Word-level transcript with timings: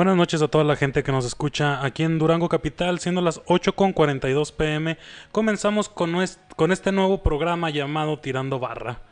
Buenas 0.00 0.16
noches 0.16 0.40
a 0.40 0.48
toda 0.48 0.64
la 0.64 0.76
gente 0.76 1.02
que 1.02 1.12
nos 1.12 1.26
escucha 1.26 1.84
aquí 1.84 2.04
en 2.04 2.18
Durango 2.18 2.48
Capital, 2.48 3.00
siendo 3.00 3.20
las 3.20 3.44
8.42 3.44 4.50
pm. 4.50 4.96
Comenzamos 5.30 5.90
con, 5.90 6.14
con 6.56 6.72
este 6.72 6.90
nuevo 6.90 7.22
programa 7.22 7.68
llamado 7.68 8.18
Tirando 8.18 8.58
Barra. 8.58 9.02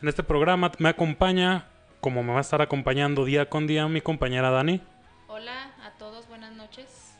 En 0.00 0.08
este 0.08 0.22
programa 0.22 0.72
me 0.78 0.88
acompaña, 0.88 1.66
como 2.00 2.22
me 2.22 2.32
va 2.32 2.38
a 2.38 2.40
estar 2.40 2.62
acompañando 2.62 3.26
día 3.26 3.50
con 3.50 3.66
día, 3.66 3.88
mi 3.88 4.00
compañera 4.00 4.48
Dani. 4.48 4.80
Hola 5.26 5.74
a 5.84 5.90
todos, 5.98 6.26
buenas 6.28 6.54
noches. 6.54 7.14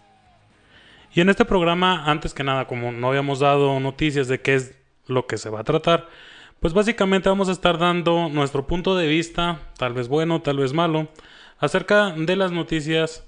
Y 1.12 1.20
en 1.20 1.28
este 1.28 1.44
programa, 1.44 2.06
antes 2.06 2.32
que 2.32 2.44
nada, 2.44 2.66
como 2.66 2.92
no 2.92 3.08
habíamos 3.08 3.40
dado 3.40 3.78
noticias 3.78 4.28
de 4.28 4.40
qué 4.40 4.54
es 4.54 4.74
lo 5.06 5.26
que 5.26 5.36
se 5.36 5.50
va 5.50 5.60
a 5.60 5.64
tratar, 5.64 6.08
pues 6.60 6.72
básicamente 6.72 7.28
vamos 7.28 7.50
a 7.50 7.52
estar 7.52 7.76
dando 7.76 8.30
nuestro 8.30 8.66
punto 8.66 8.96
de 8.96 9.06
vista, 9.06 9.60
tal 9.76 9.92
vez 9.92 10.08
bueno, 10.08 10.40
tal 10.40 10.56
vez 10.56 10.72
malo, 10.72 11.08
acerca 11.58 12.12
de 12.12 12.36
las 12.36 12.52
noticias 12.52 13.27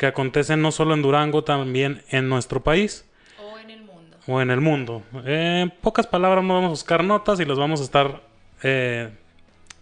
que 0.00 0.06
acontecen 0.06 0.62
no 0.62 0.72
solo 0.72 0.94
en 0.94 1.02
Durango, 1.02 1.44
también 1.44 2.02
en 2.08 2.26
nuestro 2.30 2.62
país 2.62 3.04
O 3.38 3.58
en 3.58 3.68
el 3.68 3.82
mundo. 3.82 4.16
o 4.26 4.40
en 4.40 4.50
el 4.50 4.58
mundo. 4.62 5.02
Eh, 5.26 5.60
en 5.64 5.70
pocas 5.70 6.06
palabras, 6.06 6.42
vamos 6.42 6.64
a 6.64 6.68
buscar 6.68 7.04
notas 7.04 7.38
y 7.38 7.44
las 7.44 7.58
vamos 7.58 7.82
a 7.82 7.84
estar, 7.84 8.22
eh, 8.62 9.10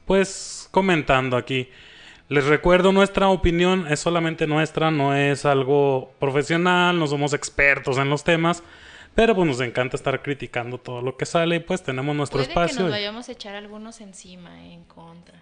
pues, 0.06 0.68
comentando 0.72 1.36
aquí. 1.36 1.68
Les 2.28 2.44
recuerdo, 2.46 2.90
nuestra 2.90 3.28
opinión 3.28 3.86
es 3.88 4.00
solamente 4.00 4.48
nuestra, 4.48 4.90
no 4.90 5.14
es 5.14 5.44
algo 5.46 6.12
profesional, 6.18 6.98
no 6.98 7.06
somos 7.06 7.32
expertos 7.32 7.96
en 7.96 8.10
los 8.10 8.24
temas, 8.24 8.64
pero 9.14 9.36
pues 9.36 9.46
nos 9.46 9.60
encanta 9.60 9.96
estar 9.96 10.20
criticando 10.20 10.78
todo 10.78 11.00
lo 11.00 11.16
que 11.16 11.26
sale 11.26 11.56
y 11.56 11.60
pues 11.60 11.80
tenemos 11.84 12.16
nuestro 12.16 12.38
Puede 12.38 12.48
que 12.48 12.52
espacio. 12.54 12.80
nos 12.80 12.88
y- 12.88 12.90
vayamos 12.92 13.28
a 13.28 13.32
echar 13.32 13.54
algunos 13.54 14.00
encima, 14.00 14.64
en 14.64 14.82
contra. 14.82 15.40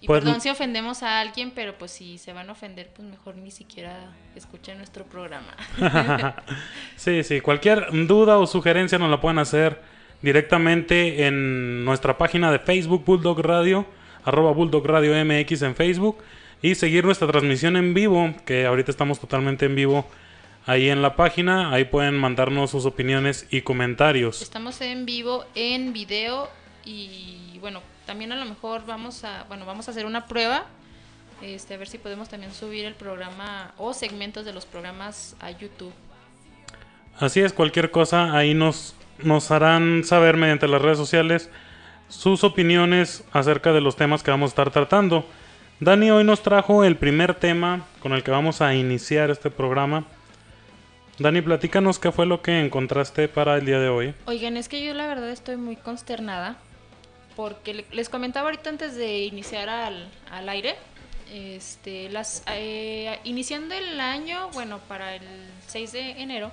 Y 0.00 0.06
Pues- 0.06 0.22
perdón 0.22 0.40
si 0.40 0.48
ofendemos 0.48 1.02
a 1.02 1.20
alguien, 1.20 1.50
pero 1.52 1.76
pues 1.76 1.90
si 1.90 2.18
se 2.18 2.32
van 2.32 2.48
a 2.48 2.52
ofender, 2.52 2.88
pues 2.94 3.08
mejor 3.08 3.36
ni 3.36 3.50
siquiera 3.50 4.12
escuchen 4.36 4.78
nuestro 4.78 5.04
programa. 5.04 5.56
Sí, 6.96 7.22
sí, 7.24 7.40
cualquier 7.40 7.88
duda 8.06 8.38
o 8.38 8.46
sugerencia 8.46 8.98
nos 8.98 9.10
la 9.10 9.20
pueden 9.20 9.38
hacer 9.38 9.80
directamente 10.22 11.26
en 11.26 11.84
nuestra 11.84 12.18
página 12.18 12.50
de 12.52 12.58
Facebook 12.58 13.04
Bulldog 13.04 13.40
Radio, 13.40 13.86
arroba 14.24 14.52
Bulldog 14.52 14.86
Radio 14.86 15.14
MX 15.24 15.62
en 15.62 15.74
Facebook 15.76 16.18
y 16.60 16.74
seguir 16.74 17.04
nuestra 17.04 17.28
transmisión 17.28 17.76
en 17.76 17.94
vivo, 17.94 18.34
que 18.44 18.66
ahorita 18.66 18.90
estamos 18.90 19.20
totalmente 19.20 19.66
en 19.66 19.74
vivo 19.76 20.06
ahí 20.66 20.90
en 20.90 21.02
la 21.02 21.16
página, 21.16 21.72
ahí 21.72 21.84
pueden 21.84 22.16
mandarnos 22.16 22.70
sus 22.72 22.84
opiniones 22.84 23.46
y 23.50 23.62
comentarios. 23.62 24.42
Estamos 24.42 24.80
en 24.80 25.06
vivo, 25.06 25.44
en 25.54 25.92
video 25.92 26.48
y 26.84 27.58
bueno, 27.60 27.80
también 28.08 28.32
a 28.32 28.36
lo 28.36 28.46
mejor 28.46 28.86
vamos 28.86 29.22
a, 29.22 29.44
bueno, 29.48 29.66
vamos 29.66 29.86
a 29.86 29.90
hacer 29.90 30.06
una 30.06 30.26
prueba, 30.26 30.64
este, 31.42 31.74
a 31.74 31.76
ver 31.76 31.88
si 31.88 31.98
podemos 31.98 32.30
también 32.30 32.54
subir 32.54 32.86
el 32.86 32.94
programa 32.94 33.74
o 33.76 33.92
segmentos 33.92 34.46
de 34.46 34.54
los 34.54 34.64
programas 34.64 35.36
a 35.40 35.50
YouTube. 35.50 35.92
Así 37.18 37.40
es, 37.40 37.52
cualquier 37.52 37.90
cosa 37.90 38.34
ahí 38.34 38.54
nos, 38.54 38.94
nos 39.22 39.50
harán 39.50 40.04
saber 40.04 40.38
mediante 40.38 40.66
las 40.68 40.80
redes 40.80 40.96
sociales 40.96 41.50
sus 42.08 42.44
opiniones 42.44 43.24
acerca 43.32 43.74
de 43.74 43.82
los 43.82 43.94
temas 43.94 44.22
que 44.22 44.30
vamos 44.30 44.48
a 44.48 44.52
estar 44.52 44.70
tratando. 44.70 45.26
Dani 45.78 46.10
hoy 46.10 46.24
nos 46.24 46.42
trajo 46.42 46.84
el 46.84 46.96
primer 46.96 47.34
tema 47.34 47.84
con 48.00 48.14
el 48.14 48.22
que 48.22 48.30
vamos 48.30 48.62
a 48.62 48.74
iniciar 48.74 49.28
este 49.28 49.50
programa. 49.50 50.06
Dani, 51.18 51.42
platícanos 51.42 51.98
qué 51.98 52.10
fue 52.10 52.24
lo 52.24 52.40
que 52.40 52.58
encontraste 52.64 53.28
para 53.28 53.58
el 53.58 53.66
día 53.66 53.78
de 53.78 53.90
hoy. 53.90 54.14
Oigan, 54.24 54.56
es 54.56 54.70
que 54.70 54.82
yo 54.82 54.94
la 54.94 55.06
verdad 55.06 55.28
estoy 55.28 55.58
muy 55.58 55.76
consternada 55.76 56.56
porque 57.38 57.72
le- 57.72 57.86
les 57.92 58.08
comentaba 58.08 58.48
ahorita 58.48 58.68
antes 58.68 58.96
de 58.96 59.18
iniciar 59.18 59.68
al, 59.68 60.10
al 60.28 60.48
aire, 60.48 60.74
este, 61.32 62.08
las, 62.10 62.42
eh, 62.48 63.16
iniciando 63.22 63.76
el 63.76 64.00
año, 64.00 64.48
bueno, 64.54 64.80
para 64.88 65.14
el 65.14 65.22
6 65.68 65.92
de 65.92 66.10
enero, 66.20 66.50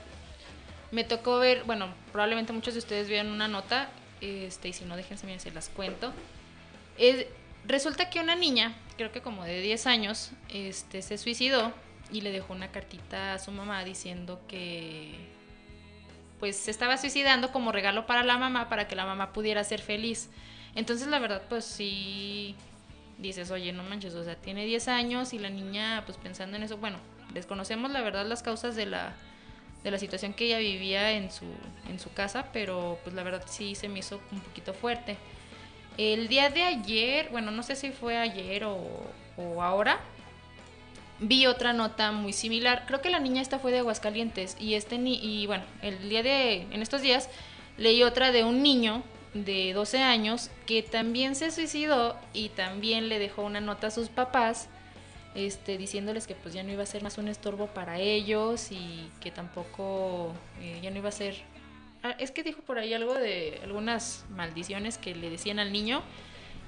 me 0.92 1.04
tocó 1.04 1.40
ver, 1.40 1.64
bueno, 1.64 1.92
probablemente 2.12 2.54
muchos 2.54 2.76
de 2.76 2.82
ustedes 2.82 3.08
vieron 3.10 3.32
una 3.32 3.48
nota, 3.48 3.90
este, 4.22 4.68
y 4.68 4.74
si 4.74 4.86
no, 4.86 4.96
déjense, 4.96 5.26
miren, 5.26 5.40
se 5.40 5.50
las 5.50 5.70
cuento. 5.70 6.14
Es- 7.00 7.26
resulta 7.66 8.12
que 8.12 8.20
una 8.20 8.36
niña, 8.36 8.76
creo 8.96 9.12
que 9.12 9.22
como 9.24 9.44
de 9.44 9.62
10 9.62 9.88
años, 9.88 10.34
este, 10.50 11.02
se 11.02 11.18
suicidó 11.18 11.74
y 12.12 12.22
le 12.22 12.32
dejó 12.32 12.54
una 12.54 12.72
cartita 12.72 13.34
a 13.34 13.40
su 13.40 13.50
mamá 13.52 13.84
diciendo 13.84 14.40
que 14.48 15.16
pues 16.40 16.58
se 16.58 16.70
estaba 16.70 16.98
suicidando 17.00 17.52
como 17.52 17.72
regalo 17.72 18.06
para 18.06 18.22
la 18.22 18.38
mamá 18.38 18.70
para 18.70 18.88
que 18.88 18.96
la 18.96 19.06
mamá 19.06 19.34
pudiera 19.34 19.64
ser 19.64 19.82
feliz. 19.82 20.30
Entonces 20.76 21.08
la 21.08 21.20
verdad 21.20 21.42
pues 21.50 21.66
sí 21.66 22.56
dices, 23.18 23.50
oye, 23.52 23.72
no 23.72 23.84
manches, 23.84 24.14
o 24.14 24.24
sea, 24.24 24.36
tiene 24.36 24.66
10 24.66 24.88
años 24.90 25.34
y 25.34 25.40
la 25.40 25.50
niña 25.50 26.04
pues 26.06 26.18
pensando 26.18 26.58
en 26.58 26.64
eso, 26.64 26.78
bueno, 26.78 26.98
desconocemos 27.34 27.92
la 27.92 28.02
verdad 28.02 28.26
las 28.26 28.44
causas 28.44 28.76
de 28.76 28.86
la 28.86 29.14
de 29.84 29.92
la 29.92 30.00
situación 30.00 30.34
que 30.34 30.46
ella 30.46 30.58
vivía 30.58 31.12
en 31.12 31.32
su 31.32 31.46
en 31.90 32.00
su 32.00 32.12
casa, 32.12 32.48
pero 32.52 33.00
pues 33.04 33.16
la 33.16 33.24
verdad 33.24 33.44
sí 33.48 33.76
se 33.76 33.88
me 33.88 34.00
hizo 34.00 34.20
un 34.32 34.40
poquito 34.42 34.74
fuerte. 34.74 35.18
El 35.98 36.28
día 36.28 36.50
de 36.50 36.64
ayer, 36.64 37.30
bueno, 37.32 37.52
no 37.52 37.64
sé 37.64 37.76
si 37.76 37.92
fue 37.92 38.18
ayer 38.18 38.66
o, 38.66 38.78
o 39.38 39.62
ahora, 39.62 40.00
vi 41.20 41.46
otra 41.46 41.72
nota 41.72 42.12
muy 42.12 42.34
similar. 42.34 42.84
Creo 42.88 43.02
que 43.02 43.10
la 43.10 43.20
niña 43.20 43.42
esta 43.42 43.60
fue 43.60 43.72
de 43.72 43.80
Aguascalientes 43.80 44.58
y 44.60 44.74
este 44.74 44.98
ni 44.98 45.16
y 45.16 45.48
bueno, 45.48 45.64
el 45.82 46.10
día 46.10 46.24
de 46.24 46.64
en 46.64 46.82
estos 46.82 47.02
días 47.02 47.30
leí 47.78 48.04
otra 48.04 48.32
de 48.32 48.44
un 48.44 48.62
niño 48.64 49.04
de 49.36 49.74
12 49.74 50.00
años 50.00 50.50
que 50.66 50.82
también 50.82 51.36
se 51.36 51.52
suicidó 51.52 52.18
y 52.34 52.50
también 52.50 53.08
le 53.10 53.20
dejó 53.20 53.44
una 53.44 53.62
nota 53.62 53.88
a 53.88 53.92
sus 53.92 54.10
papás 54.10 54.68
este 55.36 55.78
diciéndoles 55.78 56.26
que 56.26 56.34
pues 56.34 56.56
ya 56.56 56.64
no 56.64 56.72
iba 56.72 56.82
a 56.82 56.86
ser 56.88 57.04
más 57.04 57.18
un 57.18 57.28
estorbo 57.28 57.68
para 57.68 58.00
ellos 58.00 58.72
y 58.72 59.12
que 59.20 59.32
tampoco 59.32 60.34
eh, 60.62 60.80
ya 60.82 60.90
no 60.90 60.98
iba 60.98 61.10
a 61.10 61.12
ser 61.12 61.36
Ah, 62.04 62.16
es 62.20 62.30
que 62.30 62.44
dijo 62.44 62.62
por 62.62 62.78
ahí 62.78 62.94
algo 62.94 63.16
de 63.16 63.60
algunas 63.64 64.26
maldiciones 64.30 65.00
que 65.00 65.16
le 65.16 65.32
decían 65.32 65.58
al 65.58 65.74
niño 65.74 66.04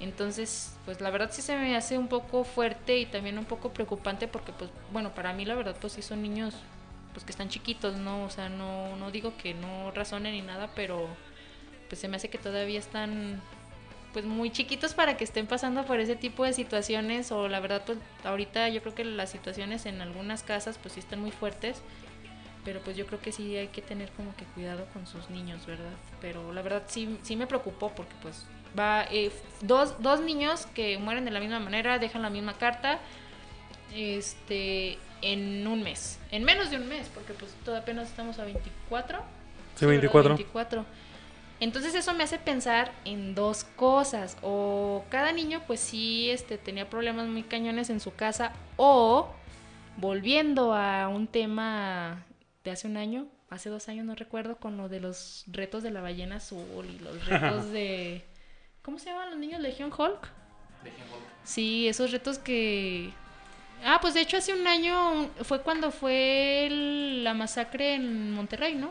entonces, 0.00 0.76
pues 0.84 1.00
la 1.00 1.10
verdad 1.10 1.30
sí 1.32 1.42
se 1.42 1.56
me 1.56 1.76
hace 1.76 1.98
un 1.98 2.08
poco 2.08 2.44
fuerte 2.44 2.98
y 2.98 3.06
también 3.06 3.38
un 3.38 3.44
poco 3.44 3.72
preocupante 3.72 4.28
porque, 4.28 4.52
pues, 4.52 4.70
bueno, 4.92 5.12
para 5.14 5.32
mí 5.32 5.44
la 5.44 5.56
verdad, 5.56 5.76
pues 5.80 5.94
sí 5.94 6.02
son 6.02 6.22
niños, 6.22 6.54
pues 7.12 7.24
que 7.24 7.32
están 7.32 7.48
chiquitos, 7.48 7.96
¿no? 7.96 8.24
O 8.24 8.30
sea, 8.30 8.48
no, 8.48 8.96
no 8.96 9.10
digo 9.10 9.32
que 9.36 9.54
no 9.54 9.90
razonen 9.90 10.34
ni 10.34 10.42
nada, 10.42 10.70
pero 10.76 11.08
pues 11.88 12.00
se 12.00 12.08
me 12.08 12.16
hace 12.16 12.28
que 12.28 12.38
todavía 12.38 12.78
están, 12.78 13.40
pues 14.12 14.24
muy 14.24 14.50
chiquitos 14.50 14.94
para 14.94 15.16
que 15.16 15.24
estén 15.24 15.46
pasando 15.46 15.84
por 15.84 16.00
ese 16.00 16.16
tipo 16.16 16.44
de 16.44 16.52
situaciones 16.52 17.32
o 17.32 17.48
la 17.48 17.60
verdad, 17.60 17.82
pues 17.84 17.98
ahorita 18.24 18.68
yo 18.68 18.80
creo 18.82 18.94
que 18.94 19.04
las 19.04 19.30
situaciones 19.30 19.86
en 19.86 20.00
algunas 20.00 20.42
casas, 20.42 20.78
pues 20.80 20.94
sí 20.94 21.00
están 21.00 21.20
muy 21.20 21.30
fuertes. 21.30 21.82
Pero 22.64 22.80
pues 22.80 22.96
yo 22.96 23.06
creo 23.06 23.20
que 23.20 23.32
sí 23.32 23.56
hay 23.56 23.68
que 23.68 23.80
tener 23.80 24.10
como 24.10 24.34
que 24.36 24.44
cuidado 24.44 24.84
con 24.92 25.06
sus 25.06 25.30
niños, 25.30 25.64
¿verdad? 25.64 25.92
Pero 26.20 26.52
la 26.52 26.60
verdad 26.60 26.82
sí, 26.86 27.18
sí 27.22 27.34
me 27.34 27.46
preocupó 27.46 27.92
porque 27.94 28.12
pues 28.20 28.44
va 28.78 29.04
eh, 29.10 29.30
dos, 29.62 29.94
dos 30.02 30.20
niños 30.20 30.66
que 30.74 30.98
mueren 30.98 31.24
de 31.24 31.30
la 31.30 31.40
misma 31.40 31.60
manera, 31.60 31.98
dejan 31.98 32.22
la 32.22 32.30
misma 32.30 32.54
carta, 32.54 32.98
este, 33.94 34.98
en 35.22 35.66
un 35.66 35.82
mes, 35.82 36.18
en 36.30 36.44
menos 36.44 36.70
de 36.70 36.76
un 36.76 36.88
mes, 36.88 37.08
porque 37.14 37.32
pues 37.32 37.52
todavía 37.64 37.82
apenas 37.82 38.08
estamos 38.08 38.38
a 38.38 38.44
24. 38.44 39.18
Sí, 39.76 39.86
¿verdad? 39.86 40.00
24. 40.00 40.34
24. 40.36 40.84
Entonces 41.60 41.94
eso 41.94 42.14
me 42.14 42.22
hace 42.24 42.38
pensar 42.38 42.92
en 43.04 43.34
dos 43.34 43.64
cosas, 43.64 44.36
o 44.42 45.04
cada 45.10 45.32
niño 45.32 45.62
pues 45.66 45.80
sí 45.80 46.30
este, 46.30 46.56
tenía 46.56 46.88
problemas 46.88 47.26
muy 47.26 47.42
cañones 47.42 47.90
en 47.90 47.98
su 48.00 48.14
casa, 48.14 48.52
o 48.76 49.28
volviendo 49.96 50.72
a 50.74 51.08
un 51.08 51.26
tema 51.26 52.24
de 52.62 52.70
hace 52.70 52.86
un 52.86 52.96
año, 52.96 53.26
hace 53.50 53.70
dos 53.70 53.88
años 53.88 54.04
no 54.06 54.14
recuerdo, 54.14 54.56
con 54.58 54.76
lo 54.76 54.88
de 54.88 55.00
los 55.00 55.44
retos 55.48 55.82
de 55.82 55.90
la 55.90 56.00
ballena 56.00 56.36
azul 56.36 56.86
y 56.88 56.98
los 57.00 57.26
retos 57.26 57.70
de... 57.72 58.24
¿Cómo 58.82 58.98
se 59.00 59.10
llaman 59.10 59.30
los 59.30 59.38
niños? 59.38 59.60
Legion 59.60 59.90
Hulk. 59.92 60.28
Sí, 61.44 61.88
esos 61.88 62.12
retos 62.12 62.38
que... 62.38 63.10
Ah, 63.84 63.98
pues 64.00 64.14
de 64.14 64.20
hecho 64.20 64.36
hace 64.36 64.52
un 64.54 64.66
año 64.66 65.28
fue 65.42 65.62
cuando 65.62 65.90
fue 65.90 66.66
el- 66.66 67.24
la 67.24 67.34
masacre 67.34 67.94
en 67.94 68.32
Monterrey, 68.32 68.74
¿no? 68.74 68.90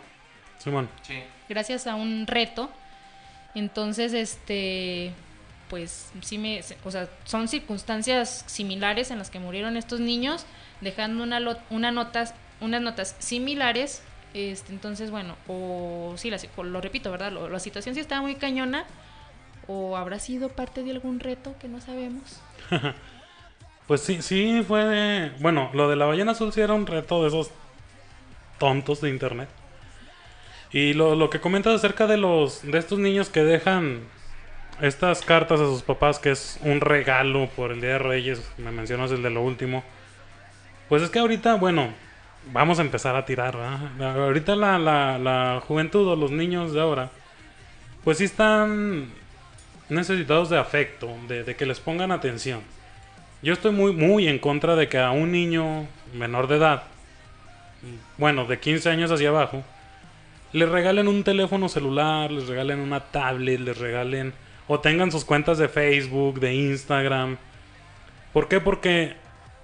Simón. 0.57 0.89
Sí. 1.04 1.21
Gracias 1.50 1.88
a 1.88 1.95
un 1.95 2.27
reto. 2.27 2.69
Entonces, 3.56 4.13
este, 4.13 5.12
pues 5.69 6.12
sí 6.21 6.38
me, 6.38 6.62
o 6.83 6.92
sea, 6.92 7.09
son 7.24 7.48
circunstancias 7.48 8.44
similares 8.48 9.09
en 9.12 9.18
las 9.18 9.30
que 9.30 9.39
murieron 9.39 9.77
estos 9.77 10.00
niños, 10.00 10.45
dejando 10.81 11.24
una, 11.24 11.39
lo- 11.39 11.57
una 11.69 11.92
notas, 11.92 12.33
unas 12.62 12.81
notas 12.81 13.15
similares. 13.19 14.04
Este, 14.33 14.71
entonces, 14.74 15.09
bueno, 15.09 15.36
o 15.48 16.13
sí, 16.18 16.30
la, 16.30 16.38
lo 16.63 16.81
repito, 16.81 17.10
¿verdad? 17.12 17.31
Lo- 17.31 17.50
la 17.50 17.60
situación 17.60 17.95
sí 17.95 18.01
estaba 18.01 18.21
muy 18.21 18.36
cañona, 18.36 18.86
o 19.68 19.98
habrá 19.98 20.19
sido 20.19 20.50
parte 20.50 20.83
de 20.83 20.92
algún 20.92 21.19
reto 21.19 21.56
que 21.60 21.68
no 21.68 21.81
sabemos. 21.81 22.42
Pues 23.88 24.01
sí, 24.01 24.21
sí 24.21 24.63
fue 24.68 24.83
de... 24.83 25.31
Bueno, 25.39 25.69
lo 25.74 25.88
de 25.89 25.95
la 25.95 26.06
ballena 26.06 26.33
azul 26.33 26.51
sí 26.51 26.60
era 26.60 26.74
un 26.74 26.86
reto 26.86 27.21
de 27.21 27.30
esos 27.30 27.51
tontos 28.60 29.01
de 29.01 29.10
internet. 29.10 29.50
Y 30.72 30.94
lo, 30.94 31.16
lo 31.16 31.30
que 31.30 31.40
comentas 31.40 31.74
acerca 31.74 32.08
de 32.08 32.18
los 32.18 32.62
de 32.64 32.78
estos 32.78 33.00
niños 33.00 33.30
que 33.30 33.44
dejan 33.44 34.02
estas 34.81 35.22
cartas 35.22 35.60
a 35.60 35.66
sus 35.66 35.81
papás, 35.81 36.19
que 36.19 36.31
es 36.31 36.60
un 36.62 36.81
regalo 36.81 37.48
por 37.56 37.72
el 37.72 37.81
Día 37.81 37.92
de 37.92 38.00
Reyes, 38.00 38.52
me 38.58 38.72
mencionas 38.72 39.12
el 39.12 39.24
de 39.24 39.30
lo 39.30 39.42
último. 39.42 39.84
Pues 40.90 41.02
es 41.02 41.10
que 41.10 41.19
ahorita, 41.19 41.56
bueno, 41.56 41.94
vamos 42.52 42.80
a 42.80 42.81
empezar 42.81 43.16
a 43.16 43.25
tirar, 43.25 43.58
¿verdad? 43.58 44.24
Ahorita 44.25 44.56
la, 44.56 44.78
la, 44.78 45.18
la 45.18 45.62
juventud 45.66 46.08
o 46.08 46.16
los 46.16 46.31
niños 46.31 46.74
de 46.74 46.81
ahora, 46.81 47.10
pues 48.04 48.20
sí 48.20 48.25
están 48.25 49.10
necesitados 49.90 50.50
de 50.50 50.58
afecto, 50.58 51.10
de, 51.28 51.44
de 51.44 51.56
que 51.56 51.66
les 51.66 51.80
pongan 51.80 52.12
atención. 52.12 52.62
Yo 53.42 53.54
estoy 53.54 53.72
muy, 53.72 53.94
muy 53.94 54.28
en 54.28 54.40
contra 54.40 54.75
de 54.75 54.88
que 54.90 54.98
a 54.98 55.12
un 55.12 55.31
niño 55.31 55.88
menor 56.13 56.48
de 56.48 56.58
edad, 56.58 56.84
bueno, 58.18 58.46
de 58.46 58.60
15 58.60 58.90
años 58.90 59.12
hacia 59.12 59.30
abajo, 59.30 59.63
le 60.57 60.65
regalen 60.65 61.07
un 61.07 61.24
teléfono 61.24 61.69
celular, 61.69 62.31
les 62.31 62.48
regalen 62.48 62.80
una 62.80 63.00
tablet, 63.00 63.59
les 63.59 63.77
regalen 63.77 64.33
o 64.68 64.80
tengan 64.80 65.12
sus 65.12 65.24
cuentas 65.24 65.57
de 65.57 65.69
Facebook, 65.69 66.39
de 66.39 66.56
Instagram. 66.56 67.38
¿Por 68.33 68.48
qué? 68.48 68.59
Porque 68.59 69.15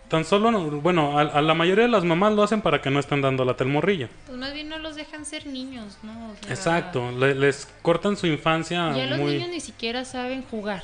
tan 0.07 0.23
solo, 0.23 0.51
bueno, 0.81 1.17
a, 1.17 1.41
la 1.41 1.53
mayoría 1.55 1.85
de 1.85 1.89
las 1.89 2.03
mamás 2.03 2.33
lo 2.33 2.43
hacen 2.43 2.61
para 2.61 2.81
que 2.81 2.91
no 2.91 2.99
estén 2.99 3.21
dando 3.21 3.43
la 3.43 3.55
telmorrilla. 3.55 4.09
Pues 4.27 4.37
más 4.37 4.53
bien 4.53 4.69
no 4.69 4.77
los 4.77 4.95
dejan 4.95 5.25
ser 5.25 5.47
niños, 5.47 5.97
¿no? 6.03 6.35
Exacto, 6.47 7.11
les 7.11 7.67
cortan 7.81 8.15
su 8.15 8.27
infancia. 8.27 8.95
Ya 8.95 9.07
los 9.07 9.19
niños 9.19 9.49
ni 9.49 9.59
siquiera 9.59 10.05
saben 10.05 10.43
jugar. 10.43 10.83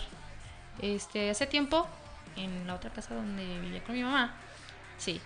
Este, 0.82 1.30
hace 1.30 1.46
tiempo, 1.46 1.88
en 2.36 2.66
la 2.66 2.76
otra 2.76 2.90
casa 2.90 3.14
donde 3.14 3.44
vivía 3.60 3.84
con 3.84 3.96
mi 3.96 4.02
mamá, 4.02 4.34
sí, 4.98 5.22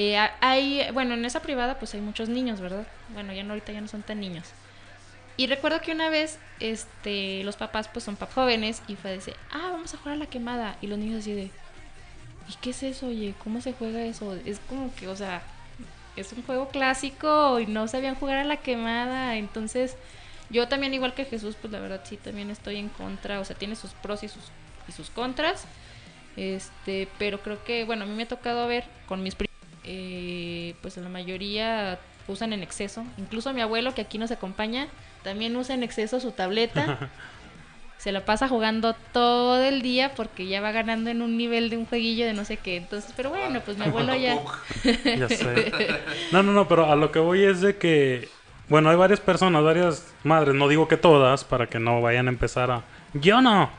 eh, 0.00 0.16
hay, 0.40 0.88
bueno, 0.92 1.14
en 1.14 1.24
esa 1.24 1.42
privada 1.42 1.80
pues 1.80 1.92
hay 1.92 2.00
muchos 2.00 2.28
niños, 2.28 2.60
¿verdad? 2.60 2.86
Bueno, 3.14 3.32
ya 3.32 3.42
no, 3.42 3.50
ahorita 3.50 3.72
ya 3.72 3.80
no 3.80 3.88
son 3.88 4.04
tan 4.04 4.20
niños. 4.20 4.46
Y 5.36 5.48
recuerdo 5.48 5.80
que 5.80 5.90
una 5.90 6.08
vez, 6.08 6.38
este, 6.60 7.42
los 7.42 7.56
papás 7.56 7.88
pues 7.88 8.04
son 8.04 8.14
papás 8.14 8.36
jóvenes 8.36 8.80
y 8.86 8.94
fue 8.94 9.10
decir, 9.10 9.34
ah, 9.50 9.70
vamos 9.72 9.92
a 9.92 9.96
jugar 9.96 10.14
a 10.14 10.18
la 10.18 10.26
quemada. 10.26 10.76
Y 10.80 10.86
los 10.86 11.00
niños 11.00 11.22
así 11.22 11.32
de, 11.32 11.50
¿y 12.48 12.54
qué 12.62 12.70
es 12.70 12.84
eso, 12.84 13.08
oye? 13.08 13.34
¿Cómo 13.42 13.60
se 13.60 13.72
juega 13.72 14.04
eso? 14.04 14.36
Es 14.44 14.60
como 14.68 14.94
que, 14.94 15.08
o 15.08 15.16
sea, 15.16 15.42
es 16.14 16.32
un 16.32 16.44
juego 16.44 16.68
clásico 16.68 17.58
y 17.58 17.66
no 17.66 17.88
sabían 17.88 18.14
jugar 18.14 18.38
a 18.38 18.44
la 18.44 18.58
quemada. 18.58 19.36
Entonces, 19.36 19.96
yo 20.48 20.68
también, 20.68 20.94
igual 20.94 21.14
que 21.14 21.24
Jesús, 21.24 21.56
pues 21.60 21.72
la 21.72 21.80
verdad 21.80 22.02
sí 22.04 22.16
también 22.16 22.50
estoy 22.50 22.76
en 22.76 22.88
contra, 22.88 23.40
o 23.40 23.44
sea, 23.44 23.56
tiene 23.56 23.74
sus 23.74 23.94
pros 23.94 24.22
y 24.22 24.28
sus, 24.28 24.44
y 24.88 24.92
sus 24.92 25.10
contras. 25.10 25.64
Este, 26.36 27.08
pero 27.18 27.42
creo 27.42 27.64
que, 27.64 27.84
bueno, 27.84 28.04
a 28.04 28.06
mí 28.06 28.14
me 28.14 28.22
ha 28.22 28.28
tocado 28.28 28.68
ver 28.68 28.84
con 29.08 29.24
mis 29.24 29.34
primos 29.34 29.47
eh, 29.90 30.74
pues 30.82 30.98
la 30.98 31.08
mayoría 31.08 31.98
usan 32.26 32.52
en 32.52 32.62
exceso. 32.62 33.04
Incluso 33.16 33.54
mi 33.54 33.62
abuelo, 33.62 33.94
que 33.94 34.02
aquí 34.02 34.18
nos 34.18 34.30
acompaña, 34.30 34.86
también 35.24 35.56
usa 35.56 35.74
en 35.74 35.82
exceso 35.82 36.20
su 36.20 36.32
tableta. 36.32 37.10
Se 37.96 38.12
la 38.12 38.24
pasa 38.24 38.48
jugando 38.48 38.94
todo 39.12 39.60
el 39.60 39.82
día 39.82 40.12
porque 40.14 40.46
ya 40.46 40.60
va 40.60 40.70
ganando 40.70 41.10
en 41.10 41.20
un 41.22 41.36
nivel 41.36 41.68
de 41.68 41.78
un 41.78 41.86
jueguillo 41.86 42.26
de 42.26 42.34
no 42.34 42.44
sé 42.44 42.58
qué. 42.58 42.76
Entonces, 42.76 43.12
pero 43.16 43.30
bueno, 43.30 43.60
pues 43.64 43.76
mi 43.78 43.86
abuelo 43.86 44.14
ya. 44.14 44.38
ya 45.16 45.28
sé. 45.28 45.72
No, 46.30 46.42
no, 46.44 46.52
no, 46.52 46.68
pero 46.68 46.92
a 46.92 46.94
lo 46.94 47.10
que 47.10 47.18
voy 47.18 47.42
es 47.42 47.60
de 47.60 47.76
que. 47.76 48.28
Bueno, 48.68 48.90
hay 48.90 48.96
varias 48.96 49.18
personas, 49.20 49.64
varias 49.64 50.14
madres, 50.22 50.54
no 50.54 50.68
digo 50.68 50.86
que 50.86 50.98
todas, 50.98 51.42
para 51.42 51.66
que 51.68 51.80
no 51.80 52.02
vayan 52.02 52.26
a 52.26 52.30
empezar 52.30 52.70
a. 52.70 52.84
Yo 53.14 53.40
no. 53.40 53.70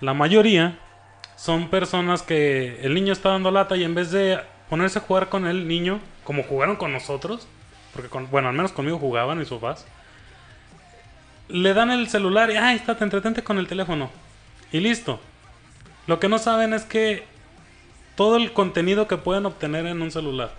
La 0.00 0.12
mayoría 0.12 0.78
son 1.36 1.70
personas 1.70 2.22
que 2.22 2.80
el 2.82 2.92
niño 2.92 3.12
está 3.12 3.30
dando 3.30 3.50
lata 3.52 3.76
y 3.76 3.84
en 3.84 3.94
vez 3.94 4.10
de 4.10 4.38
ponerse 4.72 5.00
a 5.00 5.02
jugar 5.02 5.28
con 5.28 5.46
el 5.46 5.68
niño, 5.68 6.00
como 6.24 6.44
jugaron 6.44 6.76
con 6.76 6.94
nosotros, 6.94 7.46
porque 7.92 8.08
con, 8.08 8.30
bueno, 8.30 8.48
al 8.48 8.54
menos 8.54 8.72
conmigo 8.72 8.98
jugaban 8.98 9.38
mis 9.38 9.50
papás, 9.50 9.84
le 11.48 11.74
dan 11.74 11.90
el 11.90 12.08
celular 12.08 12.50
y, 12.50 12.56
ahí 12.56 12.76
está, 12.76 12.96
te 12.96 13.04
entretente 13.04 13.44
con 13.44 13.58
el 13.58 13.66
teléfono. 13.66 14.08
Y 14.72 14.80
listo. 14.80 15.20
Lo 16.06 16.18
que 16.18 16.30
no 16.30 16.38
saben 16.38 16.72
es 16.72 16.84
que 16.84 17.26
todo 18.14 18.38
el 18.38 18.54
contenido 18.54 19.06
que 19.06 19.18
pueden 19.18 19.44
obtener 19.44 19.84
en 19.84 20.00
un 20.00 20.10
celular. 20.10 20.52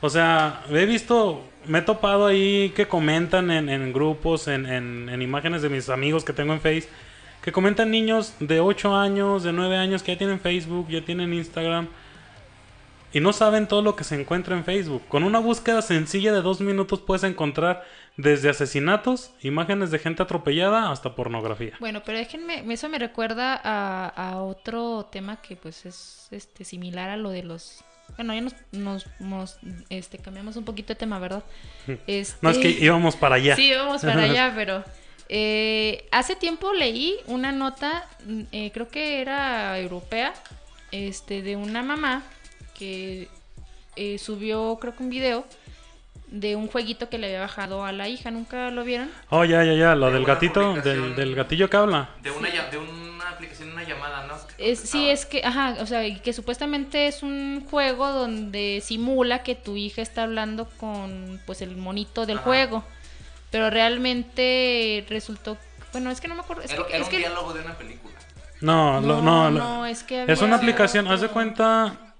O 0.00 0.10
sea, 0.10 0.64
he 0.68 0.84
visto, 0.84 1.44
me 1.66 1.78
he 1.78 1.82
topado 1.82 2.26
ahí 2.26 2.70
que 2.74 2.88
comentan 2.88 3.52
en, 3.52 3.92
grupos, 3.92 4.48
en, 4.48 4.66
en, 4.66 5.22
imágenes 5.22 5.62
de 5.62 5.68
mis 5.68 5.88
amigos 5.90 6.24
que 6.24 6.32
tengo 6.32 6.54
en 6.54 6.60
Face, 6.60 6.88
que 7.40 7.52
comentan 7.52 7.88
niños 7.88 8.34
de 8.40 8.58
8 8.58 8.96
años, 8.96 9.44
de 9.44 9.52
9 9.52 9.76
años 9.76 10.02
que 10.02 10.10
ya 10.10 10.18
tienen 10.18 10.40
Facebook, 10.40 10.88
ya 10.88 11.04
tienen 11.04 11.32
Instagram 11.32 11.86
y 13.12 13.20
no 13.20 13.32
saben 13.32 13.68
todo 13.68 13.82
lo 13.82 13.94
que 13.94 14.04
se 14.04 14.18
encuentra 14.18 14.56
en 14.56 14.64
Facebook. 14.64 15.02
Con 15.08 15.22
una 15.24 15.38
búsqueda 15.38 15.82
sencilla 15.82 16.32
de 16.32 16.40
dos 16.40 16.60
minutos 16.60 17.00
puedes 17.00 17.24
encontrar 17.24 17.84
desde 18.16 18.50
asesinatos, 18.50 19.32
imágenes 19.42 19.90
de 19.90 19.98
gente 19.98 20.22
atropellada, 20.22 20.90
hasta 20.90 21.14
pornografía. 21.14 21.74
Bueno, 21.80 22.02
pero 22.04 22.18
déjenme, 22.18 22.64
eso 22.72 22.88
me 22.88 22.98
recuerda 22.98 23.54
a, 23.62 24.42
otro 24.42 25.08
tema 25.10 25.40
que 25.40 25.56
pues 25.56 25.84
es 25.86 26.28
este 26.30 26.64
similar 26.64 27.10
a 27.10 27.16
lo 27.16 27.30
de 27.30 27.42
los... 27.42 27.84
Bueno, 28.16 28.34
ya 28.34 28.40
nos, 28.72 29.06
nos, 29.20 29.58
este, 29.88 30.18
cambiamos 30.18 30.56
un 30.56 30.64
poquito 30.64 30.88
de 30.88 30.96
tema, 30.96 31.18
¿verdad? 31.18 31.44
Este... 32.06 32.36
No, 32.42 32.50
es 32.50 32.58
que 32.58 32.68
íbamos 32.68 33.16
para 33.16 33.36
allá. 33.36 33.56
Sí, 33.56 33.68
íbamos 33.68 34.02
para 34.02 34.22
allá, 34.22 34.52
pero... 34.56 34.84
Eh, 35.34 36.08
hace 36.10 36.36
tiempo 36.36 36.74
leí 36.74 37.16
una 37.26 37.52
nota, 37.52 38.06
eh, 38.50 38.70
creo 38.74 38.88
que 38.88 39.22
era 39.22 39.78
europea, 39.78 40.34
este, 40.90 41.40
de 41.40 41.56
una 41.56 41.82
mamá 41.82 42.22
que 42.82 43.28
eh, 43.94 44.18
subió, 44.18 44.76
creo 44.80 44.96
que 44.96 45.02
un 45.04 45.10
video 45.10 45.46
de 46.26 46.56
un 46.56 46.66
jueguito 46.66 47.08
que 47.08 47.18
le 47.18 47.26
había 47.28 47.40
bajado 47.40 47.84
a 47.84 47.92
la 47.92 48.08
hija. 48.08 48.30
¿Nunca 48.32 48.70
lo 48.70 48.82
vieron? 48.82 49.08
Oh, 49.28 49.44
ya, 49.44 49.62
ya, 49.62 49.74
ya. 49.74 49.94
Lo 49.94 50.10
del 50.10 50.24
gatito, 50.24 50.74
del, 50.74 51.14
del, 51.14 51.34
gatillo 51.36 51.70
que 51.70 51.76
habla. 51.76 52.08
De 52.22 52.30
una, 52.32 52.48
de 52.48 52.78
una 52.78 53.30
aplicación, 53.30 53.70
una 53.70 53.84
llamada, 53.84 54.26
¿no? 54.26 54.34
Es, 54.58 54.80
sí, 54.80 55.08
es 55.08 55.26
que, 55.26 55.44
ajá, 55.44 55.76
o 55.80 55.86
sea, 55.86 56.02
que 56.20 56.32
supuestamente 56.32 57.06
es 57.06 57.22
un 57.22 57.64
juego 57.70 58.10
donde 58.10 58.82
simula 58.82 59.44
que 59.44 59.54
tu 59.54 59.76
hija 59.76 60.02
está 60.02 60.24
hablando 60.24 60.68
con, 60.78 61.40
pues, 61.46 61.62
el 61.62 61.76
monito 61.76 62.26
del 62.26 62.38
juego. 62.38 62.82
Pero 63.52 63.70
realmente 63.70 65.04
resultó, 65.08 65.56
bueno, 65.92 66.10
es 66.10 66.20
que 66.20 66.26
no 66.26 66.34
me 66.34 66.40
acuerdo. 66.40 66.62
Es 66.62 66.72
era, 66.72 66.86
que, 66.86 67.00
un 67.00 67.08
diálogo 67.10 67.52
de 67.52 67.60
una 67.60 67.74
película. 67.74 68.14
No, 68.62 69.00
no, 69.00 69.20
no, 69.20 69.50
no, 69.50 69.86
es 69.86 70.02
que 70.02 70.24
Es 70.26 70.40
una 70.40 70.56
aplicación, 70.56 71.06
haz 71.08 71.20
de 71.20 71.28
cuenta 71.28 72.11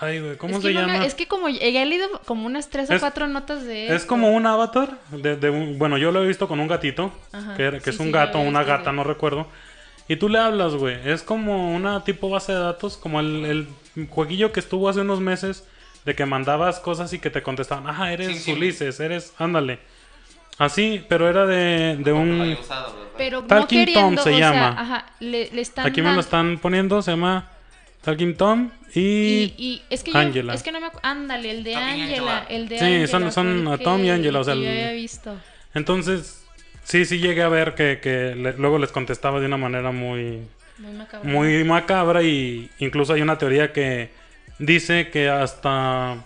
Ay, 0.00 0.20
güey, 0.20 0.36
¿cómo 0.36 0.60
se 0.60 0.72
llama? 0.72 1.04
es 1.04 1.14
que 1.14 1.26
como 1.26 1.48
he 1.48 1.86
leído 1.86 2.08
como 2.26 2.46
unas 2.46 2.68
tres 2.68 2.90
o 2.90 2.98
cuatro 3.00 3.26
notas 3.26 3.64
de 3.64 3.94
Es 3.94 4.04
como 4.04 4.30
un 4.30 4.46
avatar 4.46 4.98
de, 5.10 5.50
un, 5.50 5.78
bueno, 5.78 5.98
yo 5.98 6.12
lo 6.12 6.22
he 6.22 6.26
visto 6.26 6.46
con 6.46 6.60
un 6.60 6.68
gatito, 6.68 7.12
que, 7.56 7.80
es 7.84 7.98
un 7.98 8.12
gato 8.12 8.38
o 8.38 8.42
una 8.42 8.64
gata, 8.64 8.92
no 8.92 9.04
recuerdo. 9.04 9.46
Y 10.08 10.16
tú 10.16 10.28
le 10.28 10.38
hablas, 10.38 10.74
güey. 10.74 10.98
Es 11.08 11.22
como 11.22 11.74
una 11.74 12.04
tipo 12.04 12.28
base 12.28 12.52
de 12.52 12.58
datos, 12.58 12.96
como 12.96 13.20
el, 13.20 13.44
el 13.96 14.08
jueguillo 14.08 14.52
que 14.52 14.60
estuvo 14.60 14.88
hace 14.88 15.00
unos 15.00 15.20
meses 15.20 15.64
de 16.04 16.14
que 16.14 16.26
mandabas 16.26 16.80
cosas 16.80 17.12
y 17.12 17.18
que 17.18 17.30
te 17.30 17.42
contestaban, 17.42 17.86
ajá, 17.86 18.12
eres 18.12 18.46
Ulises, 18.48 18.98
eres, 19.00 19.32
ándale. 19.38 19.78
Así, 20.58 21.04
pero 21.08 21.28
era 21.28 21.46
de, 21.46 21.96
de 21.98 22.12
un... 22.12 22.56
Pero 23.16 23.44
Talking 23.44 23.92
Tom 23.94 24.16
se 24.16 24.38
llama. 24.38 24.68
Ajá, 24.78 25.06
le, 25.20 25.50
Aquí 25.76 26.02
me 26.02 26.12
lo 26.12 26.20
están 26.20 26.58
poniendo, 26.58 27.02
se 27.02 27.12
llama 27.12 27.48
Talking 28.02 28.36
Tom 28.36 28.70
y, 28.94 29.82
es 29.88 30.02
que 30.02 30.16
Angela. 30.16 30.54
es 30.54 30.62
que 30.62 30.72
no 30.72 30.80
me 30.80 30.88
ándale, 31.02 31.50
el 31.50 31.64
de 31.64 31.74
Angela, 31.74 32.46
el 32.48 32.68
de 32.68 32.78
Sí, 32.78 33.10
son, 33.10 33.32
son 33.32 33.78
Tom 33.82 34.04
y 34.04 34.10
Angela, 34.10 34.40
o 34.40 34.44
sea, 34.44 34.54
yo 34.54 34.68
había 34.68 34.92
visto. 34.92 35.34
Entonces, 35.74 36.44
sí, 36.84 37.04
sí 37.04 37.18
llegué 37.18 37.42
a 37.42 37.48
ver 37.48 37.74
que, 37.74 38.00
que 38.00 38.34
luego 38.58 38.78
les 38.78 38.92
contestaba 38.92 39.40
de 39.40 39.46
una 39.46 39.56
manera 39.56 39.92
muy 39.92 40.42
muy 40.78 40.92
macabra. 40.92 41.30
muy 41.30 41.64
macabra 41.64 42.22
y 42.22 42.70
incluso 42.78 43.12
hay 43.12 43.22
una 43.22 43.38
teoría 43.38 43.72
que 43.72 44.10
dice 44.58 45.10
que 45.10 45.28
hasta 45.28 46.24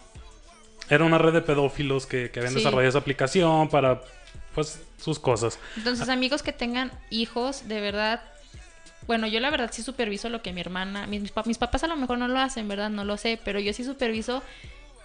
era 0.88 1.04
una 1.04 1.18
red 1.18 1.32
de 1.32 1.42
pedófilos 1.42 2.06
que, 2.06 2.30
que 2.30 2.40
habían 2.40 2.54
desarrollado 2.54 2.88
esa 2.88 2.99
aplicación 2.99 3.68
para 3.68 4.02
pues 4.54 4.80
sus 4.99 5.18
cosas. 5.18 5.58
Entonces, 5.76 6.08
amigos 6.08 6.42
que 6.42 6.52
tengan 6.52 6.90
hijos, 7.11 7.68
de 7.68 7.80
verdad 7.80 8.23
bueno, 9.06 9.26
yo 9.26 9.40
la 9.40 9.50
verdad 9.50 9.70
sí 9.72 9.82
superviso 9.82 10.28
lo 10.28 10.42
que 10.42 10.52
mi 10.52 10.60
hermana, 10.60 11.06
mis, 11.06 11.22
mis 11.22 11.58
papás 11.58 11.84
a 11.84 11.86
lo 11.86 11.96
mejor 11.96 12.18
no 12.18 12.28
lo 12.28 12.38
hacen, 12.38 12.68
¿verdad? 12.68 12.90
No 12.90 13.04
lo 13.04 13.16
sé, 13.16 13.38
pero 13.44 13.60
yo 13.60 13.72
sí 13.72 13.84
superviso 13.84 14.42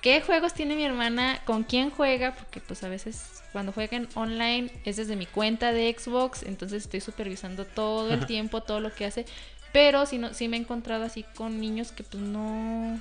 qué 0.02 0.22
juegos 0.22 0.54
tiene 0.54 0.76
mi 0.76 0.84
hermana, 0.84 1.40
con 1.46 1.64
quién 1.64 1.92
juega, 1.92 2.34
porque 2.34 2.60
pues 2.60 2.84
a 2.84 2.90
veces 2.90 3.44
cuando 3.52 3.72
juegan 3.72 4.08
online 4.16 4.72
es 4.86 4.98
desde 4.98 5.16
mi 5.16 5.26
cuenta 5.26 5.72
de 5.72 5.96
Xbox, 5.98 6.44
entonces 6.44 6.84
estoy 6.84 7.02
supervisando 7.02 7.66
todo 7.66 8.14
el 8.14 8.26
tiempo, 8.26 8.62
todo 8.62 8.80
lo 8.80 8.94
que 8.94 9.06
hace, 9.06 9.26
pero 9.72 10.06
sí, 10.06 10.18
no, 10.18 10.34
sí 10.34 10.48
me 10.48 10.58
he 10.58 10.60
encontrado 10.60 11.04
así 11.04 11.24
con 11.36 11.60
niños 11.60 11.92
que 11.92 12.04
pues 12.04 12.22
no, 12.24 13.00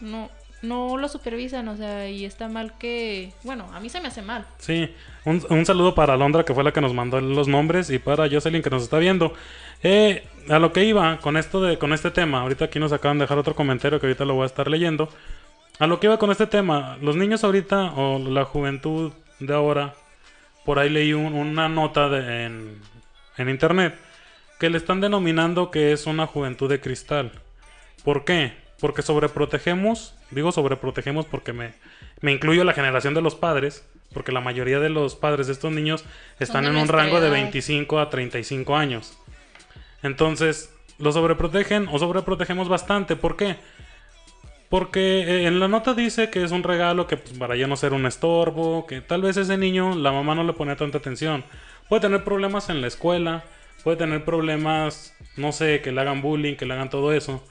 no, 0.00 0.30
no 0.62 0.96
lo 0.96 1.08
supervisan, 1.08 1.68
o 1.68 1.76
sea, 1.76 2.08
y 2.08 2.24
está 2.24 2.48
mal 2.48 2.76
que, 2.78 3.32
bueno, 3.42 3.68
a 3.72 3.80
mí 3.80 3.88
se 3.88 4.00
me 4.00 4.08
hace 4.08 4.22
mal. 4.22 4.46
Sí, 4.58 4.92
un, 5.24 5.44
un 5.50 5.66
saludo 5.66 5.94
para 5.94 6.16
Londra 6.16 6.44
que 6.44 6.54
fue 6.54 6.64
la 6.64 6.72
que 6.72 6.80
nos 6.80 6.94
mandó 6.94 7.20
los 7.20 7.46
nombres 7.46 7.90
y 7.90 7.98
para 7.98 8.28
Jocelyn 8.28 8.62
que 8.62 8.70
nos 8.70 8.82
está 8.82 8.98
viendo. 8.98 9.34
Eh, 9.82 10.24
a 10.48 10.58
lo 10.58 10.72
que 10.72 10.84
iba 10.84 11.18
con 11.18 11.36
esto 11.36 11.60
de, 11.60 11.78
con 11.78 11.92
este 11.92 12.10
tema, 12.10 12.40
ahorita 12.40 12.66
aquí 12.66 12.78
nos 12.78 12.92
acaban 12.92 13.18
de 13.18 13.24
dejar 13.24 13.38
otro 13.38 13.54
comentario 13.54 14.00
que 14.00 14.06
ahorita 14.06 14.24
lo 14.24 14.34
voy 14.34 14.44
a 14.44 14.46
estar 14.46 14.68
leyendo. 14.68 15.08
A 15.78 15.86
lo 15.86 16.00
que 16.00 16.06
iba 16.06 16.18
con 16.18 16.30
este 16.30 16.46
tema, 16.46 16.98
los 17.00 17.16
niños 17.16 17.44
ahorita 17.44 17.92
o 17.92 18.18
la 18.18 18.44
juventud 18.44 19.12
de 19.38 19.54
ahora, 19.54 19.94
por 20.64 20.78
ahí 20.78 20.90
leí 20.90 21.12
una 21.12 21.68
nota 21.68 22.08
de, 22.08 22.44
en, 22.44 22.80
en 23.36 23.48
internet 23.48 23.96
que 24.58 24.70
le 24.70 24.78
están 24.78 25.00
denominando 25.00 25.70
que 25.70 25.92
es 25.92 26.06
una 26.06 26.26
juventud 26.26 26.68
de 26.68 26.80
cristal. 26.80 27.32
¿Por 28.02 28.24
qué? 28.24 28.68
porque 28.80 29.02
sobreprotegemos, 29.02 30.14
digo 30.30 30.52
sobreprotegemos 30.52 31.26
porque 31.26 31.52
me, 31.52 31.72
me 32.20 32.32
incluyo 32.32 32.64
la 32.64 32.72
generación 32.72 33.14
de 33.14 33.22
los 33.22 33.34
padres, 33.34 33.84
porque 34.12 34.32
la 34.32 34.40
mayoría 34.40 34.78
de 34.78 34.88
los 34.88 35.16
padres 35.16 35.48
de 35.48 35.52
estos 35.52 35.72
niños 35.72 36.04
están 36.38 36.64
en 36.64 36.76
un 36.76 36.88
rango 36.88 37.20
de 37.20 37.28
edad. 37.28 37.34
25 37.34 37.98
a 37.98 38.10
35 38.10 38.76
años. 38.76 39.18
Entonces, 40.02 40.72
lo 40.98 41.12
sobreprotegen 41.12 41.88
o 41.90 41.98
sobreprotegemos 41.98 42.68
bastante. 42.68 43.16
¿Por 43.16 43.36
qué? 43.36 43.56
Porque 44.68 45.20
eh, 45.20 45.46
en 45.46 45.60
la 45.60 45.68
nota 45.68 45.94
dice 45.94 46.28
que 46.30 46.44
es 46.44 46.50
un 46.50 46.62
regalo 46.62 47.06
que 47.06 47.16
pues, 47.16 47.38
para 47.38 47.56
ya 47.56 47.66
no 47.66 47.76
ser 47.76 47.92
un 47.92 48.06
estorbo, 48.06 48.86
que 48.86 49.00
tal 49.00 49.22
vez 49.22 49.36
ese 49.36 49.56
niño 49.56 49.94
la 49.94 50.12
mamá 50.12 50.34
no 50.34 50.44
le 50.44 50.52
pone 50.52 50.76
tanta 50.76 50.98
atención. 50.98 51.44
Puede 51.88 52.02
tener 52.02 52.22
problemas 52.22 52.68
en 52.68 52.80
la 52.80 52.86
escuela, 52.86 53.44
puede 53.82 53.96
tener 53.96 54.24
problemas, 54.24 55.14
no 55.36 55.52
sé, 55.52 55.80
que 55.80 55.92
le 55.92 56.00
hagan 56.00 56.20
bullying, 56.20 56.56
que 56.56 56.66
le 56.66 56.74
hagan 56.74 56.90
todo 56.90 57.12
eso. 57.12 57.42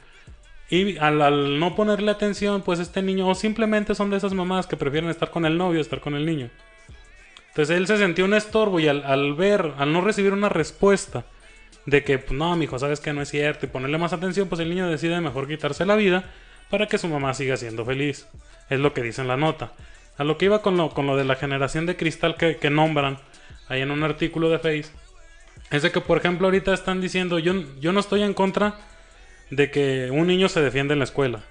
Y 0.70 0.98
al, 0.98 1.60
no 1.60 1.75
ponerle 1.75 2.12
atención, 2.12 2.62
pues 2.62 2.80
este 2.80 3.01
niño, 3.01 3.27
o 3.27 3.36
simplemente 3.36 3.96
son 3.96 4.10
de 4.10 4.18
esas 4.18 4.34
mamás 4.34 4.68
que 4.68 4.77
prefieren 4.77 5.10
estar 5.10 5.32
con 5.32 5.46
el 5.46 5.58
novio, 5.58 5.80
estar 5.80 6.01
con 6.01 6.13
el 6.13 6.25
niño. 6.25 6.50
Entonces 7.50 7.77
él 7.77 7.88
se 7.88 7.98
sintió 7.98 8.25
un 8.25 8.36
estorbo 8.36 8.80
y 8.80 8.88
al 8.88 9.34
ver, 9.34 9.74
al 9.80 9.92
no 9.92 10.01
recibir 10.01 10.34
una 10.34 10.50
respuesta 10.50 11.24
de 11.88 12.03
que, 12.03 12.20
pues, 12.20 12.38
no, 12.38 12.56
mi 12.56 12.65
hijo, 12.65 12.77
sabes 12.77 13.00
que 13.00 13.13
no 13.13 13.22
es 13.22 13.29
cierto, 13.29 13.65
y 13.65 13.70
ponerle 13.70 13.98
más 13.98 14.13
atención, 14.13 14.50
pues 14.50 14.60
el 14.60 14.70
niño 14.70 14.89
decide 14.89 15.20
mejor 15.22 15.48
quitarse 15.48 15.86
la 15.86 15.96
vida 15.96 16.25
para 16.70 16.88
que 16.88 16.98
su 16.98 17.08
mamá 17.08 17.34
siga 17.34 17.56
siendo 17.56 17.86
feliz. 17.86 18.27
Es 18.70 18.79
lo 18.79 18.94
que 18.94 19.01
dice 19.01 19.22
en 19.22 19.29
la 19.29 19.38
nota. 19.38 19.72
A 20.17 20.25
lo 20.25 20.38
que 20.38 20.46
iba 20.46 20.62
con 20.62 20.75
lo, 20.75 20.89
con 20.89 21.08
lo 21.08 21.15
de 21.15 21.24
la 21.24 21.36
generación 21.36 21.86
de 21.86 21.96
cristal 21.96 22.36
que, 22.36 22.58
que 22.58 22.70
nombran 22.70 23.20
ahí 23.70 23.82
en 23.82 23.91
un 23.91 24.03
artículo 24.03 24.50
de 24.50 24.60
Face, 24.60 24.91
es 25.72 25.82
de 25.82 25.91
que, 25.91 26.01
por 26.01 26.17
ejemplo, 26.17 26.48
ahorita 26.48 26.74
están 26.74 27.00
diciendo, 27.00 27.39
yo, 27.39 27.53
yo 27.79 27.94
no 27.94 28.01
estoy 28.01 28.22
en 28.22 28.34
contra 28.34 28.75
de 29.50 29.72
que 29.72 30.12
un 30.12 30.27
niño 30.27 30.50
se 30.50 30.62
defienda 30.62 30.91
en 30.91 31.00
la 31.00 31.06
escuela. 31.06 31.41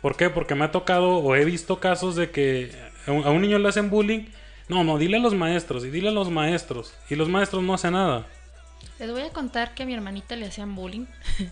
¿Por 0.00 0.16
qué? 0.16 0.30
Porque 0.30 0.54
me 0.54 0.64
ha 0.64 0.70
tocado 0.70 1.16
o 1.16 1.34
he 1.34 1.44
visto 1.44 1.80
casos 1.80 2.14
de 2.14 2.30
que 2.30 2.70
a 3.06 3.10
un 3.10 3.42
niño 3.42 3.58
le 3.58 3.68
hacen 3.68 3.90
bullying. 3.90 4.26
No, 4.68 4.84
no, 4.84 4.96
dile 4.96 5.16
a 5.16 5.20
los 5.20 5.34
maestros 5.34 5.84
y 5.84 5.90
dile 5.90 6.10
a 6.10 6.12
los 6.12 6.30
maestros. 6.30 6.94
Y 7.10 7.16
los 7.16 7.28
maestros 7.28 7.64
no 7.64 7.74
hacen 7.74 7.94
nada. 7.94 8.26
Les 8.98 9.10
voy 9.10 9.22
a 9.22 9.30
contar 9.30 9.74
que 9.74 9.82
a 9.82 9.86
mi 9.86 9.94
hermanita 9.94 10.36
le 10.36 10.46
hacían 10.46 10.74
bullying. 10.74 11.06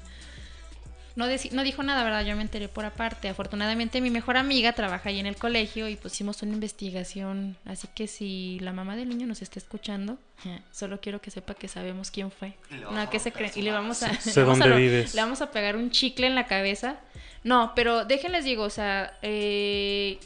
No, 1.17 1.27
no 1.53 1.63
dijo 1.63 1.83
nada, 1.85 2.03
¿verdad? 2.03 2.25
Yo 2.25 2.35
me 2.35 2.43
enteré 2.43 2.69
por 2.69 2.85
aparte. 2.85 3.29
Afortunadamente 3.29 4.01
mi 4.01 4.11
mejor 4.11 4.37
amiga 4.37 4.73
trabaja 4.73 5.11
ahí 5.11 5.21
en 5.21 5.27
el 5.27 5.37
colegio 5.37 5.89
y 5.89 5.95
pusimos 5.95 6.43
una 6.43 6.55
investigación. 6.55 7.57
Así 7.65 7.87
que 7.95 8.09
si 8.09 8.59
la 8.61 8.73
mamá 8.73 8.97
del 8.97 9.09
niño 9.09 9.27
nos 9.27 9.41
está 9.41 9.61
escuchando, 9.61 10.19
solo 10.73 11.01
quiero 11.01 11.21
que 11.21 11.31
sepa 11.31 11.55
que 11.55 11.69
sabemos 11.69 12.11
quién 12.11 12.33
fue. 12.33 12.55
No, 12.71 13.11
que 13.11 13.21
se 13.21 13.31
cree. 13.31 13.53
Y 13.55 13.63
le 13.63 13.71
vamos 13.71 14.03
a... 14.03 14.13
Sé 14.21 14.41
dónde 14.41 14.69
vives. 14.75 15.15
Le 15.15 15.21
vamos 15.21 15.41
a 15.41 15.53
pegar 15.53 15.77
un 15.77 15.91
chicle 15.91 16.27
en 16.27 16.35
la 16.35 16.47
cabeza. 16.47 16.97
No, 17.45 17.73
pero 17.77 18.05
déjenles 18.05 18.45
digo, 18.45 18.65
o 18.65 18.71
sea, 18.71 19.17
eh, 19.23 20.19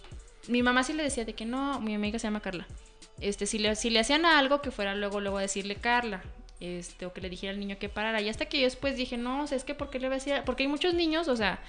mi 0.47 0.63
mamá 0.63 0.85
sí 0.85 0.95
le 0.95 1.03
decía 1.03 1.25
de 1.27 1.35
que 1.35 1.45
no, 1.45 1.81
mi 1.81 1.95
amiga 1.95 2.19
se 2.19 2.29
llama 2.29 2.41
Carla. 2.41 2.67
Este, 3.21 3.45
si 3.45 3.59
le, 3.59 3.75
si 3.77 3.91
le 3.91 3.99
hacían 3.99 4.25
algo, 4.25 4.63
que 4.63 4.71
fuera 4.71 4.95
luego, 4.95 5.21
luego 5.21 5.37
a 5.39 5.43
decirle 5.43 5.75
Carla. 5.75 6.23
Este, 6.61 7.07
o 7.07 7.13
que 7.13 7.21
le 7.21 7.31
dijera 7.31 7.53
al 7.53 7.61
niño 7.61 7.79
que 7.79 7.89
parara. 7.89 8.21
Y 8.21 8.29
hasta 8.29 8.47
que 8.47 8.59
yo 8.59 8.65
después 8.65 8.97
dije, 8.97 9.17
no, 9.17 9.43
o 9.43 9.47
sea, 9.47 9.57
es 9.57 9.65
que 9.65 9.75
¿por 9.75 9.91
qué 9.91 9.99
le 9.99 10.09
voy 10.09 10.15
a 10.15 10.19
decir? 10.19 10.35
Porque 10.45 10.65
hay 10.65 10.69
muchos 10.69 10.95
niños, 10.95 11.29
o 11.29 11.37
sea, 11.37 11.61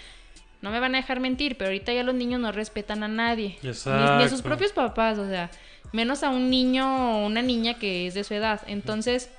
no 0.62 0.72
me 0.72 0.79
van 0.79 0.96
a 0.96 0.98
dejar 0.98 1.19
mentir, 1.19 1.58
pero 1.58 1.69
ahorita 1.69 1.93
ya 1.93 2.03
los 2.03 2.15
niños 2.15 2.41
no 2.41 2.51
respetan 2.51 3.03
a 3.03 3.08
nadie. 3.08 3.58
Ni, 3.62 3.69
ni 3.69 4.24
a 4.24 4.29
sus 4.29 4.41
propios 4.41 4.72
papás, 4.72 5.17
o 5.17 5.27
sea, 5.27 5.51
menos 5.91 6.24
a 6.24 6.29
un 6.29 6.50
niño 6.50 7.17
o 7.17 7.25
una 7.25 7.41
niña 7.41 7.75
que 7.75 8.08
es 8.08 8.13
de 8.13 8.24
su 8.24 8.34
edad. 8.34 8.62
Entonces, 8.67 9.29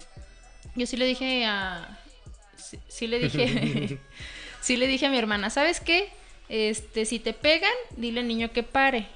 yo 0.76 0.86
sí 0.86 0.96
le 0.96 1.06
dije 1.06 1.44
a. 1.44 1.98
Sí, 2.56 2.78
sí 2.88 3.06
le 3.06 3.18
dije. 3.18 3.98
sí 4.60 4.76
le 4.76 4.86
dije 4.86 5.06
a 5.06 5.10
mi 5.10 5.18
hermana, 5.18 5.50
¿sabes 5.50 5.80
qué? 5.80 6.08
Este, 6.48 7.04
si 7.04 7.18
te 7.18 7.32
pegan, 7.32 7.70
dile 7.96 8.20
al 8.20 8.28
niño 8.28 8.50
que 8.52 8.62
pare. 8.62 9.06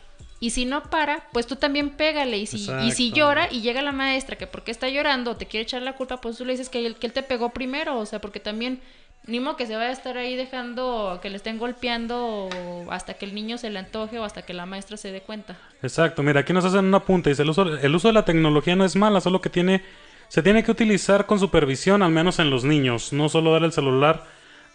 Y 0.45 0.51
si 0.51 0.67
no 0.67 0.83
para, 0.83 1.23
pues 1.33 1.47
tú 1.47 1.57
también 1.57 1.89
pégale. 1.89 2.37
Y 2.37 2.45
si, 2.45 2.71
y 2.83 2.93
si 2.93 3.13
llora 3.13 3.51
y 3.51 3.63
llega 3.63 3.81
la 3.81 3.93
maestra 3.93 4.37
que 4.37 4.47
porque 4.47 4.73
está 4.73 4.91
llorando 4.91 5.37
te 5.37 5.47
quiere 5.47 5.63
echar 5.63 5.81
la 5.81 5.95
culpa, 5.95 6.21
pues 6.21 6.37
tú 6.37 6.45
le 6.45 6.53
dices 6.53 6.69
que 6.69 6.85
él, 6.85 6.97
que 6.97 7.07
él 7.07 7.15
te 7.15 7.23
pegó 7.23 7.49
primero. 7.49 7.99
O 7.99 8.05
sea, 8.05 8.21
porque 8.21 8.41
también, 8.41 8.79
ni 9.27 9.41
modo 9.41 9.57
que 9.57 9.67
se 9.67 9.75
vaya 9.75 9.89
a 9.89 9.93
estar 9.93 10.19
ahí 10.19 10.37
dejando 10.37 11.19
que 11.23 11.31
le 11.31 11.37
estén 11.37 11.57
golpeando 11.57 12.51
hasta 12.91 13.15
que 13.15 13.25
el 13.25 13.35
niño 13.35 13.57
se 13.57 13.71
le 13.71 13.79
antoje 13.79 14.19
o 14.19 14.25
hasta 14.25 14.43
que 14.43 14.53
la 14.53 14.67
maestra 14.67 14.99
se 14.99 15.13
dé 15.13 15.23
cuenta. 15.23 15.57
Exacto, 15.83 16.23
mira, 16.23 16.41
aquí 16.41 16.53
nos 16.53 16.67
hacen 16.67 16.85
una 16.85 17.01
punta. 17.01 17.31
Dice, 17.31 17.41
el 17.41 17.49
uso, 17.49 17.63
el 17.63 17.95
uso 17.95 18.09
de 18.09 18.13
la 18.13 18.27
tecnología 18.27 18.77
no 18.77 18.85
es 18.85 18.97
mala, 18.97 19.23
solo 19.23 19.41
que 19.41 19.49
tiene, 19.49 19.83
se 20.29 20.43
tiene 20.43 20.63
que 20.63 20.73
utilizar 20.73 21.25
con 21.25 21.41
supervisión, 21.41 22.03
al 22.03 22.11
menos 22.11 22.39
en 22.39 22.51
los 22.51 22.65
niños. 22.65 23.15
No 23.15 23.31
solo 23.31 23.51
dar 23.51 23.65
el 23.65 23.73
celular 23.73 24.25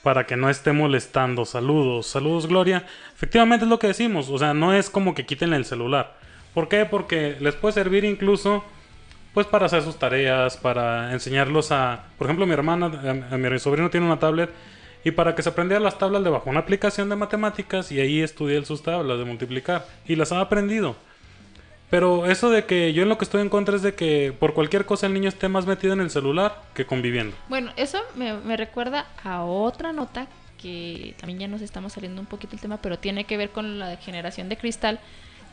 para 0.04 0.26
que 0.26 0.38
no 0.38 0.50
esté 0.50 0.72
molestando. 0.72 1.46
Saludos, 1.46 2.08
saludos 2.08 2.48
Gloria. 2.48 2.86
Efectivamente 3.14 3.66
es 3.66 3.70
lo 3.70 3.80
que 3.80 3.88
decimos, 3.88 4.30
o 4.30 4.38
sea, 4.38 4.54
no 4.54 4.74
es 4.74 4.90
como 4.90 5.14
que 5.14 5.26
quiten 5.26 5.54
el 5.54 5.66
celular. 5.66 6.18
¿Por 6.54 6.68
qué? 6.68 6.86
Porque 6.86 7.38
les 7.40 7.56
puede 7.56 7.74
servir 7.74 8.06
incluso 8.06 8.64
pues 9.34 9.46
para 9.46 9.68
hacer 9.68 9.84
sus 9.84 9.98
tareas, 9.98 10.58
para 10.58 11.14
enseñarlos 11.14 11.72
a, 11.72 12.06
por 12.18 12.26
ejemplo, 12.28 12.46
mi 12.46 12.54
hermana, 12.54 13.28
a 13.32 13.38
mi 13.38 13.60
sobrino 13.60 13.90
tiene 13.90 14.06
una 14.06 14.20
tablet 14.20 14.50
y 15.04 15.12
para 15.12 15.36
que 15.36 15.42
se 15.42 15.50
aprendiera 15.50 15.80
las 15.80 15.98
tablas 15.98 16.22
le 16.22 16.30
bajó 16.30 16.50
una 16.50 16.60
aplicación 16.60 17.10
de 17.10 17.16
matemáticas 17.16 17.92
y 17.92 18.00
ahí 18.00 18.22
estudié 18.22 18.64
sus 18.66 18.84
tablas 18.84 19.18
de 19.18 19.26
multiplicar 19.26 19.86
y 20.06 20.16
las 20.16 20.32
ha 20.32 20.42
aprendido. 20.42 20.96
Pero 21.90 22.28
eso 22.28 22.50
de 22.52 22.66
que 22.66 22.94
yo 22.94 23.02
en 23.04 23.10
lo 23.10 23.18
que 23.18 23.26
estoy 23.26 23.42
en 23.42 23.50
contra 23.50 23.76
es 23.76 23.82
de 23.82 23.96
que 23.96 24.34
por 24.38 24.54
cualquier 24.54 24.86
cosa 24.86 25.08
el 25.08 25.14
niño 25.14 25.28
esté 25.30 25.50
más 25.50 25.66
metido 25.66 25.94
en 25.94 26.02
el 26.02 26.10
celular 26.12 26.62
que 26.76 26.86
conviviendo. 26.86 27.36
Bueno, 27.50 27.72
eso 27.78 28.00
me, 28.16 28.34
me 28.34 28.58
recuerda 28.58 29.08
a 29.24 29.44
otra 29.44 29.92
nota 29.92 30.28
que 30.62 31.16
también 31.18 31.40
ya 31.40 31.48
nos 31.48 31.62
estamos 31.62 31.94
saliendo 31.94 32.22
un 32.22 32.28
poquito 32.28 32.56
el 32.56 32.62
tema, 32.62 32.78
pero 32.78 33.00
tiene 33.00 33.24
que 33.24 33.38
ver 33.38 33.50
con 33.50 33.80
la 33.80 33.96
generación 33.98 34.50
de 34.50 34.58
cristal. 34.58 35.00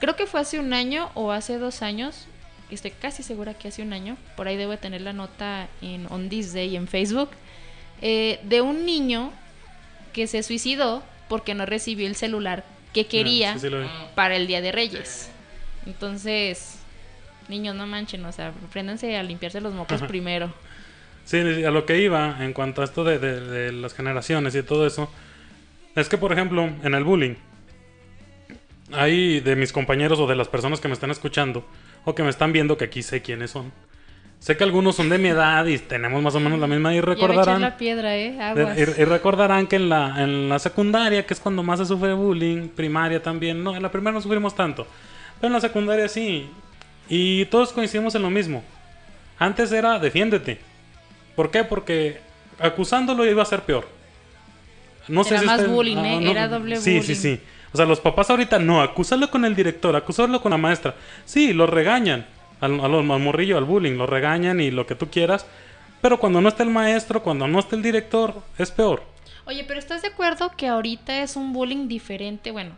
Creo 0.01 0.15
que 0.17 0.27
fue 0.27 0.41
hace 0.41 0.59
un 0.59 0.75
año 0.75 1.11
o 1.15 1.33
hace 1.33 1.59
dos 1.59 1.81
años, 1.81 2.27
estoy 2.71 2.91
casi 2.91 3.23
segura 3.23 3.55
que 3.55 3.69
hace 3.69 3.83
un 3.83 3.93
año, 3.95 4.19
por 4.37 4.47
ahí 4.49 4.57
debo 4.57 4.73
de 4.73 4.79
tener 4.79 5.01
la 5.01 5.13
nota 5.15 5.69
en 5.81 6.07
On 6.11 6.29
This 6.29 6.53
Day 6.53 6.77
en 6.77 6.87
Facebook, 6.89 7.31
eh, 8.03 8.41
de 8.43 8.61
un 8.61 8.85
niño 8.85 9.33
que 10.13 10.27
se 10.27 10.43
suicidó 10.43 11.03
porque 11.29 11.55
no 11.55 11.65
recibió 11.65 12.07
el 12.07 12.15
celular 12.17 12.65
que 12.93 13.07
quería 13.07 13.53
Ah, 13.53 13.55
sí, 13.55 13.61
sí 13.61 13.71
lo 13.71 13.81
vi. 13.81 13.87
para 14.15 14.37
el 14.37 14.47
Día 14.47 14.61
de 14.61 14.73
Reyes. 14.73 15.31
Entonces, 15.87 16.79
niños, 17.49 17.75
no 17.77 17.87
manchen, 17.87 18.25
o 18.25 18.33
sea, 18.33 18.53
apréndanse 18.69 19.17
a 19.17 19.23
limpiarse 19.23 19.61
los 19.61 19.73
mocos 19.73 19.97
Ajá. 19.99 20.07
primero. 20.09 20.53
Sí, 21.25 21.39
a 21.39 21.71
lo 21.71 21.87
que 21.87 22.01
iba 22.01 22.37
en 22.45 22.53
cuanto 22.53 22.83
a 22.83 22.85
esto 22.85 23.03
de, 23.05 23.19
de- 23.19 23.41
de 23.41 23.73
las 23.73 23.95
generaciones 23.95 24.55
y 24.55 24.63
todo 24.63 24.87
eso, 24.87 25.11
es 25.95 26.09
que 26.09 26.19
por 26.19 26.33
ejemplo 26.33 26.69
en 26.83 26.95
el 26.95 27.03
bullying, 27.05 27.35
hay 28.93 29.41
de 29.41 29.57
mis 29.57 29.73
compañeros 29.73 30.19
o 30.21 30.27
de 30.27 30.37
las 30.37 30.49
personas 30.49 30.81
que 30.81 30.89
me 30.89 30.95
están 30.95 31.11
escuchando 31.11 31.65
o 32.05 32.15
que 32.15 32.23
me 32.23 32.31
están 32.31 32.53
viendo 32.53 32.77
que 32.77 32.85
aquí 32.85 33.03
sé 33.03 33.23
quiénes 33.23 33.51
son. 33.51 33.73
Sé 34.39 34.57
que 34.57 34.65
algunos 34.65 34.95
son 34.95 35.09
de 35.09 35.19
mi 35.19 35.29
edad 35.29 35.65
y 35.67 35.79
tenemos 35.79 36.23
más 36.23 36.35
o 36.35 36.41
menos 36.41 36.59
la 36.61 36.67
misma 36.67 36.93
y 36.93 36.97
Ya 36.97 37.03
recordarán... 37.03 37.61
la 37.63 37.77
piedra, 37.79 38.17
¿eh? 38.17 38.39
Aguas. 38.41 38.79
Y, 38.79 38.83
y 38.83 39.05
recordarán 39.05 39.67
que 39.67 39.77
en 39.77 39.89
la, 39.89 40.23
en 40.23 40.49
la 40.49 40.59
secundaria, 40.59 41.27
que 41.27 41.35
es 41.35 41.41
cuando 41.41 41.63
más 41.63 41.81
se 41.81 41.87
sufre 41.87 42.13
bullying, 42.13 42.69
primaria 42.69 43.21
también, 43.21 43.65
no, 43.65 43.75
en 43.75 43.83
la 43.83 43.91
primaria 43.91 44.13
no 44.19 44.21
sufrimos 44.21 44.55
tanto, 44.55 44.87
pero 45.41 45.49
en 45.49 45.53
la 45.53 45.61
secundaria 45.61 46.09
sí. 46.09 46.49
Y 47.09 47.45
todos 47.47 47.73
coincidimos 47.73 48.15
en 48.15 48.23
lo 48.23 48.31
mismo. 48.31 48.63
Antes 49.39 49.71
era 49.73 49.99
defiéndete. 49.99 50.59
¿Por 51.35 51.51
qué? 51.51 51.65
Porque 51.65 52.21
acusándolo 52.59 53.25
iba 53.27 53.43
a 53.43 53.47
ser 53.47 53.63
peor. 53.63 53.87
No 55.09 55.23
Era 55.23 55.43
más 55.43 55.61
usted- 55.61 55.71
bullying, 55.73 55.97
¿eh? 55.99 56.31
Era 56.31 56.49
doble 56.49 56.77
sí, 56.77 56.83
Sí, 56.83 56.99
bullying. 56.99 57.15
sí, 57.15 57.41
O 57.73 57.77
sea, 57.77 57.87
los 57.87 58.01
papás 58.01 58.31
ahorita 58.31 58.59
no, 58.59 58.81
acúsalo 58.83 59.31
con 59.31 59.45
el 59.45 59.55
director, 59.55 59.95
acusarlo 59.95 60.41
con 60.41 60.51
la 60.51 60.57
maestra. 60.57 60.95
Sí, 61.25 61.53
lo 61.53 61.67
regañan. 61.67 62.27
Al, 62.61 62.81
al, 62.81 62.95
al 62.95 63.05
morrillo, 63.21 63.59
al 63.59 63.65
bullying, 63.65 63.97
lo 63.99 64.07
regañan 64.07 64.61
y 64.61 64.71
lo 64.71 64.87
que 64.87 64.95
tú 64.95 65.11
quieras. 65.11 65.47
Pero 66.01 66.19
cuando 66.19 66.41
no 66.41 66.49
está 66.49 66.63
el 66.63 66.71
maestro, 66.71 67.23
cuando 67.23 67.47
no 67.47 67.59
está 67.59 67.77
el 67.77 67.83
director, 67.83 68.35
es 68.59 68.71
peor. 68.71 69.03
Oye, 69.45 69.63
pero 69.69 69.79
¿estás 69.79 70.03
de 70.03 70.09
acuerdo 70.09 70.51
que 70.57 70.67
ahorita 70.69 71.23
es 71.23 71.37
un 71.37 71.53
bullying 71.53 71.87
diferente? 71.87 72.51
Bueno, 72.51 72.73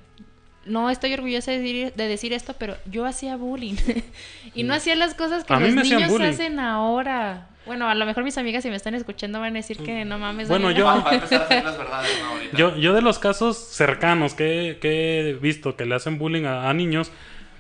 no 0.69 0.91
estoy 0.91 1.13
orgullosa 1.15 1.51
de 1.53 1.59
decir, 1.59 1.93
de 1.95 2.09
decir 2.09 2.33
esto, 2.33 2.55
pero 2.59 2.77
yo 2.91 3.05
hacía 3.07 3.37
bullying. 3.37 3.75
y 4.55 4.63
no 4.63 4.75
hacía 4.75 4.95
las 4.95 5.15
cosas 5.15 5.45
que 5.45 5.53
Mm. 5.53 5.57
A 5.57 5.61
los 5.61 5.75
niños 5.75 6.09
bullying. 6.11 6.29
hacen 6.29 6.61
ahora. 6.61 7.49
Bueno, 7.67 7.87
a 7.89 7.95
lo 7.95 8.07
mejor 8.07 8.25
mis 8.25 8.39
amigas 8.39 8.63
si 8.63 8.71
me 8.71 8.77
están 8.77 8.95
escuchando 8.95 9.41
van 9.41 9.53
a 9.53 9.59
decir 9.59 9.77
que 9.79 10.05
no 10.07 10.19
mames. 10.19 10.49
Bueno, 10.49 10.71
yo- 10.71 10.85
Vamos 10.87 11.05
a 11.07 11.15
empezar 11.15 11.43
a 11.43 11.47
decir 11.49 11.65
las 11.65 11.77
verdades, 11.77 12.19
¿no? 12.23 12.29
Ahorita. 12.29 12.57
Yo, 12.57 12.77
yo 12.77 12.95
de 12.95 13.03
los 13.03 13.19
casos 13.19 13.59
cercanos 13.59 14.33
que, 14.35 14.79
que 14.81 15.21
he 15.31 15.33
visto 15.35 15.77
que 15.77 15.85
le 15.85 15.95
hacen 15.95 16.17
bullying 16.19 16.45
a, 16.45 16.71
a 16.71 16.73
niños, 16.75 17.11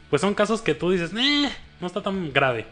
pues 0.08 0.22
son 0.22 0.34
casos 0.34 0.62
que 0.62 0.74
tú 0.74 0.90
dices, 0.90 1.10
"Eh, 1.14 1.50
no 1.80 1.86
está 1.86 2.02
tan 2.02 2.32
grave. 2.32 2.64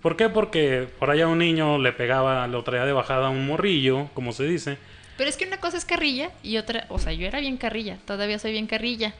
¿Por 0.00 0.16
qué? 0.16 0.30
Porque 0.30 0.88
por 0.98 1.10
allá 1.10 1.26
un 1.28 1.36
niño 1.38 1.76
le 1.76 1.92
pegaba, 1.92 2.46
lo 2.46 2.64
traía 2.64 2.86
de 2.86 2.92
bajada 2.92 3.26
a 3.26 3.30
un 3.30 3.46
morrillo, 3.46 4.08
como 4.14 4.32
se 4.32 4.44
dice. 4.44 4.78
Pero 5.18 5.28
es 5.28 5.36
que 5.36 5.44
una 5.44 5.58
cosa 5.58 5.76
es 5.76 5.84
carrilla 5.84 6.30
y 6.42 6.56
otra, 6.56 6.86
o 6.88 6.98
sea, 6.98 7.12
yo 7.12 7.26
era 7.26 7.40
bien 7.40 7.58
carrilla, 7.58 7.98
todavía 8.06 8.38
soy 8.38 8.52
bien 8.52 8.66
carrilla. 8.66 9.12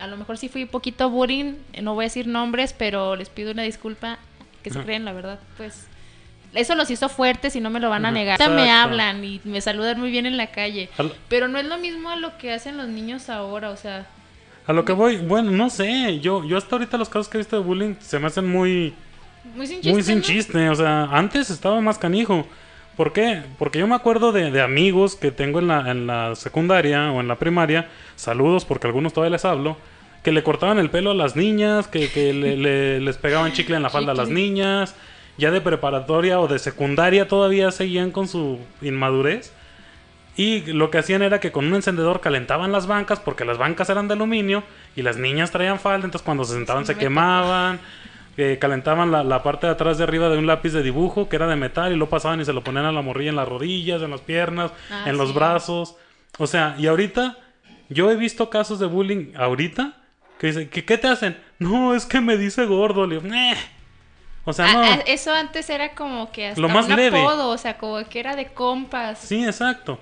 A 0.00 0.06
lo 0.06 0.16
mejor 0.16 0.38
sí 0.38 0.48
fui 0.48 0.62
un 0.62 0.68
poquito 0.68 1.10
bullying, 1.10 1.54
eh, 1.72 1.82
no 1.82 1.94
voy 1.94 2.04
a 2.04 2.06
decir 2.06 2.26
nombres, 2.26 2.72
pero 2.76 3.16
les 3.16 3.28
pido 3.28 3.52
una 3.52 3.62
disculpa 3.62 4.18
que 4.62 4.70
se 4.70 4.80
creen 4.80 5.04
la 5.04 5.12
verdad, 5.12 5.38
pues. 5.56 5.86
Eso 6.52 6.74
los 6.74 6.90
hizo 6.90 7.08
fuertes 7.08 7.54
y 7.54 7.60
no 7.60 7.70
me 7.70 7.78
lo 7.78 7.90
van 7.90 8.04
a 8.06 8.10
negar. 8.10 8.40
Ahorita 8.42 8.56
Me 8.56 8.64
exacto. 8.64 8.88
hablan 8.90 9.24
y 9.24 9.40
me 9.44 9.60
saludan 9.60 10.00
muy 10.00 10.10
bien 10.10 10.26
en 10.26 10.36
la 10.36 10.48
calle. 10.48 10.88
Al- 10.98 11.14
Pero 11.28 11.46
no 11.46 11.58
es 11.58 11.66
lo 11.66 11.78
mismo 11.78 12.10
a 12.10 12.16
lo 12.16 12.36
que 12.38 12.52
hacen 12.52 12.76
los 12.76 12.88
niños 12.88 13.28
ahora, 13.30 13.70
o 13.70 13.76
sea... 13.76 14.06
A 14.66 14.72
lo 14.72 14.84
que 14.84 14.92
voy, 14.92 15.16
bueno, 15.18 15.50
no 15.52 15.70
sé, 15.70 16.18
yo, 16.20 16.44
yo 16.44 16.56
hasta 16.58 16.74
ahorita 16.76 16.96
los 16.98 17.08
casos 17.08 17.28
que 17.28 17.38
he 17.38 17.40
visto 17.40 17.56
de 17.56 17.62
bullying 17.62 17.94
se 18.00 18.18
me 18.18 18.26
hacen 18.26 18.48
muy, 18.48 18.94
Muy 19.54 19.66
sin 19.66 19.76
chiste, 19.76 19.92
muy 19.92 20.02
sin 20.02 20.16
¿no? 20.18 20.22
chiste, 20.24 20.68
o 20.68 20.74
sea, 20.74 21.04
antes 21.04 21.50
estaba 21.50 21.80
más 21.80 21.98
canijo. 21.98 22.46
¿Por 23.00 23.14
qué? 23.14 23.40
Porque 23.58 23.78
yo 23.78 23.86
me 23.86 23.94
acuerdo 23.94 24.30
de, 24.30 24.50
de 24.50 24.60
amigos 24.60 25.16
que 25.16 25.30
tengo 25.32 25.58
en 25.58 25.68
la, 25.68 25.90
en 25.90 26.06
la 26.06 26.34
secundaria 26.34 27.10
o 27.12 27.20
en 27.22 27.28
la 27.28 27.36
primaria, 27.38 27.88
saludos 28.14 28.66
porque 28.66 28.88
algunos 28.88 29.14
todavía 29.14 29.32
les 29.36 29.46
hablo, 29.46 29.78
que 30.22 30.32
le 30.32 30.42
cortaban 30.42 30.78
el 30.78 30.90
pelo 30.90 31.12
a 31.12 31.14
las 31.14 31.34
niñas, 31.34 31.88
que, 31.88 32.10
que 32.10 32.34
le- 32.34 32.56
le- 32.58 33.00
les 33.00 33.16
pegaban 33.16 33.52
chicle 33.54 33.76
en 33.76 33.82
la 33.84 33.88
falda 33.88 34.12
a 34.12 34.14
las 34.14 34.28
niñas, 34.28 34.94
ya 35.38 35.50
de 35.50 35.62
preparatoria 35.62 36.40
o 36.40 36.46
de 36.46 36.58
secundaria 36.58 37.26
todavía 37.26 37.70
seguían 37.70 38.10
con 38.10 38.28
su 38.28 38.58
inmadurez. 38.82 39.54
Y 40.36 40.70
lo 40.70 40.90
que 40.90 40.98
hacían 40.98 41.22
era 41.22 41.40
que 41.40 41.52
con 41.52 41.64
un 41.68 41.76
encendedor 41.76 42.20
calentaban 42.20 42.70
las 42.70 42.86
bancas 42.86 43.18
porque 43.18 43.46
las 43.46 43.56
bancas 43.56 43.88
eran 43.88 44.08
de 44.08 44.12
aluminio 44.14 44.62
y 44.94 45.00
las 45.00 45.16
niñas 45.16 45.50
traían 45.52 45.80
falda, 45.80 46.04
entonces 46.04 46.22
cuando 46.26 46.44
se 46.44 46.52
sentaban 46.52 46.84
se 46.84 46.96
quemaban, 46.96 47.80
calentaban 48.60 49.10
la, 49.10 49.22
la 49.24 49.42
parte 49.42 49.66
de 49.66 49.72
atrás 49.72 49.98
de 49.98 50.04
arriba 50.04 50.28
de 50.28 50.38
un 50.38 50.46
lápiz 50.46 50.70
de 50.72 50.82
dibujo 50.82 51.28
que 51.28 51.36
era 51.36 51.46
de 51.46 51.56
metal 51.56 51.92
y 51.92 51.96
lo 51.96 52.08
pasaban 52.08 52.40
y 52.40 52.44
se 52.44 52.52
lo 52.52 52.62
ponían 52.64 52.84
a 52.84 52.92
la 52.92 53.02
morrilla 53.02 53.30
en 53.30 53.36
las 53.36 53.48
rodillas, 53.48 54.02
en 54.02 54.10
las 54.10 54.20
piernas, 54.20 54.70
Ah, 54.90 55.04
en 55.06 55.16
los 55.16 55.34
brazos. 55.34 55.96
O 56.38 56.46
sea, 56.46 56.74
y 56.78 56.86
ahorita 56.86 57.36
yo 57.88 58.10
he 58.10 58.16
visto 58.16 58.50
casos 58.50 58.78
de 58.78 58.86
bullying 58.86 59.32
ahorita 59.36 59.94
que 60.38 60.46
dicen, 60.48 60.68
¿qué, 60.70 60.84
qué 60.84 60.96
te 60.98 61.08
hacen? 61.08 61.36
No, 61.58 61.94
es 61.94 62.06
que 62.06 62.20
me 62.20 62.36
dice 62.36 62.64
gordo. 62.66 63.06
Le. 63.06 63.18
O 64.46 64.52
sea, 64.54 64.66
Ah, 64.70 64.72
no. 64.72 64.82
ah, 64.82 64.98
eso 65.06 65.32
antes 65.34 65.68
era 65.68 65.94
como 65.94 66.32
que 66.32 66.46
hasta 66.48 66.60
Lo 66.60 66.68
más 66.70 66.86
un 66.88 66.96
leve. 66.96 67.20
apodo, 67.20 67.48
o 67.50 67.58
sea, 67.58 67.76
como 67.76 68.02
que 68.08 68.20
era 68.20 68.36
de 68.36 68.46
compas. 68.46 69.18
Sí, 69.18 69.44
exacto. 69.44 69.98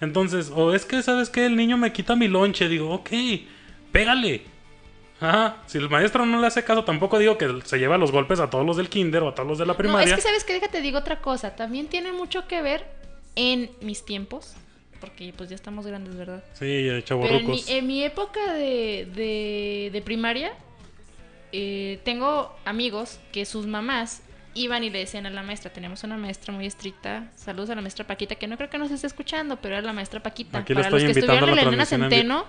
Entonces, 0.00 0.50
o 0.54 0.74
es 0.74 0.84
que, 0.84 1.02
¿sabes 1.02 1.30
qué? 1.30 1.46
El 1.46 1.54
niño 1.56 1.76
me 1.76 1.92
quita 1.92 2.16
mi 2.16 2.26
lonche. 2.28 2.68
Digo, 2.68 2.90
ok, 2.90 3.10
pégale. 3.92 4.42
Ajá. 5.20 5.56
Si 5.66 5.78
el 5.78 5.88
maestro 5.90 6.24
no 6.26 6.40
le 6.40 6.46
hace 6.46 6.62
caso, 6.64 6.84
tampoco 6.84 7.18
digo 7.18 7.36
que 7.38 7.60
se 7.64 7.78
lleva 7.78 7.98
los 7.98 8.12
golpes 8.12 8.38
a 8.40 8.50
todos 8.50 8.64
los 8.64 8.76
del 8.76 8.88
kinder 8.88 9.22
o 9.22 9.28
a 9.28 9.34
todos 9.34 9.48
los 9.48 9.58
de 9.58 9.66
la 9.66 9.72
No, 9.72 9.78
primaria. 9.78 10.08
es 10.14 10.14
que 10.14 10.20
sabes 10.28 10.44
que 10.44 10.52
déjate 10.52 10.80
digo 10.80 10.98
otra 10.98 11.20
cosa, 11.20 11.56
también 11.56 11.88
tiene 11.88 12.12
mucho 12.12 12.46
que 12.46 12.62
ver 12.62 12.84
en 13.36 13.70
mis 13.80 14.04
tiempos, 14.04 14.54
porque 15.00 15.32
pues 15.36 15.48
ya 15.50 15.56
estamos 15.56 15.86
grandes, 15.86 16.16
¿verdad? 16.16 16.42
Sí, 16.54 16.60
Pero 16.60 16.90
en 16.90 16.96
mi, 16.96 17.02
chavorrucos. 17.02 17.68
en 17.68 17.86
mi 17.86 18.02
época 18.04 18.52
de, 18.54 19.08
de, 19.14 19.90
de 19.92 20.02
primaria, 20.02 20.52
eh, 21.52 22.00
tengo 22.04 22.54
amigos 22.64 23.18
que 23.32 23.44
sus 23.44 23.66
mamás 23.66 24.22
iban 24.54 24.82
y 24.82 24.90
le 24.90 24.98
decían 25.00 25.24
a 25.26 25.30
la 25.30 25.42
maestra, 25.42 25.72
tenemos 25.72 26.02
una 26.04 26.16
maestra 26.16 26.52
muy 26.52 26.66
estricta, 26.66 27.30
saludos 27.36 27.70
a 27.70 27.74
la 27.74 27.80
maestra 27.80 28.06
Paquita, 28.06 28.34
que 28.34 28.46
no 28.48 28.56
creo 28.56 28.68
que 28.70 28.78
nos 28.78 28.90
esté 28.90 29.06
escuchando, 29.06 29.56
pero 29.60 29.76
era 29.76 29.86
la 29.86 29.92
maestra 29.92 30.20
Paquita. 30.20 30.58
Aquí 30.58 30.74
Para 30.74 30.86
estoy 30.88 31.02
los 31.04 31.12
que 31.12 31.20
estuvieron 31.20 31.48
en 31.50 31.56
la 31.56 31.62
Elena 31.62 31.86
Centeno, 31.86 32.44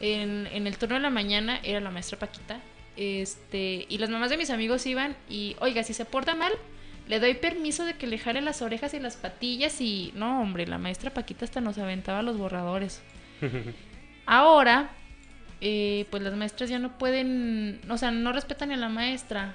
en, 0.00 0.48
en 0.52 0.66
el 0.66 0.76
turno 0.78 0.96
de 0.96 1.00
la 1.02 1.10
mañana 1.10 1.60
era 1.62 1.80
la 1.80 1.90
maestra 1.90 2.18
Paquita. 2.18 2.60
Este, 2.96 3.86
y 3.88 3.98
las 3.98 4.10
mamás 4.10 4.30
de 4.30 4.36
mis 4.36 4.50
amigos 4.50 4.84
iban 4.86 5.16
y, 5.28 5.56
oiga, 5.60 5.82
si 5.84 5.94
se 5.94 6.04
porta 6.04 6.34
mal, 6.34 6.52
le 7.08 7.18
doy 7.20 7.34
permiso 7.34 7.84
de 7.84 7.94
que 7.94 8.06
le 8.06 8.18
jale 8.18 8.40
las 8.40 8.62
orejas 8.62 8.92
y 8.94 9.00
las 9.00 9.16
patillas 9.16 9.80
y, 9.80 10.12
no, 10.14 10.40
hombre, 10.42 10.66
la 10.66 10.78
maestra 10.78 11.10
Paquita 11.12 11.44
hasta 11.44 11.60
nos 11.60 11.78
aventaba 11.78 12.22
los 12.22 12.36
borradores. 12.38 13.00
Ahora, 14.26 14.90
eh, 15.60 16.06
pues 16.10 16.22
las 16.22 16.34
maestras 16.34 16.70
ya 16.70 16.78
no 16.78 16.96
pueden, 16.98 17.80
o 17.88 17.98
sea, 17.98 18.10
no 18.10 18.32
respetan 18.32 18.70
a 18.72 18.76
la 18.76 18.88
maestra. 18.88 19.54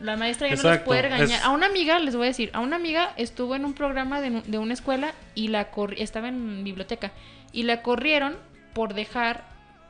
La 0.00 0.16
maestra 0.16 0.48
ya 0.48 0.54
no 0.56 0.62
los 0.62 0.78
puede 0.84 1.02
regañar. 1.02 1.38
es- 1.40 1.44
A 1.44 1.50
una 1.50 1.66
amiga, 1.66 1.98
les 1.98 2.16
voy 2.16 2.24
a 2.26 2.28
decir, 2.28 2.50
a 2.52 2.60
una 2.60 2.76
amiga 2.76 3.12
estuvo 3.16 3.54
en 3.54 3.64
un 3.64 3.74
programa 3.74 4.20
de, 4.20 4.42
de 4.46 4.58
una 4.58 4.72
escuela 4.74 5.12
y 5.34 5.48
la 5.48 5.70
corri- 5.72 5.96
estaba 5.98 6.28
en 6.28 6.64
biblioteca 6.64 7.12
y 7.52 7.64
la 7.64 7.82
corrieron 7.82 8.36
por 8.72 8.94
dejar 8.94 9.44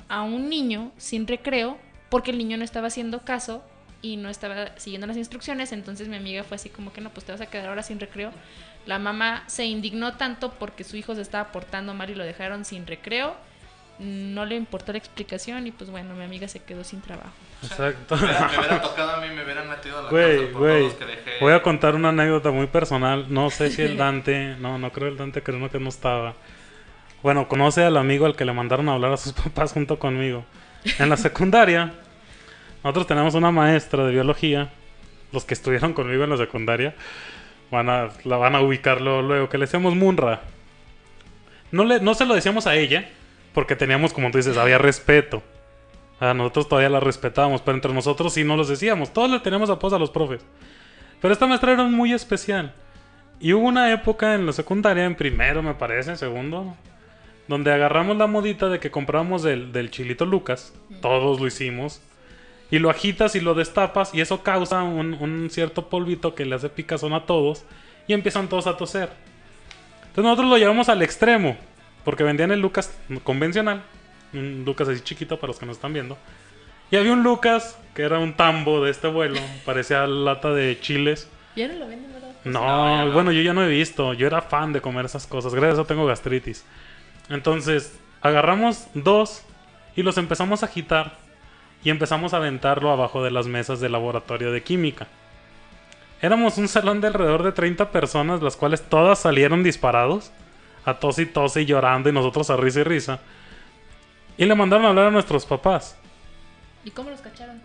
a 0.09 0.23
un 0.23 0.49
niño 0.49 0.91
sin 0.97 1.27
recreo 1.27 1.79
porque 2.09 2.33
el 2.33 2.39
niño 2.39 2.57
no 2.57 2.65
estaba 2.65 2.89
haciendo 2.89 3.21
caso 3.25 3.63
y 4.03 4.17
no 4.17 4.29
estaba 4.29 4.77
siguiendo 4.77 5.07
las 5.07 5.17
instrucciones. 5.17 5.73
Entonces 5.73 6.09
mi 6.09 6.17
amiga 6.17 6.43
fue 6.43 6.57
así 6.57 6.69
como 6.69 6.93
que 6.93 7.01
no, 7.01 7.11
pues 7.11 7.25
te 7.25 7.33
vas 7.33 7.41
a 7.41 7.47
quedar 7.47 7.69
ahora 7.69 7.83
sin 7.83 8.01
recreo. 8.01 8.33
La 8.87 8.99
mamá 8.99 9.45
se 9.47 9.67
indignó 9.67 10.15
tanto 10.17 10.53
porque 10.53 10.85
su 10.85 10.97
hijo 10.97 11.15
se 11.15 11.21
estaba 11.21 11.53
portando 11.53 11.95
mal 11.95 12.11
y 12.11 12.15
lo 12.15 12.25
dejaron 12.25 12.65
sin 12.65 12.87
recreo. 12.87 13.37
No 13.99 14.47
le 14.47 14.57
importó 14.57 14.93
la 14.93 14.99
explicación 14.99 15.67
y 15.67 15.73
pues 15.73 15.91
bueno, 15.91 16.15
mi 16.15 16.25
amiga 16.25 16.49
se 16.49 16.61
quedó 16.61 16.83
sin 16.85 17.03
trabajo. 17.03 17.31
Exacto. 17.63 18.17
Me 18.17 18.23
hubiera, 18.25 18.81
tocado 18.81 19.11
a 19.13 19.21
mí, 19.21 19.29
me 19.35 19.45
hubieran 19.45 19.69
metido 19.69 19.99
a 19.99 20.03
la 20.05 20.09
Güey, 20.11 20.29
cárcel 20.37 20.49
por 20.53 20.61
güey. 20.63 20.79
todos 20.79 20.93
los 20.93 20.95
que 20.95 21.05
dejé. 21.05 21.31
Voy 21.43 21.53
a 21.53 21.63
contar 21.63 21.95
una 21.95 22.09
anécdota 22.09 22.51
muy 22.51 22.67
personal. 22.67 23.27
No 23.29 23.51
sé 23.51 23.71
si 23.71 23.83
el 23.83 23.97
Dante. 23.99 24.57
No, 24.59 24.79
no 24.79 24.91
creo 24.91 25.09
el 25.09 25.19
Dante, 25.19 25.43
creo 25.43 25.71
que 25.71 25.79
no 25.79 25.91
estaba. 25.91 26.35
Bueno, 27.23 27.49
conoce 27.49 27.85
al 27.85 27.99
amigo 27.99 28.25
al 28.25 28.35
que 28.35 28.47
le 28.47 28.53
mandaron 28.53 28.89
a 28.89 28.95
hablar 28.95 29.13
a 29.13 29.17
sus 29.17 29.33
papás 29.45 29.73
junto 29.73 29.99
conmigo. 29.99 30.45
En 30.99 31.11
la 31.11 31.17
secundaria, 31.17 31.93
nosotros 32.83 33.07
tenemos 33.07 33.35
una 33.35 33.51
maestra 33.51 34.05
de 34.07 34.13
biología. 34.13 34.71
Los 35.33 35.45
que 35.45 35.55
estuvieron 35.55 35.93
conmigo 35.93 36.25
en 36.25 36.31
la 36.31 36.37
secundaria 36.37 36.95
van 37.71 37.89
a, 37.89 38.09
la 38.25 38.37
van 38.37 38.57
a 38.57 38.61
ubicarlo 38.61 39.23
luego, 39.23 39.49
que 39.49 39.59
le 39.59 39.67
decíamos 39.67 39.95
Munra. 39.95 40.41
No, 41.71 41.85
le, 41.85 42.01
no 42.01 42.15
se 42.15 42.25
lo 42.25 42.35
decíamos 42.35 42.67
a 42.67 42.75
ella, 42.75 43.09
porque 43.55 43.77
teníamos, 43.77 44.13
como 44.13 44.31
tú 44.31 44.39
dices, 44.39 44.57
había 44.57 44.79
respeto. 44.79 45.43
A 46.19 46.35
nosotros 46.35 46.69
todavía 46.69 46.89
la 46.89 47.01
respetábamos, 47.01 47.63
pero 47.63 47.77
entre 47.77 47.93
nosotros 47.95 48.33
sí 48.33 48.45
no 48.45 48.57
los 48.57 48.69
decíamos. 48.69 49.13
Todos 49.13 49.31
le 49.31 49.41
teníamos 49.41 49.71
apodos 49.71 49.95
a 49.95 49.99
los 49.99 50.11
profes. 50.11 50.45
Pero 51.21 51.33
esta 51.33 51.47
maestra 51.47 51.73
era 51.73 51.85
muy 51.85 52.13
especial. 52.13 52.75
Y 53.39 53.53
hubo 53.53 53.69
una 53.69 53.93
época 53.93 54.35
en 54.35 54.47
la 54.47 54.53
secundaria, 54.53 55.05
en 55.05 55.15
primero 55.15 55.63
me 55.63 55.75
parece, 55.75 56.11
en 56.11 56.19
segundo, 56.19 56.77
donde 57.51 57.73
agarramos 57.73 58.17
la 58.17 58.27
modita 58.29 58.69
de 58.69 58.79
que 58.79 58.91
compramos 58.93 59.43
del, 59.43 59.73
del 59.73 59.91
chilito 59.91 60.25
Lucas. 60.25 60.73
Todos 61.03 61.41
lo 61.41 61.47
hicimos. 61.47 62.01
Y 62.71 62.79
lo 62.79 62.89
agitas 62.89 63.35
y 63.35 63.41
lo 63.41 63.55
destapas 63.55 64.15
y 64.15 64.21
eso 64.21 64.45
causa 64.45 64.85
un, 64.85 65.15
un 65.15 65.51
cierto 65.51 65.89
polvito 65.89 66.37
que 66.37 66.45
le 66.47 66.55
hace 66.55 66.69
picazón 66.69 67.13
a 67.13 67.27
todos. 67.27 67.65
Y 68.07 68.13
empiezan 68.13 68.49
todos 68.49 68.67
a 68.69 68.77
toser. 68.77 69.11
Entonces 70.03 70.25
nosotros 70.25 70.49
lo 70.49 70.59
llevamos 70.59 70.89
al 70.89 71.03
extremo. 71.03 71.57
Porque 72.05 72.23
vendían 72.25 72.53
el 72.53 72.61
Lucas 72.61 72.97
convencional. 73.25 73.83
Un 74.33 74.63
Lucas 74.65 74.89
así 74.89 75.01
chiquito 75.01 75.39
para 75.41 75.49
los 75.49 75.59
que 75.59 75.67
nos 75.67 75.77
están 75.77 75.93
viendo. 75.93 76.17
Y 76.93 76.97
había 76.97 77.13
un 77.13 77.23
Lucas 77.25 77.77
que 77.95 78.03
era 78.03 78.21
un 78.21 78.35
tambo 78.35 78.83
de 78.85 78.93
este 78.93 79.09
vuelo. 79.09 79.41
Parecía 79.65 80.07
lata 80.07 80.51
de 80.51 80.79
chiles. 80.81 81.29
Ya 81.57 81.67
no 81.67 81.75
lo 81.75 81.89
venden, 81.89 82.13
¿verdad? 82.13 82.31
No, 82.45 82.61
No, 82.61 82.97
ya 82.97 83.05
no. 83.07 83.13
bueno, 83.13 83.33
yo 83.33 83.43
ya 83.43 83.53
no 83.53 83.65
he 83.65 83.69
visto. 83.69 84.15
Yo 84.15 84.29
era 84.29 84.41
fan 84.41 84.73
de 84.73 84.81
comer 84.81 85.07
esas 85.07 85.27
cosas. 85.27 85.53
Gracias 85.53 85.79
a 85.79 85.83
eso 85.83 85.87
tengo 85.87 86.07
gastritis. 86.07 86.65
Entonces, 87.31 87.99
agarramos 88.21 88.89
dos 88.93 89.43
y 89.97 90.03
los 90.03 90.19
empezamos 90.19 90.63
a 90.63 90.67
agitar. 90.67 91.19
Y 91.83 91.89
empezamos 91.89 92.35
a 92.35 92.37
aventarlo 92.37 92.91
abajo 92.91 93.25
de 93.25 93.31
las 93.31 93.47
mesas 93.47 93.81
del 93.81 93.93
laboratorio 93.93 94.53
de 94.53 94.63
química. 94.63 95.07
Éramos 96.21 96.59
un 96.59 96.69
salón 96.69 97.01
de 97.01 97.07
alrededor 97.07 97.43
de 97.43 97.53
30 97.53 97.91
personas, 97.91 98.43
las 98.43 98.57
cuales 98.57 98.83
todas 98.83 99.19
salieron 99.19 99.63
disparados. 99.63 100.31
A 100.85 100.95
tos 100.99 101.19
y 101.19 101.27
tos 101.27 101.57
y 101.57 101.65
llorando 101.65 102.09
y 102.09 102.13
nosotros 102.13 102.51
a 102.51 102.57
risa 102.57 102.81
y 102.81 102.85
risa. 102.85 103.21
Y 104.37 104.45
le 104.45 104.55
mandaron 104.55 104.87
a 104.87 104.89
hablar 104.91 105.07
a 105.07 105.11
nuestros 105.11 105.47
papás. 105.47 105.97
¿Y 106.85 106.91
cómo 106.91 107.11
los 107.11 107.21
cacharon? 107.21 107.63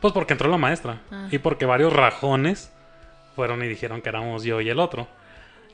Pues 0.00 0.12
porque 0.12 0.34
entró 0.34 0.50
la 0.50 0.58
maestra. 0.58 1.00
Ah. 1.10 1.28
Y 1.30 1.38
porque 1.38 1.64
varios 1.64 1.92
rajones 1.92 2.72
fueron 3.34 3.62
y 3.62 3.68
dijeron 3.68 4.00
que 4.02 4.08
éramos 4.08 4.44
yo 4.44 4.60
y 4.60 4.68
el 4.68 4.78
otro. 4.78 5.08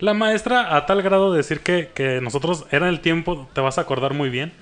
La 0.01 0.15
maestra, 0.15 0.77
a 0.77 0.87
tal 0.87 1.03
grado 1.03 1.33
de 1.33 1.39
decir 1.39 1.61
que, 1.61 1.91
que 1.93 2.21
nosotros, 2.21 2.67
era 2.71 2.89
el 2.89 3.01
tiempo, 3.01 3.49
te 3.53 3.61
vas 3.61 3.79
a 3.79 3.81
acordar 3.81 4.15
muy 4.15 4.31
bien, 4.31 4.53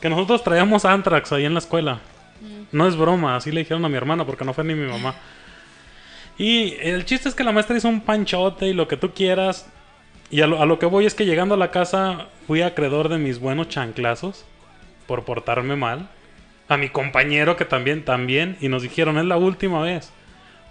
que 0.00 0.10
nosotros 0.10 0.44
traíamos 0.44 0.84
Antrax 0.84 1.32
ahí 1.32 1.44
en 1.44 1.54
la 1.54 1.60
escuela. 1.60 2.00
No 2.72 2.86
es 2.86 2.96
broma, 2.96 3.36
así 3.36 3.52
le 3.52 3.60
dijeron 3.60 3.84
a 3.84 3.88
mi 3.88 3.96
hermana 3.96 4.26
porque 4.26 4.44
no 4.44 4.52
fue 4.52 4.64
ni 4.64 4.74
mi 4.74 4.86
mamá. 4.86 5.14
Y 6.38 6.74
el 6.80 7.04
chiste 7.04 7.28
es 7.28 7.34
que 7.34 7.44
la 7.44 7.52
maestra 7.52 7.76
hizo 7.76 7.88
un 7.88 8.00
panchote 8.00 8.66
y 8.66 8.72
lo 8.72 8.88
que 8.88 8.96
tú 8.96 9.12
quieras. 9.12 9.68
Y 10.30 10.40
a 10.40 10.46
lo, 10.46 10.60
a 10.60 10.66
lo 10.66 10.78
que 10.78 10.86
voy 10.86 11.06
es 11.06 11.14
que 11.14 11.26
llegando 11.26 11.54
a 11.54 11.58
la 11.58 11.70
casa 11.70 12.26
fui 12.46 12.62
acreedor 12.62 13.08
de 13.08 13.18
mis 13.18 13.38
buenos 13.38 13.68
chanclazos 13.68 14.44
por 15.06 15.24
portarme 15.24 15.76
mal. 15.76 16.08
A 16.68 16.76
mi 16.76 16.88
compañero 16.88 17.56
que 17.56 17.64
también, 17.64 18.04
también. 18.04 18.56
Y 18.60 18.68
nos 18.68 18.82
dijeron, 18.82 19.18
es 19.18 19.26
la 19.26 19.36
última 19.36 19.82
vez. 19.82 20.10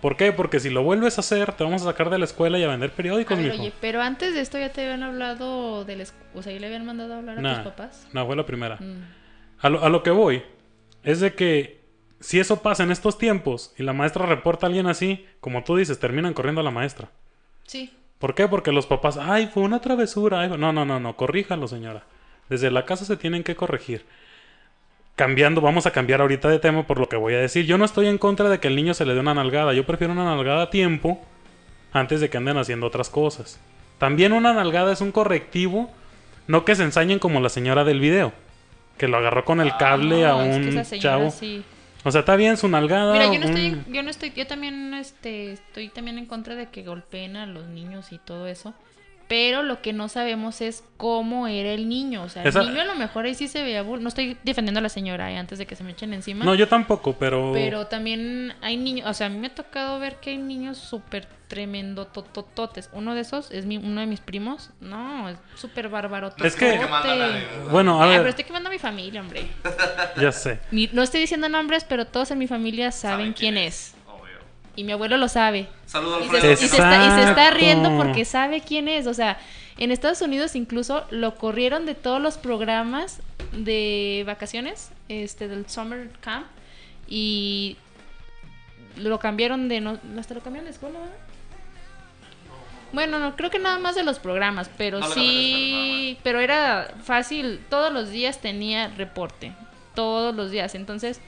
¿Por 0.02 0.18
qué? 0.18 0.32
Porque 0.32 0.60
si 0.60 0.70
lo 0.70 0.84
vuelves 0.84 1.18
a 1.18 1.22
hacer, 1.22 1.54
te 1.54 1.64
vamos 1.64 1.84
a 1.84 1.86
sacar 1.86 2.10
de 2.10 2.18
la 2.18 2.26
escuela 2.26 2.58
y 2.58 2.64
a 2.64 2.68
vender 2.68 2.90
A 2.90 2.96
periódicos, 2.96 3.38
ver, 3.38 3.52
mijo. 3.52 3.62
oye, 3.62 3.72
pero 3.80 4.02
antes 4.02 4.34
de 4.34 4.42
esto 4.42 4.58
ya 4.58 4.72
te 4.74 4.82
habían 4.84 5.04
hablado 5.04 5.86
del... 5.86 6.02
esc- 6.02 6.14
O 6.34 6.42
sea, 6.42 6.52
¿ya 6.52 6.60
le 6.60 6.66
habían 6.68 6.86
mandado 6.86 7.14
a 7.14 7.18
hablar 7.18 7.46
a 7.46 7.56
tus 7.56 7.64
papás? 7.72 8.08
no, 8.12 8.26
fue 8.26 8.36
la 8.36 8.46
primera. 8.46 8.78
Mm. 8.78 9.04
A 9.60 9.70
lo, 9.70 9.84
a 9.84 9.90
lo 9.90 10.02
que 10.02 10.10
voy 10.10 10.42
es 11.04 11.20
de 11.20 11.34
que 11.36 11.82
si 12.20 12.40
eso 12.40 12.62
pasa 12.64 12.84
en 12.84 12.92
estos 12.92 13.18
tiempos 13.18 13.74
y 13.78 13.84
la 13.84 13.94
maestra 13.94 14.26
reporta 14.26 14.66
a 14.66 14.68
alguien 14.68 14.88
así, 14.88 15.26
como 15.40 15.64
tú 15.64 15.76
dices, 15.76 16.00
terminan 16.00 16.34
corriendo 16.34 16.62
a 16.62 16.64
la 16.64 16.72
maestra. 16.72 17.10
Sí. 17.66 17.94
¿Por 18.18 18.34
qué? 18.36 18.48
Porque 18.48 18.72
los 18.72 18.86
papás, 18.88 19.18
ay, 19.18 19.48
fue 19.54 19.64
una 19.64 19.82
travesura. 19.82 20.42
ay, 20.42 20.50
fue-". 20.50 20.58
No, 20.58 20.74
no, 20.74 20.84
no, 20.86 21.00
no, 21.00 21.16
corríjalo, 21.16 21.68
señora. 21.68 22.04
Desde 22.50 22.70
la 22.72 22.86
casa 22.86 23.06
se 23.06 23.18
tienen 23.18 23.44
que 23.44 23.56
corregir. 23.56 24.06
Cambiando, 25.16 25.62
vamos 25.62 25.86
a 25.86 25.92
cambiar 25.92 26.22
ahorita 26.22 26.48
de 26.50 26.58
tema 26.60 26.88
por 26.88 26.98
lo 27.00 27.08
que 27.08 27.16
voy 27.16 27.34
a 27.34 27.38
decir. 27.40 27.66
Yo 27.66 27.78
no 27.78 27.86
estoy 27.86 28.08
en 28.08 28.18
contra 28.18 28.50
de 28.50 28.60
que 28.60 28.68
el 28.70 28.76
niño 28.76 28.94
se 28.94 29.06
le 29.06 29.14
dé 29.14 29.20
una 29.20 29.34
nalgada. 29.34 29.74
Yo 29.74 29.86
prefiero 29.86 30.14
una 30.14 30.26
nalgada 30.26 30.64
a 30.64 30.70
tiempo 30.70 31.22
antes 31.94 32.22
de 32.22 32.30
que 32.30 32.38
anden 32.38 32.58
haciendo 32.58 32.88
otras 32.88 33.10
cosas. 33.10 33.60
También 34.00 34.32
una 34.34 34.54
nalgada 34.54 34.92
es 34.94 35.02
un 35.02 35.12
correctivo, 35.12 35.92
no 36.48 36.66
que 36.66 36.76
se 36.76 36.84
ensañen 36.84 37.20
como 37.20 37.40
la 37.40 37.50
señora 37.50 37.84
del 37.84 38.00
video, 38.00 38.34
que 38.98 39.08
lo 39.08 39.18
agarró 39.18 39.46
con 39.46 39.62
el 39.62 39.76
cable 39.78 40.26
a 40.26 40.30
No, 40.32 40.42
es 40.44 40.58
que 40.58 40.78
un 40.78 40.86
señora 40.86 41.00
chavo. 41.00 41.30
sí. 41.32 41.64
O 42.04 42.10
sea, 42.10 42.22
está 42.22 42.36
bien 42.36 42.58
su 42.58 42.68
nalgada. 42.68 43.14
Mira, 43.14 43.26
yo 43.26 43.40
no 43.40 43.46
un- 43.46 43.58
estoy, 43.58 43.94
yo 43.94 44.02
no 44.02 44.10
estoy, 44.10 44.32
yo 44.36 44.48
también 44.48 44.96
este, 44.96 45.52
estoy 45.52 45.90
también 45.90 46.18
en 46.18 46.26
contra 46.26 46.56
de 46.56 46.66
que 46.70 46.82
golpeen 46.84 47.36
a 47.36 47.46
los 47.46 47.68
niños 47.68 48.12
y 48.12 48.18
todo 48.18 48.48
eso. 48.48 48.74
Pero 49.32 49.64
lo 49.64 49.82
que 49.82 49.94
no 49.94 50.10
sabemos 50.10 50.60
es 50.60 50.84
cómo 50.98 51.48
era 51.48 51.70
el 51.72 51.88
niño. 51.88 52.24
O 52.24 52.28
sea, 52.28 52.44
Esa- 52.44 52.60
el 52.60 52.68
niño 52.68 52.82
a 52.82 52.84
lo 52.84 52.96
mejor 52.96 53.24
ahí 53.24 53.34
sí 53.34 53.48
se 53.48 53.64
veía. 53.64 53.82
No 53.82 54.10
estoy 54.10 54.38
defendiendo 54.44 54.80
a 54.80 54.82
la 54.82 54.90
señora 54.90 55.32
eh, 55.32 55.38
antes 55.38 55.58
de 55.58 55.66
que 55.66 55.78
se 55.78 55.86
me 55.86 55.92
echen 55.92 56.14
encima. 56.14 56.44
No, 56.44 56.54
yo 56.54 56.68
tampoco, 56.68 57.14
pero... 57.14 57.52
Pero 57.54 57.88
también 57.88 58.54
hay 58.62 58.76
niños, 58.76 59.08
o 59.10 59.14
sea, 59.14 59.28
a 59.28 59.30
mí 59.30 59.38
me 59.38 59.48
ha 59.48 59.56
tocado 59.56 60.00
ver 60.00 60.18
que 60.18 60.32
hay 60.32 60.38
niños 60.38 60.78
súper 60.80 61.30
tremendo 61.48 62.08
totototes. 62.08 62.90
Uno 62.92 63.16
de 63.16 63.22
esos 63.22 63.52
es 63.52 63.66
mi, 63.66 63.78
uno 63.78 64.02
de 64.02 64.08
mis 64.08 64.20
primos. 64.20 64.72
No, 64.82 65.30
es 65.30 65.38
súper 65.56 65.88
bárbaro. 65.88 66.34
Es 66.44 66.58
que- 66.58 66.76
a- 66.76 67.70
Bueno, 67.72 68.02
a 68.02 68.06
Ah, 68.06 68.08
pero 68.10 68.24
ver, 68.24 68.30
estoy 68.32 68.44
quemando 68.44 68.68
a 68.68 68.72
mi 68.74 68.80
familia, 68.80 69.22
hombre. 69.22 69.48
ya 70.20 70.34
sé. 70.34 70.60
Mi- 70.72 70.90
no 70.92 71.04
estoy 71.04 71.22
diciendo 71.22 71.48
nombres, 71.48 71.86
pero 71.86 72.06
todos 72.06 72.32
en 72.32 72.38
mi 72.38 72.48
familia 72.48 72.92
saben, 72.92 73.32
quién, 73.32 73.58
es. 73.58 73.96
Y 74.82 74.84
mi 74.84 74.94
abuelo 74.94 75.18
lo 75.18 75.28
sabe. 75.28 75.68
Saludos 75.86 76.22
Y 76.22 76.24
Alfredo. 76.24 76.56
se, 76.58 76.66
y 76.66 76.68
se 76.68 76.76
está, 76.76 77.06
y 77.06 77.22
se 77.22 77.30
está 77.30 77.52
riendo 77.52 77.96
porque 77.98 78.26
sabe 78.26 78.62
quién 78.62 78.88
es. 78.88 79.06
O 79.06 79.14
sea, 79.14 79.38
en 79.78 79.92
Estados 79.92 80.24
Unidos 80.24 80.56
incluso 80.56 81.06
lo 81.12 81.36
corrieron 81.36 81.86
de 81.86 81.94
todos 81.94 82.20
los 82.20 82.40
programas 82.40 83.22
de 83.52 84.24
vacaciones, 84.26 84.90
este, 85.08 85.48
del 85.48 85.70
Summer 85.70 86.10
Camp. 86.20 86.48
Y 87.08 87.78
lo 88.98 89.20
cambiaron 89.20 89.70
de... 89.70 89.82
No, 89.82 90.00
hasta 90.18 90.34
lo 90.34 90.42
cambiaron 90.42 90.66
de 90.66 90.72
escuela, 90.72 90.98
¿verdad? 90.98 91.16
Bueno, 92.92 93.20
no, 93.20 93.36
creo 93.36 93.52
que 93.52 93.60
nada 93.60 93.78
más 93.78 93.94
de 93.94 94.04
los 94.04 94.18
programas, 94.18 94.68
pero 94.80 95.00
No 95.00 95.10
sí, 95.12 96.18
pero 96.24 96.40
era 96.40 96.92
fácil, 97.04 97.60
todos 97.70 97.94
los 97.94 98.10
días 98.10 98.42
tenía 98.42 98.88
reporte, 98.88 99.54
todos 99.94 100.36
los 100.36 100.50
días, 100.50 100.74
entonces, 100.74 101.22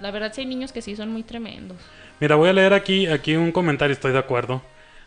la 0.00 0.10
verdad 0.12 0.32
sí 0.32 0.42
hay 0.42 0.46
niños 0.46 0.72
que 0.72 0.80
sí 0.80 0.94
son 0.94 1.12
muy 1.12 1.24
tremendos. 1.24 1.76
Mira, 2.18 2.36
voy 2.36 2.48
a 2.48 2.54
leer 2.54 2.72
aquí, 2.72 3.06
aquí 3.06 3.36
un 3.36 3.52
comentario, 3.52 3.92
estoy 3.92 4.12
de 4.12 4.18
acuerdo, 4.18 4.62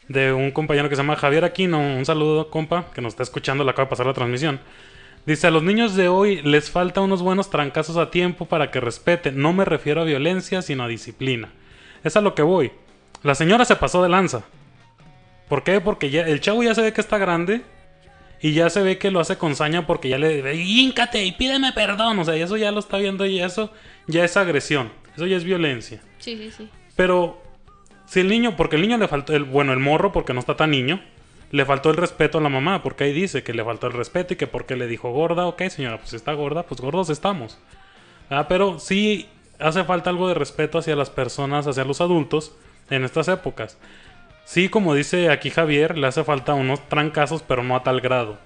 de 0.08 0.32
un 0.32 0.52
compañero 0.52 0.90
que 0.90 0.96
se 0.96 1.02
llama 1.02 1.16
Javier 1.16 1.44
Aquino. 1.44 1.80
Un 1.80 2.06
saludo, 2.06 2.52
compa, 2.52 2.86
que 2.94 3.02
nos 3.02 3.14
está 3.14 3.24
escuchando, 3.24 3.64
le 3.64 3.72
acaba 3.72 3.86
de 3.86 3.90
pasar 3.90 4.06
la 4.06 4.14
transmisión. 4.14 4.60
Dice, 5.26 5.48
a 5.48 5.52
los 5.52 5.64
niños 5.64 5.96
de 5.96 6.08
hoy 6.08 6.42
les 6.44 6.70
falta 6.70 7.02
unos 7.02 7.24
buenos 7.24 7.50
trancazos 7.50 7.98
a 7.98 8.12
tiempo 8.12 8.46
para 8.46 8.70
que 8.70 8.80
respeten. 8.80 9.42
No 9.42 9.54
me 9.54 9.66
refiero 9.66 10.02
a 10.02 10.06
violencia, 10.06 10.62
sino 10.62 10.84
a 10.84 10.88
disciplina. 10.88 11.50
Es 12.04 12.16
a 12.16 12.22
lo 12.22 12.36
que 12.36 12.44
voy. 12.44 12.72
La 13.24 13.34
señora 13.34 13.66
se 13.66 13.76
pasó 13.76 14.04
de 14.04 14.10
lanza. 14.10 14.44
¿Por 15.48 15.64
qué? 15.64 15.82
Porque 15.82 16.12
ya, 16.12 16.28
el 16.28 16.42
chavo 16.42 16.62
ya 16.62 16.76
se 16.76 16.84
ve 16.84 16.94
que 16.94 17.02
está 17.02 17.18
grande 17.18 17.64
y 18.40 18.54
ya 18.54 18.70
se 18.70 18.84
ve 18.84 19.00
que 19.00 19.10
lo 19.10 19.20
hace 19.20 19.38
con 19.38 19.56
saña 19.56 19.88
porque 19.88 20.10
ya 20.10 20.20
le 20.20 20.56
híncate 20.56 21.26
y 21.26 21.32
pídeme 21.32 21.74
perdón. 21.74 22.20
O 22.20 22.24
sea, 22.24 22.36
eso 22.36 22.56
ya 22.56 22.72
lo 22.72 22.80
está 22.80 22.98
viendo 22.98 23.26
y 23.26 23.42
eso 23.42 23.74
ya 24.06 24.24
es 24.24 24.38
agresión. 24.38 24.92
Eso 25.16 25.26
ya 25.26 25.38
es 25.38 25.44
violencia. 25.44 26.02
Sí, 26.20 26.38
sí, 26.38 26.52
sí. 26.56 26.70
Pero 27.00 27.42
si 28.08 28.20
el 28.20 28.28
niño, 28.28 28.58
porque 28.58 28.76
el 28.76 28.82
niño 28.82 28.98
le 28.98 29.08
faltó, 29.08 29.34
el, 29.34 29.46
bueno, 29.46 29.72
el 29.72 29.80
morro, 29.80 30.12
porque 30.12 30.34
no 30.34 30.42
está 30.42 30.58
tan 30.58 30.72
niño, 30.72 31.00
le 31.50 31.64
faltó 31.64 31.90
el 31.92 31.96
respeto 31.96 32.40
a 32.40 32.42
la 32.42 32.50
mamá, 32.50 32.84
porque 32.84 33.06
ahí 33.06 33.14
dice 33.14 33.42
que 33.42 33.54
le 33.54 33.64
faltó 33.64 33.88
el 33.88 33.94
respeto 33.94 34.34
y 34.34 34.36
que 34.38 34.48
porque 34.48 34.76
le 34.76 34.86
dijo 34.86 35.10
gorda, 35.14 35.46
ok 35.48 35.62
señora, 35.70 35.98
pues 35.98 36.12
está 36.14 36.34
gorda, 36.34 36.64
pues 36.64 36.82
gordos 36.82 37.10
estamos. 37.10 37.58
Ah, 38.30 38.50
pero 38.50 38.80
sí 38.80 39.30
hace 39.60 39.86
falta 39.86 40.10
algo 40.10 40.28
de 40.28 40.34
respeto 40.34 40.78
hacia 40.78 40.94
las 40.98 41.10
personas, 41.10 41.68
hacia 41.68 41.86
los 41.86 42.02
adultos 42.02 42.52
en 42.90 43.06
estas 43.06 43.30
épocas. 43.30 43.78
Sí, 44.44 44.68
como 44.68 44.94
dice 44.94 45.30
aquí 45.30 45.52
Javier, 45.52 45.98
le 45.98 46.06
hace 46.06 46.26
falta 46.26 46.54
unos 46.54 46.86
trancazos, 46.90 47.44
pero 47.44 47.64
no 47.64 47.78
a 47.78 47.84
tal 47.84 48.02
grado. 48.02 48.38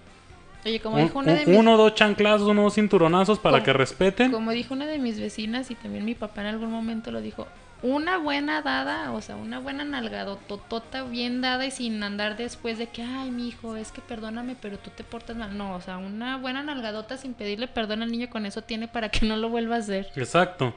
Oye, 0.64 0.80
como 0.80 0.98
Un- 0.98 1.04
dijo 1.06 1.18
una 1.18 1.34
de 1.34 1.44
un- 1.46 1.50
mis... 1.50 1.60
uno, 1.60 1.76
dos 1.76 1.96
chanclazos, 1.96 2.48
unos 2.48 2.66
dos 2.66 2.76
cinturonazos 2.76 3.40
para 3.40 3.58
Como- 3.58 3.66
que 3.66 3.74
respeten. 3.74 4.32
Como 4.32 4.52
dijo 4.52 4.76
una 4.76 4.86
de 4.86 5.00
mis 5.00 5.20
vecinas 5.20 5.72
y 5.72 5.76
también 5.76 6.06
mi 6.06 6.14
papá 6.14 6.42
en 6.42 6.48
algún 6.50 6.70
momento 6.70 7.10
lo 7.10 7.20
dijo, 7.20 7.48
una 7.84 8.18
buena 8.18 8.62
dada, 8.62 9.12
o 9.12 9.22
sea, 9.22 9.36
una 9.36 9.60
buena 9.60 9.84
nalgadototota 9.84 11.04
bien 11.04 11.42
dada 11.42 11.66
y 11.66 11.72
sin 11.72 12.02
andar 12.02 12.38
después 12.38 12.78
de 12.78 12.88
que, 12.88 13.04
ay, 13.04 13.30
mi 13.30 13.50
hijo, 13.50 13.76
es 13.76 13.92
que 13.92 14.02
perdóname, 14.02 14.56
pero 14.60 14.80
tú 14.80 14.90
te 14.90 15.04
portas 15.04 15.36
mal. 15.36 15.56
No, 15.58 15.76
o 15.76 15.82
sea, 15.82 15.98
una 15.98 16.38
buena 16.38 16.64
nalgadota 16.64 17.18
sin 17.18 17.34
pedirle 17.34 17.68
perdón 17.68 18.02
al 18.02 18.12
niño 18.12 18.30
con 18.30 18.46
eso 18.46 18.62
tiene 18.62 18.88
para 18.88 19.10
que 19.10 19.26
no 19.26 19.36
lo 19.36 19.50
vuelva 19.50 19.76
a 19.76 19.80
hacer. 19.80 20.08
Exacto. 20.16 20.74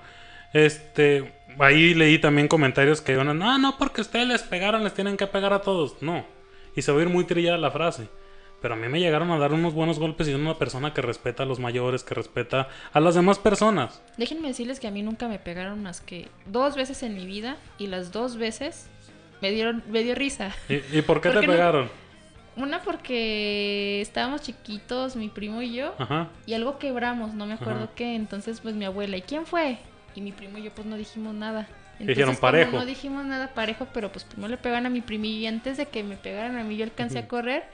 Este, 0.53 1.33
ahí 1.61 1.95
leí 1.95 2.19
también 2.19 2.49
comentarios 2.49 3.01
que 3.01 3.13
iban, 3.13 3.41
ah, 3.41 3.59
no, 3.59 3.79
porque 3.79 4.01
ustedes 4.01 4.27
les 4.27 4.43
pegaron, 4.43 4.83
les 4.83 4.93
tienen 4.93 5.17
que 5.17 5.29
pegar 5.29 5.53
a 5.53 5.61
todos. 5.61 6.03
No. 6.03 6.27
Y 6.75 6.83
se 6.83 6.91
va 6.91 6.99
a 6.99 7.03
ir 7.03 7.09
muy 7.09 7.25
trillada 7.25 7.57
la 7.57 7.71
frase. 7.71 8.09
Pero 8.63 8.75
a 8.75 8.77
mí 8.77 8.89
me 8.89 8.99
llegaron 9.01 9.31
a 9.31 9.39
dar 9.39 9.53
unos 9.53 9.75
buenos 9.75 9.99
golpes 9.99 10.27
y 10.29 10.33
son 10.33 10.41
una 10.41 10.59
persona 10.59 10.95
que 10.95 11.03
respeta 11.03 11.43
a 11.43 11.47
los 11.47 11.59
mayores, 11.61 12.03
que 12.03 12.15
respeta 12.15 12.69
a 12.93 13.01
las 13.01 13.15
demás 13.15 13.39
personas. 13.39 14.03
Déjenme 14.17 14.49
decirles 14.49 14.81
que 14.81 14.89
a 14.89 14.91
mí 14.91 15.03
nunca 15.03 15.29
me 15.29 15.39
pegaron 15.39 15.83
más 15.83 16.01
que 16.01 16.29
dos 16.47 16.75
veces 16.75 17.03
en 17.03 17.15
mi 17.15 17.27
vida 17.27 17.57
y 17.79 17.87
las 17.89 18.13
dos 18.13 18.37
veces 18.39 18.89
me 19.43 19.51
dieron 19.51 19.83
me 19.89 20.03
dio 20.03 20.15
risa. 20.15 20.55
¿Y, 20.69 20.77
y 20.99 21.03
por 21.03 21.21
qué 21.21 21.31
¿Por 21.31 21.41
te 21.41 21.47
no? 21.47 21.53
pegaron? 21.53 21.91
Una 22.57 22.81
porque 22.83 24.01
estábamos 24.01 24.41
chiquitos, 24.41 25.15
mi 25.15 25.29
primo 25.29 25.61
y 25.61 25.75
yo, 25.75 25.95
Ajá. 25.99 26.29
y 26.47 26.55
algo 26.55 26.79
quebramos, 26.79 27.35
no 27.35 27.45
me 27.45 27.53
acuerdo 27.55 27.85
Ajá. 27.85 27.93
qué. 27.95 28.15
Entonces, 28.15 28.61
pues 28.61 28.75
mi 28.75 28.87
abuela, 28.87 29.19
¿y 29.19 29.23
quién 29.23 29.45
fue? 29.45 29.77
Y 30.15 30.23
mi 30.23 30.33
primo 30.33 30.57
y 30.57 30.63
yo, 30.63 30.71
pues 30.75 30.87
no 30.87 30.97
dijimos 30.97 31.35
nada. 31.35 31.69
Entonces, 31.99 32.07
Dijeron 32.17 32.37
parejo. 32.37 32.73
No 32.77 32.87
dijimos 32.87 33.27
nada 33.27 33.53
parejo, 33.53 33.87
pero 33.93 34.11
pues 34.11 34.25
primero 34.25 34.49
le 34.49 34.57
pegan 34.57 34.87
a 34.87 34.91
mi 34.91 35.03
primo 35.03 35.27
y 35.27 35.47
antes 35.47 35.77
de 35.77 35.87
que 35.87 36.03
me 36.03 36.17
pegaran 36.17 36.57
a 36.59 36.65
mí, 36.65 36.77
yo 36.79 36.85
alcancé 36.85 37.19
a 37.19 37.29
correr 37.29 37.65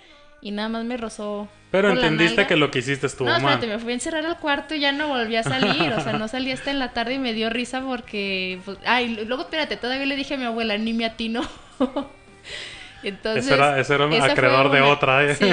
y 0.42 0.50
nada 0.50 0.68
más 0.68 0.84
me 0.84 0.98
rozó. 0.98 1.48
Pero 1.70 1.88
por 1.88 1.96
entendiste 1.98 2.46
que 2.46 2.56
lo 2.56 2.70
que 2.70 2.80
hiciste 2.80 3.06
estuvo 3.06 3.26
No, 3.30 3.40
mal. 3.40 3.54
espérate, 3.54 3.66
me 3.66 3.78
fui 3.78 3.92
a 3.92 3.94
encerrar 3.94 4.26
al 4.26 4.38
cuarto 4.38 4.74
y 4.74 4.80
ya 4.80 4.92
no 4.92 5.08
volví 5.08 5.36
a 5.36 5.42
salir. 5.42 5.90
O 5.94 6.00
sea, 6.02 6.12
no 6.12 6.28
salí 6.28 6.52
hasta 6.52 6.70
en 6.70 6.78
la 6.78 6.92
tarde 6.92 7.14
y 7.14 7.18
me 7.18 7.32
dio 7.32 7.48
risa 7.48 7.80
porque. 7.80 8.60
Pues, 8.66 8.76
ay, 8.84 9.24
luego 9.26 9.44
espérate, 9.44 9.78
todavía 9.78 10.04
le 10.04 10.16
dije 10.16 10.34
a 10.34 10.36
mi 10.36 10.44
abuela, 10.44 10.76
ni 10.76 10.92
me 10.92 11.06
atino. 11.06 11.40
Entonces. 13.02 13.46
Ese 13.46 13.54
era- 13.54 13.78
ese 13.80 13.94
era 13.94 14.06
un 14.06 14.14
acreedor 14.20 14.70
de 14.70 14.80
otra, 14.82 15.24
¿eh? 15.24 15.34
Sí, 15.34 15.46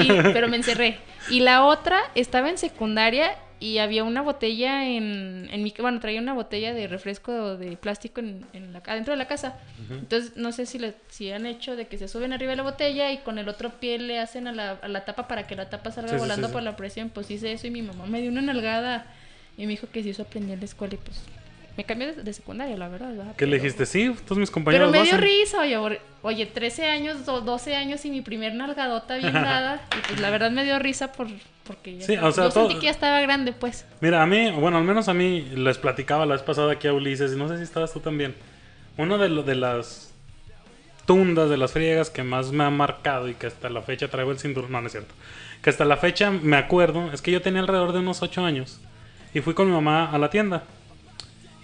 y- 0.00 0.08
pero 0.32 0.48
me 0.48 0.56
encerré. 0.56 0.98
Y 1.30 1.40
la 1.40 1.64
otra 1.64 1.98
estaba 2.14 2.50
en 2.50 2.58
secundaria 2.58 3.34
y 3.60 3.78
había 3.78 4.04
una 4.04 4.20
botella 4.20 4.88
en, 4.88 5.48
en 5.50 5.62
mi. 5.62 5.72
Bueno, 5.78 6.00
traía 6.00 6.20
una 6.20 6.34
botella 6.34 6.74
de 6.74 6.86
refresco 6.86 7.56
de 7.56 7.76
plástico 7.76 8.20
en, 8.20 8.44
en 8.52 8.72
la, 8.72 8.80
adentro 8.80 9.12
de 9.12 9.16
la 9.18 9.26
casa. 9.26 9.56
Entonces, 9.90 10.36
no 10.36 10.52
sé 10.52 10.66
si, 10.66 10.78
le, 10.78 10.94
si 11.08 11.30
han 11.30 11.46
hecho 11.46 11.76
de 11.76 11.86
que 11.86 11.96
se 11.96 12.08
suben 12.08 12.32
arriba 12.32 12.50
de 12.50 12.56
la 12.56 12.62
botella 12.62 13.12
y 13.12 13.18
con 13.18 13.38
el 13.38 13.48
otro 13.48 13.70
pie 13.70 13.98
le 13.98 14.18
hacen 14.18 14.48
a 14.48 14.52
la, 14.52 14.72
a 14.72 14.88
la 14.88 15.04
tapa 15.04 15.28
para 15.28 15.46
que 15.46 15.54
la 15.56 15.70
tapa 15.70 15.92
salga 15.92 16.10
sí, 16.10 16.16
volando 16.16 16.48
sí, 16.48 16.50
sí. 16.50 16.52
por 16.52 16.62
la 16.62 16.76
presión. 16.76 17.10
Pues 17.10 17.30
hice 17.30 17.52
eso 17.52 17.66
y 17.66 17.70
mi 17.70 17.82
mamá 17.82 18.06
me 18.06 18.20
dio 18.20 18.30
una 18.30 18.42
nalgada 18.42 19.06
y 19.56 19.62
me 19.62 19.68
dijo 19.68 19.88
que 19.90 20.02
si 20.02 20.10
eso 20.10 20.22
aprendí 20.22 20.52
en 20.52 20.58
la 20.58 20.64
escuela 20.64 20.94
y 20.94 20.98
pues 20.98 21.22
me 21.76 21.84
cambié 21.84 22.12
de, 22.14 22.22
de 22.22 22.32
secundaria, 22.32 22.76
la 22.76 22.88
verdad. 22.88 23.08
¿verdad? 23.14 23.36
¿Qué 23.36 23.46
le 23.46 23.52
Pero- 23.52 23.62
dijiste? 23.64 23.86
Sí, 23.86 24.14
todos 24.24 24.38
mis 24.38 24.48
Pero 24.50 24.54
compañeros 24.54 24.90
me 24.92 24.98
lo 24.98 25.04
dio 25.04 25.16
risa, 25.16 25.60
oye, 25.60 25.98
oye, 26.22 26.46
13 26.46 26.86
años, 26.86 27.24
do- 27.26 27.40
12 27.40 27.74
años 27.76 28.04
y 28.04 28.10
mi 28.10 28.20
primer 28.22 28.54
nalgadota 28.54 29.16
bien 29.16 29.32
dada. 29.32 29.82
Y 29.96 30.06
pues 30.08 30.20
la 30.20 30.30
verdad 30.30 30.50
me 30.50 30.64
dio 30.64 30.78
risa 30.78 31.12
por, 31.12 31.26
porque 31.64 31.98
ya 31.98 32.06
Sí, 32.06 32.16
o 32.16 32.30
sea, 32.32 32.44
yo 32.44 32.50
todo- 32.50 32.66
sentí 32.68 32.78
que 32.80 32.86
ya 32.86 32.90
estaba 32.92 33.20
grande, 33.20 33.52
pues. 33.52 33.86
Mira, 34.00 34.22
a 34.22 34.26
mí, 34.26 34.50
bueno, 34.52 34.78
al 34.78 34.84
menos 34.84 35.08
a 35.08 35.14
mí 35.14 35.40
les 35.54 35.78
platicaba 35.78 36.26
la 36.26 36.34
vez 36.34 36.42
pasada 36.42 36.72
aquí 36.72 36.86
a 36.88 36.92
Ulises, 36.92 37.32
y 37.32 37.36
no 37.36 37.48
sé 37.48 37.56
si 37.56 37.64
estabas 37.64 37.92
tú 37.92 38.00
también. 38.00 38.34
Uno 38.96 39.18
de, 39.18 39.28
lo- 39.28 39.42
de 39.42 39.56
las 39.56 40.12
tundas, 41.06 41.50
de 41.50 41.56
las 41.56 41.72
friegas 41.72 42.08
que 42.10 42.22
más 42.22 42.52
me 42.52 42.64
ha 42.64 42.70
marcado 42.70 43.28
y 43.28 43.34
que 43.34 43.46
hasta 43.46 43.68
la 43.68 43.82
fecha 43.82 44.08
traigo 44.08 44.30
el 44.30 44.38
cinturón, 44.38 44.72
no, 44.72 44.80
no 44.80 44.86
es 44.86 44.92
cierto. 44.92 45.14
Que 45.62 45.70
hasta 45.70 45.84
la 45.84 45.96
fecha 45.96 46.30
me 46.30 46.56
acuerdo, 46.56 47.10
es 47.12 47.20
que 47.20 47.30
yo 47.30 47.42
tenía 47.42 47.60
alrededor 47.60 47.92
de 47.92 47.98
unos 47.98 48.22
8 48.22 48.44
años 48.44 48.80
y 49.34 49.40
fui 49.40 49.54
con 49.54 49.66
mi 49.66 49.72
mamá 49.72 50.10
a 50.10 50.18
la 50.18 50.30
tienda. 50.30 50.62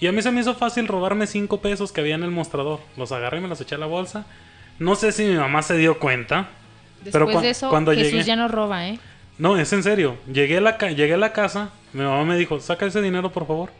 Y 0.01 0.07
a 0.07 0.13
mí 0.13 0.23
se 0.23 0.31
me 0.31 0.41
hizo 0.41 0.55
fácil 0.55 0.89
robarme 0.89 1.27
5 1.27 1.61
pesos 1.61 1.93
que 1.93 2.01
había 2.01 2.15
en 2.15 2.23
el 2.23 2.31
mostrador. 2.31 2.81
Los 2.97 3.13
agarré 3.13 3.39
y 3.39 3.41
me 3.43 3.49
los 3.49 3.61
eché 3.61 3.75
a 3.75 3.79
la 3.79 3.87
bolsa. 3.87 4.25
No 4.79 4.95
sé 4.95 5.13
si 5.13 5.25
mi 5.25 5.35
mamá 5.37 5.63
se 5.63 5.77
dio 5.77 5.99
cuenta. 5.99 6.49
Después 7.03 7.13
Pero 7.13 7.27
cua- 7.29 7.43
de 7.43 7.51
eso, 7.51 7.69
cuando 7.69 7.93
Jesús 7.93 8.13
llegué- 8.13 8.25
ya 8.25 8.37
no 8.37 8.49
roba, 8.49 8.89
¿eh? 8.89 8.99
No, 9.39 9.57
es 9.59 9.73
en 9.73 9.83
serio. 9.83 10.17
Llegué 10.33 10.59
a 10.59 10.61
la, 10.61 10.79
llegué 10.79 11.15
a 11.15 11.19
la 11.19 11.33
casa, 11.33 11.71
mi 11.93 12.03
mamá 12.03 12.25
me 12.25 12.37
dijo, 12.37 12.61
saca 12.61 12.87
ese 12.87 13.01
dinero 13.03 13.31
por 13.33 13.47
favor. 13.47 13.71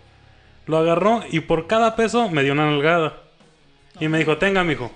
Lo 0.67 0.79
agarró 0.79 1.23
y 1.31 1.41
por 1.41 1.67
cada 1.67 1.97
peso 1.97 2.29
me 2.31 2.43
dio 2.43 2.53
una 2.53 2.67
nalgada. 2.67 3.15
Y 3.99 4.09
me 4.09 4.19
dijo, 4.19 4.37
tenga, 4.39 4.63
mijo, 4.65 4.91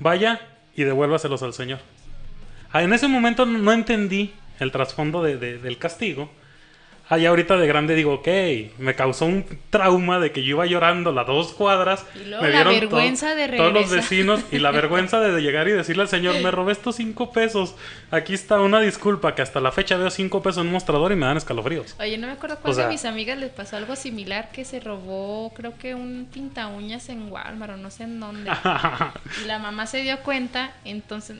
vaya 0.00 0.40
y 0.74 0.84
devuélvaselos 0.84 1.42
al 1.42 1.52
señor. 1.54 1.78
Ah, 2.72 2.82
en 2.82 2.92
ese 2.92 3.08
momento 3.08 3.44
no 3.46 3.72
entendí 3.72 4.32
el 4.58 4.72
trasfondo 4.72 5.22
de- 5.22 5.36
de- 5.36 5.58
del 5.58 5.78
castigo. 5.78 6.30
Ya 7.10 7.28
ahorita 7.28 7.58
de 7.58 7.66
grande 7.66 7.94
digo, 7.94 8.14
ok, 8.14 8.28
me 8.78 8.94
causó 8.94 9.26
un 9.26 9.44
trauma 9.68 10.18
de 10.18 10.32
que 10.32 10.42
yo 10.42 10.56
iba 10.56 10.64
llorando 10.64 11.12
las 11.12 11.26
dos 11.26 11.52
cuadras. 11.52 12.06
Y 12.14 12.24
luego 12.28 12.42
me 12.42 12.48
la 12.48 12.54
vieron 12.64 12.72
vergüenza 12.80 13.34
de 13.34 13.48
Todos 13.48 13.70
los 13.72 13.82
regresar. 13.90 13.96
vecinos 14.10 14.40
y 14.50 14.58
la 14.60 14.70
vergüenza 14.72 15.20
de 15.20 15.38
llegar 15.42 15.68
y 15.68 15.72
decirle 15.72 16.02
al 16.04 16.08
señor, 16.08 16.40
me 16.40 16.50
robé 16.50 16.72
estos 16.72 16.96
cinco 16.96 17.30
pesos. 17.30 17.74
Aquí 18.10 18.32
está 18.32 18.60
una 18.62 18.80
disculpa, 18.80 19.34
que 19.34 19.42
hasta 19.42 19.60
la 19.60 19.72
fecha 19.72 19.98
veo 19.98 20.08
cinco 20.08 20.42
pesos 20.42 20.62
en 20.62 20.68
un 20.68 20.72
mostrador 20.72 21.12
y 21.12 21.16
me 21.16 21.26
dan 21.26 21.36
escalofríos. 21.36 21.94
Oye, 22.00 22.16
no 22.16 22.28
me 22.28 22.32
acuerdo 22.32 22.56
cuál 22.62 22.72
O 22.72 22.74
sea- 22.74 22.86
de 22.86 22.92
mis 22.92 23.04
amigas 23.04 23.36
les 23.38 23.50
pasó 23.50 23.76
algo 23.76 23.94
similar 23.94 24.50
que 24.50 24.64
se 24.64 24.80
robó, 24.80 25.52
creo 25.54 25.76
que 25.76 25.94
un 25.94 26.26
pinta 26.32 26.68
uñas 26.68 27.10
en 27.10 27.30
Walmart 27.30 27.74
o 27.74 27.76
no 27.76 27.90
sé 27.90 28.04
en 28.04 28.20
dónde. 28.20 28.50
y 29.42 29.46
la 29.46 29.58
mamá 29.58 29.86
se 29.86 29.98
dio 30.00 30.18
cuenta, 30.20 30.72
entonces 30.86 31.36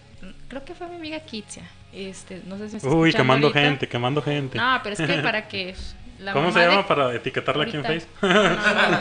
creo 0.49 0.65
que 0.67 0.75
fue 0.75 0.87
mi 0.89 0.97
amiga 0.97 1.21
Kitsia. 1.21 1.63
Este, 1.93 2.41
no 2.47 2.57
sé 2.59 2.69
si 2.71 2.87
me 2.87 2.93
Uy, 2.95 3.13
quemando 3.13 3.49
ahorita. 3.49 3.61
gente, 3.61 3.89
quemando 3.89 4.23
gente. 4.23 4.57
No, 4.59 4.81
pero 4.83 4.95
es 4.95 5.01
que 5.01 5.19
para 5.23 5.47
que 5.49 5.75
la 6.21 6.33
¿Cómo 6.33 6.51
se 6.53 6.61
llama 6.61 6.79
de- 6.79 6.85
para 6.85 7.15
etiquetarla 7.15 7.65
aquí 7.65 7.77
en 7.77 7.85
Facebook? 7.85 8.17
No, 8.23 8.33
no, 8.43 8.91
no, 8.91 8.99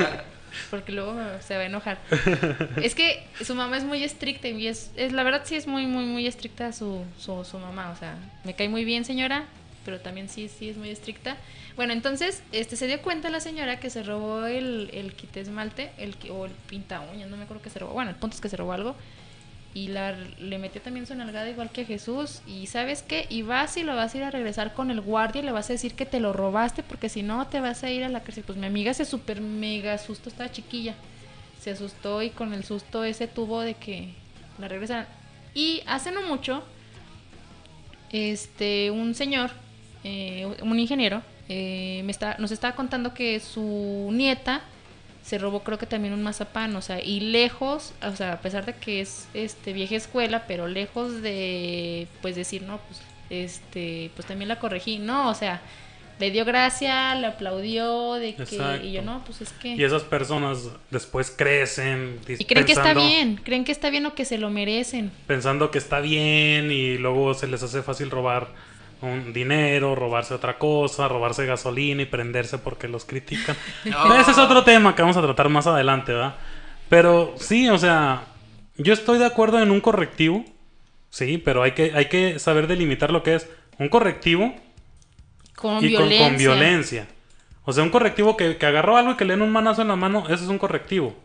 porque 0.70 0.92
luego 0.92 1.16
se 1.40 1.56
va 1.56 1.62
a 1.62 1.66
enojar. 1.66 1.98
Es 2.82 2.94
que 2.96 3.26
su 3.42 3.56
mamá 3.56 3.78
es 3.78 3.84
muy 3.86 4.04
estricta 4.04 4.48
y 4.50 4.68
es, 4.68 4.92
es 4.98 5.14
la 5.14 5.24
verdad 5.24 5.42
sí 5.46 5.56
es 5.56 5.68
muy 5.68 5.86
muy 5.88 6.04
muy 6.06 6.28
estricta 6.28 6.74
su, 6.74 7.06
su, 7.18 7.46
su 7.46 7.58
mamá, 7.60 7.92
o 7.92 7.96
sea, 7.96 8.16
me 8.44 8.54
cae 8.54 8.68
muy 8.68 8.84
bien 8.84 9.06
señora, 9.06 9.46
pero 9.86 10.00
también 10.02 10.28
sí 10.28 10.50
sí 10.50 10.68
es 10.70 10.76
muy 10.78 10.90
estricta. 10.90 11.38
Bueno, 11.78 11.94
entonces 11.94 12.44
este 12.52 12.76
se 12.76 12.88
dio 12.88 13.02
cuenta 13.02 13.30
la 13.30 13.40
señora 13.40 13.80
que 13.80 13.90
se 13.90 14.04
robó 14.04 14.46
el, 14.46 14.90
el 14.94 15.14
kit 15.14 15.38
esmalte, 15.38 15.92
el 15.98 16.16
o 16.30 16.46
el 16.46 16.52
pinta 16.52 17.00
uñas, 17.14 17.30
no 17.30 17.38
me 17.38 17.44
acuerdo 17.44 17.64
que 17.64 17.70
se 17.70 17.80
robó. 17.80 17.94
Bueno, 17.94 18.10
el 18.10 18.18
punto 18.18 18.36
es 18.36 18.42
que 18.42 18.50
se 18.50 18.58
robó 18.58 18.74
algo 18.74 18.98
y 19.74 19.88
la, 19.88 20.12
le 20.12 20.58
metió 20.58 20.82
también 20.82 21.06
su 21.06 21.16
nalgada 21.16 21.50
igual 21.50 21.70
que 21.72 21.82
a 21.82 21.86
Jesús. 21.86 22.42
Y 22.46 22.68
sabes 22.68 23.04
qué, 23.04 23.26
y 23.30 23.42
vas 23.42 23.78
y 23.78 23.84
lo 23.84 23.96
vas 23.96 24.14
a 24.14 24.18
ir 24.18 24.24
a 24.24 24.32
regresar 24.32 24.74
con 24.74 24.92
el 24.92 25.02
guardia 25.02 25.42
y 25.42 25.46
le 25.46 25.52
vas 25.52 25.70
a 25.70 25.74
decir 25.74 25.94
que 25.94 26.06
te 26.06 26.20
lo 26.20 26.34
robaste 26.34 26.84
porque 26.84 27.10
si 27.10 27.24
no 27.24 27.48
te 27.48 27.60
vas 27.60 27.84
a 27.84 27.90
ir 27.90 28.04
a 28.04 28.10
la 28.10 28.22
cárcel. 28.22 28.44
Pues 28.46 28.58
mi 28.58 28.66
amiga 28.66 28.94
se 28.94 29.06
super 29.06 29.42
mega 29.42 29.94
asustó, 29.94 30.30
estaba 30.30 30.52
chiquilla. 30.52 30.96
Se 31.60 31.72
asustó 31.72 32.22
y 32.22 32.32
con 32.32 32.54
el 32.54 32.64
susto 32.64 33.04
ese 33.04 33.28
tuvo 33.28 33.62
de 33.62 33.76
que 33.76 34.14
la 34.60 34.68
regresaran. 34.68 35.08
Y 35.54 35.82
hace 35.86 36.12
no 36.12 36.22
mucho, 36.24 36.64
este, 38.12 38.92
un 38.92 39.16
señor, 39.16 39.52
eh, 40.04 40.48
un 40.62 40.80
ingeniero, 40.80 41.22
eh, 41.50 42.02
me 42.04 42.12
está, 42.12 42.36
nos 42.40 42.52
estaba 42.52 42.76
contando 42.76 43.14
que 43.14 43.40
su 43.40 44.10
nieta 44.12 44.62
se 45.24 45.38
robó 45.38 45.64
creo 45.64 45.78
que 45.78 45.86
también 45.86 46.14
un 46.14 46.24
mazapán, 46.24 46.76
o 46.76 46.82
sea, 46.82 47.02
y 47.04 47.20
lejos, 47.20 47.94
o 48.04 48.16
sea, 48.16 48.34
a 48.34 48.42
pesar 48.42 48.66
de 48.66 48.74
que 48.74 49.02
es 49.02 49.28
este 49.34 49.74
vieja 49.74 49.96
escuela, 49.96 50.46
pero 50.48 50.68
lejos 50.68 51.22
de 51.22 52.08
pues 52.22 52.36
decir, 52.36 52.64
no, 52.64 52.80
pues 52.80 53.02
este, 53.30 54.12
pues 54.16 54.28
también 54.28 54.50
la 54.50 54.60
corregí, 54.60 55.00
no, 55.00 55.30
o 55.30 55.34
sea, 55.36 55.62
le 56.20 56.30
dio 56.32 56.46
gracia, 56.46 57.16
le 57.16 57.28
aplaudió 57.28 58.14
de 58.14 58.36
que 58.36 58.44
Exacto. 58.44 58.86
y 58.86 58.92
yo 58.92 59.02
no, 59.02 59.24
pues 59.26 59.42
es 59.42 59.52
que 59.54 59.76
Y 59.76 59.84
esas 59.84 60.04
personas 60.04 60.70
después 60.92 61.32
crecen 61.32 62.20
y 62.28 62.46
creen 62.46 62.66
que 62.66 62.74
está 62.74 62.94
bien, 62.94 63.40
creen 63.44 63.64
que 63.64 63.72
está 63.72 63.90
bien 63.90 64.06
o 64.06 64.14
que 64.14 64.26
se 64.26 64.38
lo 64.38 64.50
merecen. 64.50 65.12
pensando 65.28 65.72
que 65.72 65.80
está 65.80 66.00
bien 66.00 66.72
y 66.72 66.98
luego 66.98 67.34
se 67.34 67.48
les 67.48 67.64
hace 67.64 67.82
fácil 67.82 68.12
robar 68.12 68.50
un 69.02 69.34
dinero, 69.34 69.96
robarse 69.96 70.34
otra 70.34 70.58
cosa, 70.58 71.08
robarse 71.08 71.46
gasolina 71.46 72.04
y 72.04 72.06
prenderse 72.06 72.58
porque 72.58 72.88
los 72.88 73.06
critican. 73.06 73.56
No. 73.86 74.16
Ese 74.16 74.32
es 74.32 74.38
otro 74.38 74.64
tema 74.64 74.96
que 74.96 75.02
vamos 75.02 75.18
a 75.18 75.22
tratar 75.22 75.50
más 75.50 75.68
adelante, 75.68 76.14
¿verdad? 76.14 76.36
Pero 76.90 77.34
sí, 77.38 77.70
o 77.70 77.78
sea, 77.78 78.24
yo 78.78 78.94
estoy 78.94 79.18
de 79.18 79.26
acuerdo 79.26 79.62
en 79.62 79.72
un 79.72 79.82
correctivo, 79.82 80.46
sí, 81.10 81.38
pero 81.38 81.64
hay 81.64 81.72
que, 81.72 81.94
hay 81.96 82.06
que 82.06 82.40
saber 82.40 82.68
delimitar 82.68 83.12
lo 83.12 83.24
que 83.24 83.36
es 83.36 83.50
un 83.80 83.90
correctivo 83.90 84.54
Con 85.56 85.84
y 85.84 85.88
violencia. 85.88 86.20
Con, 86.20 86.30
con 86.30 86.38
violencia. 86.38 87.08
O 87.64 87.74
sea, 87.74 87.84
un 87.84 87.90
correctivo 87.90 88.36
que, 88.38 88.58
que 88.58 88.66
agarró 88.66 88.98
algo 88.98 89.12
y 89.12 89.16
que 89.16 89.26
le 89.26 89.34
den 89.34 89.42
un 89.42 89.52
manazo 89.52 89.82
en 89.82 89.88
la 89.88 89.96
mano, 89.96 90.26
eso 90.26 90.44
es 90.44 90.50
un 90.50 90.58
correctivo. 90.58 91.16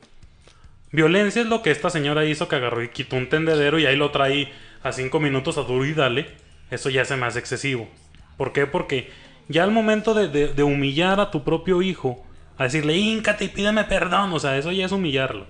Violencia 0.92 1.42
es 1.42 1.48
lo 1.48 1.62
que 1.62 1.70
esta 1.70 1.90
señora 1.90 2.24
hizo, 2.24 2.48
que 2.48 2.56
agarró 2.56 2.82
y 2.82 2.88
quitó 2.88 3.16
un 3.16 3.28
tendedero 3.28 3.78
y 3.78 3.86
ahí 3.86 3.96
lo 3.96 4.10
trae 4.10 4.52
a 4.82 4.92
cinco 4.92 5.20
minutos 5.20 5.58
a 5.58 5.62
duro 5.62 5.84
y 5.84 5.92
dale. 5.92 6.45
Eso 6.70 6.90
ya 6.90 7.04
se 7.04 7.16
me 7.16 7.26
hace 7.26 7.38
excesivo. 7.38 7.88
¿Por 8.36 8.52
qué? 8.52 8.66
Porque 8.66 9.10
ya 9.48 9.62
al 9.64 9.70
momento 9.70 10.14
de, 10.14 10.28
de- 10.28 10.52
de 10.52 10.62
humillar 10.62 11.20
a 11.20 11.30
tu 11.30 11.44
propio 11.44 11.82
hijo, 11.82 12.24
a 12.58 12.64
decirle, 12.64 12.96
híncate 12.96 13.44
y 13.44 13.48
pídeme 13.48 13.84
perdón, 13.84 14.32
o 14.32 14.40
sea, 14.40 14.56
eso 14.56 14.72
ya 14.72 14.86
es 14.86 14.92
humillarlo. 14.92 15.46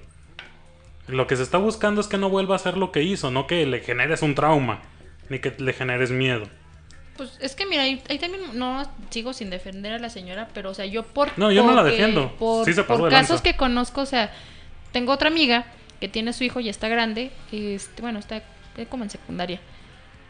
Lo 1.09 1.27
que 1.27 1.37
se 1.37 1.43
está 1.45 1.59
buscando 1.59 2.01
es 2.01 2.09
que 2.09 2.19
no 2.19 2.29
vuelva 2.29 2.55
a 2.55 2.57
hacer 2.57 2.77
lo 2.77 2.91
que 2.91 3.03
hizo, 3.03 3.31
no 3.31 3.47
que 3.47 3.65
le 3.65 3.81
generes 3.81 4.23
un 4.23 4.35
trauma, 4.35 4.83
ni 5.29 5.39
que 5.39 5.55
le 5.59 5.73
generes 5.73 6.11
miedo. 6.11 6.49
Pues 7.17 7.39
es 7.41 7.55
que 7.55 7.65
mira, 7.65 7.85
ahí, 7.85 8.03
ahí 8.11 8.19
también 8.19 8.43
no 8.59 8.83
sigo 9.11 9.33
sin 9.33 9.49
defender 9.49 9.93
a 9.93 9.99
la 9.99 10.11
señora, 10.11 10.49
pero 10.53 10.71
o 10.71 10.75
sea, 10.75 10.85
yo 10.85 11.05
por 11.05 11.31
No, 11.39 11.51
yo 11.53 11.65
no 11.65 11.73
la 11.73 11.83
defiendo. 11.85 12.33
Por, 12.37 12.65
Sí 12.67 12.75
se 12.75 12.83
pasó 12.83 13.01
por 13.01 13.11
de 13.11 13.17
casos 13.17 13.41
que 13.41 13.57
conozco, 13.57 14.03
o 14.03 14.07
sea, 14.07 14.33
tengo 14.93 15.13
otra 15.13 15.29
amiga 15.29 15.65
que 16.01 16.09
tiene 16.09 16.33
su 16.33 16.45
hijo 16.45 16.61
y 16.61 16.69
está 16.69 16.89
grande, 16.89 17.31
este, 17.53 18.03
bueno, 18.03 18.19
está 18.19 18.43
como 18.91 19.05
en 19.05 19.11
secundaria. 19.11 19.61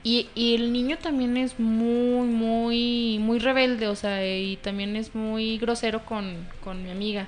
Y, 0.06 0.28
y 0.36 0.54
el 0.54 0.72
niño 0.72 0.98
también 0.98 1.36
es 1.36 1.58
muy, 1.58 2.28
muy, 2.28 3.18
muy 3.18 3.40
rebelde, 3.40 3.88
o 3.88 3.96
sea, 3.96 4.24
y 4.24 4.56
también 4.56 4.94
es 4.94 5.16
muy 5.16 5.58
grosero 5.58 6.04
con, 6.04 6.46
con 6.62 6.80
mi 6.84 6.92
amiga. 6.92 7.26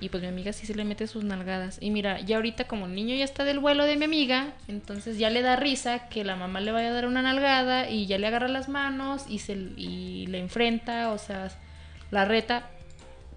Y 0.00 0.08
pues 0.08 0.22
mi 0.22 0.30
amiga 0.30 0.54
sí 0.54 0.66
se 0.66 0.74
le 0.74 0.84
mete 0.84 1.06
sus 1.06 1.22
nalgadas. 1.24 1.76
Y 1.82 1.90
mira, 1.90 2.18
ya 2.20 2.36
ahorita 2.36 2.64
como 2.64 2.86
el 2.86 2.94
niño 2.94 3.14
ya 3.14 3.26
está 3.26 3.44
del 3.44 3.58
vuelo 3.58 3.84
de 3.84 3.96
mi 3.96 4.06
amiga, 4.06 4.54
entonces 4.68 5.18
ya 5.18 5.28
le 5.28 5.42
da 5.42 5.56
risa 5.56 6.08
que 6.08 6.24
la 6.24 6.34
mamá 6.34 6.62
le 6.62 6.72
vaya 6.72 6.88
a 6.88 6.92
dar 6.92 7.06
una 7.06 7.20
nalgada 7.20 7.90
y 7.90 8.06
ya 8.06 8.16
le 8.16 8.26
agarra 8.26 8.48
las 8.48 8.70
manos 8.70 9.26
y 9.28 9.40
se 9.40 9.52
y 9.76 10.28
le 10.28 10.38
enfrenta, 10.38 11.12
o 11.12 11.18
sea, 11.18 11.50
la 12.10 12.24
reta. 12.24 12.70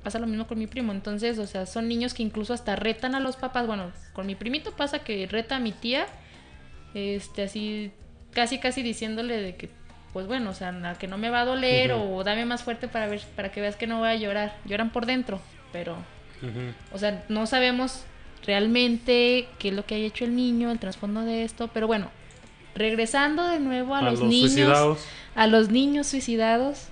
Pasa 0.01 0.17
lo 0.17 0.27
mismo 0.27 0.47
con 0.47 0.57
mi 0.57 0.67
primo, 0.67 0.93
entonces, 0.93 1.39
o 1.39 1.45
sea, 1.45 1.65
son 1.65 1.89
niños 1.89 2.13
que 2.13 2.23
incluso 2.23 2.53
hasta 2.53 2.77
retan 2.77 3.15
a 3.15 3.19
los 3.19 3.35
papás. 3.35 3.67
Bueno, 3.67 3.91
con 4.13 4.27
mi 4.27 4.35
primito 4.35 4.71
pasa 4.77 4.99
que 4.99 5.27
reta 5.27 5.57
a 5.57 5.59
mi 5.59 5.73
tía, 5.73 6.05
este, 6.93 7.43
así, 7.43 7.91
casi, 8.33 8.59
casi 8.59 8.81
diciéndole 8.83 9.37
de 9.41 9.55
que, 9.55 9.69
pues 10.13 10.27
bueno, 10.27 10.49
o 10.49 10.53
sea, 10.53 10.95
que 10.99 11.07
no 11.07 11.17
me 11.17 11.29
va 11.29 11.41
a 11.41 11.45
doler 11.45 11.93
o 11.93 12.23
dame 12.23 12.45
más 12.45 12.63
fuerte 12.63 12.87
para 12.87 13.07
ver, 13.07 13.21
para 13.35 13.51
que 13.51 13.61
veas 13.61 13.75
que 13.75 13.87
no 13.87 13.99
voy 13.99 14.09
a 14.09 14.15
llorar. 14.15 14.55
Lloran 14.65 14.91
por 14.91 15.05
dentro, 15.05 15.39
pero 15.71 15.95
o 16.93 16.97
sea, 16.97 17.23
no 17.29 17.45
sabemos 17.47 18.03
realmente 18.45 19.47
qué 19.59 19.69
es 19.69 19.73
lo 19.75 19.85
que 19.85 19.95
haya 19.95 20.05
hecho 20.07 20.25
el 20.25 20.35
niño, 20.35 20.71
el 20.71 20.79
trasfondo 20.79 21.21
de 21.21 21.43
esto, 21.43 21.67
pero 21.73 21.85
bueno, 21.87 22.09
regresando 22.75 23.47
de 23.47 23.59
nuevo 23.59 23.93
a, 23.95 23.99
A 23.99 24.01
los, 24.03 24.19
los 24.19 24.29
niños, 24.29 24.51
suicidados. 24.51 25.05
a 25.35 25.47
los 25.47 25.69
niños 25.69 26.07
suicidados, 26.07 26.87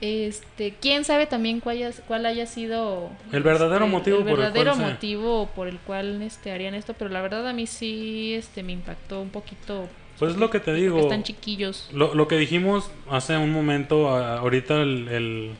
este, 0.00 0.74
quién 0.80 1.04
sabe 1.04 1.26
también 1.26 1.60
cuál 1.60 1.76
haya, 1.76 1.90
cuál 2.06 2.24
haya 2.26 2.46
sido 2.46 3.10
El 3.32 3.42
verdadero 3.42 3.84
este, 3.86 3.96
motivo 3.96 4.18
el 4.18 4.24
por 4.24 4.30
el 4.30 4.36
cual 4.36 4.52
verdadero 4.52 4.74
se- 4.76 4.82
motivo 4.92 5.46
por 5.54 5.68
el 5.68 5.78
cual 5.78 6.22
este 6.22 6.52
harían 6.52 6.74
esto, 6.74 6.94
pero 6.94 7.10
la 7.10 7.20
verdad 7.20 7.46
a 7.48 7.52
mí 7.52 7.66
sí 7.66 8.34
este 8.34 8.62
me 8.62 8.72
impactó 8.72 9.20
un 9.22 9.30
poquito. 9.30 9.88
Pues 10.18 10.32
es 10.32 10.38
lo 10.38 10.50
que 10.50 10.58
te 10.60 10.66
porque 10.72 10.80
digo. 10.80 10.98
están 11.00 11.22
chiquillos. 11.22 11.88
Lo, 11.92 12.14
lo 12.14 12.26
que 12.28 12.36
dijimos 12.36 12.90
hace 13.10 13.36
un 13.36 13.52
momento, 13.52 14.08
ahorita 14.08 14.82
el, 14.82 15.08
el, 15.08 15.50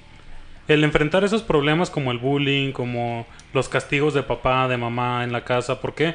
el 0.68 0.84
enfrentar 0.84 1.24
esos 1.24 1.42
problemas 1.42 1.90
como 1.90 2.10
el 2.12 2.18
bullying, 2.18 2.72
como 2.72 3.26
los 3.52 3.68
castigos 3.68 4.14
de 4.14 4.22
papá, 4.22 4.68
de 4.68 4.76
mamá 4.76 5.22
en 5.24 5.32
la 5.32 5.44
casa, 5.44 5.80
¿por 5.80 5.94
qué? 5.94 6.14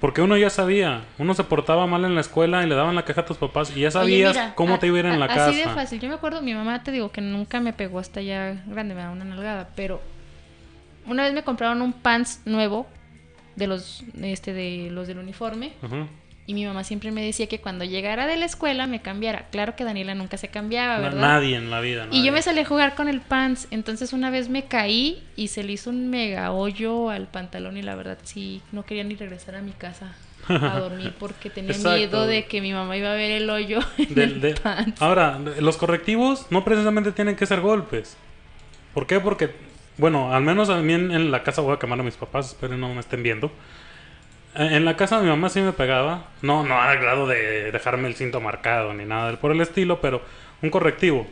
Porque 0.00 0.22
uno 0.22 0.36
ya 0.38 0.48
sabía, 0.48 1.02
uno 1.18 1.34
se 1.34 1.44
portaba 1.44 1.86
mal 1.86 2.04
en 2.06 2.14
la 2.14 2.22
escuela 2.22 2.62
y 2.64 2.66
le 2.68 2.74
daban 2.74 2.94
la 2.94 3.04
queja 3.04 3.20
a 3.20 3.26
tus 3.26 3.36
papás 3.36 3.70
y 3.76 3.80
ya 3.80 3.88
Oye, 3.88 3.90
sabías 3.90 4.32
mira, 4.34 4.54
cómo 4.54 4.74
a- 4.76 4.78
te 4.78 4.86
iba 4.86 4.96
a 4.96 5.00
ir 5.00 5.06
en 5.06 5.20
la 5.20 5.28
casa. 5.28 5.48
Así 5.50 5.58
de 5.58 5.64
fácil. 5.64 6.00
Yo 6.00 6.08
me 6.08 6.14
acuerdo, 6.14 6.40
mi 6.40 6.54
mamá 6.54 6.82
te 6.82 6.90
digo 6.90 7.12
que 7.12 7.20
nunca 7.20 7.60
me 7.60 7.74
pegó 7.74 7.98
hasta 7.98 8.22
ya 8.22 8.62
grande, 8.66 8.94
me 8.94 9.02
da 9.02 9.10
una 9.10 9.26
nalgada, 9.26 9.68
pero 9.76 10.00
una 11.06 11.24
vez 11.24 11.34
me 11.34 11.42
compraron 11.42 11.82
un 11.82 11.92
pants 11.92 12.40
nuevo 12.46 12.86
de 13.56 13.66
los 13.66 14.04
este 14.22 14.54
de 14.54 14.88
los 14.90 15.06
del 15.08 15.18
uniforme 15.18 15.72
Ujú. 15.82 16.06
Y 16.50 16.54
mi 16.54 16.64
mamá 16.66 16.82
siempre 16.82 17.12
me 17.12 17.22
decía 17.24 17.46
que 17.46 17.60
cuando 17.60 17.84
llegara 17.84 18.26
de 18.26 18.36
la 18.36 18.44
escuela 18.44 18.88
me 18.88 19.00
cambiara. 19.00 19.46
Claro 19.52 19.76
que 19.76 19.84
Daniela 19.84 20.16
nunca 20.16 20.36
se 20.36 20.48
cambiaba, 20.48 20.98
¿verdad? 20.98 21.20
Nadie 21.20 21.54
en 21.56 21.70
la 21.70 21.78
vida. 21.80 22.06
Y 22.10 22.16
yo 22.16 22.18
nadie. 22.18 22.30
me 22.32 22.42
salí 22.42 22.58
a 22.60 22.64
jugar 22.64 22.96
con 22.96 23.08
el 23.08 23.20
pants, 23.20 23.68
entonces 23.70 24.12
una 24.12 24.30
vez 24.30 24.48
me 24.48 24.64
caí 24.64 25.22
y 25.36 25.46
se 25.48 25.62
le 25.62 25.72
hizo 25.72 25.90
un 25.90 26.10
mega 26.10 26.50
hoyo 26.50 27.08
al 27.10 27.28
pantalón 27.28 27.76
y 27.76 27.82
la 27.82 27.94
verdad 27.94 28.18
sí, 28.24 28.62
no 28.72 28.84
quería 28.84 29.04
ni 29.04 29.14
regresar 29.14 29.54
a 29.54 29.62
mi 29.62 29.70
casa 29.70 30.12
a 30.48 30.80
dormir 30.80 31.14
porque 31.20 31.50
tenía 31.54 31.70
Exacto. 31.70 31.96
miedo 31.98 32.26
de 32.26 32.46
que 32.46 32.60
mi 32.60 32.72
mamá 32.72 32.96
iba 32.96 33.12
a 33.12 33.14
ver 33.14 33.30
el 33.30 33.48
hoyo 33.48 33.78
en 33.98 34.14
Del- 34.16 34.32
el 34.32 34.40
de- 34.40 34.54
pants. 34.54 35.00
Ahora, 35.00 35.38
los 35.60 35.76
correctivos 35.76 36.46
no 36.50 36.64
precisamente 36.64 37.12
tienen 37.12 37.36
que 37.36 37.46
ser 37.46 37.60
golpes. 37.60 38.16
¿Por 38.92 39.06
qué? 39.06 39.20
Porque, 39.20 39.50
bueno, 39.98 40.34
al 40.34 40.42
menos 40.42 40.68
a 40.68 40.78
mí 40.80 40.92
en, 40.94 41.12
en 41.12 41.30
la 41.30 41.44
casa 41.44 41.62
voy 41.62 41.74
a 41.74 41.78
quemar 41.78 42.00
a 42.00 42.02
mis 42.02 42.16
papás, 42.16 42.48
espero 42.48 42.76
no 42.76 42.92
me 42.92 42.98
estén 42.98 43.22
viendo. 43.22 43.52
En 44.54 44.72
en 44.74 44.84
la 44.84 44.96
casa 44.96 45.16
de 45.18 45.22
mi 45.24 45.28
mamá 45.30 45.48
sí 45.48 45.60
me 45.60 45.72
pegaba. 45.72 46.24
No, 46.42 46.64
no 46.64 46.80
al 46.80 46.98
grado 46.98 47.26
de 47.26 47.70
dejarme 47.72 48.08
el 48.08 48.14
cinto 48.14 48.40
marcado 48.40 48.92
ni 48.94 49.04
nada 49.04 49.26
del- 49.28 49.38
por 49.38 49.52
el 49.52 49.60
estilo, 49.60 50.00
pero 50.00 50.22
un 50.62 50.70
correctivo. 50.70 51.26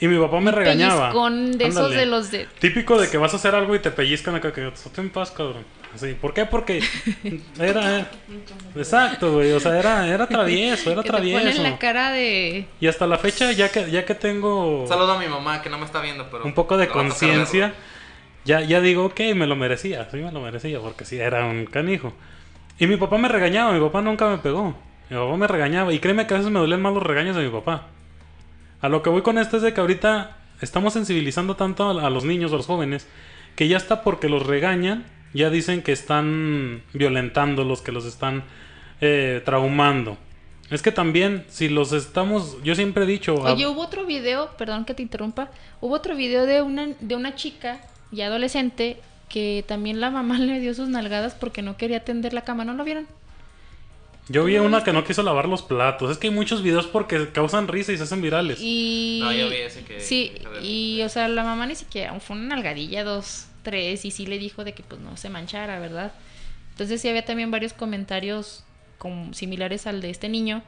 Y 0.00 0.08
mi 0.08 0.18
papá 0.18 0.40
me 0.40 0.48
Un 0.50 0.56
regañaba. 0.56 1.10
pellizcón 1.10 1.52
de 1.58 1.66
esos 1.66 1.90
de 1.92 2.06
los 2.06 2.30
de... 2.32 2.48
Típico 2.58 2.98
de 3.00 3.08
que 3.08 3.18
vas 3.18 3.34
a 3.34 3.36
hacer 3.36 3.54
algo 3.54 3.74
y 3.76 3.78
te 3.78 3.92
pellizcan 3.92 4.34
acá, 4.34 4.52
que 4.52 4.66
"Estate 4.66 5.00
en 5.00 5.10
paz, 5.10 5.30
cabrón. 5.30 5.64
Así, 5.94 6.14
¿por 6.14 6.34
qué? 6.34 6.44
Porque 6.44 6.82
era... 7.60 8.10
Exacto, 8.74 9.32
güey, 9.34 9.52
o 9.52 9.60
sea, 9.60 9.78
era, 9.78 10.08
era 10.08 10.26
travieso, 10.26 10.90
era 10.90 11.02
que 11.04 11.10
te 11.10 11.16
ponen 11.16 11.32
travieso. 11.40 11.62
la 11.62 11.78
cara 11.78 12.10
de... 12.12 12.66
Y 12.80 12.86
hasta 12.88 13.06
la 13.06 13.18
fecha, 13.18 13.52
ya 13.52 13.68
que, 13.70 13.90
ya 13.92 14.04
que 14.04 14.14
tengo 14.16 14.82
Un 14.82 14.88
saludo 14.88 15.12
a 15.12 15.18
mi 15.20 15.28
mamá 15.28 15.62
que 15.62 15.68
no 15.70 15.78
me 15.78 15.84
está 15.84 16.00
viendo, 16.00 16.28
pero. 16.30 16.44
un 16.44 16.54
poco 16.54 16.76
de 16.76 16.88
conciencia. 16.88 17.74
Ya, 18.44 18.60
ya 18.60 18.80
digo, 18.80 19.04
ok, 19.06 19.20
me 19.34 19.46
lo 19.46 19.56
merecía, 19.56 20.08
sí 20.10 20.16
me 20.18 20.32
lo 20.32 20.40
merecía, 20.40 20.80
porque 20.80 21.04
sí 21.04 21.16
era 21.18 21.44
un 21.46 21.66
canijo. 21.66 22.12
Y 22.78 22.86
mi 22.86 22.96
papá 22.96 23.18
me 23.18 23.28
regañaba, 23.28 23.72
mi 23.72 23.80
papá 23.80 24.00
nunca 24.02 24.28
me 24.28 24.38
pegó. 24.38 24.74
Mi 25.10 25.16
papá 25.16 25.36
me 25.36 25.46
regañaba, 25.46 25.92
y 25.92 25.98
créeme 25.98 26.26
que 26.26 26.34
a 26.34 26.38
veces 26.38 26.50
me 26.52 26.58
dolían 26.58 26.80
más 26.82 26.92
los 26.94 27.02
regaños 27.02 27.36
de 27.36 27.44
mi 27.44 27.50
papá. 27.50 27.88
A 28.80 28.88
lo 28.88 29.02
que 29.02 29.10
voy 29.10 29.22
con 29.22 29.38
esto 29.38 29.56
es 29.58 29.62
de 29.62 29.72
que 29.74 29.80
ahorita 29.80 30.36
estamos 30.60 30.92
sensibilizando 30.92 31.54
tanto 31.56 31.90
a, 32.00 32.10
los 32.10 32.24
niños, 32.24 32.52
a 32.52 32.56
los 32.56 32.66
jóvenes, 32.66 33.06
que 33.56 33.68
ya 33.68 33.76
está 33.76 34.02
porque 34.02 34.28
los 34.28 34.46
regañan, 34.46 35.04
ya 35.34 35.50
dicen 35.50 35.82
que 35.82 35.92
están 35.92 36.82
violentándolos, 36.92 37.82
que 37.82 37.92
los 37.92 38.04
están 38.06 38.42
eh, 39.00 39.40
traumando. 39.44 40.16
Es 40.70 40.80
que 40.82 40.90
también, 40.90 41.44
si 41.48 41.68
los 41.68 41.92
estamos, 41.92 42.56
yo 42.64 42.74
siempre 42.74 43.04
he 43.04 43.06
dicho, 43.06 43.46
a- 43.46 43.52
Oye, 43.52 43.66
hubo 43.66 43.82
otro 43.82 44.06
video, 44.06 44.50
perdón 44.56 44.84
que 44.86 44.94
te 44.94 45.02
interrumpa, 45.02 45.50
hubo 45.80 45.94
otro 45.94 46.16
video 46.16 46.46
de 46.46 46.62
una, 46.62 46.88
de 46.98 47.14
una 47.14 47.34
chica 47.34 47.80
ya 48.12 48.26
adolescente 48.26 48.98
que 49.28 49.64
también 49.66 50.00
la 50.00 50.10
mamá 50.10 50.38
le 50.38 50.60
dio 50.60 50.74
sus 50.74 50.88
nalgadas 50.88 51.34
porque 51.34 51.62
no 51.62 51.76
quería 51.76 52.04
tender 52.04 52.32
la 52.34 52.42
cama, 52.42 52.64
¿no 52.64 52.74
lo 52.74 52.84
vieron? 52.84 53.06
Yo 54.28 54.44
vi 54.44 54.52
¿Tú 54.54 54.60
lo 54.62 54.68
una 54.68 54.84
que 54.84 54.92
no 54.92 55.04
quiso 55.04 55.22
lavar 55.24 55.48
los 55.48 55.62
platos. 55.62 56.10
Es 56.10 56.18
que 56.18 56.28
hay 56.28 56.32
muchos 56.34 56.62
videos 56.62 56.86
porque 56.86 57.30
causan 57.32 57.66
risa 57.66 57.92
y 57.92 57.96
se 57.96 58.04
hacen 58.04 58.22
virales. 58.22 58.58
Y... 58.60 59.18
No, 59.20 59.32
yo 59.32 59.48
vi 59.48 59.56
ese 59.56 59.82
que- 59.82 60.00
Sí, 60.00 60.32
y 60.62 61.02
o 61.02 61.08
sea, 61.08 61.26
la 61.28 61.42
mamá 61.42 61.66
ni 61.66 61.74
siquiera, 61.74 62.18
fue 62.20 62.36
una 62.36 62.54
nalgadilla, 62.54 63.02
dos, 63.02 63.46
tres, 63.64 64.04
y 64.04 64.10
sí 64.12 64.26
le 64.26 64.38
dijo 64.38 64.62
de 64.64 64.74
que 64.74 64.82
pues 64.84 65.00
no 65.00 65.16
se 65.16 65.28
manchara, 65.28 65.80
¿verdad? 65.80 66.12
Entonces 66.70 67.00
sí 67.00 67.08
había 67.08 67.24
también 67.24 67.50
varios 67.50 67.72
comentarios 67.72 68.64
como 68.98 69.34
similares 69.34 69.86
al 69.88 70.00
de 70.00 70.10
este 70.10 70.28
niño. 70.28 70.62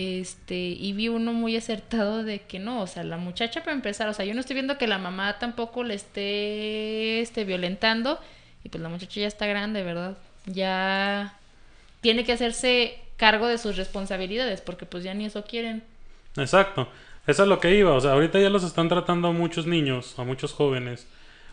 Este, 0.00 0.54
y 0.56 0.94
vi 0.94 1.08
uno 1.08 1.34
muy 1.34 1.58
acertado 1.58 2.24
de 2.24 2.38
que 2.40 2.58
no, 2.58 2.80
o 2.80 2.86
sea, 2.86 3.04
la 3.04 3.18
muchacha 3.18 3.60
para 3.60 3.74
empezar, 3.74 4.08
o 4.08 4.14
sea, 4.14 4.24
yo 4.24 4.32
no 4.32 4.40
estoy 4.40 4.54
viendo 4.54 4.78
que 4.78 4.86
la 4.86 4.96
mamá 4.96 5.38
tampoco 5.38 5.84
le 5.84 5.92
esté 5.92 7.20
este, 7.20 7.44
violentando, 7.44 8.18
y 8.64 8.70
pues 8.70 8.82
la 8.82 8.88
muchacha 8.88 9.20
ya 9.20 9.26
está 9.26 9.46
grande, 9.46 9.82
¿verdad? 9.82 10.16
Ya 10.46 11.34
tiene 12.00 12.24
que 12.24 12.32
hacerse 12.32 12.98
cargo 13.18 13.46
de 13.46 13.58
sus 13.58 13.76
responsabilidades, 13.76 14.62
porque 14.62 14.86
pues 14.86 15.04
ya 15.04 15.12
ni 15.12 15.26
eso 15.26 15.44
quieren. 15.44 15.82
Exacto. 16.38 16.88
Eso 17.26 17.42
es 17.42 17.48
lo 17.50 17.60
que 17.60 17.74
iba. 17.74 17.92
O 17.92 18.00
sea, 18.00 18.12
ahorita 18.12 18.40
ya 18.40 18.48
los 18.48 18.64
están 18.64 18.88
tratando 18.88 19.28
a 19.28 19.32
muchos 19.32 19.66
niños, 19.66 20.18
a 20.18 20.24
muchos 20.24 20.54
jóvenes. 20.54 21.06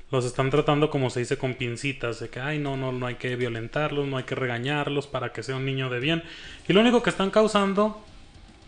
Los 0.10 0.24
están 0.24 0.52
tratando 0.52 0.90
como 0.90 1.10
se 1.10 1.20
dice 1.20 1.38
con 1.38 1.56
pincitas. 1.56 2.22
De 2.22 2.30
que, 2.30 2.40
ay, 2.40 2.60
no, 2.60 2.78
no, 2.78 2.94
no 2.94 3.08
hay 3.08 3.16
que 3.16 3.36
violentarlos, 3.36 4.08
no 4.08 4.16
hay 4.16 4.24
que 4.24 4.36
regañarlos 4.36 5.06
para 5.06 5.34
que 5.34 5.44
sea 5.44 5.58
un 5.58 5.66
niño 5.66 5.90
de 5.90 6.00
bien. 6.00 6.24
Y 6.70 6.72
lo 6.72 6.80
único 6.80 7.04
que 7.04 7.10
están 7.10 7.30
causando 7.30 8.07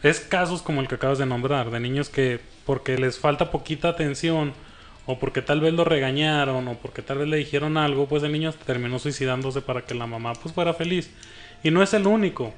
es 0.04 0.20
casos 0.22 0.62
como 0.62 0.82
el 0.82 0.88
que 0.88 0.96
acabas 0.96 1.18
de 1.18 1.26
nombrar. 1.26 1.72
De 1.72 1.80
niños 1.80 2.10
que 2.10 2.40
porque 2.66 2.98
les 2.98 3.20
falta 3.20 3.52
poquita 3.52 3.90
atención. 3.90 4.54
O 5.06 5.18
porque 5.18 5.42
tal 5.42 5.60
vez 5.62 5.74
lo 5.74 5.84
regañaron. 5.84 6.68
O 6.68 6.74
porque 6.76 7.02
tal 7.02 7.18
vez 7.20 7.28
le 7.28 7.38
dijeron 7.38 7.78
algo. 7.78 8.08
Pues 8.08 8.24
el 8.24 8.32
niño 8.32 8.52
terminó 8.66 9.00
suicidándose 9.00 9.62
para 9.62 9.82
que 9.82 9.96
la 9.96 10.08
mamá 10.08 10.34
pues 10.34 10.54
fuera 10.54 10.74
feliz. 10.74 11.12
Y 11.64 11.72
no 11.72 11.82
es 11.84 11.94
el 11.94 12.08
único. 12.08 12.54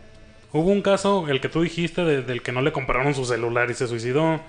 Hubo 0.54 0.70
un 0.70 0.82
caso, 0.82 1.28
el 1.30 1.40
que 1.40 1.48
tú 1.50 1.62
dijiste, 1.62 2.04
de- 2.04 2.22
del 2.24 2.42
que 2.42 2.52
no 2.52 2.62
le 2.62 2.72
compraron 2.74 3.16
su 3.16 3.24
celular 3.26 3.72
y 3.72 3.74
se 3.74 3.88
suicidó. 3.88 4.42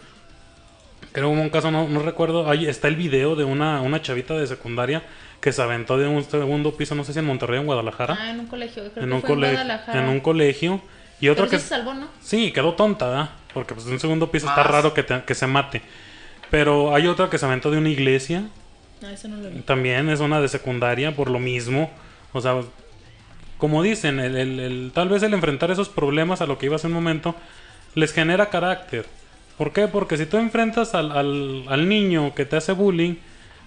Creo 1.13 1.29
que 1.29 1.35
hubo 1.35 1.43
un 1.43 1.51
caso, 1.51 1.71
no, 1.71 1.89
no 1.89 2.01
recuerdo. 2.03 2.49
Ahí 2.51 2.67
está 2.67 2.89
el 2.89 2.97
video 2.97 3.37
de 3.37 3.45
una, 3.45 3.81
una 3.83 4.01
chavita 4.03 4.35
de 4.35 4.47
secundaria 4.47 5.03
que 5.41 5.53
se 5.53 5.61
aventó 5.63 5.99
de 5.99 6.07
un 6.09 6.25
segundo 6.25 6.77
piso, 6.77 6.95
no 6.95 7.05
sé 7.05 7.13
si 7.13 7.19
en 7.19 7.25
Monterrey 7.27 7.59
o 7.59 7.61
en 7.61 7.67
Guadalajara. 7.67 8.17
Ah, 8.21 8.31
en 8.31 8.41
un 8.41 8.47
colegio, 8.47 8.83
creo 8.93 9.05
en, 9.05 9.11
que 9.11 9.15
un 9.17 9.21
fue 9.21 9.31
en 9.33 9.39
Guadalajara. 9.41 10.03
en 10.03 10.09
un 10.09 10.21
colegio. 10.21 10.81
Y 11.23 11.29
otro 11.29 11.45
Pero 11.47 11.53
que. 11.53 11.57
sí 11.59 11.63
se 11.63 11.69
salvó, 11.71 11.95
¿no? 11.95 12.09
Sí, 12.21 12.51
quedó 12.53 12.75
tonta, 12.75 13.07
¿verdad? 13.09 13.31
Porque 13.55 13.75
pues 13.75 13.87
en 13.87 13.93
un 13.95 14.01
segundo 14.01 14.31
piso 14.31 14.49
está 14.49 14.63
Más. 14.65 14.71
raro 14.71 14.93
que, 14.93 15.03
te- 15.05 15.23
que 15.23 15.35
se 15.35 15.47
mate. 15.47 15.81
Pero 16.51 16.95
hay 16.95 17.07
otra 17.07 17.31
que 17.31 17.39
se 17.39 17.47
aventó 17.47 17.71
de 17.71 17.79
una 17.79 17.89
iglesia. 17.89 18.45
No, 19.01 19.09
eso 19.09 19.29
no 19.29 19.37
lo 19.37 19.49
vi. 19.49 19.61
También 19.61 20.09
es 20.11 20.21
una 20.21 20.41
de 20.41 20.49
secundaria 20.49 21.15
por 21.15 21.31
lo 21.31 21.39
mismo. 21.39 21.91
O 22.33 22.41
sea, 22.41 22.61
como 23.57 23.83
dicen, 23.85 24.19
el, 24.19 24.37
el- 24.37 24.59
el- 24.61 24.91
tal 24.93 25.09
vez 25.09 25.23
el 25.23 25.33
enfrentar 25.33 25.71
esos 25.71 25.89
problemas 25.89 26.41
a 26.41 26.47
lo 26.47 26.59
que 26.59 26.67
iba 26.67 26.77
hace 26.77 26.89
un 26.89 26.93
momento 26.93 27.35
les 27.95 28.13
genera 28.13 28.47
carácter. 28.51 29.07
¿Por 29.59 29.73
qué? 29.73 29.87
Porque 29.87 30.17
si 30.17 30.27
tú 30.27 30.39
enfrentas 30.39 30.95
al, 30.97 31.13
al- 31.13 31.65
al 31.69 31.89
niño 31.89 32.35
que 32.35 32.47
te 32.47 32.57
hace 32.57 32.73
bullying, 32.73 33.15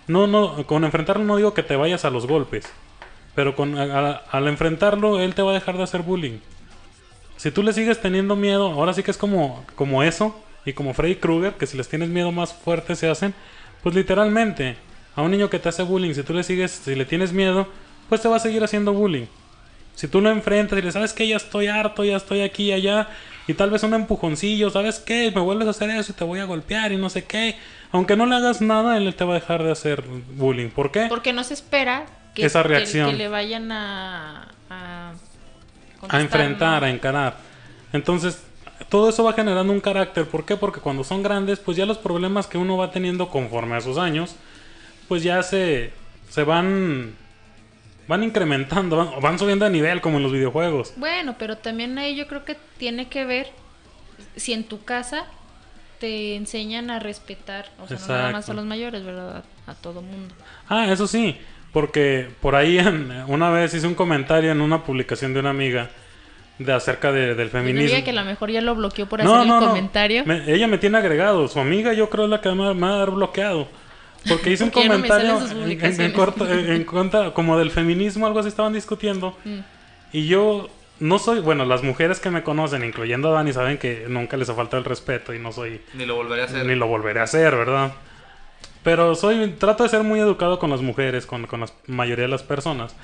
no, 0.07 0.27
no, 0.27 0.65
con 0.67 0.83
enfrentarlo 0.83 1.23
no 1.23 1.37
digo 1.37 1.53
que 1.53 1.63
te 1.63 1.75
vayas 1.77 2.03
a 2.03 2.09
los 2.09 2.27
golpes, 2.27 2.65
pero 3.33 3.55
con, 3.55 3.77
a- 3.77 3.83
a- 4.09 4.21
al 4.31 4.47
enfrentarlo 4.49 5.21
él 5.21 5.33
te 5.35 5.41
va 5.41 5.51
a 5.51 5.53
dejar 5.53 5.77
de 5.77 5.83
hacer 5.83 6.01
bullying. 6.01 6.39
Si 7.37 7.51
tú 7.51 7.63
le 7.63 7.73
sigues 7.73 8.01
teniendo 8.01 8.35
miedo, 8.35 8.67
ahora 8.71 8.93
sí 8.93 9.03
que 9.03 9.11
es 9.11 9.17
como, 9.17 9.65
como 9.75 10.03
eso, 10.03 10.39
y 10.65 10.73
como 10.73 10.93
Freddy 10.93 11.15
Krueger, 11.15 11.53
que 11.53 11.67
si 11.67 11.77
les 11.77 11.87
tienes 11.89 12.09
miedo 12.09 12.31
más 12.31 12.53
fuerte 12.53 12.95
se 12.95 13.07
hacen, 13.09 13.33
pues 13.83 13.93
literalmente, 13.95 14.77
a 15.15 15.21
un 15.21 15.31
niño 15.31 15.49
que 15.49 15.59
te 15.59 15.69
hace 15.69 15.83
bullying, 15.83 16.13
si 16.13 16.23
tú 16.23 16.33
le 16.33 16.43
sigues, 16.43 16.71
si 16.71 16.95
le 16.95 17.05
tienes 17.05 17.33
miedo, 17.33 17.67
pues 18.09 18.21
te 18.21 18.27
va 18.27 18.37
a 18.37 18.39
seguir 18.39 18.63
haciendo 18.63 18.93
bullying. 18.93 19.25
Si 19.95 20.07
tú 20.07 20.21
lo 20.21 20.29
enfrentas 20.29 20.77
y 20.77 20.81
le 20.81 20.91
sabes 20.91 21.13
que 21.13 21.27
ya 21.27 21.37
estoy 21.37 21.67
harto, 21.67 22.03
ya 22.03 22.17
estoy 22.17 22.41
aquí 22.41 22.65
y 22.69 22.71
allá, 22.73 23.09
y 23.47 23.53
tal 23.53 23.69
vez 23.69 23.83
un 23.83 23.93
empujoncillo, 23.93 24.69
¿sabes 24.71 24.99
qué? 24.99 25.31
Me 25.33 25.39
vuelves 25.41 25.67
a 25.67 25.71
hacer 25.71 25.89
eso 25.91 26.11
y 26.11 26.15
te 26.15 26.23
voy 26.23 26.39
a 26.39 26.45
golpear 26.45 26.91
y 26.91 26.97
no 26.97 27.09
sé 27.09 27.23
qué. 27.25 27.55
Aunque 27.91 28.15
no 28.17 28.25
le 28.25 28.35
hagas 28.35 28.59
nada, 28.61 28.97
él 28.97 29.13
te 29.15 29.23
va 29.23 29.31
a 29.35 29.39
dejar 29.39 29.63
de 29.63 29.71
hacer 29.71 30.03
bullying. 30.35 30.69
¿Por 30.69 30.91
qué? 30.91 31.05
Porque 31.07 31.31
no 31.31 31.43
se 31.43 31.53
espera 31.53 32.07
que, 32.33 32.45
Esa 32.45 32.63
que- 32.63 32.69
reacción. 32.69 33.11
que 33.11 33.15
le 33.17 33.27
vayan 33.27 33.71
a... 33.71 34.49
A, 34.69 35.13
a 36.09 36.21
enfrentar, 36.21 36.81
¿no? 36.81 36.87
a 36.87 36.89
encarar. 36.89 37.37
Entonces, 37.93 38.43
todo 38.89 39.09
eso 39.09 39.23
va 39.23 39.33
generando 39.33 39.71
un 39.71 39.81
carácter. 39.81 40.27
¿Por 40.27 40.45
qué? 40.45 40.57
Porque 40.57 40.79
cuando 40.79 41.03
son 41.03 41.23
grandes, 41.23 41.59
pues 41.59 41.77
ya 41.77 41.85
los 41.85 41.97
problemas 41.97 42.47
que 42.47 42.57
uno 42.57 42.77
va 42.77 42.91
teniendo 42.91 43.29
conforme 43.29 43.75
a 43.75 43.81
sus 43.81 43.97
años, 43.97 44.35
pues 45.07 45.23
ya 45.23 45.41
se, 45.43 45.93
se 46.29 46.43
van, 46.43 47.15
van 48.07 48.23
incrementando, 48.23 48.97
van, 48.97 49.21
van 49.21 49.39
subiendo 49.39 49.65
de 49.65 49.71
nivel 49.71 50.01
como 50.01 50.17
en 50.17 50.23
los 50.23 50.31
videojuegos. 50.31 50.93
Bueno, 50.97 51.35
pero 51.37 51.57
también 51.57 51.97
ahí 51.97 52.15
yo 52.15 52.27
creo 52.27 52.43
que 52.43 52.57
tiene 52.77 53.07
que 53.07 53.25
ver 53.25 53.51
si 54.35 54.53
en 54.53 54.63
tu 54.63 54.83
casa 54.83 55.25
te 55.99 56.35
enseñan 56.35 56.89
a 56.89 56.99
respetar, 56.99 57.69
o 57.79 57.87
sea, 57.87 57.97
no 57.97 58.07
nada 58.07 58.23
más 58.23 58.29
Exacto. 58.31 58.51
a 58.51 58.55
los 58.55 58.65
mayores, 58.65 59.05
¿verdad? 59.05 59.43
A 59.65 59.73
todo 59.73 60.01
mundo. 60.01 60.35
Ah, 60.67 60.91
eso 60.91 61.07
sí, 61.07 61.37
porque 61.75 62.27
por 62.39 62.55
ahí 62.55 62.79
en- 62.79 63.11
una 63.27 63.49
vez 63.49 63.73
hice 63.73 63.85
un 63.85 63.95
comentario 63.95 64.49
en 64.53 64.61
una 64.61 64.83
publicación 64.85 65.33
de 65.33 65.41
una 65.41 65.49
amiga 65.49 65.89
de 66.57 66.71
acerca 66.71 67.11
de- 67.11 67.35
del 67.35 67.47
no 67.47 67.51
feminismo. 67.51 67.89
diga 67.89 68.01
que 68.05 68.11
a 68.11 68.13
lo 68.13 68.23
mejor 68.23 68.49
ya 68.49 68.61
lo 68.61 68.75
bloqueó 68.75 69.07
por 69.07 69.21
hacer 69.21 69.41
el 69.45 69.49
comentario. 69.59 70.23
Me- 70.25 70.49
ella 70.51 70.67
me 70.67 70.77
tiene 70.77 70.97
agregado. 70.97 71.49
Su 71.49 71.59
amiga 71.59 71.91
yo 71.91 72.09
creo 72.09 72.23
es 72.23 72.29
la 72.31 72.39
que 72.39 72.47
me, 72.51 72.73
me 72.73 72.81
va 72.87 72.93
a 72.93 72.95
haber 73.01 73.11
bloqueado. 73.11 73.67
Porque 74.29 74.51
hice 74.51 74.63
un 74.63 74.69
Porque 74.71 74.87
no 74.87 74.93
comentario 74.95 75.37
en- 75.61 76.01
en, 76.01 76.13
corto- 76.13 76.47
en- 76.49 76.71
en 76.71 76.83
contra 76.85 77.31
como 77.33 77.59
del 77.59 77.71
feminismo, 77.71 78.25
algo 78.25 78.39
así 78.39 78.47
estaban 78.47 78.71
discutiendo. 78.73 79.35
Mm. 79.45 79.59
Y 80.13 80.27
yo 80.27 80.69
no 81.01 81.19
soy, 81.19 81.41
bueno, 81.41 81.65
las 81.65 81.83
mujeres 81.83 82.21
que 82.21 82.29
me 82.29 82.41
conocen, 82.41 82.85
incluyendo 82.85 83.27
a 83.29 83.31
Dani, 83.33 83.51
saben 83.51 83.77
que 83.77 84.05
nunca 84.07 84.37
les 84.37 84.47
ha 84.47 84.53
faltado 84.53 84.77
el 84.77 84.85
respeto 84.85 85.33
y 85.33 85.39
no 85.39 85.51
soy, 85.51 85.81
Ni 85.93 86.05
lo 86.05 86.15
volveré 86.15 86.43
a 86.43 86.45
hacer. 86.45 86.65
ni 86.65 86.73
lo 86.75 86.87
volveré 86.87 87.19
a 87.19 87.23
hacer, 87.23 87.53
¿verdad? 87.53 87.91
Pero 88.85 89.15
soy, 89.15 89.49
trato 89.59 89.83
de 89.83 89.89
ser 89.89 90.03
muy 90.03 90.19
educado 90.21 90.57
con 90.59 90.69
las 90.69 90.81
mujeres, 90.81 91.25
con, 91.25 91.45
con 91.47 91.59
la 91.61 91.67
mayoría 91.87 92.23
de 92.25 92.29
las 92.29 92.43
personas. 92.43 92.95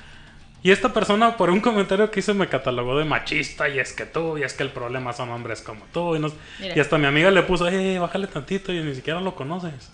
Y 0.62 0.70
esta 0.70 0.92
persona, 0.92 1.36
por 1.36 1.50
un 1.50 1.60
comentario 1.60 2.08
que 2.12 2.20
hizo, 2.20 2.32
me 2.34 2.46
catalogó 2.48 2.96
de 2.96 3.04
machista. 3.04 3.68
Y 3.68 3.80
es 3.80 3.92
que 3.92 4.06
tú, 4.06 4.38
y 4.38 4.44
es 4.44 4.54
que 4.54 4.62
el 4.62 4.70
problema 4.70 5.12
son 5.12 5.28
hombres 5.30 5.60
como 5.60 5.84
tú. 5.92 6.14
Y, 6.16 6.20
no- 6.20 6.30
Mira. 6.60 6.76
y 6.76 6.80
hasta 6.80 6.96
mi 6.98 7.06
amiga 7.06 7.30
le 7.32 7.42
puso, 7.42 7.66
eh, 7.68 7.98
bájale 7.98 8.28
tantito. 8.28 8.72
Y 8.72 8.80
ni 8.80 8.94
siquiera 8.94 9.20
lo 9.20 9.34
conoces. 9.34 9.90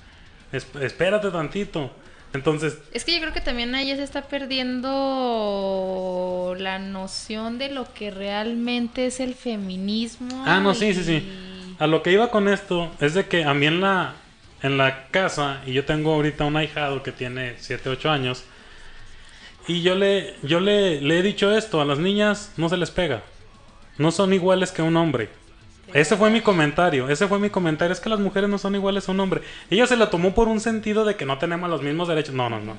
Es- 0.53 0.67
espérate 0.81 1.31
tantito. 1.31 1.91
Entonces, 2.35 2.79
Es 2.93 3.07
que 3.07 3.13
yo 3.15 3.21
creo 3.21 3.33
que 3.33 3.41
también 3.41 3.75
ahí 3.75 3.97
se 3.97 4.03
está 4.03 4.21
perdiendo 5.19 6.55
la 6.59 6.79
noción 6.79 7.57
de 7.59 7.71
lo 7.71 7.91
que 7.95 8.11
realmente 8.11 9.07
es 9.07 9.21
el 9.21 9.35
feminismo. 9.35 10.45
Ah, 10.47 10.61
no, 10.61 10.75
sí, 10.75 10.93
sí, 10.93 11.01
y- 11.01 11.05
sí. 11.05 11.33
A 11.79 11.87
lo 11.87 12.03
que 12.03 12.13
iba 12.13 12.31
con 12.31 12.49
esto 12.49 12.91
es 13.01 13.15
de 13.15 13.27
que 13.27 13.45
a 13.45 13.55
mí 13.55 13.67
en 13.67 13.81
la, 13.81 14.13
en 14.63 14.79
la 14.79 15.09
casa, 15.09 15.63
y 15.67 15.73
yo 15.73 15.85
tengo 15.85 16.15
ahorita 16.15 16.45
un 16.45 16.57
ahijado 16.57 17.03
que 17.03 17.13
tiene 17.13 17.55
7, 17.59 17.91
8 17.91 18.11
años, 18.11 18.45
y 19.67 19.83
yo 19.83 19.95
le, 19.95 20.35
yo 20.43 20.61
le, 20.61 21.01
le 21.01 21.19
he 21.19 21.23
dicho 21.23 21.57
esto, 21.57 21.81
a 21.81 21.85
las 21.85 21.99
niñas 21.99 22.53
no 22.57 22.69
se 22.69 22.77
les 22.77 22.91
pega. 22.91 23.23
No 23.99 24.11
son 24.13 24.33
iguales 24.33 24.73
que 24.73 24.81
un 24.81 24.97
hombre. 24.97 25.29
Ese 25.93 26.17
fue 26.17 26.31
mi 26.31 26.41
comentario, 26.41 27.09
ese 27.09 27.27
fue 27.27 27.39
mi 27.39 27.51
comentario, 27.51 27.93
es 27.93 28.01
que 28.01 28.11
las 28.11 28.21
mujeres 28.21 28.49
no 28.49 28.59
son 28.59 28.75
iguales 28.75 29.09
a 29.09 29.13
un 29.13 29.21
hombre. 29.21 29.43
Ella 29.71 29.87
se 29.87 29.97
la 29.97 30.11
tomó 30.11 30.35
por 30.35 30.49
un 30.49 30.61
sentido 30.61 31.05
de 31.05 31.17
que 31.17 31.25
no 31.25 31.39
tenemos 31.39 31.69
los 31.71 31.83
mismos 31.83 32.09
derechos. 32.09 32.35
No, 32.35 32.51
no, 32.51 32.61
no. 32.61 32.75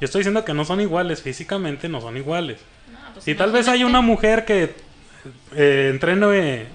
Yo 0.00 0.04
estoy 0.04 0.20
diciendo 0.20 0.44
que 0.44 0.54
no 0.54 0.64
son 0.64 0.80
iguales, 0.80 1.22
físicamente 1.22 1.88
no 1.88 2.00
son 2.00 2.16
iguales. 2.16 2.60
No, 2.90 2.98
pues 3.14 3.28
Y 3.28 3.34
tal 3.34 3.52
vez 3.52 3.68
hay 3.68 3.84
una 3.84 4.00
mujer 4.00 4.44
que 4.44 4.74
eh, 5.54 5.88
entreno 5.90 6.30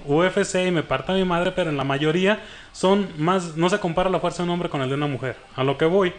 UFC 0.06 0.66
y 0.66 0.70
me 0.70 0.82
parta 0.82 1.12
mi 1.12 1.24
madre, 1.24 1.52
pero 1.52 1.70
en 1.70 1.76
la 1.76 1.84
mayoría 1.84 2.42
son 2.72 3.08
más, 3.18 3.56
no 3.56 3.68
se 3.68 3.78
compara 3.78 4.10
la 4.10 4.20
fuerza 4.20 4.42
de 4.42 4.48
un 4.48 4.50
hombre 4.50 4.68
con 4.68 4.82
el 4.82 4.88
de 4.88 4.94
una 4.94 5.06
mujer. 5.06 5.36
A 5.56 5.64
lo 5.64 5.78
que 5.78 5.84
voy 5.84 6.12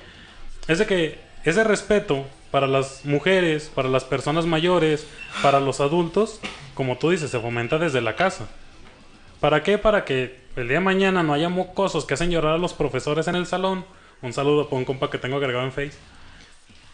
es 0.68 0.80
de 0.80 0.86
que 0.86 1.20
ese 1.44 1.64
respeto 1.64 2.26
para 2.52 2.68
las 2.68 3.04
mujeres, 3.06 3.72
para 3.74 3.90
las 3.90 4.04
personas 4.04 4.46
mayores, 4.46 5.08
para 5.42 5.60
los 5.60 5.82
adultos, 5.82 6.40
como 6.74 6.98
tú 6.98 7.10
dices, 7.10 7.32
se 7.32 7.40
fomenta 7.40 7.78
desde 7.80 8.02
la 8.02 8.16
casa. 8.16 8.48
¿Para 9.40 9.64
qué? 9.64 9.78
Para 9.78 10.06
que 10.06 10.40
el 10.56 10.68
día 10.68 10.78
de 10.78 10.84
mañana 10.84 11.24
no 11.24 11.34
haya 11.34 11.50
mocosos 11.50 12.06
que 12.06 12.14
hacen 12.14 12.32
llorar 12.32 12.54
a 12.54 12.58
los 12.58 12.74
profesores 12.74 13.28
en 13.28 13.36
el 13.36 13.46
salón. 13.46 13.86
Un 14.22 14.32
saludo 14.32 14.70
por 14.70 14.78
un 14.78 14.86
compa 14.86 15.10
que 15.10 15.18
tengo 15.18 15.38
agregado 15.38 15.66
en 15.66 15.72
Face. 15.72 15.98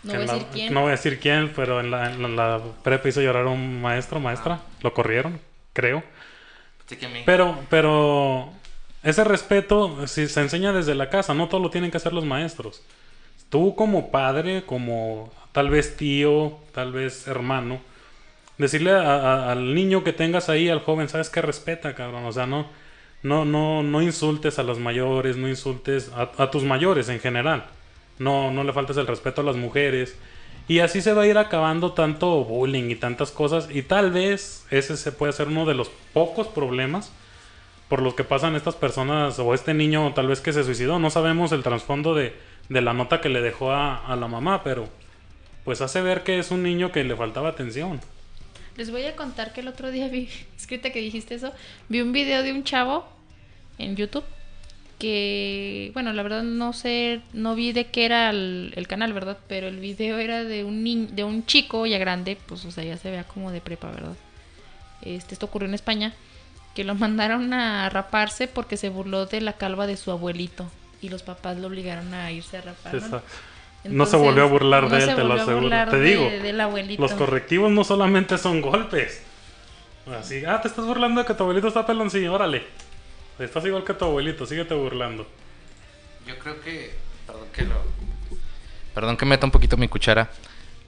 No 0.03 0.13
voy 0.13 0.23
a 0.23 0.25
la- 0.25 0.33
decir 0.33 0.47
quién. 0.53 0.73
no 0.73 0.81
voy 0.81 0.87
a 0.89 0.91
decir 0.91 1.19
quién, 1.19 1.51
pero 1.55 1.79
en 1.79 1.91
la, 1.91 2.11
en 2.13 2.35
la 2.35 2.61
prepa 2.83 3.09
hizo 3.09 3.21
llorar 3.21 3.45
a 3.45 3.49
un 3.49 3.81
maestro, 3.81 4.19
maestra. 4.19 4.61
Lo 4.81 4.93
corrieron, 4.93 5.39
creo. 5.73 6.03
Que. 6.87 7.23
Pero, 7.25 7.59
pero 7.69 8.51
ese 9.03 9.23
respeto 9.23 10.07
si 10.07 10.27
se 10.27 10.41
enseña 10.41 10.73
desde 10.73 10.95
la 10.95 11.09
casa, 11.09 11.33
no 11.33 11.47
todo 11.47 11.61
lo 11.61 11.69
tienen 11.69 11.91
que 11.91 11.97
hacer 11.97 12.13
los 12.13 12.25
maestros. 12.25 12.81
Tú 13.49 13.75
como 13.75 14.09
padre, 14.11 14.63
como 14.65 15.31
tal 15.51 15.69
vez 15.69 15.97
tío, 15.97 16.57
tal 16.73 16.91
vez 16.91 17.27
hermano, 17.27 17.79
decirle 18.57 18.91
a- 18.91 19.01
a- 19.01 19.51
al 19.51 19.73
niño 19.75 20.03
que 20.03 20.13
tengas 20.13 20.49
ahí, 20.49 20.69
al 20.69 20.79
joven, 20.81 21.09
sabes 21.09 21.29
que 21.29 21.41
respeta, 21.41 21.93
cabrón, 21.95 22.25
o 22.25 22.31
sea, 22.31 22.45
no, 22.45 22.67
no, 23.23 23.45
no, 23.45 23.83
no 23.83 24.01
insultes 24.01 24.59
a 24.59 24.63
los 24.63 24.79
mayores, 24.79 25.37
no 25.37 25.47
insultes 25.47 26.11
a, 26.15 26.31
a 26.41 26.49
tus 26.51 26.63
mayores 26.63 27.09
en 27.09 27.19
general, 27.19 27.65
no, 28.19 28.51
no 28.51 28.63
le 28.63 28.73
faltes 28.73 28.97
el 28.97 29.07
respeto 29.07 29.41
a 29.41 29.43
las 29.43 29.55
mujeres. 29.55 30.15
Y 30.67 30.79
así 30.79 31.01
se 31.01 31.13
va 31.13 31.23
a 31.23 31.27
ir 31.27 31.37
acabando 31.37 31.93
tanto 31.93 32.43
bullying 32.43 32.91
y 32.91 32.95
tantas 32.95 33.31
cosas. 33.31 33.69
Y 33.71 33.81
tal 33.81 34.11
vez 34.11 34.67
ese 34.69 34.97
se 34.97 35.11
puede 35.11 35.33
ser 35.33 35.47
uno 35.47 35.65
de 35.65 35.73
los 35.73 35.89
pocos 36.13 36.47
problemas 36.47 37.11
por 37.87 38.03
los 38.03 38.13
que 38.13 38.23
pasan 38.23 38.55
estas 38.55 38.75
personas 38.75 39.39
o 39.39 39.55
este 39.55 39.73
niño 39.73 40.13
tal 40.13 40.27
vez 40.27 40.41
que 40.41 40.53
se 40.53 40.63
suicidó. 40.63 40.99
No 40.99 41.09
sabemos 41.09 41.51
el 41.53 41.63
trasfondo 41.63 42.13
de, 42.13 42.35
de 42.67 42.81
la 42.81 42.93
nota 42.93 43.19
que 43.19 43.29
le 43.29 43.41
dejó 43.41 43.71
a, 43.71 44.05
a 44.05 44.15
la 44.15 44.27
mamá, 44.27 44.63
pero 44.63 44.87
pues 45.63 45.81
hace 45.81 46.01
ver 46.01 46.23
que 46.23 46.37
es 46.37 46.51
un 46.51 46.61
niño 46.61 46.91
que 46.91 47.03
le 47.03 47.15
faltaba 47.15 47.49
atención. 47.49 47.99
Les 48.77 48.91
voy 48.91 49.05
a 49.05 49.15
contar 49.15 49.53
que 49.53 49.61
el 49.61 49.67
otro 49.67 49.89
día 49.89 50.07
vi, 50.07 50.29
escrita 50.57 50.91
que 50.91 50.99
dijiste 50.99 51.33
eso, 51.33 51.51
vi 51.87 52.01
un 52.01 52.11
video 52.11 52.43
de 52.43 52.51
un 52.51 52.63
chavo 52.63 53.05
en 53.79 53.95
YouTube 53.95 54.23
que, 54.99 55.91
bueno, 55.93 56.11
la 56.13 56.21
verdad 56.21 56.43
no 56.43 56.73
sé, 56.73 57.21
no 57.33 57.55
vi 57.55 57.71
de 57.71 57.85
qué 57.85 58.05
era 58.05 58.29
el, 58.29 58.73
el 58.75 58.87
canal, 58.87 59.13
¿verdad? 59.13 59.37
Pero 59.47 59.67
el 59.67 59.79
video 59.79 60.19
era 60.19 60.43
de 60.43 60.65
un 60.65 60.83
niño, 60.83 61.07
de 61.11 61.23
un 61.23 61.45
chico 61.45 61.85
ya 61.85 61.97
grande, 61.97 62.37
pues, 62.45 62.65
o 62.65 62.71
sea, 62.71 62.83
ya 62.83 62.97
se 62.97 63.09
vea 63.09 63.23
como 63.23 63.51
de 63.51 63.61
prepa, 63.61 63.89
¿verdad? 63.89 64.15
Este, 65.01 65.33
esto 65.33 65.45
ocurrió 65.45 65.67
en 65.69 65.73
España, 65.73 66.13
que 66.75 66.83
lo 66.83 66.95
mandaron 66.95 67.53
a 67.53 67.89
raparse 67.89 68.47
porque 68.47 68.77
se 68.77 68.89
burló 68.89 69.25
de 69.25 69.41
la 69.41 69.53
calva 69.53 69.87
de 69.87 69.97
su 69.97 70.11
abuelito 70.11 70.69
y 71.01 71.09
los 71.09 71.23
papás 71.23 71.57
lo 71.57 71.67
obligaron 71.67 72.13
a 72.13 72.31
irse 72.31 72.57
a 72.57 72.61
rapar. 72.61 72.91
¿no? 73.85 74.05
Se 74.05 74.17
volvió 74.17 74.43
a 74.43 74.47
burlar 74.47 74.83
no 74.83 74.89
de 74.89 74.97
él, 74.97 75.15
te 75.15 75.23
lo 75.23 75.33
aseguro. 75.33 75.69
Te 75.91 75.99
de- 75.99 76.09
digo. 76.09 76.29
Los 77.01 77.13
correctivos 77.13 77.71
no 77.71 77.85
solamente 77.85 78.37
son 78.37 78.59
golpes. 78.59 79.23
Así, 80.19 80.43
ah, 80.45 80.59
te 80.59 80.67
estás 80.67 80.85
burlando 80.85 81.21
de 81.21 81.27
que 81.27 81.33
tu 81.33 81.43
abuelito 81.43 81.69
está 81.69 81.85
peloncillo, 81.85 82.33
órale. 82.33 82.88
Estás 83.39 83.65
igual 83.65 83.83
que 83.83 83.93
tu 83.93 84.05
abuelito, 84.05 84.45
síguete 84.45 84.73
burlando. 84.73 85.27
Yo 86.27 86.37
creo 86.39 86.59
que. 86.61 86.93
Perdón 87.25 87.47
que 87.53 87.61
lo. 87.63 87.75
Perdón 88.93 89.17
que 89.17 89.25
meta 89.25 89.45
un 89.45 89.51
poquito 89.51 89.77
mi 89.77 89.87
cuchara. 89.87 90.29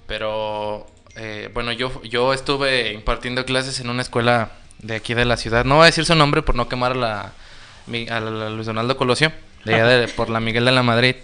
Pero. 0.08 0.88
eh, 1.16 1.50
bueno, 1.54 1.72
yo, 1.72 2.02
yo 2.04 2.34
estuve 2.34 2.92
impartiendo 2.94 3.46
clases 3.46 3.80
en 3.80 3.90
una 3.90 4.02
escuela 4.02 4.52
de 4.80 4.96
aquí 4.96 5.14
de 5.14 5.26
la 5.26 5.38
ciudad. 5.38 5.64
No 5.66 5.76
voy 5.76 5.84
a 5.84 5.86
decir 5.86 6.06
su 6.06 6.16
nombre 6.16 6.42
por 6.42 6.56
no 6.56 6.68
quemar 6.68 6.92
a 6.94 6.96
la, 6.96 7.22
a 8.10 8.20
la- 8.20 8.50
Luis 8.50 8.68
Donaldo 8.68 8.98
Colosio. 8.98 9.32
De 9.64 9.76
allá 9.76 9.86
de- 9.86 10.08
por 10.10 10.30
la 10.30 10.40
Miguel 10.40 10.66
de 10.66 10.72
la 10.72 10.84
Madrid. 10.84 11.16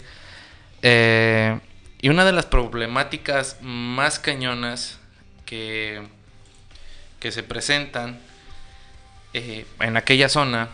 Eh, 0.84 1.60
y 2.02 2.10
una 2.10 2.24
de 2.24 2.32
las 2.32 2.46
problemáticas 2.46 3.58
más 3.62 4.20
cañonas 4.20 5.00
que, 5.46 6.04
que 7.20 7.32
se 7.32 7.42
presentan 7.42 8.20
eh, 9.34 9.66
en 9.80 9.98
aquella 9.98 10.30
zona 10.30 10.70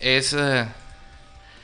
es, 0.00 0.32
eh, 0.32 0.66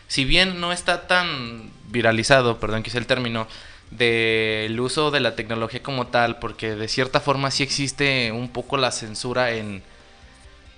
si 0.08 0.24
bien 0.24 0.60
no 0.60 0.72
está 0.72 1.06
tan 1.06 1.70
viralizado, 1.88 2.58
perdón 2.58 2.82
que 2.82 2.90
es 2.90 2.96
el 2.96 3.06
término, 3.06 3.46
del 3.90 4.80
uso 4.80 5.10
de 5.10 5.20
la 5.20 5.36
tecnología 5.36 5.82
como 5.82 6.06
tal, 6.06 6.38
porque 6.38 6.74
de 6.74 6.88
cierta 6.88 7.20
forma 7.20 7.50
sí 7.50 7.62
existe 7.62 8.32
un 8.32 8.48
poco 8.48 8.78
la 8.78 8.90
censura 8.90 9.52
en, 9.52 9.82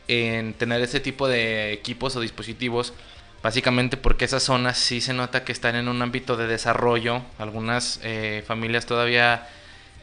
en 0.09 0.55
tener 0.55 0.83
ese 0.83 1.01
tipo 1.01 1.29
de 1.29 1.73
equipos 1.73 2.17
o 2.17 2.21
dispositivos, 2.21 2.93
básicamente 3.43 3.97
porque 3.97 4.25
esas 4.25 4.43
zonas 4.43 4.79
sí 4.79 5.01
se 5.01 5.15
nota 5.15 5.45
que 5.45 5.53
están 5.53 5.77
en 5.77 5.89
un 5.89 6.03
ámbito 6.03 6.37
de 6.37 6.47
desarrollo, 6.47 7.23
algunas 7.39 8.01
eh, 8.03 8.43
familias 8.47 8.87
todavía 8.87 9.49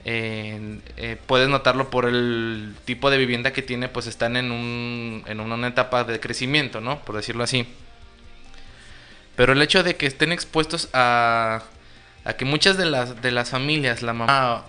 eh, 0.05 0.79
eh, 0.97 1.17
puedes 1.27 1.49
notarlo 1.49 1.89
por 1.89 2.05
el 2.05 2.75
tipo 2.85 3.09
de 3.09 3.17
vivienda 3.17 3.53
que 3.53 3.61
tiene, 3.61 3.87
pues 3.89 4.07
están 4.07 4.35
en, 4.37 4.51
un, 4.51 5.23
en 5.27 5.39
una 5.39 5.67
etapa 5.67 6.03
de 6.03 6.19
crecimiento, 6.19 6.81
¿no? 6.81 6.99
Por 7.03 7.15
decirlo 7.15 7.43
así. 7.43 7.67
Pero 9.35 9.53
el 9.53 9.61
hecho 9.61 9.83
de 9.83 9.95
que 9.95 10.05
estén 10.05 10.31
expuestos 10.31 10.89
a, 10.93 11.63
a 12.25 12.33
que 12.33 12.45
muchas 12.45 12.77
de 12.77 12.85
las, 12.85 13.21
de 13.21 13.31
las 13.31 13.49
familias, 13.49 14.01
la 14.01 14.13
mamá, 14.13 14.65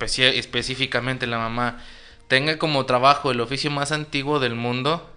específicamente 0.00 1.26
la 1.26 1.38
mamá, 1.38 1.80
tenga 2.28 2.58
como 2.58 2.86
trabajo 2.86 3.30
el 3.30 3.40
oficio 3.40 3.70
más 3.70 3.92
antiguo 3.92 4.40
del 4.40 4.54
mundo, 4.54 5.10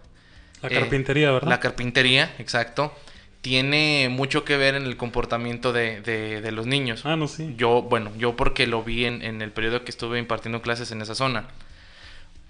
La 0.61 0.70
Eh, 0.70 0.74
carpintería, 0.80 1.32
¿verdad? 1.32 1.49
la 1.49 1.59
carpintería, 1.59 2.34
exacto, 2.39 2.93
tiene 3.48 4.10
mucho 4.10 4.43
que 4.43 4.58
ver 4.58 4.76
en 4.76 4.84
el 4.84 4.98
comportamiento 4.98 5.72
de, 5.72 6.02
de- 6.02 6.41
de 6.41 6.52
los 6.52 6.66
niños. 6.66 7.06
ah, 7.06 7.16
no, 7.16 7.30
sí. 7.30 7.54
Yo, 7.58 7.82
bueno, 7.82 8.12
yo 8.18 8.36
porque 8.36 8.68
lo 8.68 8.84
vi 8.84 9.06
en, 9.06 9.22
en 9.22 9.41
el 9.41 9.52
periodo 9.52 9.86
que 9.86 9.91
estuve 9.91 10.20
impartiendo 10.20 10.62
clases 10.62 10.91
en 10.91 11.02
esa 11.02 11.16
zona. 11.16 11.45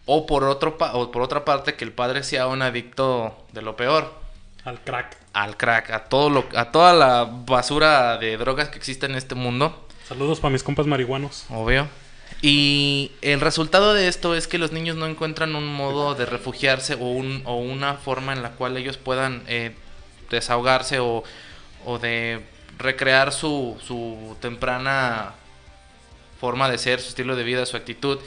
O 0.06 0.26
por, 0.26 0.43
otro 0.45 0.78
pa- 0.80 0.93
o 0.95 1.12
por 1.12 1.22
otra 1.22 1.45
parte, 1.45 1.76
que 1.76 1.86
el 1.86 1.91
padre 1.91 2.24
sea 2.24 2.48
un 2.48 2.64
adicto 2.64 3.45
de 3.52 3.62
lo 3.62 3.76
peor, 3.76 4.12
Al 4.64 4.80
crack. 4.82 5.16
al 5.34 5.56
crack, 5.56 5.91
a, 5.91 6.06
todo 6.06 6.32
lo, 6.32 6.45
a 6.56 6.72
toda 6.72 6.93
la 6.93 7.26
basura 7.45 8.18
de 8.18 8.36
drogas 8.38 8.70
que 8.70 8.78
existe 8.80 9.06
en 9.06 9.14
este 9.16 9.36
mundo, 9.36 9.88
Saludos 10.08 10.39
para 10.39 10.52
mis 10.54 10.64
compas 10.64 10.88
marihuanos. 10.88 11.45
obvio. 11.50 11.88
Y 12.41 13.12
el 13.22 13.39
resultado 13.41 13.93
de 13.93 14.08
esto 14.08 14.34
es 14.36 14.48
que 14.48 14.58
los 14.58 14.72
niños 14.72 14.95
no 14.95 15.06
encuentran 15.06 15.56
un 15.56 15.68
modo 15.68 16.16
de 16.16 16.26
refugiarse 16.26 16.93
o, 16.95 17.00
un, 17.12 17.41
o 17.45 17.58
una 17.58 17.95
forma 17.95 18.34
en 18.34 18.41
la 18.41 18.52
cual 18.52 18.78
ellos 18.78 18.98
puedan 18.98 19.43
eh, 19.48 19.76
desahogarse 20.30 21.00
o, 21.00 21.24
o 21.86 22.00
de 22.00 22.42
recrear 22.78 23.32
su, 23.32 23.78
su 23.86 24.36
temprana 24.40 25.34
forma 26.40 26.70
de 26.70 26.78
ser, 26.78 27.00
su 27.00 27.10
estilo 27.10 27.36
de 27.36 27.44
vida, 27.44 27.66
su 27.66 27.78
actitud. 27.78 28.20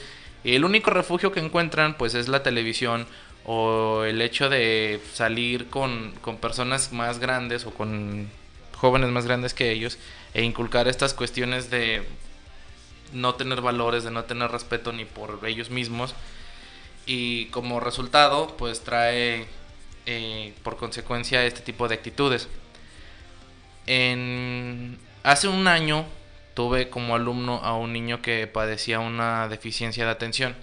Y 0.43 0.55
el 0.55 0.65
único 0.65 0.91
refugio 0.91 1.31
que 1.31 1.39
encuentran 1.39 1.97
pues 1.97 2.13
es 2.15 2.27
la 2.27 2.43
televisión 2.43 3.07
o 3.45 4.03
el 4.03 4.21
hecho 4.21 4.49
de 4.49 4.99
salir 5.13 5.67
con, 5.69 6.11
con 6.21 6.37
personas 6.37 6.91
más 6.91 7.19
grandes 7.19 7.65
o 7.65 7.71
con 7.71 8.29
jóvenes 8.75 9.09
más 9.09 9.25
grandes 9.25 9.53
que 9.53 9.71
ellos 9.71 9.97
e 10.33 10.43
inculcar 10.43 10.87
estas 10.87 11.13
cuestiones 11.13 11.69
de 11.69 12.03
no 13.13 13.35
tener 13.35 13.61
valores, 13.61 14.03
de 14.03 14.11
no 14.11 14.23
tener 14.23 14.51
respeto 14.51 14.91
ni 14.91 15.05
por 15.05 15.39
ellos 15.45 15.69
mismos. 15.69 16.15
Y 17.05 17.45
como 17.47 17.79
resultado, 17.79 18.55
pues 18.57 18.81
trae 18.81 19.47
eh, 20.05 20.53
por 20.63 20.77
consecuencia 20.77 21.45
este 21.45 21.61
tipo 21.61 21.87
de 21.87 21.95
actitudes. 21.95 22.47
En, 23.87 24.99
hace 25.23 25.47
un 25.47 25.67
año 25.67 26.05
tuve 26.53 26.89
como 26.89 27.15
alumno 27.15 27.61
a 27.63 27.75
un 27.75 27.93
niño 27.93 28.21
que 28.21 28.47
padecía 28.47 28.99
una 28.99 29.47
deficiencia 29.47 30.05
de 30.05 30.11
atención. 30.11 30.55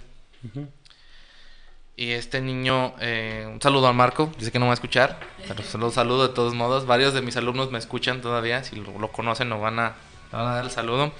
Y 1.95 2.11
este 2.11 2.39
niño, 2.39 2.95
eh, 3.01 3.45
un 3.51 3.61
saludo 3.61 3.87
a 3.87 3.93
Marco, 3.93 4.31
dice 4.37 4.51
que 4.51 4.59
no 4.59 4.67
va 4.67 4.71
a 4.71 4.75
escuchar, 4.75 5.19
pero 5.47 5.63
se 5.63 5.77
lo 5.77 5.91
saludo 5.91 6.29
de 6.29 6.33
todos 6.33 6.53
modos. 6.53 6.85
Varios 6.85 7.13
de 7.13 7.21
mis 7.21 7.35
alumnos 7.35 7.71
me 7.71 7.77
escuchan 7.77 8.21
todavía, 8.21 8.63
si 8.63 8.77
lo, 8.77 8.97
lo 8.97 9.11
conocen 9.11 9.49
nos 9.49 9.59
van 9.59 9.79
a, 9.79 9.95
van 10.31 10.47
a 10.47 10.55
dar 10.55 10.63
el 10.63 10.71
saludo. 10.71 11.11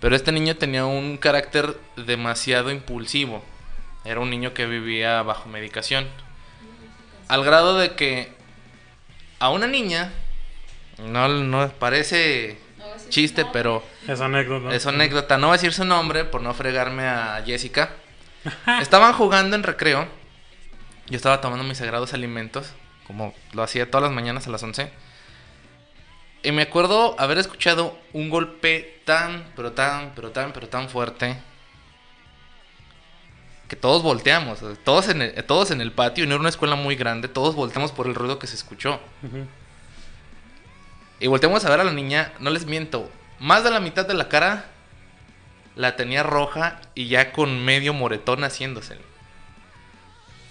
Pero 0.00 0.16
este 0.16 0.32
niño 0.32 0.56
tenía 0.56 0.84
un 0.84 1.16
carácter 1.16 1.78
demasiado 1.96 2.70
impulsivo. 2.70 3.42
Era 4.04 4.20
un 4.20 4.30
niño 4.30 4.52
que 4.52 4.66
vivía 4.66 5.22
bajo 5.22 5.48
medicación. 5.48 6.08
Al 7.32 7.44
grado 7.44 7.78
de 7.78 7.94
que 7.94 8.28
a 9.38 9.48
una 9.48 9.66
niña, 9.66 10.12
no, 10.98 11.28
no 11.28 11.66
parece 11.78 12.58
chiste, 13.08 13.46
pero 13.54 13.82
Es 14.06 14.20
anécdota. 14.20 14.66
¿no? 14.66 14.70
es 14.70 14.86
anécdota. 14.86 15.38
No 15.38 15.46
voy 15.46 15.54
a 15.54 15.56
decir 15.56 15.72
su 15.72 15.86
nombre 15.86 16.26
por 16.26 16.42
no 16.42 16.52
fregarme 16.52 17.04
a 17.08 17.42
Jessica. 17.42 17.88
Estaban 18.82 19.14
jugando 19.14 19.56
en 19.56 19.62
recreo. 19.62 20.06
Yo 21.06 21.16
estaba 21.16 21.40
tomando 21.40 21.64
mis 21.64 21.78
sagrados 21.78 22.12
alimentos, 22.12 22.74
como 23.06 23.32
lo 23.54 23.62
hacía 23.62 23.90
todas 23.90 24.02
las 24.02 24.12
mañanas 24.12 24.46
a 24.46 24.50
las 24.50 24.62
11. 24.62 24.92
Y 26.42 26.52
me 26.52 26.60
acuerdo 26.60 27.16
haber 27.18 27.38
escuchado 27.38 27.98
un 28.12 28.28
golpe 28.28 29.00
tan, 29.06 29.50
pero 29.56 29.72
tan, 29.72 30.12
pero 30.14 30.32
tan, 30.32 30.52
pero 30.52 30.68
tan 30.68 30.90
fuerte. 30.90 31.38
Que 33.72 33.76
todos 33.76 34.02
volteamos, 34.02 34.58
todos 34.84 35.08
en, 35.08 35.22
el, 35.22 35.44
todos 35.44 35.70
en 35.70 35.80
el 35.80 35.92
patio, 35.92 36.24
y 36.24 36.26
no 36.26 36.34
era 36.34 36.40
una 36.40 36.50
escuela 36.50 36.76
muy 36.76 36.94
grande, 36.94 37.26
todos 37.26 37.54
volteamos 37.54 37.90
por 37.90 38.06
el 38.06 38.14
ruido 38.14 38.38
que 38.38 38.46
se 38.46 38.54
escuchó. 38.54 39.00
Y 41.18 41.26
volteamos 41.26 41.64
a 41.64 41.70
ver 41.70 41.80
a 41.80 41.84
la 41.84 41.94
niña, 41.94 42.34
no 42.38 42.50
les 42.50 42.66
miento, 42.66 43.10
más 43.38 43.64
de 43.64 43.70
la 43.70 43.80
mitad 43.80 44.06
de 44.06 44.12
la 44.12 44.28
cara 44.28 44.66
la 45.74 45.96
tenía 45.96 46.22
roja 46.22 46.82
y 46.94 47.08
ya 47.08 47.32
con 47.32 47.64
medio 47.64 47.94
moretón 47.94 48.44
haciéndose. 48.44 48.98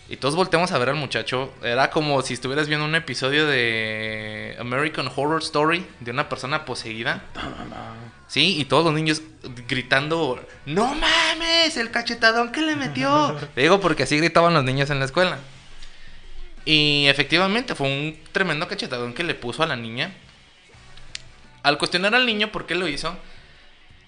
Y 0.09 0.17
todos 0.17 0.35
volteamos 0.35 0.71
a 0.71 0.79
ver 0.79 0.89
al 0.89 0.95
muchacho. 0.95 1.53
Era 1.61 1.91
como 1.91 2.23
si 2.23 2.33
estuvieras 2.33 2.67
viendo 2.67 2.87
un 2.87 2.95
episodio 2.95 3.45
de 3.45 4.57
American 4.59 5.07
Horror 5.15 5.43
Story 5.43 5.85
de 5.99 6.09
una 6.09 6.27
persona 6.27 6.65
poseída. 6.65 7.21
Sí, 8.31 8.61
y 8.61 8.63
todos 8.63 8.85
los 8.85 8.93
niños 8.93 9.21
gritando, 9.67 10.41
no 10.65 10.95
mames, 10.95 11.75
el 11.75 11.91
cachetadón 11.91 12.53
que 12.53 12.61
le 12.61 12.77
metió. 12.77 13.37
digo 13.57 13.81
porque 13.81 14.03
así 14.03 14.15
gritaban 14.19 14.53
los 14.53 14.63
niños 14.63 14.89
en 14.89 14.99
la 14.99 15.05
escuela. 15.05 15.37
Y 16.63 17.07
efectivamente 17.07 17.75
fue 17.75 17.87
un 17.89 18.17
tremendo 18.31 18.69
cachetadón 18.69 19.13
que 19.13 19.25
le 19.25 19.35
puso 19.35 19.63
a 19.63 19.67
la 19.67 19.75
niña. 19.75 20.13
Al 21.61 21.77
cuestionar 21.77 22.15
al 22.15 22.25
niño 22.25 22.53
por 22.53 22.67
qué 22.67 22.75
lo 22.75 22.87
hizo, 22.87 23.17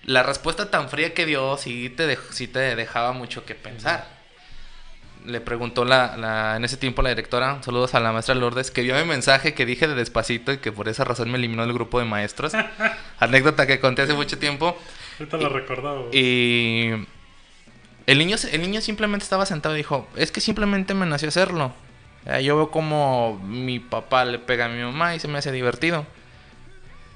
la 0.06 0.24
respuesta 0.24 0.72
tan 0.72 0.88
fría 0.88 1.14
que 1.14 1.26
dio 1.26 1.58
sí 1.58 1.90
te, 1.90 2.18
sí 2.32 2.48
te 2.48 2.78
dejaba 2.78 3.12
mucho 3.12 3.44
que 3.44 3.56
pensar. 3.56 4.08
Le 5.26 5.40
preguntó 5.42 5.86
la, 5.86 6.56
en 6.58 6.66
ese 6.66 6.78
tiempo 6.78 7.02
la 7.02 7.10
directora, 7.10 7.62
saludos 7.64 7.96
a 7.96 8.00
la 8.00 8.12
maestra 8.12 8.36
Lourdes, 8.36 8.72
que 8.72 8.82
vio 8.82 8.96
mi 8.96 9.06
mensaje 9.06 9.54
que 9.54 9.66
dije 9.66 9.88
de 9.88 9.96
despacito 9.96 10.52
y 10.52 10.58
que 10.58 10.72
por 10.72 10.90
esa 10.90 11.06
razón 11.06 11.32
me 11.32 11.38
eliminó 11.38 11.64
del 11.66 11.74
grupo 11.74 12.00
de 12.00 12.06
maestros. 12.06 12.54
Anécdota 13.20 13.66
que 13.66 13.80
conté 13.80 14.02
hace 14.02 14.14
mucho 14.14 14.38
tiempo. 14.38 14.78
Ahorita 15.20 15.38
lo 15.38 15.50
recordaba. 15.50 16.02
Y 16.12 16.90
el 18.06 18.18
niño, 18.18 18.36
el 18.52 18.62
niño 18.62 18.82
simplemente 18.82 19.24
estaba 19.24 19.46
sentado 19.46 19.76
y 19.76 19.78
dijo, 19.78 20.08
es 20.16 20.32
que 20.32 20.42
simplemente 20.42 20.94
me 20.94 21.06
nació 21.06 21.30
hacerlo. 21.30 21.74
Yo 22.42 22.56
veo 22.56 22.72
como 22.72 23.40
mi 23.44 23.80
papá 23.80 24.26
le 24.26 24.40
pega 24.40 24.66
a 24.66 24.70
mi 24.70 24.82
mamá 24.82 25.16
y 25.16 25.20
se 25.20 25.28
me 25.28 25.38
hace 25.38 25.52
divertido. 25.52 26.06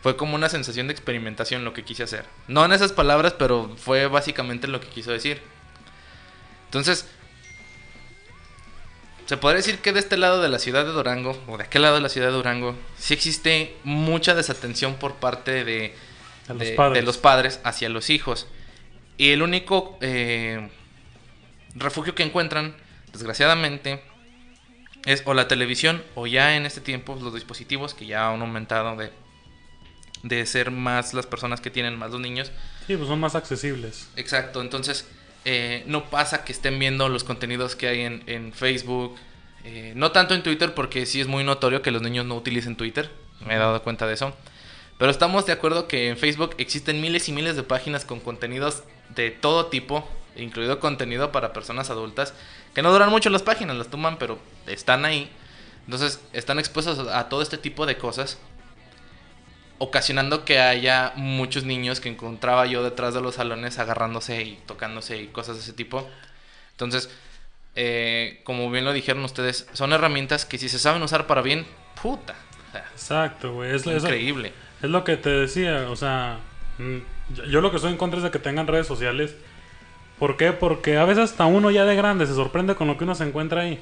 Fue 0.01 0.15
como 0.15 0.35
una 0.35 0.49
sensación 0.49 0.87
de 0.87 0.93
experimentación 0.93 1.65
lo 1.65 1.73
que 1.73 1.83
quise 1.83 2.03
hacer. 2.03 2.25
No 2.47 2.63
en 2.63 2.71
esas 2.71 2.93
palabras, 2.93 3.33
pero 3.33 3.75
fue 3.77 4.07
básicamente 4.07 4.67
lo 4.67 4.79
que 4.79 4.87
quiso 4.87 5.11
decir. 5.11 5.41
Entonces, 6.65 7.09
se 9.27 9.37
podría 9.37 9.57
decir 9.57 9.79
que 9.79 9.93
de 9.93 9.99
este 9.99 10.17
lado 10.17 10.41
de 10.41 10.49
la 10.49 10.57
ciudad 10.57 10.85
de 10.85 10.91
Durango, 10.91 11.39
o 11.47 11.57
de 11.57 11.65
aquel 11.65 11.83
lado 11.83 11.95
de 11.95 12.01
la 12.01 12.09
ciudad 12.09 12.27
de 12.27 12.33
Durango, 12.33 12.75
sí 12.97 13.13
existe 13.13 13.75
mucha 13.83 14.33
desatención 14.33 14.95
por 14.95 15.15
parte 15.15 15.63
de, 15.63 15.93
los, 17.03 17.17
padres. 17.17 17.59
hacia 17.63 17.89
los 17.89 18.09
hijos. 18.09 18.47
Y 19.17 19.31
el 19.31 19.41
único 19.41 19.97
eh, 20.01 20.69
refugio 21.75 22.15
que 22.15 22.23
encuentran, 22.23 22.75
desgraciadamente, 23.11 24.01
es 25.05 25.21
o 25.25 25.33
la 25.33 25.47
televisión 25.47 26.03
o 26.15 26.25
ya 26.25 26.55
en 26.55 26.65
este 26.65 26.81
tiempo 26.81 27.17
los 27.21 27.33
dispositivos 27.33 27.93
que 27.93 28.05
ya 28.05 28.29
han 28.29 28.41
aumentado 28.41 28.95
de 28.95 29.11
de 30.23 30.45
ser 30.45 30.71
más 30.71 31.13
las 31.13 31.25
personas 31.25 31.61
que 31.61 31.69
tienen 31.69 31.97
más 31.97 32.11
los 32.11 32.19
niños. 32.19 32.51
Sí, 32.85 32.95
pues 32.95 33.07
son 33.07 33.19
más 33.19 33.35
accesibles. 33.35 34.07
Exacto, 34.15 34.61
entonces 34.61 35.05
eh, 35.45 35.83
no 35.87 36.09
pasa 36.09 36.43
que 36.43 36.51
estén 36.51 36.79
viendo 36.79 37.09
los 37.09 37.23
contenidos 37.23 37.75
que 37.75 37.87
hay 37.87 38.01
en, 38.01 38.53
Facebook, 38.53 39.15
eh, 39.63 39.93
no 39.95 40.11
tanto 40.11 40.33
en 40.33 40.43
Twitter 40.43 40.73
porque 40.73 41.05
sí 41.05 41.21
es 41.21 41.27
muy 41.27 41.43
notorio 41.43 41.81
que 41.81 41.91
los 41.91 42.01
niños 42.01 42.25
no 42.25 42.35
utilicen 42.35 42.75
Twitter, 42.75 43.09
me 43.45 43.55
he 43.55 43.57
dado 43.57 43.81
cuenta 43.83 44.07
de 44.07 44.13
eso. 44.13 44.33
Pero 44.97 45.11
estamos 45.11 45.45
de 45.45 45.53
acuerdo 45.53 45.87
que 45.87 46.09
en 46.09 46.17
Facebook 46.17 46.55
existen 46.57 47.01
miles 47.01 47.29
y 47.29 47.31
miles 47.31 47.55
de 47.55 47.63
páginas 47.63 48.03
con 48.03 48.19
contenidos 48.19 48.83
de 49.15 49.31
todo 49.31 49.67
tipo, 49.67 50.07
incluido 50.35 50.79
contenido 50.79 51.31
para 51.31 51.53
personas 51.53 51.89
adultas, 51.89 52.33
que 52.73 52.81
no 52.81 52.91
duran 52.91 53.09
mucho 53.09 53.29
las 53.29 53.43
páginas, 53.43 53.77
las 53.77 53.89
toman, 53.89 54.17
pero 54.17 54.39
están 54.65 55.05
ahí. 55.05 55.29
Entonces 55.85 56.19
están 56.33 56.59
expuestos 56.59 57.07
a 57.07 57.29
todo 57.29 57.41
este 57.41 57.57
tipo 57.57 57.85
de 57.85 57.97
cosas 57.97 58.39
ocasionando 59.79 60.45
que 60.45 60.59
haya 60.59 61.13
muchos 61.15 61.63
niños 61.63 61.99
que 61.99 62.09
encontraba 62.09 62.65
yo 62.65 62.83
detrás 62.83 63.13
de 63.13 63.21
los 63.21 63.35
salones 63.35 63.79
agarrándose 63.79 64.41
y 64.43 64.59
tocándose 64.65 65.21
y 65.21 65.27
cosas 65.27 65.57
de 65.57 65.61
ese 65.63 65.73
tipo. 65.73 66.07
Entonces, 66.71 67.09
eh, 67.75 68.41
como 68.43 68.69
bien 68.71 68.85
lo 68.85 68.93
dijeron 68.93 69.23
ustedes, 69.23 69.67
son 69.73 69.93
herramientas 69.93 70.45
que 70.45 70.57
si 70.57 70.69
se 70.69 70.79
saben 70.79 71.03
usar 71.03 71.27
para 71.27 71.41
bien, 71.41 71.65
puta. 72.01 72.35
Exacto, 72.93 73.53
güey. 73.53 73.75
Es 73.75 73.85
increíble. 73.85 74.51
es 74.81 74.89
lo 74.89 75.03
que 75.03 75.17
te 75.17 75.29
decía, 75.29 75.87
o 75.89 75.95
sea, 75.95 76.39
mm, 76.77 76.97
yo 77.49 77.61
lo 77.61 77.69
que 77.69 77.77
estoy 77.77 77.91
en 77.91 77.97
contra 77.97 78.17
es 78.17 78.23
de 78.23 78.31
que 78.31 78.39
tengan 78.39 78.67
redes 78.67 78.87
sociales. 78.87 79.35
¿Por 80.19 80.37
qué? 80.37 80.51
Porque 80.51 80.97
a 80.97 81.05
veces 81.05 81.31
hasta 81.31 81.45
uno 81.45 81.69
ya 81.69 81.85
de 81.85 81.95
grande 81.95 82.25
se 82.25 82.33
sorprende 82.33 82.75
con 82.75 82.87
lo 82.87 82.97
que 82.97 83.03
uno 83.03 83.13
se 83.13 83.23
encuentra 83.23 83.61
ahí. 83.61 83.79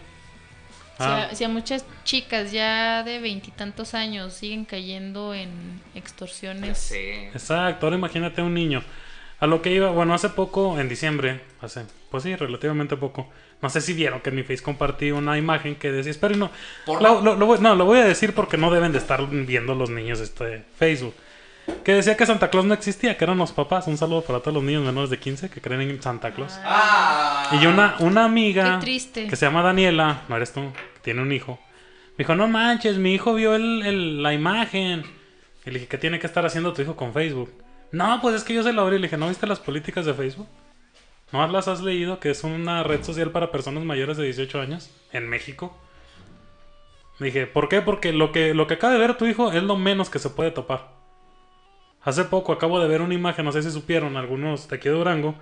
Ah. 0.98 1.30
Si, 1.34 1.43
a, 1.43 1.50
muchas 1.50 1.86
chicas 2.04 2.52
ya 2.52 3.04
de 3.04 3.20
veintitantos 3.20 3.93
años 3.93 4.34
siguen 4.34 4.66
cayendo 4.66 5.34
en 5.34 5.82
extorsiones. 5.93 6.78
Sí. 6.78 6.98
Exacto, 7.34 7.86
ahora 7.86 7.98
imagínate 7.98 8.41
un 8.41 8.54
niño. 8.54 8.84
A 9.39 9.48
lo 9.48 9.62
que 9.62 9.72
iba, 9.72 9.91
bueno, 9.91 10.14
hace 10.14 10.30
poco, 10.30 10.80
en 10.80 10.88
diciembre, 10.88 11.41
hace, 11.62 11.86
pues 12.10 12.24
sí, 12.24 12.36
relativamente 12.36 12.96
poco. 12.96 13.30
No 13.62 13.70
sé 13.70 13.82
si 13.82 13.93
vieron 13.93 14.22
que 14.22 14.30
en 14.30 14.38
mi 14.38 14.43
face 14.43 14.64
compartí 14.64 15.12
una 15.12 15.38
imagen 15.38 15.76
que 15.76 15.91
decía, 15.91 16.12
espero 16.12 16.36
no. 16.36 16.52
Lo, 16.88 17.22
no, 17.22 17.76
lo 17.76 17.86
voy 17.86 18.00
a 18.00 18.06
decir 18.06 18.34
porque 18.34 18.58
no 18.58 18.72
deben 18.72 18.91
de 18.91 19.00
estar 19.00 19.28
viendo 19.28 19.76
los 19.76 19.89
niños 19.89 20.20
este 20.22 20.64
Facebook 20.78 21.14
que 21.84 21.93
decía 21.93 22.18
que 22.18 22.26
Santa 22.26 22.49
Claus 22.49 22.66
no 22.66 22.74
existía, 22.74 23.18
que 23.18 23.24
eran 23.24 23.38
los 23.38 23.51
papás. 23.51 23.88
Un 23.88 23.97
saludo 23.97 24.22
para 24.22 24.39
todos 24.39 24.55
los 24.55 24.63
niños 24.63 24.84
menores 24.84 25.09
de 25.09 25.20
15 25.20 25.49
que 25.49 25.61
creen 25.61 25.82
en 25.82 26.01
Santa 26.01 26.34
Claus. 26.34 26.59
Ah. 26.63 27.57
Y 27.61 27.66
una, 27.66 27.95
una 27.99 28.26
amiga 28.26 28.80
que 28.80 29.36
se 29.36 29.45
llama 29.45 29.61
Daniela, 29.61 30.24
no 30.28 30.36
eres 30.36 30.53
tú, 30.53 30.61
tiene 31.01 31.22
un 31.22 31.32
hijo. 31.32 31.59
Me 32.18 32.24
dijo, 32.24 32.36
no 32.36 32.47
manches, 32.47 32.97
mi 32.97 33.13
hijo 33.13 33.34
vio 33.34 33.55
el, 33.55 34.24
la 34.24 34.34
imagen. 34.34 35.03
Y 35.66 35.70
le 35.70 35.74
dije, 35.74 35.88
¿qué 35.88 35.97
tiene 35.97 36.20
que 36.20 36.28
estar 36.28 36.45
haciendo 36.45 36.74
tu 36.74 36.82
hijo 36.82 36.95
con 36.95 37.13
Facebook? 37.13 37.51
No, 37.91 38.20
pues 38.22 38.36
es 38.36 38.43
que 38.43 38.53
yo 38.53 38.63
se 38.63 38.74
lo 38.74 38.82
abrí. 38.82 38.97
Le 38.97 39.03
dije, 39.03 39.18
¿no 39.18 39.28
viste 39.28 39.47
las 39.47 39.59
políticas 39.59 40.05
de 40.05 40.13
Facebook? 40.13 40.47
¿No 41.32 41.45
las 41.47 41.68
has 41.68 41.82
leído? 41.82 42.20
Que 42.20 42.32
es 42.32 42.43
una 42.43 42.84
red 42.84 43.03
social 43.03 43.32
para 43.32 43.51
personas 43.51 43.84
mayores 43.84 44.18
de 44.18 44.24
18 44.24 44.61
años 44.61 44.91
en 45.11 45.28
México. 45.28 45.78
Le 47.20 47.28
dije, 47.28 47.47
¿por 47.47 47.70
qué? 47.70 47.82
Porque 47.82 48.13
lo 48.13 48.32
que, 48.32 48.53
lo 48.53 48.68
que 48.68 48.76
acaba 48.76 48.93
de 48.93 48.99
ver 48.99 49.18
tu 49.18 49.26
hijo 49.26 49.51
es 49.51 49.63
lo 49.63 49.76
menos 49.76 50.09
que 50.09 50.20
se 50.20 50.30
puede 50.30 50.51
topar. 50.51 50.95
Hace 52.06 52.24
poco 52.26 52.53
acabo 52.53 52.80
de 52.80 52.88
ver 52.88 53.01
una 53.01 53.16
imagen, 53.16 53.43
no 53.43 53.51
sé 53.51 53.64
si 53.64 53.72
supieron 53.72 54.16
algunos 54.16 54.70
de 54.70 54.76
aquí 54.76 54.88
de 54.88 54.95
Durango, 54.95 55.36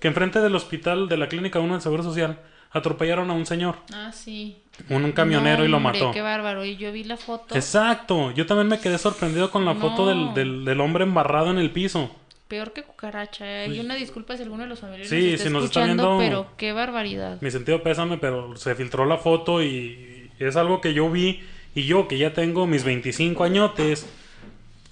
que 0.00 0.08
enfrente 0.08 0.40
del 0.40 0.54
hospital 0.56 1.08
de 1.08 1.16
la 1.16 1.28
Clínica 1.28 1.60
1 1.60 1.74
del 1.74 1.80
Seguro 1.80 2.02
Social 2.02 2.40
atropellaron 2.70 3.30
a 3.30 3.34
un 3.34 3.46
señor. 3.46 3.76
Ah, 3.94 4.10
sí. 4.12 4.58
Un, 4.90 5.12
camionero 5.12 5.64
y 5.64 5.68
lo 5.68 5.78
mató. 5.80 6.10
Qué 6.10 6.20
bárbaro. 6.20 6.64
Y 6.64 6.76
yo 6.76 6.92
vi 6.92 7.04
la 7.04 7.16
foto. 7.16 7.54
Exacto. 7.54 8.32
Yo 8.32 8.46
también 8.46 8.68
me 8.68 8.80
quedé 8.80 8.98
sorprendido 8.98 9.50
con 9.50 9.64
la 9.64 9.76
foto 9.76 10.06
del, 10.08 10.64
del, 10.64 10.80
hombre 10.80 11.04
embarrado 11.04 11.50
en 11.50 11.58
el 11.58 11.70
piso. 11.70 12.14
Peor 12.48 12.72
que 12.72 12.82
cucaracha. 12.82 13.66
Y 13.66 13.78
una 13.78 13.94
disculpa 13.94 14.36
si 14.36 14.42
alguno 14.42 14.64
de 14.64 14.68
los 14.68 14.80
familiares 14.80 15.08
sí, 15.08 15.34
está 15.34 15.44
si 15.44 15.52
nos 15.52 15.64
está 15.64 15.84
viendo, 15.84 16.18
pero 16.18 16.48
qué 16.56 16.72
barbaridad. 16.72 17.38
Mi 17.40 17.50
sentido 17.50 17.82
pésame, 17.82 18.18
pero 18.18 18.56
se 18.56 18.74
filtró 18.74 19.04
la 19.04 19.18
foto 19.18 19.62
y 19.62 20.30
es 20.38 20.56
algo 20.56 20.80
que 20.80 20.94
yo 20.94 21.10
vi 21.10 21.42
y 21.74 21.84
yo 21.84 22.08
que 22.08 22.18
ya 22.18 22.32
tengo 22.32 22.66
mis 22.66 22.84
25 22.84 23.44
añotes 23.44 24.08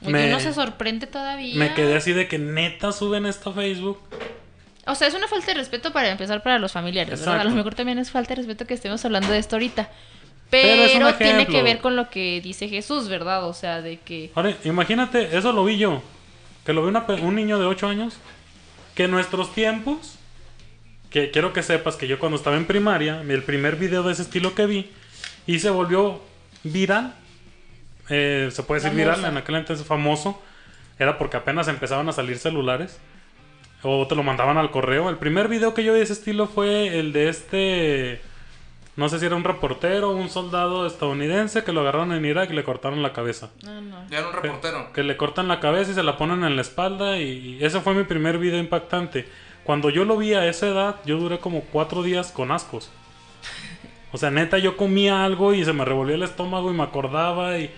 me, 0.00 0.28
no 0.28 0.40
se 0.40 0.52
sorprende 0.52 1.06
todavía. 1.06 1.56
Me 1.56 1.74
quedé 1.74 1.96
así 1.96 2.12
de 2.12 2.28
que 2.28 2.38
neta 2.38 2.92
suben 2.92 3.26
esto 3.26 3.50
a 3.50 3.54
Facebook. 3.54 3.98
O 4.86 4.94
sea, 4.94 5.08
es 5.08 5.14
una 5.14 5.26
falta 5.26 5.46
de 5.46 5.54
respeto 5.54 5.92
para 5.92 6.10
empezar 6.10 6.42
para 6.42 6.58
los 6.58 6.72
familiares, 6.72 7.20
¿verdad? 7.20 7.40
A 7.40 7.44
lo 7.44 7.50
mejor 7.50 7.74
también 7.74 7.98
es 7.98 8.10
falta 8.10 8.30
de 8.30 8.36
respeto 8.36 8.66
que 8.66 8.74
estemos 8.74 9.04
hablando 9.04 9.32
de 9.32 9.38
esto 9.38 9.56
ahorita. 9.56 9.90
Pero, 10.48 11.14
tiene 11.14 11.46
que 11.46 11.62
ver 11.62 11.78
con 11.78 11.96
lo 11.96 12.08
que 12.08 12.40
dice 12.40 12.68
Jesús, 12.68 13.08
¿verdad? 13.08 13.44
O 13.48 13.52
sea, 13.52 13.82
de 13.82 13.98
que... 13.98 14.30
Ahora, 14.34 14.56
imagínate, 14.64 15.36
eso 15.36 15.52
lo 15.52 15.64
vi 15.64 15.76
yo. 15.76 16.02
Que 16.64 16.72
lo 16.72 16.86
vi 16.86 16.96
un 17.20 17.34
niño 17.34 17.58
de 17.58 17.66
8 17.66 17.88
años. 17.88 18.14
Que 18.94 19.04
en 19.04 19.10
nuestros 19.10 19.52
tiempos... 19.54 20.18
Que 21.10 21.30
quiero 21.30 21.52
que 21.52 21.62
sepas 21.62 21.96
que 21.96 22.06
yo 22.06 22.18
cuando 22.18 22.36
estaba 22.36 22.56
en 22.56 22.66
primaria, 22.66 23.22
el 23.22 23.42
primer 23.42 23.76
video 23.76 24.02
de 24.02 24.12
ese 24.12 24.22
estilo 24.22 24.54
que 24.54 24.66
vi, 24.66 24.90
y 25.46 25.60
se 25.60 25.70
volvió 25.70 26.20
viral 26.62 27.14
eh, 28.08 28.48
se 28.52 28.62
puede 28.62 28.80
decir 28.80 28.96
viral, 28.96 29.24
en 29.24 29.36
aquel 29.36 29.56
entonces 29.56 29.86
famoso, 29.86 30.40
era 30.98 31.18
porque 31.18 31.36
apenas 31.36 31.68
empezaban 31.68 32.08
a 32.08 32.12
salir 32.12 32.38
celulares. 32.38 32.98
O 33.82 34.06
te 34.06 34.14
lo 34.14 34.22
mandaban 34.22 34.56
al 34.58 34.70
correo. 34.70 35.10
El 35.10 35.16
primer 35.16 35.48
video 35.48 35.74
que 35.74 35.84
yo 35.84 35.92
vi 35.92 35.98
de 35.98 36.04
ese 36.04 36.14
estilo 36.14 36.46
fue 36.46 36.98
el 36.98 37.12
de 37.12 37.28
este. 37.28 38.20
No 38.96 39.10
sé 39.10 39.18
si 39.18 39.26
era 39.26 39.36
un 39.36 39.44
reportero 39.44 40.10
o 40.10 40.16
un 40.16 40.30
soldado 40.30 40.86
estadounidense 40.86 41.62
que 41.62 41.72
lo 41.72 41.82
agarraron 41.82 42.12
en 42.12 42.24
Irak 42.24 42.50
y 42.50 42.54
le 42.54 42.64
cortaron 42.64 43.02
la 43.02 43.12
cabeza. 43.12 43.50
Ah, 43.66 44.06
ya 44.08 44.20
era 44.20 44.28
un 44.28 44.32
reportero. 44.32 44.92
Que, 44.94 45.02
le 45.02 45.18
cortan 45.18 45.48
la 45.48 45.60
cabeza 45.60 45.90
y 45.90 45.94
se 45.94 46.02
la 46.02 46.16
ponen 46.16 46.42
en 46.44 46.56
la 46.56 46.62
espalda. 46.62 47.18
Y, 47.18 47.58
y, 47.60 47.64
ese 47.64 47.80
fue 47.80 47.92
mi 47.92 48.04
primer 48.04 48.38
video 48.38 48.58
impactante. 48.58 49.28
Cuando 49.64 49.90
yo 49.90 50.06
lo 50.06 50.16
vi 50.16 50.32
a 50.32 50.46
esa 50.46 50.68
edad, 50.68 50.96
yo 51.04 51.18
duré 51.18 51.38
como 51.38 51.60
cuatro 51.60 52.02
días 52.02 52.32
con 52.32 52.50
ascos. 52.50 52.90
O 54.12 54.18
sea, 54.18 54.30
neta, 54.30 54.56
yo 54.56 54.78
comía 54.78 55.24
algo 55.24 55.52
y 55.52 55.64
se 55.64 55.74
me 55.74 55.84
revolvió 55.84 56.14
el 56.14 56.22
estómago 56.22 56.70
y 56.70 56.74
me 56.74 56.84
acordaba 56.84 57.58
y 57.58 57.70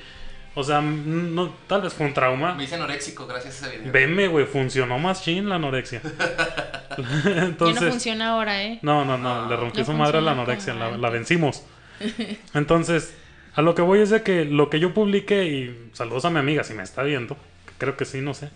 o 0.58 0.64
sea, 0.64 0.80
no, 0.80 1.54
tal 1.68 1.82
vez 1.82 1.94
fue 1.94 2.04
un 2.04 2.12
trauma. 2.12 2.52
Me 2.54 2.64
hice 2.64 2.74
anoréxico 2.74 3.28
gracias 3.28 3.62
a 3.62 3.66
ese 3.68 3.78
video. 3.78 3.92
Veme, 3.92 4.26
güey, 4.26 4.44
funcionó 4.44 4.98
más 4.98 5.22
chin 5.22 5.48
la 5.48 5.54
anorexia. 5.54 6.02
Entonces, 7.26 7.80
ya 7.80 7.86
no 7.86 7.90
funciona 7.92 8.28
ahora, 8.30 8.64
¿eh? 8.64 8.80
No, 8.82 9.04
no, 9.04 9.16
no, 9.16 9.48
le 9.48 9.54
rompí 9.54 9.78
No 9.78 9.84
su 9.84 9.92
madre 9.92 10.18
a 10.18 10.20
la 10.20 10.32
anorexia, 10.32 10.74
como 10.74 10.96
la, 10.96 11.10
vencimos. 11.10 11.62
Entonces, 12.54 13.14
a 13.54 13.62
lo 13.62 13.76
que 13.76 13.82
voy 13.82 14.00
es 14.00 14.10
de 14.10 14.24
que 14.24 14.44
lo 14.46 14.68
que 14.68 14.80
yo 14.80 14.92
publiqué, 14.92 15.44
y 15.44 15.90
saludos 15.92 16.24
a 16.24 16.30
mi 16.30 16.40
amiga 16.40 16.64
si 16.64 16.74
me 16.74 16.82
está 16.82 17.04
viendo, 17.04 17.36
creo 17.78 17.96
que 17.96 18.04
sí, 18.04 18.20
no 18.20 18.34
sé. 18.34 18.50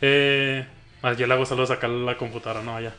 Eh, 0.00 0.66
ah, 1.02 1.12
yo 1.12 1.28
le 1.28 1.34
hago 1.34 1.46
saludos 1.46 1.70
acá 1.70 1.86
a 1.86 1.90
la 1.90 2.16
computadora, 2.16 2.64
no, 2.64 2.74
allá. 2.74 2.92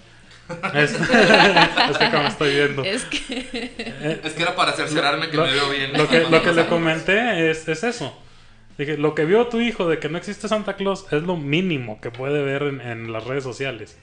Es, 0.73 0.93
es 0.93 1.97
que 1.97 2.05
acá 2.05 2.21
me 2.21 2.27
estoy 2.29 2.55
viendo. 2.55 2.83
Es 2.85 3.03
que 3.03 3.19
Eh, 3.29 4.21
Es 4.23 4.31
que 4.33 4.43
era 4.43 4.55
para 4.55 4.71
cerciorarme 4.71 5.29
que 5.29 5.35
lo, 5.35 5.45
me 5.45 5.51
veo 5.51 5.69
bien. 5.69 5.91
lo 5.91 6.07
que, 6.07 6.21
lo 6.21 6.41
que 6.41 6.53
le 6.53 6.67
comenté 6.67 7.51
es, 7.51 7.67
es 7.67 7.83
eso. 7.83 8.17
Dije, 8.79 8.97
lo 8.97 9.13
que 9.13 9.25
vio 9.25 9.45
tu 9.47 9.59
hijo 9.61 9.87
de 9.87 9.99
que 9.99 10.09
no 10.09 10.17
existe 10.17 10.47
Santa 10.47 10.75
Claus 10.75 11.05
es 11.11 11.21
lo 11.21 11.35
mínimo 11.37 11.99
que 12.01 12.09
puede 12.09 12.41
ver 12.43 12.63
en, 12.63 12.81
en 12.81 13.11
las 13.13 13.25
redes 13.25 13.43
sociales. 13.43 13.95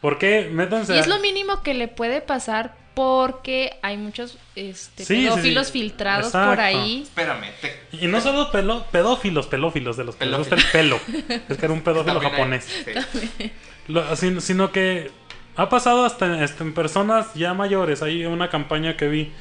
¿Por 0.00 0.18
qué? 0.18 0.48
Métanse 0.52 0.94
y 0.94 0.98
es 0.98 1.06
a- 1.06 1.08
lo 1.08 1.18
mínimo 1.18 1.62
que 1.64 1.74
le 1.74 1.88
puede 1.88 2.20
pasar 2.20 2.74
porque 2.94 3.72
hay 3.80 3.96
muchos 3.96 4.36
este, 4.54 5.04
Sí, 5.06 5.24
pedófilos 5.24 5.68
sí. 5.68 5.72
filtrados 5.72 6.26
Exacto. 6.26 6.50
por 6.50 6.60
ahí. 6.60 7.02
Espérame, 7.04 7.46
te- 7.62 7.80
Y 8.04 8.06
no 8.06 8.20
solo 8.20 8.50
pelo- 8.52 8.84
pedófilos, 8.92 9.46
pelófilos, 9.46 9.96
de 9.96 10.04
los 10.04 10.14
que 10.16 10.26
les 10.26 10.36
gusta 10.38 10.56
el 10.56 10.64
pelo. 10.70 11.00
Es 11.48 11.56
que 11.56 11.64
era 11.64 11.72
un 11.72 11.80
pedófilo 11.80 12.20
también 12.20 12.32
hay- 12.34 12.60
japonés. 12.60 12.64
sí. 13.38 13.52
Lo- 13.88 14.14
sin- 14.14 14.40
sino 14.42 14.72
que 14.72 15.10
ha 15.56 15.68
pasado 15.70 16.04
hasta, 16.04 16.42
hasta 16.44 16.64
en 16.64 16.74
personas 16.74 17.32
ya 17.34 17.54
mayores. 17.54 18.02
Hay 18.02 18.26
una 18.26 18.50
campaña 18.50 18.96
que 18.98 19.08
vi 19.08 19.32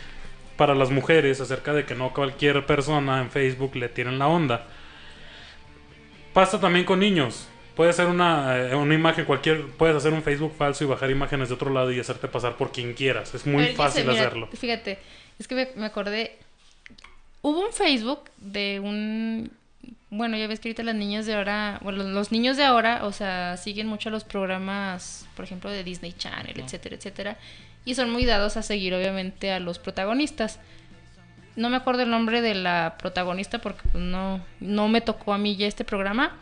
para 0.61 0.75
las 0.75 0.91
mujeres 0.91 1.41
acerca 1.41 1.73
de 1.73 1.85
que 1.85 1.95
no 1.95 2.13
cualquier 2.13 2.67
persona 2.67 3.19
en 3.19 3.31
Facebook 3.31 3.75
le 3.75 3.89
tiren 3.89 4.19
la 4.19 4.27
onda. 4.27 4.67
Pasa 6.33 6.59
también 6.59 6.85
con 6.85 6.99
niños. 6.99 7.47
Puede 7.75 7.91
ser 7.93 8.05
una, 8.05 8.55
eh, 8.59 8.75
una 8.75 8.93
imagen 8.93 9.25
cualquier, 9.25 9.65
puedes 9.69 9.95
hacer 9.95 10.13
un 10.13 10.21
Facebook 10.21 10.53
falso 10.55 10.83
y 10.83 10.87
bajar 10.87 11.09
imágenes 11.09 11.49
de 11.49 11.55
otro 11.55 11.73
lado 11.73 11.91
y 11.91 11.99
hacerte 11.99 12.27
pasar 12.27 12.57
por 12.57 12.71
quien 12.71 12.93
quieras. 12.93 13.33
Es 13.33 13.47
muy 13.47 13.63
ver, 13.63 13.73
fácil 13.73 14.05
mira, 14.05 14.13
hacerlo. 14.13 14.49
Fíjate, 14.53 14.99
es 15.39 15.47
que 15.47 15.55
me, 15.55 15.69
me 15.77 15.87
acordé. 15.87 16.37
Hubo 17.41 17.65
un 17.65 17.73
Facebook 17.73 18.29
de 18.37 18.79
un. 18.79 19.49
Bueno, 20.11 20.37
ya 20.37 20.45
ves 20.45 20.59
que 20.59 20.69
ahorita 20.69 20.83
las 20.83 20.93
niñas 20.93 21.25
de 21.25 21.33
ahora. 21.33 21.79
Bueno, 21.81 22.03
los 22.03 22.31
niños 22.31 22.55
de 22.55 22.65
ahora, 22.65 23.03
o 23.05 23.11
sea, 23.11 23.57
siguen 23.57 23.87
mucho 23.87 24.11
los 24.11 24.25
programas, 24.25 25.27
por 25.35 25.43
ejemplo, 25.43 25.71
de 25.71 25.83
Disney 25.83 26.13
Channel, 26.13 26.59
etcétera, 26.59 26.97
etcétera. 26.97 27.37
Y 27.85 27.95
son 27.95 28.11
muy 28.11 28.25
dados 28.25 28.57
a 28.57 28.61
seguir, 28.61 28.93
obviamente, 28.93 29.51
a 29.51 29.59
los 29.59 29.79
protagonistas. 29.79 30.59
No 31.55 31.69
me 31.69 31.77
acuerdo 31.77 32.03
el 32.03 32.09
nombre 32.09 32.41
de 32.41 32.55
la 32.55 32.95
protagonista 32.97 33.59
porque 33.59 33.81
pues, 33.91 34.03
no, 34.03 34.43
no 34.59 34.87
me 34.87 35.01
tocó 35.01 35.33
a 35.33 35.37
mí 35.37 35.55
ya 35.55 35.67
este 35.67 35.83
programa. 35.83 36.37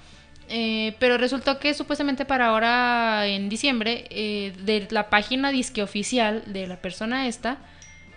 Eh, 0.51 0.95
pero 0.99 1.17
resultó 1.17 1.59
que 1.59 1.75
supuestamente 1.75 2.25
para 2.25 2.47
ahora 2.47 3.27
en 3.27 3.49
diciembre, 3.49 4.05
eh, 4.09 4.53
de 4.63 4.87
la 4.89 5.09
página 5.09 5.51
disque 5.51 5.83
oficial 5.83 6.43
de 6.47 6.65
la 6.65 6.77
persona 6.77 7.27
esta, 7.27 7.59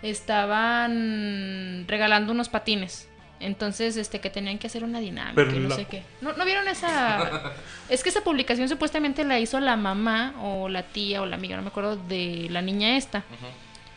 estaban 0.01 1.85
regalando 1.87 2.31
unos 2.31 2.49
patines. 2.49 3.07
Entonces, 3.43 3.97
este, 3.97 4.19
que 4.19 4.29
tenían 4.29 4.57
que 4.57 4.67
hacer 4.67 4.83
una 4.83 4.99
dinámica 4.99 5.33
Pero 5.35 5.55
y 5.55 5.59
no 5.59 5.69
la- 5.69 5.75
sé 5.75 5.85
qué. 5.85 6.03
¿No, 6.21 6.33
¿No 6.33 6.45
vieron 6.45 6.67
esa? 6.67 7.51
es 7.89 8.01
que 8.03 8.09
esa 8.09 8.21
publicación 8.23 8.69
supuestamente 8.69 9.23
la 9.25 9.39
hizo 9.39 9.59
la 9.59 9.75
mamá 9.75 10.33
o 10.41 10.69
la 10.69 10.83
tía 10.83 11.21
o 11.21 11.25
la 11.25 11.35
amiga, 11.35 11.55
no 11.57 11.61
me 11.63 11.67
acuerdo, 11.67 11.95
de 11.95 12.47
la 12.49 12.61
niña 12.61 12.97
esta. 12.97 13.23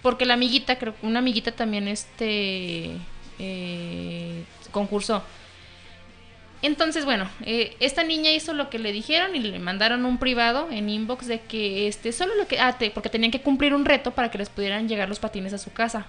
Porque 0.03 0.24
la 0.26 0.34
amiguita, 0.34 0.78
creo 0.78 0.94
que 0.94 1.07
una 1.07 1.20
amiguita 1.20 1.53
también 1.53 1.88
este 1.88 2.90
eh, 3.38 4.44
concursó. 4.70 5.22
Entonces, 6.62 7.05
bueno, 7.05 7.28
eh, 7.42 7.76
esta 7.80 8.03
niña 8.03 8.30
hizo 8.32 8.53
lo 8.55 8.70
que 8.70 8.78
le 8.78 8.90
dijeron 8.92 9.36
y 9.36 9.40
le 9.40 9.59
mandaron 9.59 10.05
un 10.05 10.18
privado 10.18 10.68
en 10.70 10.88
inbox 10.88 11.26
de 11.26 11.40
que 11.40 11.86
este 11.86 12.12
solo 12.12 12.34
lo 12.34 12.49
que 12.49 12.59
ah, 12.59 12.78
te- 12.78 12.90
porque 12.90 13.11
tenían 13.11 13.30
que 13.30 13.42
cumplir 13.42 13.74
un 13.74 13.84
reto 13.84 14.12
para 14.12 14.30
que 14.30 14.38
les 14.38 14.49
pudieran 14.49 14.88
llegar 14.88 15.09
los 15.09 15.18
patines 15.18 15.53
a 15.53 15.59
su 15.59 15.72
casa. 15.72 16.07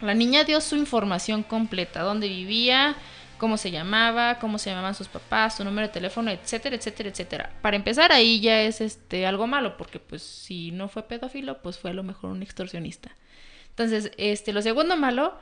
La 0.00 0.14
niña 0.14 0.44
dio 0.44 0.60
su 0.60 0.76
información 0.76 1.42
completa, 1.42 2.02
dónde 2.02 2.28
vivía, 2.28 2.96
cómo 3.38 3.56
se 3.56 3.70
llamaba, 3.70 4.38
cómo 4.38 4.58
se 4.58 4.70
llamaban 4.70 4.94
sus 4.94 5.08
papás, 5.08 5.56
su 5.56 5.64
número 5.64 5.86
de 5.86 5.92
teléfono, 5.92 6.30
etcétera, 6.30 6.76
etcétera, 6.76 7.08
etcétera. 7.08 7.52
Para 7.62 7.76
empezar 7.76 8.12
ahí 8.12 8.40
ya 8.40 8.60
es 8.62 8.80
este 8.80 9.26
algo 9.26 9.46
malo 9.46 9.76
porque 9.76 9.98
pues 9.98 10.22
si 10.22 10.70
no 10.72 10.88
fue 10.88 11.04
pedófilo, 11.04 11.62
pues 11.62 11.78
fue 11.78 11.90
a 11.90 11.94
lo 11.94 12.02
mejor 12.02 12.30
un 12.30 12.42
extorsionista. 12.42 13.10
Entonces, 13.70 14.12
este 14.16 14.52
lo 14.52 14.60
segundo 14.60 14.96
malo 14.96 15.34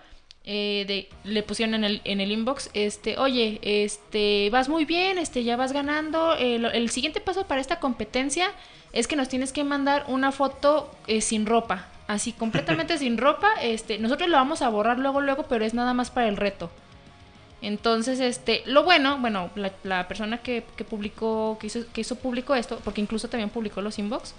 eh, 0.49 0.85
de, 0.87 1.09
le 1.29 1.43
pusieron 1.43 1.75
en 1.75 1.83
el, 1.83 2.01
en 2.05 2.21
el 2.21 2.31
inbox, 2.31 2.71
este, 2.73 3.19
oye, 3.19 3.59
este, 3.63 4.49
vas 4.51 4.69
muy 4.69 4.85
bien, 4.85 5.19
este, 5.19 5.43
ya 5.43 5.57
vas 5.57 5.73
ganando. 5.73 6.35
eh, 6.37 6.57
el 6.73 6.91
siguiente 6.91 7.21
paso 7.21 7.49
para 7.49 7.61
esta 7.61 7.81
competencia 7.81 8.53
es 8.93 9.09
que 9.09 9.17
nos 9.17 9.29
tienes 9.29 9.53
que 9.53 9.65
mandar 9.65 10.05
una 10.07 10.31
foto 10.31 10.89
eh, 11.09 11.21
sin 11.21 11.47
ropa, 11.47 11.89
así 12.07 12.33
completamente 12.33 12.97
sin 12.99 13.19
ropa. 13.19 13.55
Este, 13.61 13.99
nosotros 13.99 14.29
lo 14.29 14.37
vamos 14.37 14.63
a 14.63 14.69
borrar 14.69 15.01
luego, 15.01 15.21
luego, 15.21 15.43
pero 15.49 15.65
es 15.65 15.75
nada 15.75 15.95
más 15.95 16.13
para 16.13 16.29
el 16.29 16.37
reto. 16.37 16.71
Entonces, 17.61 18.21
este, 18.21 18.63
lo 18.67 18.85
bueno, 18.85 19.19
bueno, 19.19 19.51
la, 19.57 19.73
la 19.83 20.07
persona 20.07 20.39
que, 20.39 20.63
que 20.77 20.85
publicó, 20.85 21.59
que 21.61 21.67
hizo, 21.67 21.81
que 21.93 22.03
hizo 22.03 22.15
público 22.15 22.55
esto, 22.55 22.81
porque 22.85 23.01
incluso 23.01 23.29
también 23.29 23.51
publicó 23.51 23.81
los 23.81 23.99
inbox, 23.99 24.35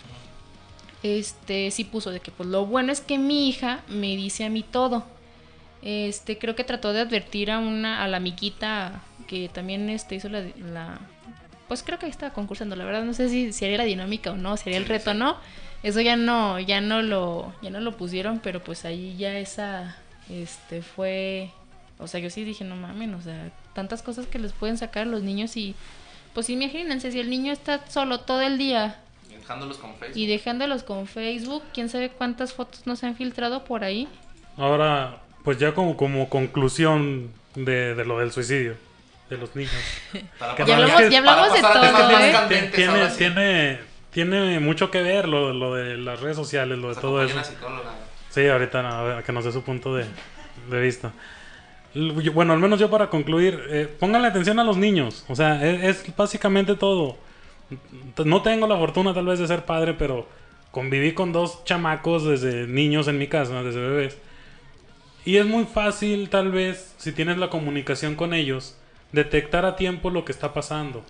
este, 1.04 1.70
sí 1.72 1.84
puso 1.84 2.12
de 2.12 2.22
que, 2.22 2.32
pues, 2.32 2.48
lo 2.48 2.66
bueno 2.66 2.94
es 2.94 3.02
que 3.02 3.18
mi 3.18 3.50
hija 3.50 3.82
me 3.90 4.16
dice 4.16 4.46
a 4.46 4.50
mí 4.50 4.64
todo. 4.64 5.04
Este, 5.82 6.38
creo 6.38 6.56
que 6.56 6.64
trató 6.64 6.92
de 6.94 7.02
advertir 7.02 7.52
a 7.52 7.60
una, 7.60 8.04
a 8.04 8.08
la 8.08 8.18
amiguita 8.18 9.02
que 9.28 9.50
también 9.50 9.90
este 9.90 10.16
hizo 10.16 10.30
la, 10.30 10.42
la- 10.58 11.00
pues 11.68 11.84
creo 11.84 12.00
que 12.00 12.06
ahí 12.06 12.12
estaba 12.12 12.34
concursando, 12.34 12.76
la 12.76 12.86
verdad 12.86 13.04
no 13.04 13.14
sé 13.14 13.28
si, 13.30 13.52
si 13.52 13.66
haría 13.66 13.78
la 13.78 13.84
dinámica 13.84 14.32
o 14.32 14.38
no, 14.38 14.56
si 14.58 14.70
haría 14.70 14.78
el 14.80 14.86
reto 14.86 15.12
o 15.12 15.14
sí. 15.14 15.20
no. 15.20 15.38
Eso 15.84 16.02
ya 16.02 16.16
no, 16.16 16.60
ya 16.60 16.82
no 16.82 17.02
lo, 17.02 17.54
ya 17.62 17.70
no 17.70 17.80
lo 17.82 17.96
pusieron, 17.98 18.40
pero 18.40 18.64
pues 18.64 18.84
ahí 18.86 19.16
ya 19.18 19.38
esa, 19.38 19.96
este, 20.30 20.82
fue, 20.82 21.52
o 22.00 22.08
sea, 22.08 22.20
yo 22.20 22.30
sí 22.32 22.44
dije, 22.44 22.64
no 22.64 22.76
mames, 22.76 23.14
o 23.14 23.22
sea, 23.22 23.52
tantas 23.74 24.02
cosas 24.02 24.26
que 24.28 24.40
les 24.40 24.54
pueden 24.54 24.78
sacar 24.78 25.04
a 25.04 25.06
los 25.12 25.22
niños 25.22 25.56
y, 25.58 25.76
pues 26.34 26.50
imagínense, 26.50 27.12
si 27.12 27.20
el 27.20 27.30
niño 27.30 27.54
está 27.54 27.86
solo 27.90 28.22
todo 28.22 28.42
el 28.42 28.58
día 28.58 29.00
Y 29.30 29.36
Dejándolos 29.36 29.78
con 29.78 29.94
Facebook. 29.96 30.18
y 30.18 30.26
dejándolos 30.26 30.84
con 30.84 31.06
Facebook, 31.06 31.64
quién 31.74 31.90
sabe 31.90 32.10
cuántas 32.10 32.54
fotos 32.54 32.88
no 32.88 32.96
se 32.96 33.06
han 33.06 33.16
filtrado 33.16 33.64
por 33.66 33.84
ahí. 33.84 34.08
Ahora, 34.58 35.20
pues 35.48 35.60
ya 35.60 35.74
como, 35.74 35.96
como 35.96 36.28
conclusión 36.28 37.30
de, 37.56 37.96
de 37.96 38.04
lo 38.04 38.20
del 38.20 38.34
suicidio 38.34 38.76
de 39.30 39.38
los 39.38 39.56
niños. 39.56 39.72
Para 40.40 40.58
Ya 40.58 40.66
pasar- 40.66 40.74
hablamos- 40.84 41.10
ya 41.10 41.18
hablamos 41.20 41.54
de 41.54 41.62
todo, 41.62 42.20
¿eh? 42.20 42.70
tiene, 42.76 43.10
sí. 43.10 43.18
tiene, 43.18 43.80
tiene 44.12 44.60
mucho 44.60 44.92
que 44.92 45.02
ver 45.02 45.26
lo, 45.30 45.54
lo 45.54 45.74
de 45.76 45.96
las 45.96 46.20
redes 46.20 46.36
sociales, 46.36 46.78
lo 46.78 46.94
de 46.94 47.00
todo 47.00 47.24
eso. 47.24 47.40
Sí, 48.30 48.46
ahorita 48.46 48.82
no, 48.84 48.90
a 48.90 49.04
ver, 49.04 49.24
que 49.24 49.32
nos 49.32 49.46
dé 49.46 49.54
su 49.54 49.64
punto 49.64 49.96
de, 49.96 50.04
de 50.70 50.82
vista. 50.82 51.14
Bueno, 52.34 52.52
al 52.52 52.60
menos 52.60 52.78
yo 52.78 52.90
para 52.90 53.10
concluir, 53.10 53.58
eh, 53.70 53.88
pónganle 54.00 54.28
atención 54.28 54.60
a 54.60 54.66
los 54.66 54.76
niños. 54.76 55.24
O 55.30 55.36
sea, 55.38 55.66
es, 55.66 56.04
es 56.06 56.16
básicamente 56.18 56.76
todo. 56.76 57.18
No 58.26 58.42
tengo 58.42 58.68
la 58.68 58.76
fortuna 58.76 59.14
tal 59.14 59.26
vez 59.28 59.40
de 59.40 59.48
ser 59.48 59.64
padre, 59.64 59.94
pero 59.94 60.28
conviví 60.72 61.14
con 61.14 61.32
dos 61.32 61.64
chamacos 61.64 62.26
desde 62.26 62.68
niños 62.68 63.08
en 63.08 63.18
mi 63.18 63.28
casa, 63.28 63.64
desde 63.64 63.80
bebés. 63.80 64.18
Y 65.28 65.36
es 65.36 65.46
muy 65.46 65.66
fácil 65.66 66.30
tal 66.30 66.54
vez, 66.54 66.96
si 66.98 67.12
tienes 67.12 67.38
la 67.38 67.50
comunicación 67.50 68.16
con 68.16 68.34
ellos, 68.34 68.78
detectar 69.12 69.66
a 69.66 69.76
tiempo 69.76 70.10
lo 70.10 70.24
que 70.24 70.32
está 70.32 70.54
pasando. 70.54 71.04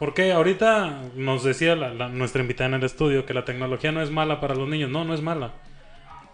Porque 0.00 0.32
ahorita 0.32 1.02
nos 1.14 1.44
decía 1.44 1.76
la- 1.76 2.08
nuestra 2.08 2.42
invitada 2.42 2.70
en 2.70 2.74
el 2.74 2.82
estudio 2.82 3.26
que 3.26 3.32
la 3.32 3.44
tecnología 3.44 3.92
no 3.92 4.02
es 4.02 4.10
mala 4.10 4.40
para 4.40 4.56
los 4.56 4.68
niños. 4.68 4.90
No, 4.90 5.04
no 5.04 5.14
es 5.14 5.20
mala. 5.20 5.52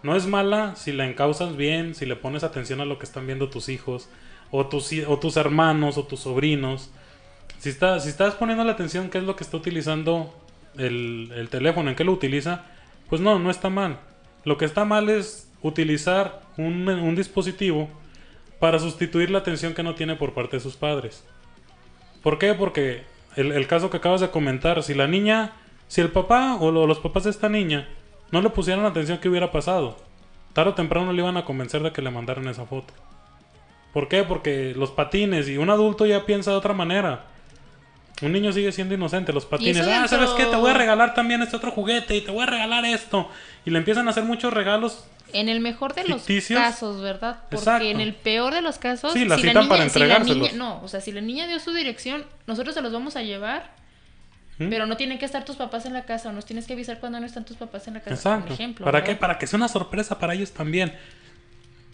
No 0.01 0.15
es 0.15 0.25
mala 0.25 0.75
si 0.75 0.91
la 0.91 1.05
encausas 1.05 1.55
bien, 1.55 1.93
si 1.93 2.07
le 2.07 2.15
pones 2.15 2.43
atención 2.43 2.81
a 2.81 2.85
lo 2.85 2.97
que 2.97 3.05
están 3.05 3.27
viendo 3.27 3.47
tus 3.47 3.69
hijos, 3.69 4.09
o 4.49 4.65
tus, 4.65 4.91
o 5.07 5.19
tus 5.19 5.37
hermanos, 5.37 5.99
o 5.99 6.03
tus 6.07 6.21
sobrinos. 6.21 6.89
Si, 7.59 7.69
está, 7.69 7.99
si 7.99 8.09
estás 8.09 8.33
poniendo 8.33 8.63
la 8.63 8.71
atención 8.71 9.11
qué 9.11 9.19
es 9.19 9.23
lo 9.23 9.35
que 9.35 9.43
está 9.43 9.55
utilizando 9.57 10.33
el, 10.79 11.31
el 11.35 11.49
teléfono, 11.49 11.91
en 11.91 11.95
qué 11.95 12.03
lo 12.03 12.11
utiliza, 12.11 12.65
pues 13.07 13.21
no, 13.21 13.37
no 13.37 13.51
está 13.51 13.69
mal. 13.69 13.99
Lo 14.45 14.57
que 14.57 14.65
está 14.65 14.83
mal 14.83 15.09
es 15.09 15.46
utilizar 15.61 16.41
un, 16.57 16.87
un 16.89 17.15
dispositivo 17.15 17.89
para 18.59 18.79
sustituir 18.79 19.29
la 19.29 19.39
atención 19.39 19.73
que 19.73 19.83
no 19.83 19.95
tiene 19.95 20.15
por 20.15 20.33
parte 20.33 20.57
de 20.57 20.61
sus 20.63 20.75
padres. 20.75 21.23
¿Por 22.23 22.39
qué? 22.39 22.53
Porque 22.53 23.03
el, 23.35 23.51
el 23.51 23.67
caso 23.67 23.89
que 23.89 23.97
acabas 23.97 24.21
de 24.21 24.29
comentar, 24.29 24.81
si 24.83 24.93
la 24.93 25.07
niña, 25.07 25.53
si 25.87 26.01
el 26.01 26.09
papá 26.11 26.57
o 26.59 26.71
lo- 26.71 26.87
los 26.87 26.99
papás 26.99 27.23
de 27.25 27.29
esta 27.29 27.49
niña 27.49 27.87
no 28.31 28.41
le 28.41 28.49
pusieran 28.49 28.85
atención, 28.85 29.19
¿qué 29.19 29.29
hubiera 29.29 29.51
pasado? 29.51 29.97
Tarde 30.53 30.71
o 30.71 30.73
temprano 30.73 31.13
le 31.13 31.21
iban 31.21 31.37
a 31.37 31.45
convencer 31.45 31.81
de 31.83 31.91
que 31.91 32.01
le 32.01 32.09
mandaran 32.09 32.47
esa 32.47 32.65
foto. 32.65 32.93
¿Por 33.93 34.07
qué? 34.09 34.23
Porque 34.23 34.73
los 34.75 34.91
patines 34.91 35.47
y 35.47 35.57
un 35.57 35.69
adulto 35.69 36.05
ya 36.05 36.25
piensa 36.25 36.51
de 36.51 36.57
otra 36.57 36.73
manera. 36.73 37.25
Un 38.23 38.31
niño 38.31 38.51
sigue 38.51 38.71
siendo 38.71 38.95
inocente, 38.95 39.31
los 39.31 39.45
patines. 39.45 39.77
Ah, 39.87 40.07
¿sabes 40.07 40.31
qué? 40.31 40.45
Te 40.45 40.55
voy 40.55 40.71
a 40.71 40.73
regalar 40.73 41.13
también 41.13 41.41
este 41.43 41.55
otro 41.55 41.69
juguete 41.71 42.15
y 42.15 42.21
te 42.21 42.31
voy 42.31 42.41
a 42.41 42.47
regalar 42.47 42.83
esto. 42.85 43.29
Y 43.65 43.69
le 43.69 43.77
empiezan 43.77 44.07
a 44.07 44.11
hacer 44.11 44.23
muchos 44.23 44.51
regalos. 44.51 45.07
En 45.33 45.49
el 45.49 45.59
mejor 45.59 45.93
de 45.93 46.03
los 46.05 46.21
¿Ficticios? 46.21 46.59
casos, 46.59 47.01
¿verdad? 47.01 47.41
Porque 47.49 47.55
Exacto. 47.57 47.85
en 47.85 47.99
el 47.99 48.13
peor 48.13 48.53
de 48.53 48.61
los 48.61 48.77
casos, 48.77 49.13
Sí, 49.13 49.25
la 49.25 49.35
si 49.35 49.43
citan 49.47 49.67
para 49.67 49.87
si 49.89 49.99
la 49.99 50.19
niña- 50.19 50.51
no, 50.55 50.81
o 50.83 50.87
sea, 50.87 51.01
si 51.01 51.11
la 51.11 51.21
niña 51.21 51.47
dio 51.47 51.59
su 51.59 51.73
dirección, 51.73 52.25
nosotros 52.45 52.73
se 52.75 52.81
los 52.81 52.91
vamos 52.93 53.15
a 53.15 53.21
llevar 53.23 53.75
¿Mm? 54.59 54.69
Pero 54.69 54.87
no 54.87 54.97
tienen 54.97 55.19
que 55.19 55.25
estar 55.25 55.45
tus 55.45 55.55
papás 55.55 55.85
en 55.85 55.93
la 55.93 56.05
casa 56.05 56.29
o 56.29 56.31
nos 56.31 56.45
tienes 56.45 56.65
que 56.65 56.73
avisar 56.73 56.99
cuando 56.99 57.19
no 57.19 57.27
están 57.27 57.45
tus 57.45 57.57
papás 57.57 57.87
en 57.87 57.93
la 57.93 57.99
casa, 57.99 58.15
Exacto. 58.15 58.45
por 58.45 58.53
ejemplo. 58.53 58.85
¿Para 58.85 59.01
¿verdad? 59.01 59.13
qué? 59.13 59.19
Para 59.19 59.37
que 59.37 59.45
sea 59.45 59.57
una 59.57 59.67
sorpresa 59.67 60.17
para 60.17 60.33
ellos 60.33 60.51
también. 60.51 60.95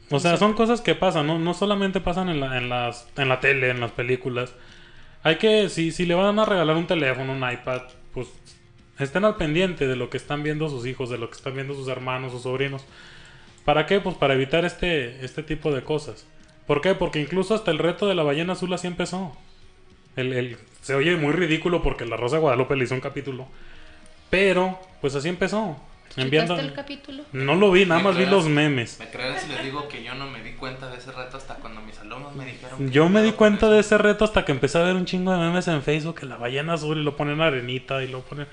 O 0.09 0.17
sea, 0.19 0.37
son 0.37 0.53
cosas 0.53 0.79
que 0.79 0.95
pasan, 0.95 1.27
¿no? 1.27 1.39
No 1.39 1.53
solamente 1.53 1.99
pasan 1.99 2.29
en 2.29 2.39
la, 2.39 2.57
en 2.57 2.69
las, 2.69 3.07
en 3.17 3.27
la 3.27 3.41
tele, 3.41 3.69
en 3.69 3.81
las 3.81 3.91
películas. 3.91 4.53
Hay 5.23 5.37
que, 5.39 5.67
si, 5.67 5.91
si 5.91 6.05
le 6.05 6.13
van 6.15 6.39
a 6.39 6.45
regalar 6.45 6.77
un 6.77 6.87
teléfono, 6.87 7.33
un 7.33 7.39
iPad, 7.51 7.81
pues 8.13 8.27
estén 8.97 9.25
al 9.25 9.35
pendiente 9.35 9.85
de 9.85 9.97
lo 9.97 10.09
que 10.09 10.15
están 10.15 10.41
viendo 10.43 10.69
sus 10.69 10.85
hijos, 10.85 11.09
de 11.09 11.17
lo 11.17 11.29
que 11.29 11.35
están 11.35 11.55
viendo 11.55 11.73
sus 11.73 11.89
hermanos, 11.89 12.31
sus 12.31 12.43
sobrinos. 12.43 12.85
¿Para 13.65 13.85
qué? 13.85 13.99
Pues 13.99 14.15
para 14.17 14.33
evitar 14.33 14.65
este, 14.65 15.23
este 15.23 15.43
tipo 15.43 15.71
de 15.73 15.83
cosas. 15.83 16.25
¿Por 16.67 16.81
qué? 16.81 16.95
Porque 16.95 17.19
incluso 17.21 17.55
hasta 17.55 17.71
el 17.71 17.77
reto 17.79 18.07
de 18.07 18.15
la 18.15 18.23
ballena 18.23 18.53
azul 18.53 18.73
así 18.73 18.87
empezó. 18.87 19.35
El, 20.15 20.33
el- 20.33 20.57
se 20.81 20.95
oye 20.95 21.15
muy 21.15 21.31
ridículo 21.33 21.81
porque 21.81 22.05
la 22.05 22.17
Rosa 22.17 22.35
de 22.35 22.41
Guadalupe 22.41 22.75
le 22.75 22.83
hizo 22.83 22.93
un 22.93 23.01
capítulo. 23.01 23.47
Pero, 24.29 24.79
pues 25.01 25.15
así 25.15 25.29
empezó. 25.29 25.77
Enviando... 26.15 26.55
¿Checaste 26.55 26.69
el 26.69 26.75
capítulo? 26.75 27.23
No 27.31 27.55
lo 27.55 27.71
vi, 27.71 27.85
nada 27.85 27.99
¿Me 27.99 28.03
más 28.05 28.13
vi 28.15 28.23
creerás? 28.23 28.43
los 28.43 28.47
memes. 28.49 28.99
¿Me 28.99 29.09
creerán 29.09 29.39
si 29.39 29.47
les 29.47 29.63
digo 29.63 29.87
que 29.87 30.03
yo 30.03 30.13
no 30.13 30.27
me 30.29 30.43
di 30.43 30.51
cuenta 30.53 30.89
de 30.89 30.97
ese 30.97 31.11
reto 31.11 31.37
hasta 31.37 31.55
cuando 31.55 31.81
mis 31.81 31.97
alumnos 31.99 32.35
me 32.35 32.45
dijeron 32.45 32.77
que 32.85 32.91
Yo 32.91 33.09
me 33.09 33.23
di 33.23 33.31
cuenta 33.31 33.69
de 33.69 33.79
ese 33.79 33.97
reto 33.97 34.23
hasta 34.25 34.45
que 34.45 34.51
empecé 34.51 34.77
a 34.77 34.81
ver 34.83 34.95
un 34.95 35.05
chingo 35.05 35.31
de 35.31 35.39
memes 35.39 35.67
en 35.67 35.81
Facebook 35.81 36.19
que 36.19 36.25
la 36.27 36.37
ballena 36.37 36.73
azul 36.73 36.99
y 36.99 37.03
lo 37.03 37.15
ponen 37.15 37.41
arenita 37.41 38.03
y 38.03 38.07
lo 38.09 38.21
ponen... 38.21 38.47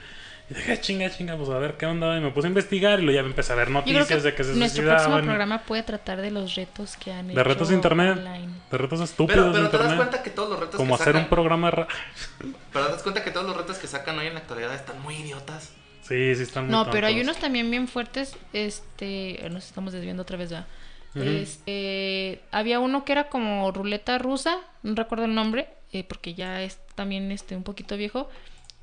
Y 0.51 0.55
dije, 0.55 0.73
"Ah, 0.73 0.81
chinga, 0.81 1.09
chinga, 1.11 1.37
pues 1.37 1.49
a 1.49 1.59
ver 1.59 1.77
qué 1.77 1.87
onda. 1.87 2.17
Y 2.19 2.21
me 2.21 2.31
puse 2.33 2.49
a 2.49 2.51
investigar 2.51 2.99
y 2.99 3.05
luego 3.05 3.21
ya 3.23 3.27
empecé 3.27 3.53
a 3.53 3.57
ver 3.57 3.71
noticias 3.71 4.23
de 4.25 4.35
que 4.35 4.43
se 4.45 4.55
nuestro 4.55 4.85
próximo 4.85 5.21
programa 5.21 5.63
puede 5.63 5.83
tratar 5.85 6.21
de 6.21 6.31
los 6.33 6.57
retos 6.57 6.97
que 6.97 7.13
han 7.13 7.31
hecho 7.31 7.37
De 7.39 7.45
retos 7.45 7.69
de 7.69 7.75
internet. 7.77 8.19
online. 8.19 8.49
De 8.71 8.79
retos 8.79 9.01
estúpidos 9.01 9.39
Pero, 9.41 9.53
pero 9.53 9.65
de 9.65 9.71
te 9.71 9.79
das 9.79 9.95
cuenta 9.95 10.23
que 10.23 10.31
todos 10.31 10.51
los 10.51 10.59
retos 10.59 10.77
Como 10.77 10.97
que 10.97 11.03
hacer 11.03 11.13
sacan, 11.15 11.23
un 11.23 11.29
programa 11.31 11.71
de... 11.71 11.77
ra- 11.77 11.89
Pero 12.73 12.87
te 12.87 12.93
das 12.93 13.03
cuenta 13.03 13.23
que 13.25 13.31
todos 13.31 13.47
los 13.47 13.57
retos 13.57 13.79
que 13.79 13.87
sacan 13.87 14.19
hoy 14.19 14.27
en 14.27 14.35
la 14.35 14.41
actualidad 14.41 14.75
están 14.75 15.01
muy 15.03 15.15
idiotas. 15.17 15.73
Sí, 16.03 16.35
sí 16.35 16.43
están 16.43 16.65
muy 16.65 16.73
No, 16.73 16.91
pero 16.91 17.07
hay 17.07 17.21
unos 17.21 17.37
también 17.37 17.71
bien 17.71 17.87
fuertes. 17.87 18.37
Este, 18.53 19.47
nos 19.53 19.65
estamos 19.67 19.93
desviando 19.93 20.23
otra 20.23 20.37
vez, 20.37 20.51
¿verdad? 20.51 20.67
Ujú. 21.15 21.25
Este, 21.25 22.41
había 22.51 22.81
uno 22.81 23.05
que 23.05 23.13
era 23.13 23.29
como 23.29 23.71
ruleta 23.73 24.19
rusa, 24.19 24.59
no 24.83 24.95
recuerdo 24.95 25.25
el 25.27 25.35
nombre, 25.35 25.69
eh, 25.93 26.05
porque 26.05 26.35
ya 26.35 26.63
es 26.63 26.79
también 26.95 27.31
este 27.33 27.55
un 27.57 27.63
poquito 27.65 27.97
viejo, 27.97 28.29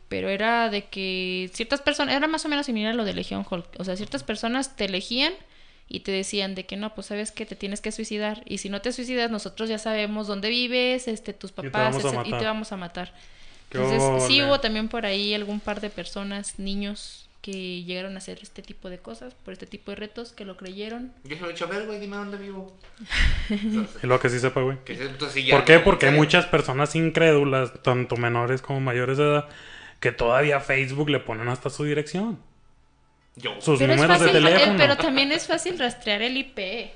pero 0.10 0.30
era 0.30 0.70
de 0.70 0.86
que 0.86 1.50
ciertas 1.54 1.82
personas, 1.82 2.16
era 2.16 2.28
más 2.28 2.46
o 2.46 2.50
menos 2.50 2.66
similar 2.66 2.94
a 2.94 2.96
lo 2.96 3.04
de 3.06 3.14
Legion 3.14 3.46
Hulk, 3.50 3.68
o 3.80 3.84
sea, 3.84 3.96
ciertas 3.96 4.24
personas 4.24 4.76
te 4.76 4.86
elegían 4.86 5.34
y 5.90 6.02
te 6.02 6.12
decían 6.12 6.56
de 6.56 6.66
que 6.66 6.76
no, 6.78 6.94
pues 6.96 7.08
sabes 7.08 7.32
que 7.32 7.46
te 7.46 7.56
tienes 7.56 7.82
que 7.82 7.92
suicidar 7.92 8.42
y 8.46 8.58
si 8.60 8.70
no 8.70 8.82
te 8.82 8.92
suicidas 8.92 9.32
nosotros 9.32 9.70
ya 9.70 9.78
sabemos 9.80 10.28
dónde 10.28 10.50
vives, 10.50 11.08
este, 11.08 11.34
tus 11.34 11.52
te 11.52 11.64
papás, 11.70 11.96
vamos 11.96 12.06
a 12.06 12.10
etc- 12.10 12.14
y 12.14 12.30
matar. 12.32 12.40
te 12.40 12.46
vamos 12.46 12.72
a 12.72 12.78
matar. 12.78 13.14
Qué 13.70 13.78
Entonces, 13.80 14.28
sí 14.28 14.42
hubo 14.44 14.60
también 14.62 14.88
por 14.88 15.06
ahí 15.06 15.34
algún 15.34 15.60
par 15.60 15.82
de 15.82 15.90
personas, 15.90 16.58
niños, 16.58 17.28
que 17.42 17.84
llegaron 17.84 18.16
a 18.16 18.18
hacer 18.18 18.40
este 18.42 18.62
tipo 18.62 18.90
de 18.90 18.98
cosas, 18.98 19.34
por 19.46 19.54
este 19.54 19.66
tipo 19.66 19.92
de 19.92 19.96
retos, 19.96 20.32
que 20.34 20.44
lo 20.44 20.58
creyeron. 20.58 21.14
Yo 21.24 21.36
se 21.36 21.42
lo 21.42 21.50
he 21.50 21.54
dicho, 21.54 21.66
a 21.66 21.68
ver, 21.70 21.86
güey, 21.86 22.00
dime 22.00 22.18
dónde 22.18 22.38
vivo. 22.38 22.74
Y 24.04 24.08
lo 24.08 24.20
que 24.20 24.30
sí 24.30 24.40
sepa, 24.40 24.62
güey. 24.62 24.78
¿Por 25.52 25.64
qué? 25.66 25.80
Porque 25.80 26.08
hay 26.08 26.16
muchas 26.16 26.46
personas 26.46 26.96
incrédulas, 26.96 27.72
tanto 27.84 28.18
menores 28.18 28.62
como 28.62 28.80
mayores 28.82 29.18
de 29.18 29.24
edad, 29.24 29.50
que 30.00 30.12
todavía 30.12 30.60
Facebook 30.60 31.10
le 31.10 31.20
ponen 31.20 31.48
hasta 31.50 31.70
su 31.70 31.84
dirección. 31.84 32.40
Yo. 33.36 33.52
Sus 33.62 33.78
Pero 33.80 33.96
números 33.96 34.18
fácil, 34.18 34.34
de 34.34 34.40
eh, 34.40 34.44
teléfono. 34.44 34.78
pero 34.78 34.98
también 34.98 35.32
es 35.32 35.46
fácil 35.48 35.78
rastrear 35.78 36.22
el 36.24 36.38
IP. 36.38 36.92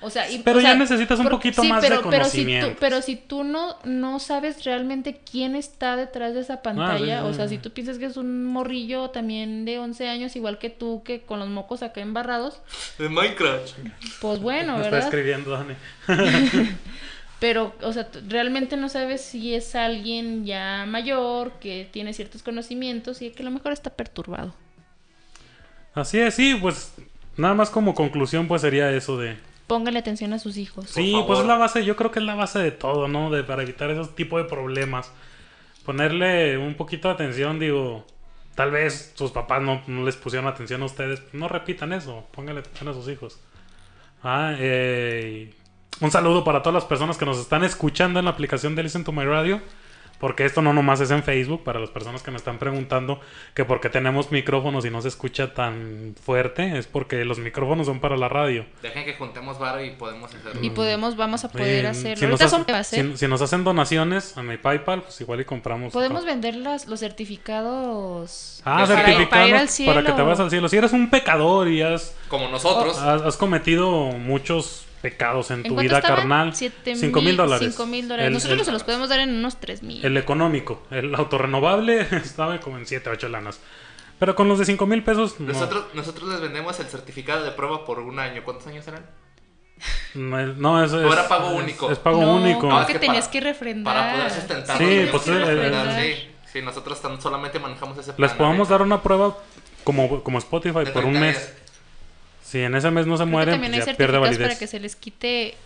O 0.00 0.10
sea, 0.10 0.28
y- 0.30 0.40
Pero 0.40 0.58
o 0.58 0.60
sea, 0.60 0.72
ya 0.72 0.76
necesitas 0.78 1.18
un 1.18 1.24
por- 1.24 1.32
poquito 1.36 1.62
sí, 1.62 1.68
más 1.68 1.80
de 1.80 1.88
pero, 1.88 2.02
pero 2.10 2.24
si 2.24 2.30
tú, 2.30 2.42
conocimiento. 2.44 2.76
pero 2.78 3.00
si 3.00 3.16
tú 3.16 3.42
no, 3.42 3.78
no 3.84 4.18
sabes 4.18 4.62
realmente 4.64 5.18
quién 5.30 5.54
está 5.56 5.96
detrás 5.96 6.34
de 6.34 6.40
esa 6.40 6.60
pantalla, 6.62 7.20
Ah, 7.20 7.22
sí, 7.22 7.26
o 7.28 7.30
sí, 7.30 7.36
sea, 7.36 7.48
sí. 7.48 7.54
si 7.56 7.62
tú 7.62 7.70
piensas 7.72 7.96
que 7.98 8.04
es 8.06 8.16
un 8.18 8.44
morrillo 8.44 9.08
también 9.10 9.64
de 9.64 9.78
11 9.78 10.08
años, 10.08 10.36
igual 10.36 10.58
que 10.58 10.68
tú, 10.68 11.02
que 11.04 11.22
con 11.22 11.38
los 11.38 11.48
mocos 11.48 11.82
acá 11.82 12.02
embarrados, 12.02 12.60
De 12.98 13.08
Minecraft. 13.08 13.78
pues 14.20 14.40
bueno, 14.40 14.74
Me 14.74 14.78
está 14.82 14.90
¿verdad? 14.90 15.08
escribiendo, 15.08 15.50
Dani. 15.52 15.74
Pero, 17.40 17.74
o 17.82 17.92
sea, 17.92 18.08
realmente 18.28 18.76
no 18.76 18.88
sabes 18.88 19.20
si 19.20 19.54
es 19.54 19.74
alguien 19.74 20.44
ya 20.46 20.86
mayor, 20.86 21.52
que 21.60 21.88
tiene 21.90 22.12
ciertos 22.12 22.42
conocimientos 22.42 23.22
y 23.22 23.30
que 23.30 23.42
a 23.42 23.44
lo 23.44 23.50
mejor 23.50 23.72
está 23.72 23.90
perturbado. 23.90 24.54
Así 25.94 26.18
es, 26.18 26.34
sí, 26.34 26.56
pues 26.60 26.94
nada 27.36 27.54
más 27.54 27.70
como 27.70 27.94
conclusión 27.94 28.48
pues 28.48 28.62
sería 28.62 28.90
eso 28.90 29.18
de... 29.18 29.36
Póngale 29.66 29.98
atención 29.98 30.32
a 30.32 30.38
sus 30.38 30.56
hijos. 30.56 30.90
Sí, 30.90 31.14
pues 31.26 31.40
es 31.40 31.46
la 31.46 31.56
base, 31.56 31.84
yo 31.84 31.96
creo 31.96 32.10
que 32.10 32.18
es 32.18 32.24
la 32.24 32.34
base 32.34 32.58
de 32.58 32.70
todo, 32.70 33.08
¿no? 33.08 33.30
De, 33.30 33.44
para 33.44 33.62
evitar 33.62 33.90
esos 33.90 34.14
tipos 34.14 34.42
de 34.42 34.48
problemas. 34.48 35.10
Ponerle 35.84 36.58
un 36.58 36.74
poquito 36.74 37.08
de 37.08 37.14
atención, 37.14 37.58
digo, 37.58 38.06
tal 38.54 38.70
vez 38.70 39.12
sus 39.14 39.30
papás 39.30 39.62
no, 39.62 39.82
no 39.86 40.04
les 40.04 40.16
pusieron 40.16 40.48
atención 40.48 40.82
a 40.82 40.86
ustedes, 40.86 41.22
no 41.32 41.48
repitan 41.48 41.92
eso, 41.92 42.26
pónganle 42.32 42.60
atención 42.60 42.88
a 42.88 42.92
sus 42.92 43.08
hijos. 43.08 43.40
Ah, 44.22 44.54
eh, 44.58 45.54
un 46.00 46.10
saludo 46.10 46.44
para 46.44 46.60
todas 46.62 46.74
las 46.74 46.84
personas 46.84 47.16
que 47.18 47.24
nos 47.24 47.38
están 47.38 47.64
escuchando 47.64 48.18
en 48.18 48.24
la 48.24 48.32
aplicación 48.32 48.74
de 48.74 48.82
Listen 48.82 49.04
to 49.04 49.12
My 49.12 49.24
Radio. 49.24 49.60
Porque 50.20 50.44
esto 50.44 50.62
no 50.62 50.72
nomás 50.72 51.00
es 51.00 51.10
en 51.10 51.22
Facebook, 51.24 51.64
para 51.64 51.80
las 51.80 51.90
personas 51.90 52.22
que 52.22 52.30
me 52.30 52.36
están 52.36 52.58
preguntando 52.58 53.20
que 53.52 53.64
por 53.64 53.80
qué 53.80 53.90
tenemos 53.90 54.30
micrófonos 54.30 54.84
y 54.86 54.90
no 54.90 55.02
se 55.02 55.08
escucha 55.08 55.52
tan 55.52 56.14
fuerte, 56.24 56.78
es 56.78 56.86
porque 56.86 57.24
los 57.24 57.40
micrófonos 57.40 57.86
son 57.88 57.98
para 58.00 58.16
la 58.16 58.28
radio. 58.28 58.64
Dejen 58.80 59.04
que 59.04 59.14
juntemos 59.14 59.58
varo 59.58 59.84
y 59.84 59.90
podemos 59.90 60.32
hacerlo. 60.32 60.62
Y 60.62 60.70
podemos, 60.70 61.16
vamos 61.16 61.44
a 61.44 61.50
poder 61.50 61.84
Eh, 61.84 61.88
hacerlo. 61.88 62.16
Si 62.16 62.26
nos, 62.26 62.40
Ahorita 62.52 62.78
hacen, 62.78 63.08
son 63.08 63.12
si- 63.12 63.18
si 63.18 63.28
nos 63.28 63.42
hacen 63.42 63.64
donaciones 63.64 64.38
a 64.38 64.42
mi 64.44 64.56
PayPal, 64.56 65.02
pues 65.02 65.20
igual 65.20 65.40
y 65.40 65.44
compramos. 65.44 65.92
Podemos 65.92 66.24
vender 66.24 66.54
las- 66.56 66.86
los 66.86 67.00
certificados 67.00 68.62
Ah, 68.64 68.74
Para- 68.76 68.86
certificados 68.86 69.28
para 69.28 69.48
ir 69.48 69.54
al 69.54 69.60
para, 69.62 69.68
cielo. 69.70 70.04
que 70.04 70.12
te 70.12 70.22
vayas 70.22 70.40
al 70.40 70.50
cielo. 70.50 70.68
Si 70.68 70.76
eres 70.76 70.92
un 70.92 71.10
pecador 71.10 71.68
y 71.68 71.82
has, 71.82 72.14
Como 72.28 72.48
nosotros. 72.48 72.96
has, 72.98 73.20
has 73.22 73.36
cometido 73.36 73.90
muchos 74.12 74.86
pecados 75.04 75.50
en 75.50 75.58
¿En 75.58 75.62
tu 75.68 75.76
vida 75.76 75.98
estaban? 75.98 76.16
carnal, 76.16 76.54
Siete 76.56 76.96
cinco 76.96 77.20
mil 77.20 77.36
dólares. 77.36 77.68
Cinco 77.70 77.86
mil 77.86 78.08
dólares. 78.08 78.26
El- 78.28 78.32
Nosotros 78.32 78.60
el- 78.60 78.64
se 78.64 78.72
los 78.72 78.82
podemos 78.84 79.08
dar 79.10 79.20
en 79.20 79.30
unos 79.34 79.60
tres 79.60 79.82
mil. 79.82 80.04
El 80.04 80.16
económico, 80.16 80.82
el 80.90 81.14
autorrenovable 81.14 82.00
estaba 82.10 82.58
como 82.60 82.78
en 82.78 82.86
7, 82.86 83.10
8 83.10 83.28
lanas. 83.28 83.60
Pero 84.18 84.34
con 84.34 84.48
los 84.48 84.58
de 84.58 84.64
5 84.64 84.86
mil 84.86 85.02
pesos, 85.02 85.38
no, 85.40 85.52
Nosotros, 85.52 85.84
nosotros 85.92 86.28
les 86.30 86.40
vendemos 86.40 86.80
el 86.80 86.86
certificado 86.86 87.44
de 87.44 87.50
prueba 87.50 87.84
por 87.84 87.98
un 87.98 88.18
año. 88.18 88.42
¿Cuántos 88.44 88.66
años 88.66 88.86
eran? 88.88 89.04
no, 90.14 90.40
es- 90.40 90.56
no, 90.56 90.82
es, 90.84 90.92
¿O 90.92 91.12
era 91.12 91.22
es- 91.22 91.28
pago 91.28 91.50
es- 91.50 91.62
único? 91.62 91.90
Es 91.90 91.98
pago 91.98 92.20
no, 92.22 92.36
único. 92.36 92.60
creo 92.68 92.80
es 92.80 92.86
que 92.86 92.92
que 92.94 92.98
tenías 93.00 93.24
para- 93.26 93.32
que 93.32 93.40
refrendar. 93.40 93.94
Para 93.94 94.12
poder 94.14 94.30
sustentar. 94.30 94.78
Sí, 94.78 95.08
pues, 95.10 95.28
el- 95.28 95.74
sí. 96.00 96.28
Sí, 96.52 96.62
nosotros 96.62 97.02
tan- 97.02 97.20
solamente 97.20 97.58
manejamos 97.58 97.98
ese 97.98 98.12
plan. 98.12 98.28
Les 98.28 98.36
podemos 98.38 98.68
dar 98.68 98.80
una 98.82 99.02
prueba 99.02 99.36
como, 99.82 100.22
como 100.22 100.38
Spotify 100.38 100.84
De 100.84 100.92
por 100.92 101.04
un 101.04 101.14
30 101.14 101.20
mes. 101.20 101.54
Si 102.54 102.60
en 102.62 102.72
ese 102.76 102.88
mes 102.92 103.04
no 103.04 103.16
se 103.16 103.24
Creo 103.24 103.32
mueren, 103.32 103.54
también 103.54 103.72
pues 103.72 103.84
hay 103.88 103.92
ya 103.94 103.96
pierde 103.96 104.16
validez. 104.18 104.46
para 104.46 104.56
que 104.60 104.68
se 104.68 104.78
les 104.78 104.94
quite 104.94 105.56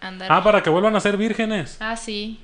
andar. 0.00 0.30
Ah, 0.30 0.44
para 0.44 0.62
que 0.62 0.70
vuelvan 0.70 0.94
a 0.94 1.00
ser 1.00 1.16
vírgenes. 1.16 1.76
Ah, 1.80 1.96
sí. 1.96 2.38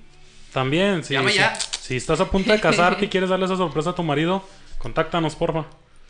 También, 0.52 1.04
sí. 1.04 1.14
Llama 1.14 1.30
sí. 1.30 1.36
ya. 1.36 1.54
Si 1.54 1.94
estás 1.96 2.18
a 2.18 2.28
punto 2.28 2.50
de 2.50 2.58
casarte 2.68 3.04
y 3.04 3.08
quieres 3.08 3.30
darle 3.30 3.44
esa 3.46 3.56
sorpresa 3.56 3.90
a 3.90 3.94
tu 3.94 4.02
marido, 4.02 4.42
contáctanos, 4.78 5.36
porfa. 5.36 5.66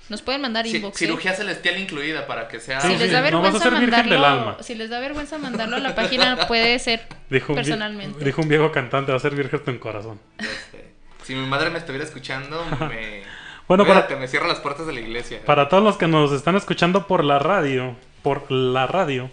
Nos 0.09 0.22
pueden 0.22 0.41
mandar 0.41 0.66
Sí, 0.66 0.77
inbox. 0.77 0.97
¿eh? 0.97 0.99
cirugía 1.05 1.35
celestial 1.35 1.77
incluida 1.79 2.27
para 2.27 2.49
que 2.49 2.61
sea. 2.61 2.81
Sí, 2.81 2.89
Si 2.93 2.97
les 2.97 3.12
da 3.12 3.31
no 3.31 3.43
vas 3.43 3.51
a 3.51 3.59
vergüenza 3.59 3.70
ser 3.70 3.79
virgen 3.79 4.09
del 4.09 4.24
alma. 4.24 4.57
si 4.62 4.74
les 4.74 4.89
da 4.89 4.99
vergüenza 4.99 5.37
mandarlo 5.37 5.77
a 5.77 5.81
la 5.81 5.95
página, 5.95 6.39
puede 6.49 6.79
ser 6.79 7.03
Dijo 7.29 7.53
un, 7.53 7.57
personalmente. 7.57 8.24
dijo 8.24 8.41
un 8.41 8.49
viejo 8.49 8.72
cantante, 8.72 9.12
va 9.12 9.18
a 9.18 9.20
ser 9.20 9.35
virgen 9.35 9.61
en 9.66 9.79
corazón. 9.79 10.18
Este, 10.39 10.93
si 11.24 11.35
mi 11.35 11.47
madre 11.47 11.68
me 11.68 11.79
estuviera 11.79 12.07
escuchando, 12.07 12.64
me. 12.89 13.22
Bueno, 13.69 13.85
para- 13.85 14.03
Cuídate, 14.07 14.17
me 14.21 14.29
cierro 14.29 14.47
las 14.47 14.61
puertas 14.61 14.87
de 14.87 14.93
la 14.93 15.01
iglesia. 15.01 15.41
Para 15.45 15.69
todos 15.69 15.83
los 15.83 15.97
que 15.97 16.07
nos 16.07 16.33
están 16.33 16.57
escuchando 16.57 17.07
por 17.07 17.25
la 17.25 17.39
radio, 17.39 17.97
por 18.23 18.51
la 18.51 18.87
radio, 18.87 19.31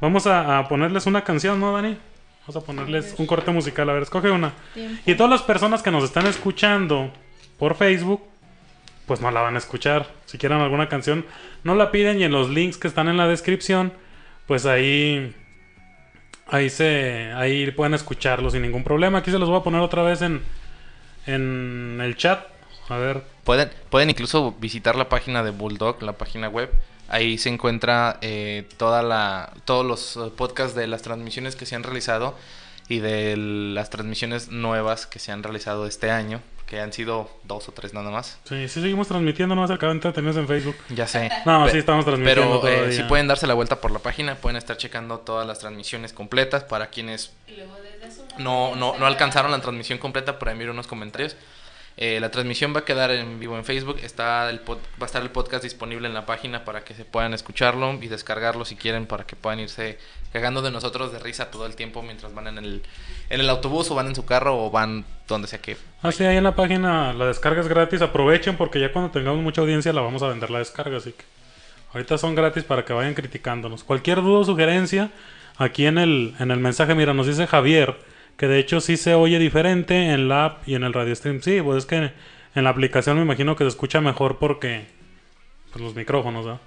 vamos 0.00 0.26
a, 0.26 0.58
a 0.58 0.68
ponerles 0.68 1.06
una 1.06 1.22
canción, 1.22 1.60
¿no, 1.60 1.72
Dani? 1.72 1.96
Vamos 2.46 2.56
a 2.62 2.66
ponerles 2.66 3.14
un 3.18 3.26
corte 3.26 3.50
musical. 3.52 3.88
A 3.90 3.92
ver, 3.92 4.02
escoge 4.02 4.30
una. 4.30 4.52
Tiempo. 4.74 5.00
Y 5.06 5.14
todas 5.14 5.30
las 5.30 5.42
personas 5.42 5.82
que 5.82 5.90
nos 5.92 6.02
están 6.02 6.26
escuchando 6.26 7.12
por 7.58 7.76
Facebook, 7.76 8.22
pues 9.06 9.20
no 9.20 9.30
la 9.30 9.42
van 9.42 9.54
a 9.54 9.58
escuchar. 9.58 10.08
Si 10.26 10.36
quieren 10.38 10.58
alguna 10.58 10.88
canción, 10.88 11.24
no 11.62 11.74
la 11.76 11.90
piden 11.92 12.18
y 12.20 12.24
en 12.24 12.32
los 12.32 12.48
links 12.50 12.78
que 12.78 12.88
están 12.88 13.06
en 13.08 13.16
la 13.16 13.28
descripción, 13.28 13.92
pues 14.46 14.66
ahí 14.66 15.36
ahí 16.48 16.68
se 16.70 17.30
ahí 17.36 17.70
pueden 17.70 17.94
escucharlo 17.94 18.50
sin 18.50 18.62
ningún 18.62 18.82
problema. 18.82 19.18
Aquí 19.18 19.30
se 19.30 19.38
los 19.38 19.48
voy 19.48 19.60
a 19.60 19.62
poner 19.62 19.80
otra 19.80 20.02
vez 20.02 20.22
en 20.22 20.42
en 21.26 22.00
el 22.02 22.16
chat. 22.16 22.40
A 22.90 22.98
ver, 22.98 23.22
Pueden, 23.44 23.70
pueden 23.88 24.10
incluso 24.10 24.52
visitar 24.60 24.96
la 24.96 25.08
página 25.08 25.42
de 25.42 25.50
Bulldog, 25.50 26.02
la 26.02 26.12
página 26.12 26.48
web. 26.48 26.70
Ahí 27.08 27.38
se 27.38 27.48
encuentra 27.48 28.18
eh, 28.20 28.68
toda 28.76 29.02
la, 29.02 29.52
todos 29.64 29.84
los 29.84 30.16
eh, 30.16 30.30
podcasts 30.36 30.76
de 30.76 30.86
las 30.86 31.02
transmisiones 31.02 31.56
que 31.56 31.66
se 31.66 31.74
han 31.74 31.82
realizado 31.82 32.36
y 32.88 32.98
de 32.98 33.36
las 33.36 33.90
transmisiones 33.90 34.48
nuevas 34.50 35.06
que 35.06 35.18
se 35.18 35.32
han 35.32 35.42
realizado 35.42 35.86
este 35.86 36.10
año, 36.10 36.40
que 36.66 36.80
han 36.80 36.92
sido 36.92 37.28
dos 37.44 37.68
o 37.68 37.72
tres 37.72 37.94
nada 37.94 38.10
más. 38.10 38.38
sí, 38.44 38.68
sí 38.68 38.80
seguimos 38.80 39.08
transmitiendo, 39.08 39.54
no 39.56 39.60
más 39.62 39.70
acá 39.72 39.90
entretenidos 39.90 40.36
en 40.36 40.46
Facebook. 40.46 40.76
Ya 40.90 41.06
sé. 41.08 41.30
No, 41.46 41.64
Pe- 41.64 41.72
sí 41.72 41.78
estamos 41.78 42.04
transmitiendo 42.04 42.60
Pero 42.60 42.86
eh, 42.86 42.92
si 42.92 43.02
pueden 43.04 43.26
darse 43.26 43.46
la 43.48 43.54
vuelta 43.54 43.80
por 43.80 43.90
la 43.90 43.98
página, 44.00 44.36
pueden 44.36 44.56
estar 44.56 44.76
checando 44.76 45.18
todas 45.18 45.46
las 45.46 45.58
transmisiones 45.60 46.12
completas 46.12 46.62
para 46.64 46.88
quienes 46.90 47.32
no, 48.38 48.74
no, 48.76 48.96
no 48.98 49.06
alcanzaron 49.06 49.50
la 49.50 49.60
transmisión 49.60 49.98
completa, 49.98 50.38
por 50.38 50.48
ahí 50.48 50.56
miro 50.56 50.72
unos 50.72 50.86
comentarios. 50.86 51.36
Eh, 51.96 52.18
la 52.18 52.30
transmisión 52.30 52.74
va 52.74 52.80
a 52.80 52.84
quedar 52.84 53.10
en 53.10 53.38
vivo 53.38 53.56
en 53.58 53.64
Facebook. 53.64 53.98
Está 54.02 54.48
el 54.48 54.64
pod- 54.64 54.78
va 55.00 55.02
a 55.02 55.06
estar 55.06 55.20
el 55.20 55.28
podcast 55.30 55.62
disponible 55.62 56.08
en 56.08 56.14
la 56.14 56.24
página 56.24 56.64
para 56.64 56.82
que 56.82 56.94
se 56.94 57.04
puedan 57.04 57.34
escucharlo 57.34 57.92
y 58.00 58.08
descargarlo 58.08 58.64
si 58.64 58.74
quieren 58.76 59.04
para 59.06 59.24
que 59.24 59.36
puedan 59.36 59.60
irse 59.60 59.98
cagando 60.32 60.62
de 60.62 60.70
nosotros 60.70 61.12
de 61.12 61.18
risa 61.18 61.50
todo 61.50 61.66
el 61.66 61.74
tiempo 61.76 62.02
mientras 62.02 62.32
van 62.32 62.46
en 62.46 62.56
el, 62.58 62.82
en 63.28 63.40
el 63.40 63.50
autobús 63.50 63.90
o 63.90 63.94
van 63.94 64.06
en 64.06 64.14
su 64.14 64.24
carro 64.24 64.64
o 64.64 64.70
van 64.70 65.04
donde 65.28 65.46
sea 65.48 65.60
que. 65.60 65.76
Así 66.00 66.24
ahí 66.24 66.36
en 66.38 66.44
la 66.44 66.54
página 66.54 67.12
la 67.12 67.26
descarga 67.26 67.60
es 67.60 67.68
gratis. 67.68 68.00
Aprovechen 68.00 68.56
porque 68.56 68.80
ya 68.80 68.92
cuando 68.92 69.10
tengamos 69.10 69.42
mucha 69.42 69.60
audiencia 69.60 69.92
la 69.92 70.00
vamos 70.00 70.22
a 70.22 70.28
vender 70.28 70.50
la 70.50 70.60
descarga. 70.60 70.96
Así 70.96 71.12
que 71.12 71.24
ahorita 71.92 72.16
son 72.16 72.34
gratis 72.34 72.64
para 72.64 72.84
que 72.84 72.92
vayan 72.94 73.12
criticándonos. 73.12 73.84
Cualquier 73.84 74.22
duda 74.22 74.38
o 74.38 74.44
sugerencia, 74.44 75.10
aquí 75.58 75.84
en 75.84 75.98
el, 75.98 76.34
en 76.38 76.50
el 76.50 76.60
mensaje, 76.60 76.94
mira, 76.94 77.12
nos 77.12 77.26
dice 77.26 77.46
Javier 77.46 77.96
que 78.40 78.48
de 78.48 78.58
hecho 78.58 78.80
sí 78.80 78.96
se 78.96 79.12
oye 79.12 79.38
diferente 79.38 80.14
en 80.14 80.26
la 80.26 80.46
app 80.46 80.66
y 80.66 80.74
en 80.74 80.82
el 80.82 80.94
radio 80.94 81.14
stream. 81.14 81.42
Sí, 81.42 81.60
pues 81.60 81.76
es 81.76 81.84
que 81.84 82.10
en 82.54 82.64
la 82.64 82.70
aplicación 82.70 83.18
me 83.18 83.22
imagino 83.22 83.54
que 83.54 83.64
se 83.64 83.68
escucha 83.68 84.00
mejor 84.00 84.38
porque 84.38 84.86
pues, 85.70 85.84
los 85.84 85.94
micrófonos, 85.94 86.46
¿no? 86.46 86.58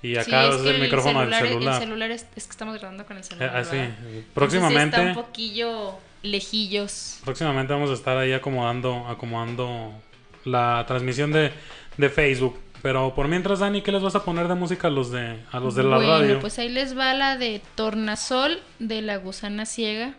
Y 0.00 0.16
acá 0.16 0.50
sí, 0.50 0.58
es 0.58 0.64
el, 0.74 0.80
micrófono 0.80 1.20
del 1.20 1.34
celular. 1.34 1.74
El 1.74 1.80
celular 1.80 2.10
es, 2.12 2.26
es 2.34 2.46
que 2.46 2.50
estamos 2.52 2.78
grabando 2.78 3.04
con 3.04 3.18
el 3.18 3.22
Eh, 3.22 3.26
celular. 3.26 3.56
Entonces 3.58 4.24
próximamente. 4.32 4.96
está 4.96 5.08
un 5.10 5.14
poquillo 5.26 5.98
lejillos. 6.22 7.20
Próximamente 7.26 7.74
vamos 7.74 7.90
a 7.90 7.92
estar 7.92 8.16
ahí 8.16 8.32
acomodando, 8.32 9.06
acomodando 9.06 9.92
la 10.46 10.82
transmisión 10.88 11.30
de, 11.30 11.52
de 11.98 12.08
Facebook. 12.08 12.58
Pero 12.80 13.14
por 13.14 13.28
mientras, 13.28 13.58
Dani, 13.58 13.82
¿qué 13.82 13.92
les 13.92 14.00
vas 14.00 14.14
a 14.14 14.24
poner 14.24 14.48
de 14.48 14.54
música 14.54 14.88
a 14.88 14.90
los 14.90 15.10
de, 15.12 15.36
a 15.52 15.60
los 15.60 15.74
de 15.74 15.82
la 15.82 15.96
bueno, 15.96 16.10
radio? 16.20 16.40
pues 16.40 16.58
ahí 16.58 16.70
les 16.70 16.96
va 16.96 17.12
la 17.12 17.36
de 17.36 17.60
Tornasol 17.74 18.60
de 18.78 19.02
la 19.02 19.18
gusana 19.18 19.66
ciega. 19.66 20.14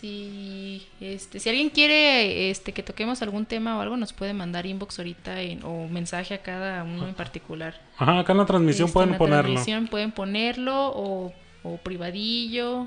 Si, 0.00 0.86
este, 1.00 1.40
si 1.40 1.48
alguien 1.50 1.68
quiere 1.68 2.50
este, 2.50 2.72
que 2.72 2.82
toquemos 2.82 3.20
algún 3.20 3.44
tema 3.44 3.76
o 3.76 3.80
algo, 3.82 3.96
nos 3.98 4.12
puede 4.14 4.32
mandar 4.32 4.64
inbox 4.64 4.98
ahorita 4.98 5.42
en- 5.42 5.62
o 5.62 5.88
mensaje 5.88 6.32
a 6.34 6.38
cada 6.42 6.84
uno 6.84 7.06
en 7.06 7.14
particular. 7.14 7.78
Ajá, 7.98 8.18
acá 8.20 8.32
en 8.32 8.38
la 8.38 8.46
transmisión 8.46 8.86
Este, 8.86 8.94
pueden 8.94 9.08
en 9.10 9.12
la 9.12 9.18
ponerlo. 9.18 9.42
transmisión 9.52 9.86
pueden 9.88 10.12
ponerlo 10.12 10.88
o, 10.94 11.32
o 11.64 11.76
privadillo. 11.78 12.86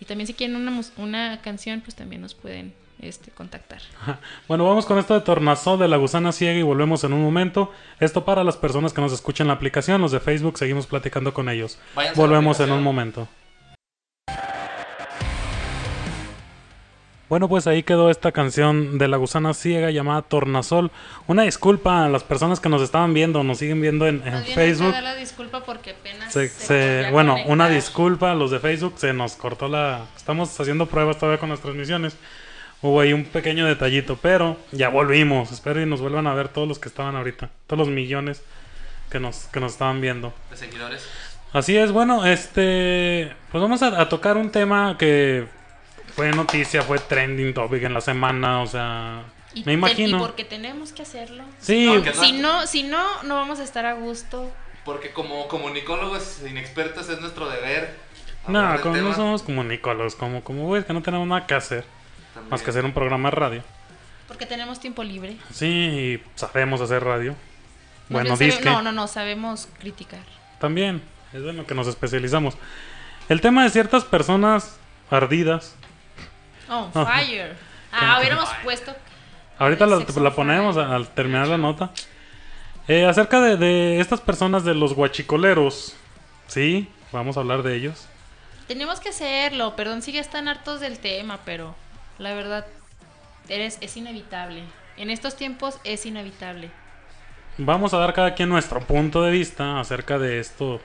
Y 0.00 0.06
también 0.06 0.26
si 0.26 0.32
quieren 0.34 0.56
una, 0.56 0.80
una 0.96 1.40
canción, 1.42 1.82
pues 1.82 1.94
también 1.94 2.22
nos 2.22 2.34
pueden 2.34 2.72
este, 3.00 3.30
contactar. 3.30 3.82
Ajá. 4.00 4.18
Bueno, 4.48 4.64
vamos 4.66 4.86
con 4.86 4.98
esto 4.98 5.12
de 5.12 5.20
Tornasol 5.20 5.78
de 5.78 5.88
la 5.88 5.98
gusana 5.98 6.32
ciega 6.32 6.58
y 6.58 6.62
volvemos 6.62 7.04
en 7.04 7.12
un 7.12 7.22
momento. 7.22 7.70
Esto 8.00 8.24
para 8.24 8.42
las 8.42 8.56
personas 8.56 8.94
que 8.94 9.02
nos 9.02 9.12
escuchan 9.12 9.44
en 9.44 9.48
la 9.48 9.54
aplicación, 9.54 10.00
los 10.00 10.12
de 10.12 10.20
Facebook, 10.20 10.56
seguimos 10.58 10.86
platicando 10.86 11.34
con 11.34 11.50
ellos. 11.50 11.78
Váyanse 11.94 12.18
Volvemos 12.20 12.58
en 12.60 12.72
un 12.72 12.82
momento. 12.82 13.28
Bueno, 17.28 17.48
pues 17.48 17.66
ahí 17.66 17.82
quedó 17.82 18.10
esta 18.10 18.32
canción 18.32 18.98
de 18.98 19.08
la 19.08 19.16
gusana 19.16 19.54
ciega 19.54 19.90
llamada 19.90 20.22
Tornasol. 20.22 20.90
Una 21.26 21.42
disculpa 21.42 22.04
a 22.04 22.08
las 22.08 22.22
personas 22.22 22.60
que 22.60 22.68
nos 22.68 22.82
estaban 22.82 23.14
viendo, 23.14 23.42
nos 23.42 23.58
siguen 23.58 23.80
viendo 23.80 24.06
en, 24.06 24.22
en 24.26 24.44
Facebook. 24.44 24.92
la 25.02 25.14
disculpa 25.14 25.64
porque 25.64 25.92
apenas 25.92 26.32
Se- 26.32 26.48
se- 26.48 27.08
bueno, 27.12 27.36
una 27.46 27.68
disculpa 27.68 28.32
a 28.32 28.34
los 28.34 28.50
de 28.50 28.60
Facebook, 28.60 28.94
se 28.98 29.12
nos 29.14 29.36
cortó 29.36 29.68
la... 29.68 30.02
Estamos 30.16 30.58
haciendo 30.60 30.86
pruebas 30.86 31.18
todavía 31.18 31.40
con 31.40 31.48
las 31.48 31.60
transmisiones. 31.60 32.16
Hubo 32.82 33.00
ahí 33.00 33.14
un 33.14 33.24
pequeño 33.24 33.64
detallito, 33.64 34.18
pero 34.20 34.58
ya 34.70 34.90
volvimos. 34.90 35.50
Espero 35.50 35.80
y 35.80 35.86
nos 35.86 36.02
vuelvan 36.02 36.26
a 36.26 36.34
ver 36.34 36.48
todos 36.48 36.68
los 36.68 36.78
que 36.78 36.88
estaban 36.88 37.16
ahorita, 37.16 37.48
todos 37.66 37.78
los 37.86 37.88
millones 37.88 38.42
que 39.10 39.18
nos, 39.18 39.46
que 39.46 39.60
nos 39.60 39.72
estaban 39.72 40.02
viendo. 40.02 40.34
de 40.50 40.56
seguidores. 40.58 41.08
Así 41.54 41.74
es, 41.76 41.90
bueno, 41.90 42.26
este... 42.26 43.32
Pues 43.50 43.62
vamos 43.62 43.82
a, 43.82 43.98
a 44.00 44.08
tocar 44.10 44.36
un 44.36 44.50
tema 44.50 44.96
que 44.98 45.46
fue 46.14 46.30
noticia, 46.32 46.82
fue 46.82 46.98
trending 46.98 47.54
topic 47.54 47.82
en 47.82 47.94
la 47.94 48.00
semana, 48.00 48.60
o 48.62 48.66
sea... 48.66 49.24
Y, 49.54 49.62
me 49.64 49.72
imagino. 49.72 50.16
y 50.16 50.20
porque 50.20 50.44
tenemos 50.44 50.92
que 50.92 51.02
hacerlo. 51.02 51.44
Sí, 51.60 51.86
Porque 51.88 52.12
Si 52.12 52.32
no, 52.32 52.66
si 52.66 52.82
no, 52.82 53.22
no 53.22 53.36
vamos 53.36 53.60
a 53.60 53.64
estar 53.64 53.86
a 53.86 53.94
gusto. 53.94 54.50
Porque 54.84 55.12
como 55.12 55.46
comunicólogos 55.46 56.40
inexpertos 56.48 57.08
es 57.08 57.20
nuestro 57.20 57.48
deber. 57.48 57.94
no, 58.48 58.80
como 58.80 58.96
no 58.96 59.14
somos 59.14 59.42
comunicólogos, 59.44 60.16
como, 60.16 60.42
como 60.42 60.64
güeyes 60.64 60.86
que 60.86 60.92
no 60.92 61.02
tenemos 61.02 61.26
nada 61.28 61.46
que 61.46 61.54
hacer. 61.54 61.84
También. 62.34 62.50
Más 62.50 62.62
que 62.62 62.70
hacer 62.70 62.84
un 62.84 62.92
programa 62.92 63.30
de 63.30 63.36
radio. 63.36 63.62
Porque 64.26 64.44
tenemos 64.44 64.80
tiempo 64.80 65.04
libre. 65.04 65.36
Sí, 65.52 65.66
y 65.66 66.22
sabemos 66.34 66.80
hacer 66.80 67.04
radio. 67.04 67.36
Bueno, 68.08 68.36
bien 68.36 68.36
sabe- 68.36 68.44
disque. 68.46 68.64
No, 68.64 68.82
no, 68.82 68.90
no, 68.90 69.06
sabemos 69.06 69.68
criticar. 69.78 70.24
También, 70.58 71.00
es 71.32 71.42
en 71.42 71.56
lo 71.56 71.64
que 71.66 71.74
nos 71.76 71.86
especializamos. 71.86 72.54
El 73.28 73.40
tema 73.40 73.62
de 73.62 73.70
ciertas 73.70 74.04
personas 74.04 74.78
ardidas. 75.10 75.76
Oh, 76.68 76.90
Ajá. 76.94 77.04
fire. 77.18 77.56
Ah, 77.92 78.18
hubiéramos 78.18 78.48
puesto. 78.62 78.94
Ahorita 79.58 79.86
la, 79.86 80.34
ponemos 80.34 80.76
fire. 80.76 80.88
al 80.88 81.08
terminar 81.08 81.48
la 81.48 81.58
nota. 81.58 81.90
Eh, 82.88 83.06
acerca 83.06 83.40
de, 83.40 83.56
de 83.56 84.00
estas 84.00 84.20
personas 84.20 84.64
de 84.64 84.74
los 84.74 84.94
guachicoleros. 84.94 85.96
Sí, 86.46 86.88
vamos 87.12 87.36
a 87.36 87.40
hablar 87.40 87.62
de 87.62 87.76
ellos. 87.76 88.06
Tenemos 88.66 89.00
que 89.00 89.10
hacerlo. 89.10 89.76
Perdón 89.76 90.02
si 90.02 90.12
ya 90.12 90.20
están 90.20 90.48
hartos 90.48 90.80
del 90.80 90.98
tema, 90.98 91.40
pero 91.44 91.74
la 92.18 92.34
verdad 92.34 92.66
eres, 93.48 93.78
es 93.80 93.96
inevitable. 93.96 94.62
En 94.96 95.10
estos 95.10 95.36
tiempos 95.36 95.78
es 95.84 96.06
inevitable. 96.06 96.70
Vamos 97.58 97.94
a 97.94 97.98
dar 97.98 98.12
cada 98.12 98.34
quien 98.34 98.48
nuestro 98.48 98.80
punto 98.80 99.22
de 99.22 99.30
vista 99.30 99.80
acerca 99.80 100.18
de 100.18 100.40
esto. 100.40 100.80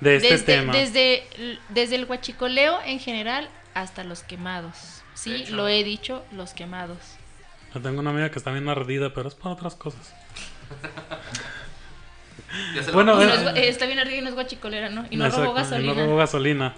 De 0.00 0.16
este 0.16 0.30
desde, 0.30 0.44
tema. 0.44 0.72
Desde, 0.72 1.24
desde 1.70 1.96
el 1.96 2.06
guachicoleo 2.06 2.78
en 2.84 2.98
general 2.98 3.48
hasta 3.74 4.04
los 4.04 4.22
quemados. 4.22 5.02
De 5.12 5.18
Sí, 5.18 5.34
hecho. 5.42 5.56
lo 5.56 5.68
he 5.68 5.84
dicho, 5.84 6.24
los 6.32 6.54
quemados. 6.54 6.98
Yo 7.74 7.80
tengo 7.80 8.00
una 8.00 8.10
amiga 8.10 8.30
que 8.30 8.38
está 8.38 8.50
bien 8.52 8.68
ardida, 8.68 9.12
pero 9.12 9.28
es 9.28 9.34
para 9.34 9.54
otras 9.54 9.74
cosas. 9.74 10.14
Bueno, 12.92 13.20
Y 13.20 13.26
vamos 13.26 13.42
no 13.44 13.50
es 13.50 13.56
eh, 13.56 13.68
está 13.68 13.86
bien 13.86 13.98
arriba 13.98 14.16
y 14.18 14.20
no 14.22 14.28
es 14.28 14.34
guachicolera, 14.34 14.88
¿no? 14.88 15.04
Y 15.10 15.16
no 15.16 15.24
Exacto, 15.26 15.44
robó 15.46 15.54
gasolina. 15.54 15.92
Y 15.92 15.96
no 15.96 16.04
robó 16.04 16.16
gasolina. 16.16 16.74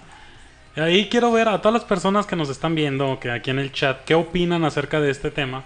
Y 0.75 0.79
ahí 0.79 1.09
quiero 1.09 1.31
ver 1.31 1.47
a 1.49 1.61
todas 1.61 1.73
las 1.73 1.83
personas 1.83 2.25
que 2.25 2.35
nos 2.35 2.49
están 2.49 2.75
viendo, 2.75 3.19
que 3.19 3.31
aquí 3.31 3.51
en 3.51 3.59
el 3.59 3.71
chat, 3.71 4.03
qué 4.03 4.15
opinan 4.15 4.63
acerca 4.65 4.99
de 4.99 5.11
este 5.11 5.29
tema. 5.31 5.63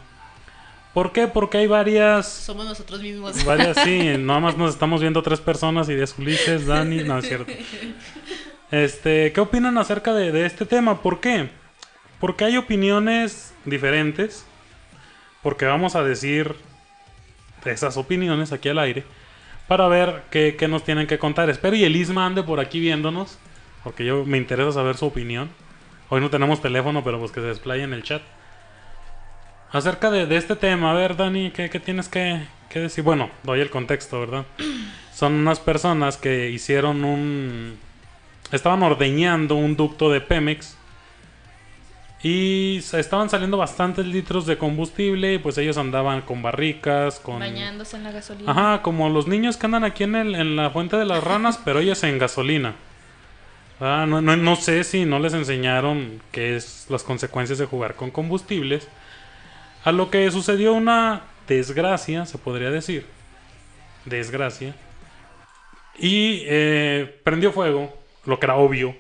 ¿Por 0.94 1.14
qué? 1.14 1.28
Porque 1.28 1.60
hay 1.60 1.68
varias, 1.68 2.28
Somos 2.28 2.66
nosotros 2.66 3.02
mismos. 3.02 3.44
varias, 3.46 3.78
sí, 3.84 4.16
nada 4.20 4.42
más 4.42 4.58
nos 4.58 4.72
estamos 4.72 5.00
viendo 5.00 5.22
tres 5.22 5.40
personas 5.40 5.88
y 5.90 5.94
es 5.94 6.18
Ulises, 6.18 6.66
Dani, 6.68 7.04
no 7.04 7.18
es 7.18 7.28
cierto. 7.28 7.52
Este, 8.72 9.34
¿qué 9.34 9.42
opinan 9.42 9.78
acerca 9.78 10.14
de, 10.14 10.46
este 10.46 10.66
tema? 10.66 11.02
¿Por 11.02 11.20
qué? 11.20 11.50
Porque 12.22 12.46
hay 12.46 12.56
opiniones 12.56 13.54
diferentes, 13.66 14.46
porque 15.44 15.66
vamos 15.66 15.96
a 15.98 16.04
decir 16.04 16.56
esas 17.66 17.98
opiniones 17.98 18.54
aquí 18.54 18.70
al 18.70 18.80
aire, 18.80 19.04
para 19.68 19.90
ver 19.90 20.24
qué, 20.32 20.56
nos 20.70 20.86
tienen 20.86 21.06
que 21.06 21.20
contar. 21.20 21.50
Espero 21.50 21.76
y 21.76 21.84
Elisma 21.84 22.26
ande 22.26 22.44
por 22.44 22.62
aquí 22.62 22.80
viéndonos, 22.80 23.38
porque 23.84 24.06
yo 24.06 24.24
me 24.24 24.38
interesa 24.38 24.72
saber 24.72 24.96
su 24.96 25.06
opinión. 25.06 25.50
Hoy 26.08 26.22
no 26.22 26.30
tenemos 26.30 26.62
teléfono, 26.62 27.04
pero 27.04 27.20
pues 27.20 27.32
que 27.32 27.42
se 27.42 27.48
desplaye 27.48 27.84
en 27.84 27.92
el 27.92 28.04
chat. 28.04 28.22
Acerca 29.74 30.10
de, 30.12 30.36
este 30.36 30.56
tema, 30.56 30.92
a 30.92 30.94
ver, 30.94 31.18
Dani, 31.18 31.52
¿qué, 31.52 31.70
qué 31.70 31.80
tienes 31.82 32.08
que, 32.08 32.42
que 32.70 32.80
decir? 32.80 33.04
Bueno, 33.04 33.30
doy 33.44 33.60
el 33.60 33.70
contexto, 33.70 34.20
¿verdad? 34.22 34.46
Son 35.14 35.34
unas 35.34 35.60
personas 35.60 36.16
que 36.16 36.50
hicieron 36.50 37.04
un... 37.04 37.91
Estaban 38.52 38.84
ordeñando 38.84 39.56
un 39.56 39.76
ducto 39.76 40.12
de 40.12 40.22
Pemex 40.22 40.78
y 42.24 42.78
estaban 42.78 43.30
saliendo 43.30 43.58
bastantes 43.58 44.06
litros 44.06 44.46
de 44.46 44.58
combustible 44.58 45.34
y 45.34 45.38
pues 45.40 45.58
ellos 45.58 45.78
andaban 45.78 46.22
con 46.22 46.44
barricas, 46.44 47.20
con... 47.20 47.40
Bañándose 47.40 47.98
en 47.98 48.04
la 48.04 48.12
gasolina. 48.12 48.52
Ajá, 48.52 48.82
como 48.84 49.10
los 49.10 49.28
niños 49.28 49.58
que 49.58 49.66
andan 49.66 49.84
aquí 49.84 50.04
en, 50.04 50.16
el, 50.16 50.36
en 50.36 50.56
la 50.56 50.70
fuente 50.70 50.98
de 50.98 51.06
las 51.06 51.24
ranas, 51.24 51.60
pero 51.64 51.80
ellos 51.80 52.04
en 52.04 52.20
gasolina. 52.20 52.76
Ah, 53.80 54.06
no, 54.08 54.22
no, 54.22 54.38
no 54.38 54.56
sé 54.56 54.84
si 54.84 55.06
no 55.06 55.18
les 55.18 55.34
enseñaron 55.34 56.22
qué 56.32 56.56
es 56.56 56.86
las 56.90 57.02
consecuencias 57.02 57.58
de 57.58 57.66
jugar 57.66 57.96
con 57.96 58.12
combustibles. 58.12 58.88
A 59.84 59.92
lo 59.92 60.12
que 60.12 60.30
sucedió 60.30 60.74
una 60.74 61.24
desgracia, 61.48 62.28
se 62.28 62.38
podría 62.38 62.70
decir. 62.70 63.08
Desgracia. 64.06 64.76
Y 65.98 66.44
eh, 66.46 67.20
prendió 67.24 67.52
fuego, 67.52 67.92
lo 68.26 68.40
que 68.40 68.46
era 68.46 68.56
obvio. 68.56 68.96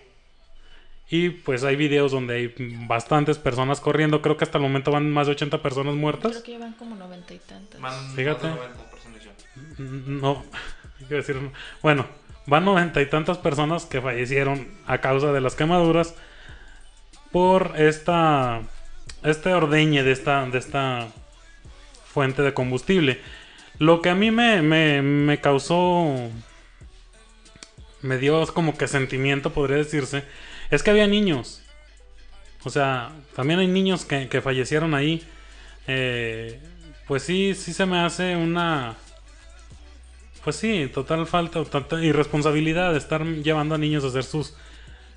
Y 1.09 1.30
pues 1.30 1.65
hay 1.65 1.76
videos 1.76 2.13
donde 2.13 2.36
hay 2.36 2.55
bastantes 2.88 3.38
personas 3.38 3.82
corriendo. 3.82 4.22
Creo 4.22 4.38
que 4.38 4.45
hasta 4.45 4.57
el 4.57 4.63
momento 4.63 4.91
van 4.91 5.11
más 5.11 5.28
de 5.28 5.34
80 5.34 5.61
personas 5.61 5.95
muertas. 5.95 6.32
Creo 6.32 6.43
que 6.43 6.51
llevan 6.51 6.74
como 6.74 6.95
noventa 6.95 7.34
y 7.34 7.39
tantas. 7.39 7.82
Van 7.82 8.15
Fíjate. 8.15 8.47
90 8.47 8.89
personas 8.89 9.24
ya. 9.24 9.32
No, 9.78 10.45
decir, 11.09 11.36
no. 11.36 11.51
bueno, 11.82 12.05
van 12.45 12.63
noventa 12.63 13.01
y 13.01 13.07
tantas 13.07 13.38
personas 13.38 13.86
que 13.86 14.01
fallecieron 14.01 14.69
a 14.88 14.99
causa 14.99 15.34
de 15.34 15.41
las 15.41 15.55
quemaduras 15.55 16.15
por 17.32 17.74
esta 17.76 18.61
este 19.24 19.53
ordeñe 19.53 20.03
de 20.03 20.11
esta 20.11 20.45
de 20.45 20.57
esta 20.57 21.09
fuente 22.05 22.41
de 22.41 22.53
combustible. 22.53 23.19
Lo 23.80 24.01
que 24.01 24.09
a 24.09 24.15
mí 24.15 24.32
me, 24.32 24.61
me, 24.61 25.01
me 25.01 25.41
causó 25.41 26.30
me 28.01 28.17
dio 28.17 28.45
como 28.53 28.77
que 28.77 28.87
sentimiento, 28.87 29.51
podría 29.53 29.77
decirse, 29.77 30.23
es 30.69 30.83
que 30.83 30.91
había 30.91 31.07
niños. 31.07 31.61
O 32.63 32.69
sea, 32.69 33.11
también 33.35 33.59
hay 33.59 33.67
niños 33.67 34.05
que, 34.05 34.27
que 34.29 34.41
fallecieron 34.41 34.93
ahí. 34.93 35.23
eh, 35.87 36.59
pues 37.07 37.23
sí, 37.23 37.53
sí 37.55 37.73
se 37.73 37.85
me 37.85 37.99
hace 37.99 38.35
una... 38.35 38.95
Pues 40.43 40.55
sí, 40.55 40.89
total 40.93 41.27
falta, 41.27 41.63
total 41.63 42.03
irresponsabilidad 42.03 42.93
de 42.93 42.97
estar 42.97 43.23
llevando 43.25 43.75
a 43.75 43.77
niños 43.77 44.03
a 44.03 44.07
hacer 44.07 44.23
sus, 44.23 44.53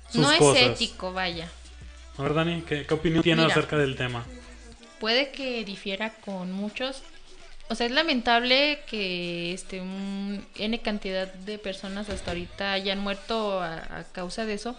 sus 0.09 0.21
no 0.21 0.37
cosas. 0.37 0.63
es 0.63 0.81
ético, 0.81 1.13
vaya. 1.13 1.49
A 2.17 2.23
ver, 2.23 2.33
Dani, 2.33 2.61
¿qué, 2.61 2.85
qué 2.85 2.93
opinión 2.93 3.23
tienes 3.23 3.45
Mira. 3.45 3.53
acerca 3.55 3.77
del 3.77 3.95
tema? 3.95 4.23
Puede 4.99 5.31
que 5.31 5.63
difiera 5.65 6.13
con 6.15 6.51
muchos. 6.51 7.03
O 7.67 7.75
sea, 7.75 7.87
es 7.87 7.91
lamentable 7.91 8.79
que 8.87 9.53
este 9.53 9.81
un 9.81 10.45
N 10.57 10.79
cantidad 10.81 11.33
de 11.33 11.57
personas 11.57 12.09
hasta 12.09 12.31
ahorita 12.31 12.73
hayan 12.73 12.99
muerto 12.99 13.61
a, 13.61 14.05
causa 14.11 14.45
de 14.45 14.53
eso. 14.53 14.75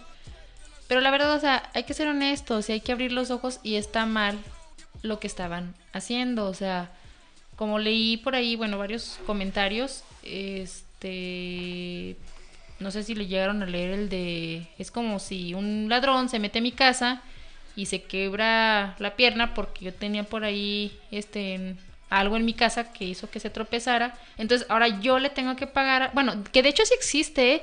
Pero 0.87 1.01
la 1.01 1.11
verdad, 1.11 1.33
o 1.33 1.39
sea, 1.39 1.69
hay 1.73 1.83
que 1.83 1.93
ser 1.93 2.07
honestos 2.07 2.69
y 2.69 2.73
hay 2.73 2.81
que 2.81 2.93
abrir 2.93 3.11
los 3.11 3.29
ojos 3.29 3.59
y 3.61 3.75
está 3.75 4.05
mal 4.05 4.39
lo 5.01 5.19
que 5.19 5.27
estaban 5.27 5.75
haciendo. 5.91 6.45
O 6.45 6.53
sea, 6.53 6.89
como 7.57 7.77
leí 7.77 8.17
por 8.17 8.35
ahí, 8.35 8.55
bueno, 8.55 8.77
varios 8.77 9.19
comentarios, 9.25 10.03
este, 10.23 12.15
no 12.79 12.91
sé 12.91 13.03
si 13.03 13.15
le 13.15 13.27
llegaron 13.27 13.61
a 13.63 13.65
leer 13.65 13.91
el 13.91 14.09
de, 14.09 14.67
es 14.77 14.91
como 14.91 15.19
si 15.19 15.53
un 15.53 15.89
ladrón 15.89 16.29
se 16.29 16.39
mete 16.39 16.59
a 16.59 16.61
mi 16.61 16.71
casa 16.71 17.21
y 17.75 17.87
se 17.87 18.03
quebra 18.03 18.95
la 18.99 19.15
pierna 19.17 19.53
porque 19.53 19.85
yo 19.85 19.93
tenía 19.93 20.23
por 20.23 20.45
ahí, 20.45 20.97
este, 21.11 21.75
algo 22.09 22.37
en 22.37 22.45
mi 22.45 22.53
casa 22.53 22.91
que 22.91 23.05
hizo 23.05 23.29
que 23.29 23.39
se 23.39 23.49
tropezara. 23.49 24.13
Entonces 24.37 24.67
ahora 24.69 24.87
yo 24.87 25.19
le 25.19 25.29
tengo 25.29 25.55
que 25.55 25.67
pagar, 25.67 26.11
bueno, 26.13 26.43
que 26.51 26.63
de 26.63 26.69
hecho 26.69 26.85
sí 26.85 26.93
existe, 26.93 27.55
¿eh? 27.55 27.61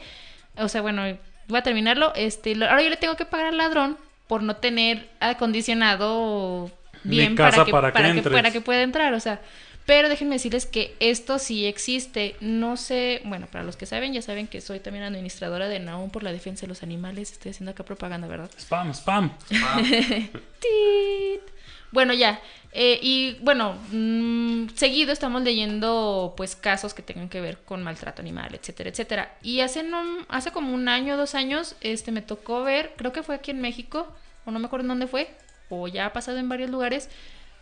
o 0.56 0.68
sea, 0.68 0.82
bueno, 0.82 1.02
voy 1.48 1.58
a 1.58 1.62
terminarlo, 1.62 2.12
este, 2.14 2.54
ahora 2.54 2.82
yo 2.82 2.90
le 2.90 2.96
tengo 2.96 3.16
que 3.16 3.24
pagar 3.24 3.46
al 3.46 3.56
ladrón 3.56 3.96
por 4.26 4.42
no 4.42 4.56
tener 4.56 5.08
acondicionado 5.20 6.70
Mi 7.02 7.18
bien 7.18 7.36
casa 7.36 7.64
para 7.64 7.66
que, 7.66 7.72
para 7.72 7.92
para, 7.92 8.22
que 8.22 8.30
para 8.30 8.64
pueda 8.64 8.82
entrar, 8.82 9.14
o 9.14 9.20
sea, 9.20 9.40
pero 9.86 10.08
déjenme 10.08 10.36
decirles 10.36 10.64
que 10.64 10.96
esto 10.98 11.38
sí 11.38 11.66
existe, 11.66 12.36
no 12.40 12.78
sé, 12.78 13.20
bueno, 13.24 13.46
para 13.46 13.64
los 13.64 13.76
que 13.76 13.84
saben, 13.84 14.14
ya 14.14 14.22
saben 14.22 14.46
que 14.46 14.62
soy 14.62 14.80
también 14.80 15.04
administradora 15.04 15.68
de 15.68 15.78
Naum 15.78 16.10
por 16.10 16.22
la 16.22 16.32
defensa 16.32 16.62
de 16.62 16.68
los 16.68 16.82
animales, 16.82 17.32
estoy 17.32 17.50
haciendo 17.50 17.72
acá 17.72 17.84
propaganda, 17.84 18.26
¿verdad? 18.26 18.50
Spam, 18.58 18.94
spam. 18.94 19.30
Tit. 19.48 21.42
Bueno, 21.94 22.12
ya. 22.12 22.40
eh, 22.72 22.98
y 23.00 23.36
bueno, 23.40 23.78
mm, 23.92 24.70
seguido 24.74 25.12
estamos 25.12 25.42
leyendo 25.42 26.34
pues 26.36 26.56
casos 26.56 26.92
que 26.92 27.02
tengan 27.02 27.28
que 27.28 27.40
ver 27.40 27.58
con 27.64 27.82
maltrato 27.84 28.20
animal, 28.20 28.52
etcétera, 28.54 28.90
etcétera. 28.90 29.34
Y 29.42 29.60
hace 29.60 29.82
no, 29.84 30.02
hace 30.28 30.50
como 30.50 30.74
un 30.74 30.88
año, 30.88 31.16
dos 31.16 31.34
años, 31.36 31.76
este 31.80 32.10
me 32.12 32.20
tocó 32.20 32.64
ver, 32.64 32.92
creo 32.96 33.12
que 33.12 33.22
fue 33.22 33.36
aquí 33.36 33.52
en 33.52 33.60
México, 33.60 34.08
o 34.44 34.50
no 34.50 34.58
me 34.58 34.66
acuerdo 34.66 34.84
en 34.84 34.88
dónde 34.88 35.06
fue, 35.06 35.30
o 35.70 35.86
ya 35.88 36.06
ha 36.06 36.12
pasado 36.12 36.38
en 36.38 36.48
varios 36.48 36.68
lugares, 36.70 37.08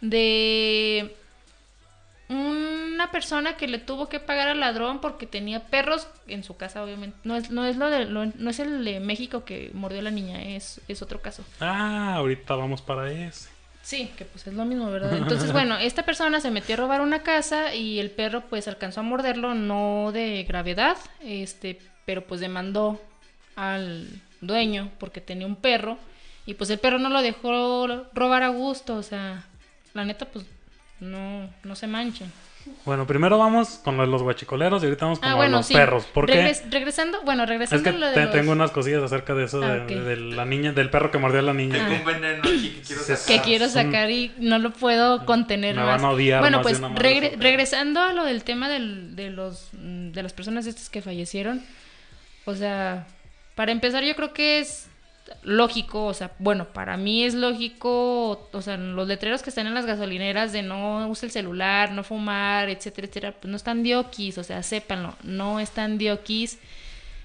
de 0.00 1.14
una 2.28 3.10
persona 3.10 3.56
que 3.58 3.68
le 3.68 3.78
tuvo 3.78 4.08
que 4.08 4.18
pagar 4.18 4.48
al 4.48 4.60
ladrón 4.60 5.00
porque 5.00 5.26
tenía 5.26 5.60
perros 5.66 6.08
en 6.26 6.42
su 6.42 6.56
casa, 6.56 6.82
obviamente. 6.82 7.16
No 7.24 7.36
es, 7.36 7.50
no 7.50 7.66
es 7.66 7.76
lo 7.76 7.90
de, 7.90 8.06
lo- 8.06 8.24
no 8.26 8.50
es 8.50 8.58
el 8.60 8.82
de 8.84 9.00
México 9.00 9.44
que 9.44 9.70
mordió 9.74 9.98
a 9.98 10.02
la 10.02 10.10
niña, 10.10 10.42
es, 10.42 10.80
es 10.88 11.02
otro 11.02 11.20
caso. 11.20 11.44
Ah, 11.60 12.14
ahorita 12.16 12.54
vamos 12.54 12.80
para 12.80 13.12
ese. 13.12 13.51
Sí, 13.82 14.10
que 14.16 14.24
pues 14.24 14.46
es 14.46 14.54
lo 14.54 14.64
mismo, 14.64 14.90
¿verdad? 14.90 15.16
Entonces, 15.16 15.52
bueno, 15.52 15.76
esta 15.76 16.04
persona 16.04 16.40
se 16.40 16.50
metió 16.50 16.74
a 16.74 16.78
robar 16.78 17.00
una 17.00 17.22
casa 17.22 17.74
y 17.74 17.98
el 17.98 18.10
perro 18.10 18.42
pues 18.42 18.68
alcanzó 18.68 19.00
a 19.00 19.02
morderlo, 19.02 19.54
no 19.54 20.12
de 20.12 20.44
gravedad, 20.44 20.96
este, 21.20 21.78
pero 22.06 22.24
pues 22.24 22.40
demandó 22.40 23.00
al 23.56 24.08
dueño 24.40 24.90
porque 24.98 25.20
tenía 25.20 25.46
un 25.46 25.56
perro 25.56 25.98
y 26.46 26.54
pues 26.54 26.70
el 26.70 26.78
perro 26.78 26.98
no 26.98 27.08
lo 27.08 27.22
dejó 27.22 27.86
robar 28.14 28.42
a 28.42 28.48
gusto, 28.48 28.96
o 28.96 29.02
sea, 29.02 29.44
la 29.94 30.04
neta 30.04 30.26
pues 30.26 30.44
no, 31.00 31.50
no 31.64 31.74
se 31.76 31.86
manchen. 31.86 32.32
Bueno, 32.84 33.06
primero 33.06 33.38
vamos 33.38 33.80
con 33.84 33.96
lo 33.96 34.02
de 34.04 34.08
los 34.08 34.22
guachicoleros 34.22 34.82
y 34.82 34.86
ahorita 34.86 35.04
vamos 35.06 35.18
con 35.20 35.28
Ah, 35.28 35.32
lo 35.32 35.36
de 35.36 35.42
bueno, 35.42 35.56
los 35.58 35.66
sí. 35.66 35.74
perros. 35.74 36.04
¿Por 36.06 36.26
qué? 36.26 36.34
Regres- 36.34 36.64
regresando, 36.70 37.22
bueno, 37.22 37.44
Es 37.44 37.48
regresando 37.48 37.82
que 37.84 37.88
a 37.90 37.92
lo 37.92 38.06
de 38.08 38.14
te- 38.14 38.22
los- 38.24 38.30
tengo 38.32 38.52
unas 38.52 38.70
cosillas 38.72 39.02
acerca 39.02 39.34
de 39.34 39.44
eso, 39.44 39.60
de, 39.60 39.66
Ah, 39.66 39.82
ok. 39.84 39.88
de 39.90 40.16
la 40.16 40.44
niña, 40.44 40.72
del 40.72 40.90
perro 40.90 41.10
que 41.10 41.18
mordió 41.18 41.40
a 41.40 41.42
la 41.42 41.54
niña. 41.54 41.74
Tengo 41.86 42.00
un 42.00 42.04
veneno 42.04 42.38
aquí 42.42 42.70
que 42.70 42.80
quiero 42.82 43.02
sacar. 43.02 43.26
que 43.26 43.40
quiero 43.42 43.68
sacar 43.68 44.10
y 44.10 44.32
no 44.38 44.58
lo 44.58 44.72
puedo 44.72 45.24
contener 45.24 45.74
Me 45.76 45.82
más. 45.82 46.00
van 46.02 46.10
a 46.10 46.14
odiar 46.14 46.40
bueno, 46.40 46.58
más 46.58 46.66
de 46.66 46.70
pues 46.70 46.78
una 46.78 46.88
manera 46.88 47.08
regre- 47.08 47.36
regresando 47.40 48.00
a 48.00 48.12
lo 48.12 48.24
del 48.24 48.42
tema 48.44 48.68
del- 48.68 49.14
de 49.16 49.30
los 49.30 49.68
de 49.72 50.22
las 50.22 50.32
personas 50.32 50.66
estas 50.66 50.90
que 50.90 51.02
fallecieron, 51.02 51.62
o 52.44 52.54
sea, 52.54 53.06
para 53.54 53.72
empezar 53.72 54.02
yo 54.04 54.14
creo 54.16 54.32
que 54.32 54.58
es 54.60 54.88
lógico, 55.42 56.06
o 56.06 56.14
sea, 56.14 56.32
bueno, 56.38 56.66
para 56.72 56.96
mí 56.96 57.24
es 57.24 57.34
lógico, 57.34 58.48
o 58.52 58.62
sea, 58.62 58.76
los 58.76 59.08
letreros 59.08 59.42
que 59.42 59.50
están 59.50 59.66
en 59.66 59.74
las 59.74 59.86
gasolineras 59.86 60.52
de 60.52 60.62
no 60.62 61.08
use 61.08 61.26
el 61.26 61.32
celular, 61.32 61.92
no 61.92 62.04
fumar, 62.04 62.68
etcétera, 62.68 63.06
etcétera, 63.06 63.34
pues 63.40 63.50
no 63.50 63.56
están 63.56 63.82
dioquis, 63.82 64.38
o 64.38 64.44
sea, 64.44 64.62
sépanlo, 64.62 65.14
no 65.22 65.60
están 65.60 65.98
dioquis. 65.98 66.58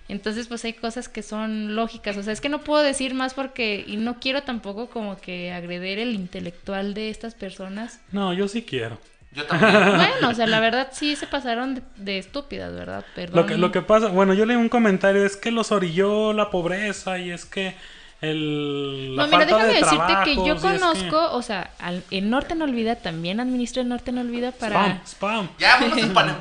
Entonces, 0.10 0.48
pues 0.48 0.64
hay 0.64 0.74
cosas 0.74 1.10
que 1.10 1.22
son 1.22 1.76
lógicas. 1.76 2.16
O 2.18 2.24
sea, 2.24 2.32
es 2.32 2.40
que 2.40 2.50
no 2.50 2.62
puedo 2.62 2.82
decir 2.82 3.14
más 3.14 3.34
porque. 3.34 3.84
Y 3.86 3.98
no 3.98 4.20
quiero 4.20 4.44
tampoco 4.44 4.90
como 4.90 5.18
que 5.18 5.52
agreder 5.52 6.00
el 6.00 6.16
intelectual 6.16 6.94
de 6.94 7.10
estas 7.10 7.36
personas. 7.36 8.00
No, 8.12 8.34
yo 8.34 8.48
sí 8.48 8.62
quiero. 8.62 9.00
Yo 9.34 9.46
también. 9.46 9.74
Bueno, 9.98 10.30
o 10.30 10.34
sea, 10.34 10.48
la 10.48 10.60
verdad 10.60 10.90
sí 10.94 11.16
se 11.16 11.28
pasaron 11.28 11.76
de, 11.76 11.82
de 11.98 12.18
estúpidas, 12.20 12.74
¿verdad? 12.74 13.06
Perdón. 13.16 13.36
Lo 13.36 13.46
que, 13.46 13.58
lo 13.58 13.72
que 13.72 13.82
pasa, 13.82 14.08
bueno, 14.08 14.34
yo 14.34 14.46
leí 14.46 14.56
un 14.56 14.70
comentario, 14.70 15.26
es 15.26 15.36
que 15.36 15.52
los 15.52 15.72
orilló 15.72 16.32
la 16.32 16.50
pobreza 16.50 17.20
y 17.20 17.32
es 17.32 17.46
que 17.46 17.76
el... 18.22 19.16
la 19.16 19.24
No, 19.24 19.28
mira, 19.28 19.40
falta 19.40 19.58
déjame 19.58 19.74
de 19.74 19.80
decirte 19.80 20.14
que 20.26 20.36
yo 20.36 20.54
es 20.56 20.62
conozco, 20.62 21.32
o 21.34 21.42
sea, 21.42 21.72
al, 21.78 22.04
el 22.10 22.30
Norte 22.30 22.56
no 22.56 22.66
olvida, 22.66 22.96
también 22.96 23.40
administra 23.40 23.82
el 23.82 23.90
Norte 23.90 24.12
no 24.12 24.22
olvida 24.22 24.52
para... 24.52 25.02
Spam, 25.06 25.48
spam. 25.48 25.50
Ya, 25.60 25.78
vamos 25.80 25.98
a. 26.02 26.36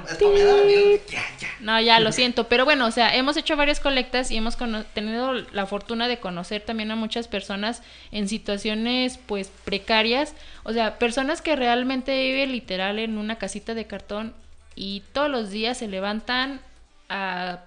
Ya, 1.08 1.22
ya. 1.38 1.48
No, 1.60 1.80
ya 1.80 2.00
lo 2.00 2.12
siento, 2.12 2.44
pero 2.44 2.64
bueno, 2.64 2.86
o 2.86 2.90
sea, 2.90 3.14
hemos 3.14 3.36
hecho 3.36 3.56
varias 3.56 3.80
colectas 3.80 4.30
y 4.30 4.36
hemos 4.36 4.56
tenido 4.94 5.34
la 5.34 5.66
fortuna 5.66 6.08
de 6.08 6.18
conocer 6.18 6.62
también 6.62 6.90
a 6.90 6.96
muchas 6.96 7.28
personas 7.28 7.82
en 8.10 8.28
situaciones 8.28 9.18
pues 9.26 9.50
precarias, 9.64 10.34
o 10.64 10.72
sea, 10.72 10.98
personas 10.98 11.42
que 11.42 11.56
realmente 11.56 12.18
viven 12.18 12.52
literal 12.52 12.98
en 12.98 13.18
una 13.18 13.36
casita 13.36 13.74
de 13.74 13.86
cartón 13.86 14.34
y 14.74 15.02
todos 15.12 15.30
los 15.30 15.50
días 15.50 15.78
se 15.78 15.88
levantan 15.88 16.60
a 17.08 17.60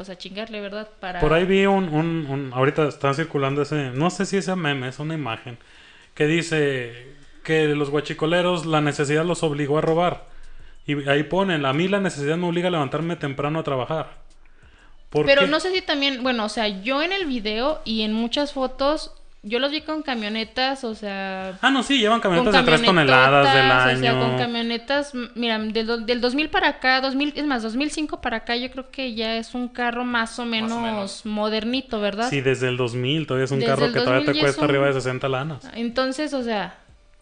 pues 0.00 0.10
a 0.10 0.18
chingarle, 0.18 0.60
¿verdad? 0.60 0.88
Para 1.00 1.20
Por 1.20 1.32
ahí 1.34 1.44
vi 1.44 1.66
un, 1.66 1.88
un, 1.90 2.26
un- 2.28 2.52
ahorita 2.54 2.88
está 2.88 3.12
circulando 3.14 3.62
ese, 3.62 3.90
no 3.90 4.10
sé 4.10 4.24
si 4.26 4.38
ese 4.38 4.56
meme, 4.56 4.88
es 4.88 4.98
una 4.98 5.14
imagen, 5.14 5.58
que 6.14 6.26
dice 6.26 7.16
que 7.44 7.68
los 7.68 7.90
guachicoleros 7.90 8.66
la 8.66 8.80
necesidad 8.80 9.24
los 9.24 9.42
obligó 9.42 9.78
a 9.78 9.82
robar. 9.82 10.26
Y 10.86 11.08
ahí 11.08 11.24
ponen, 11.24 11.66
a 11.66 11.72
mí 11.74 11.88
la 11.88 12.00
necesidad 12.00 12.36
me 12.38 12.48
obliga 12.48 12.68
a 12.68 12.72
levantarme 12.72 13.16
temprano 13.16 13.60
a 13.60 13.64
trabajar. 13.64 14.18
¿Por 15.10 15.26
Pero 15.26 15.46
qué? 15.46 15.46
no 15.46 15.60
sé 15.60 15.72
si 15.72 15.82
también, 15.82 16.22
bueno, 16.22 16.44
o 16.44 16.48
sea, 16.48 16.68
yo 16.68 17.02
en 17.02 17.12
el 17.12 17.26
video 17.26 17.80
y 17.84 18.02
en 18.02 18.12
muchas 18.12 18.52
fotos 18.52 19.12
yo 19.42 19.58
los 19.58 19.70
vi 19.70 19.80
con 19.80 20.02
camionetas, 20.02 20.84
o 20.84 20.94
sea, 20.94 21.58
Ah, 21.62 21.70
no, 21.70 21.82
sí, 21.82 21.98
llevan 21.98 22.20
con 22.20 22.32
camionetas 22.32 22.64
de 22.64 22.72
3 22.72 22.82
toneladas 22.84 23.54
del 23.54 23.70
año. 23.70 23.96
O 23.98 24.00
sea, 24.00 24.18
con 24.28 24.36
camionetas, 24.38 25.12
mira, 25.34 25.58
del, 25.58 26.04
del 26.06 26.20
2000 26.20 26.50
para 26.50 26.68
acá, 26.68 27.00
2000, 27.00 27.32
es 27.36 27.46
más, 27.46 27.62
2005 27.62 28.20
para 28.20 28.38
acá, 28.38 28.56
yo 28.56 28.70
creo 28.70 28.90
que 28.90 29.14
ya 29.14 29.36
es 29.36 29.54
un 29.54 29.68
carro 29.68 30.04
más 30.04 30.38
o 30.38 30.44
menos, 30.44 30.80
menos. 30.82 31.24
modernito, 31.24 32.00
¿verdad? 32.00 32.28
Sí, 32.28 32.40
desde 32.42 32.68
el 32.68 32.76
2000, 32.76 33.26
todavía 33.26 33.44
es 33.46 33.50
un 33.50 33.60
Desde 33.60 33.70
carro 33.72 33.86
que 33.86 34.00
todavía 34.00 34.26
2000 34.26 34.34
te 34.34 34.40
cuesta 34.40 34.60
un- 34.62 34.68
arriba 34.70 34.86
de 34.88 34.92
60 34.92 35.28
lanas. 35.28 35.68
Entonces, 35.74 36.34
o 36.34 36.42
sea, 36.42 36.74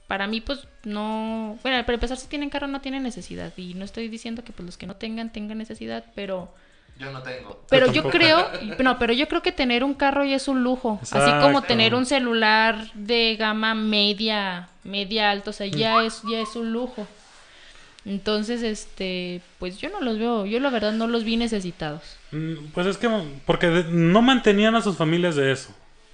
para 0.09 0.27
mí, 0.27 0.41
pues, 0.41 0.67
no... 0.85 1.57
Bueno, 1.63 1.81
para 1.85 1.95
empezar, 1.95 2.17
si 2.17 2.27
tienen 2.29 2.51
carro 2.51 2.67
no 2.67 2.81
tienen 2.81 3.03
necesidad. 3.05 3.53
Y 3.57 3.75
no 3.75 3.85
estoy 3.85 4.09
diciendo 4.09 4.43
que 4.43 4.53
pues 4.53 4.67
los 4.67 4.77
que 4.77 4.87
no 4.87 4.97
tengan, 4.97 5.31
tengan 5.31 5.59
necesidad, 5.59 6.05
pero... 6.15 6.53
Yo 6.99 7.13
no 7.13 7.23
tengo. 7.23 7.63
Pero 7.69 7.93
yo 7.93 8.11
creo, 8.11 8.51
no, 8.81 8.99
pero 8.99 9.13
yo 9.13 9.29
creo 9.29 9.41
que 9.41 9.53
tener 9.53 9.85
un 9.85 9.95
carro 9.95 10.25
ya 10.25 10.35
es 10.37 10.49
un 10.49 10.65
lujo, 10.65 10.99
así 11.03 11.31
como 11.41 11.63
tener 11.63 11.95
un 11.95 12.07
celular 12.07 12.91
de 12.95 13.37
gama 13.37 13.75
media, 13.75 14.69
media 14.83 15.31
alta, 15.31 15.51
o 15.51 15.53
sea, 15.53 15.67
ya 15.69 16.03
es 16.05 16.23
ya 16.29 16.41
es 16.41 16.57
un 16.57 16.73
lujo. 16.73 17.07
Entonces, 18.05 18.63
este, 18.63 19.43
pues 19.59 19.79
yo 19.79 19.91
no 19.91 20.01
los 20.01 20.19
veo, 20.19 20.47
yo 20.47 20.59
la 20.61 20.71
verdad 20.71 20.93
no 20.93 21.07
los 21.07 21.25
vi 21.25 21.37
necesitados. 21.37 22.17
Mm, 22.33 22.69
Pues 22.73 22.87
es 22.87 22.97
que, 22.97 23.09
porque 23.45 23.85
no 23.89 24.23
mantenían 24.23 24.75
a 24.75 24.81
sus 24.83 24.97
familias 24.97 25.37
de 25.37 25.53
eso. 25.53 25.71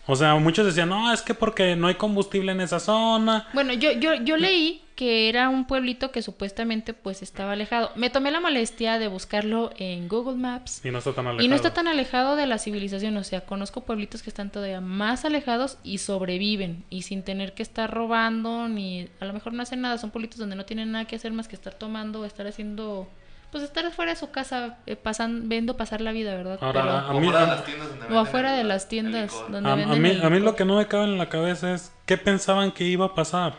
O 0.07 0.17
sea, 0.17 0.35
muchos 0.35 0.67
decían, 0.67 0.91
no, 0.91 1.13
es 1.13 1.23
que 1.23 1.33
porque 1.33 1.77
no 1.77 1.87
hay 1.87 1.95
combustible 1.95 2.53
en 2.53 2.61
esa 2.61 2.79
zona. 2.79 3.49
Bueno, 3.55 3.73
yo 3.73 3.93
yo 3.93 4.15
yo 4.15 4.37
leí 4.37 4.84
que 4.95 5.29
era 5.29 5.49
un 5.49 5.67
pueblito 5.67 6.13
que 6.13 6.23
supuestamente 6.23 6.95
pues 6.95 7.21
estaba 7.23 7.53
alejado. 7.53 7.91
Me 7.97 8.11
tomé 8.11 8.31
la 8.31 8.39
molestia 8.39 8.99
de 9.01 9.09
buscarlo 9.09 9.73
en 9.77 10.07
Google 10.09 10.37
Maps. 10.37 10.81
Y 10.85 10.91
no 10.93 10.99
está 10.99 11.13
tan 11.13 11.27
alejado. 11.27 11.45
Y 11.45 11.49
no 11.49 11.57
está 11.57 11.73
tan 11.75 11.89
alejado 11.89 12.37
de 12.37 12.47
la 12.47 12.59
civilización, 12.59 13.17
o 13.17 13.25
sea, 13.25 13.41
conozco 13.41 13.81
pueblitos 13.81 14.23
que 14.23 14.31
están 14.31 14.51
todavía 14.51 14.81
más 14.81 15.25
alejados 15.25 15.79
y 15.83 15.99
sobreviven 15.99 16.85
y 16.91 17.03
sin 17.03 17.25
tener 17.25 17.55
que 17.55 17.65
estar 17.65 17.93
robando 17.93 18.69
ni 18.69 19.09
a 19.21 19.25
lo 19.25 19.33
mejor 19.33 19.53
no 19.53 19.63
hacen 19.65 19.81
nada, 19.81 19.99
son 19.99 20.11
pueblitos 20.11 20.39
donde 20.39 20.55
no 20.55 20.65
tienen 20.65 20.93
nada 20.93 21.07
que 21.07 21.17
hacer 21.17 21.33
más 21.33 21.49
que 21.49 21.57
estar 21.57 21.75
tomando 21.75 22.21
o 22.21 22.25
estar 22.25 22.47
haciendo 22.47 23.09
pues 23.51 23.63
estar 23.63 23.89
fuera 23.93 24.13
de 24.13 24.19
su 24.19 24.31
casa 24.33 24.79
eh, 24.87 24.97
pasan 24.97 25.49
viendo 25.49 25.77
pasar 25.77 26.01
la 26.01 26.11
vida, 26.11 26.35
¿verdad? 26.35 26.59
Ahora, 26.61 26.83
Pero- 26.83 26.95
a 26.97 27.15
O 27.15 27.21
mí- 27.21 27.27
fuera 27.29 27.41
de 27.47 27.53
a- 27.53 27.55
las 27.55 27.65
tiendas 27.65 27.89
donde 27.89 28.05
o 28.05 28.09
venden 28.09 28.19
afuera 28.19 28.53
de 28.53 28.65
las 28.65 28.89
tiendas 28.89 29.33
donde 29.51 29.69
A, 29.69 29.73
a 29.73 29.77
venden 29.77 30.03
mí, 30.03 30.09
el 30.11 30.23
a 30.25 30.31
mí 30.31 30.41
lo 30.41 30.57
que 30.57 30.65
no 30.65 30.77
me 30.77 30.87
cabe 30.89 31.05
en 31.05 31.19
la 31.19 31.29
cabeza 31.29 31.73
es 31.73 31.93
qué 32.07 32.17
pensaban 32.17 32.71
que 32.73 32.85
iba 32.85 33.07
a 33.07 33.15
pasar. 33.15 33.59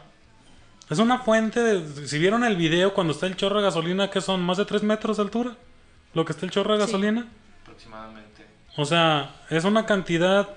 Es 0.89 0.99
una 0.99 1.19
fuente 1.19 1.59
de... 1.61 2.07
Si 2.07 2.19
vieron 2.19 2.43
el 2.43 2.55
video 2.57 2.93
cuando 2.93 3.13
está 3.13 3.25
el 3.25 3.35
chorro 3.35 3.57
de 3.57 3.63
gasolina, 3.63 4.09
que 4.11 4.21
son 4.21 4.41
más 4.41 4.57
de 4.57 4.65
3 4.65 4.83
metros 4.83 5.17
de 5.17 5.23
altura, 5.23 5.55
lo 6.13 6.25
que 6.25 6.31
está 6.33 6.45
el 6.45 6.51
chorro 6.51 6.77
de 6.77 6.85
Sí. 6.85 6.91
gasolina. 6.91 7.27
Aproximadamente. 7.63 8.45
O 8.77 8.85
sea, 8.85 9.31
es 9.49 9.63
una 9.63 9.85
cantidad 9.85 10.47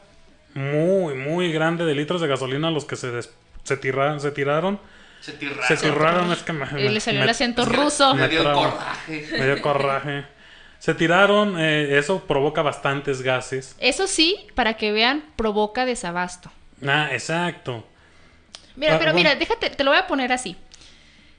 muy, 0.54 1.14
muy 1.14 1.52
grande 1.52 1.84
de 1.84 1.94
litros 1.94 2.20
de 2.20 2.26
gasolina 2.28 2.70
los 2.70 2.84
que 2.84 2.96
se, 2.96 3.10
des- 3.10 3.30
se, 3.62 3.76
tira- 3.76 4.18
se 4.18 4.30
tiraron. 4.30 4.78
Se 5.20 5.32
tiraron, 5.32 6.30
es 6.32 6.42
que 6.42 6.52
me, 6.52 6.66
Y 6.80 6.88
le 6.90 7.00
salió 7.00 7.20
me- 7.20 7.24
el 7.24 7.30
acento 7.30 7.64
ruso. 7.64 8.14
Me 8.14 8.28
dio 8.28 8.38
Me 8.40 8.44
trabo. 8.44 8.70
coraje. 8.70 9.28
me 9.32 9.46
dio 9.46 9.62
coraje. 9.62 10.24
Se 10.78 10.94
tiraron, 10.94 11.58
eh, 11.58 11.98
eso 11.98 12.24
provoca 12.24 12.62
bastantes 12.62 13.22
gases. 13.22 13.74
Eso 13.80 14.06
sí, 14.06 14.46
para 14.54 14.74
que 14.74 14.92
vean, 14.92 15.24
provoca 15.36 15.84
desabasto. 15.86 16.52
Ah, 16.86 17.08
exacto. 17.12 17.84
Mira, 18.78 18.94
Ah, 18.94 18.98
pero 18.98 19.12
bueno. 19.12 19.28
mira, 19.28 19.34
déjate, 19.38 19.70
te 19.70 19.84
lo 19.84 19.90
voy 19.90 19.98
a 20.00 20.06
poner 20.06 20.32
así. 20.32 20.56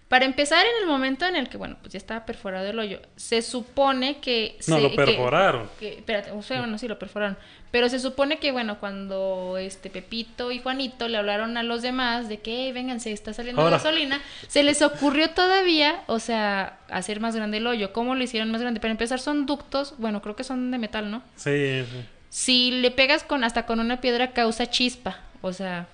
Para 0.08 0.26
empezar, 0.26 0.66
en 0.66 0.82
el 0.82 0.88
momento 0.88 1.28
en 1.28 1.36
el 1.36 1.50
que, 1.50 1.58
bueno, 1.58 1.78
pues 1.82 1.94
ya 1.94 1.98
estaba 2.00 2.26
perforado 2.26 2.68
el 2.68 2.80
hoyo, 2.80 3.00
se 3.16 3.44
supone 3.44 4.18
que... 4.18 4.58
No, 4.66 4.80
lo 4.80 4.96
perforaron. 4.96 5.70
que- 5.80 5.98
espérate, 6.00 6.32
o 6.32 6.42
sea, 6.42 6.58
bueno, 6.62 6.80
sí, 6.80 6.88
lo 6.88 6.98
perforaron. 6.98 7.38
Pero 7.70 7.90
se 7.90 8.00
supone 8.00 8.40
que, 8.40 8.52
bueno, 8.52 8.80
cuando 8.80 9.58
este 9.60 9.92
Pepito 9.92 10.52
y 10.52 10.58
Juanito 10.62 11.08
le 11.08 11.16
hablaron 11.18 11.56
a 11.58 11.62
los 11.64 11.84
demás 11.84 12.28
de 12.28 12.40
que, 12.40 12.66
"Ey, 12.66 12.72
vénganse, 12.72 13.12
está 13.12 13.34
saliendo 13.36 13.62
Ahora. 13.62 13.78
gasolina, 13.78 14.20
se 14.48 14.64
les 14.64 14.82
ocurrió 14.82 15.30
todavía, 15.30 16.02
o 16.08 16.18
sea, 16.18 16.80
hacer 16.90 17.20
más 17.20 17.36
grande 17.36 17.58
el 17.58 17.68
hoyo. 17.68 17.94
¿Cómo 17.94 18.16
lo 18.16 18.24
hicieron 18.24 18.50
más 18.50 18.62
grande? 18.62 18.80
Para 18.80 18.90
empezar, 18.94 19.20
son 19.20 19.46
ductos, 19.46 19.94
bueno, 20.00 20.24
creo 20.24 20.36
que 20.36 20.44
son 20.44 20.72
de 20.72 20.80
metal, 20.80 21.12
¿no? 21.12 21.22
Sí, 21.36 21.84
sí. 21.84 22.06
Si 22.30 22.72
le 22.72 22.90
pegas 22.90 23.24
con 23.24 23.44
hasta 23.44 23.68
con 23.68 23.80
una 23.80 24.02
piedra 24.02 24.32
causa 24.32 24.66
chispa, 24.72 25.20
o 25.42 25.54
sea, 25.54 25.88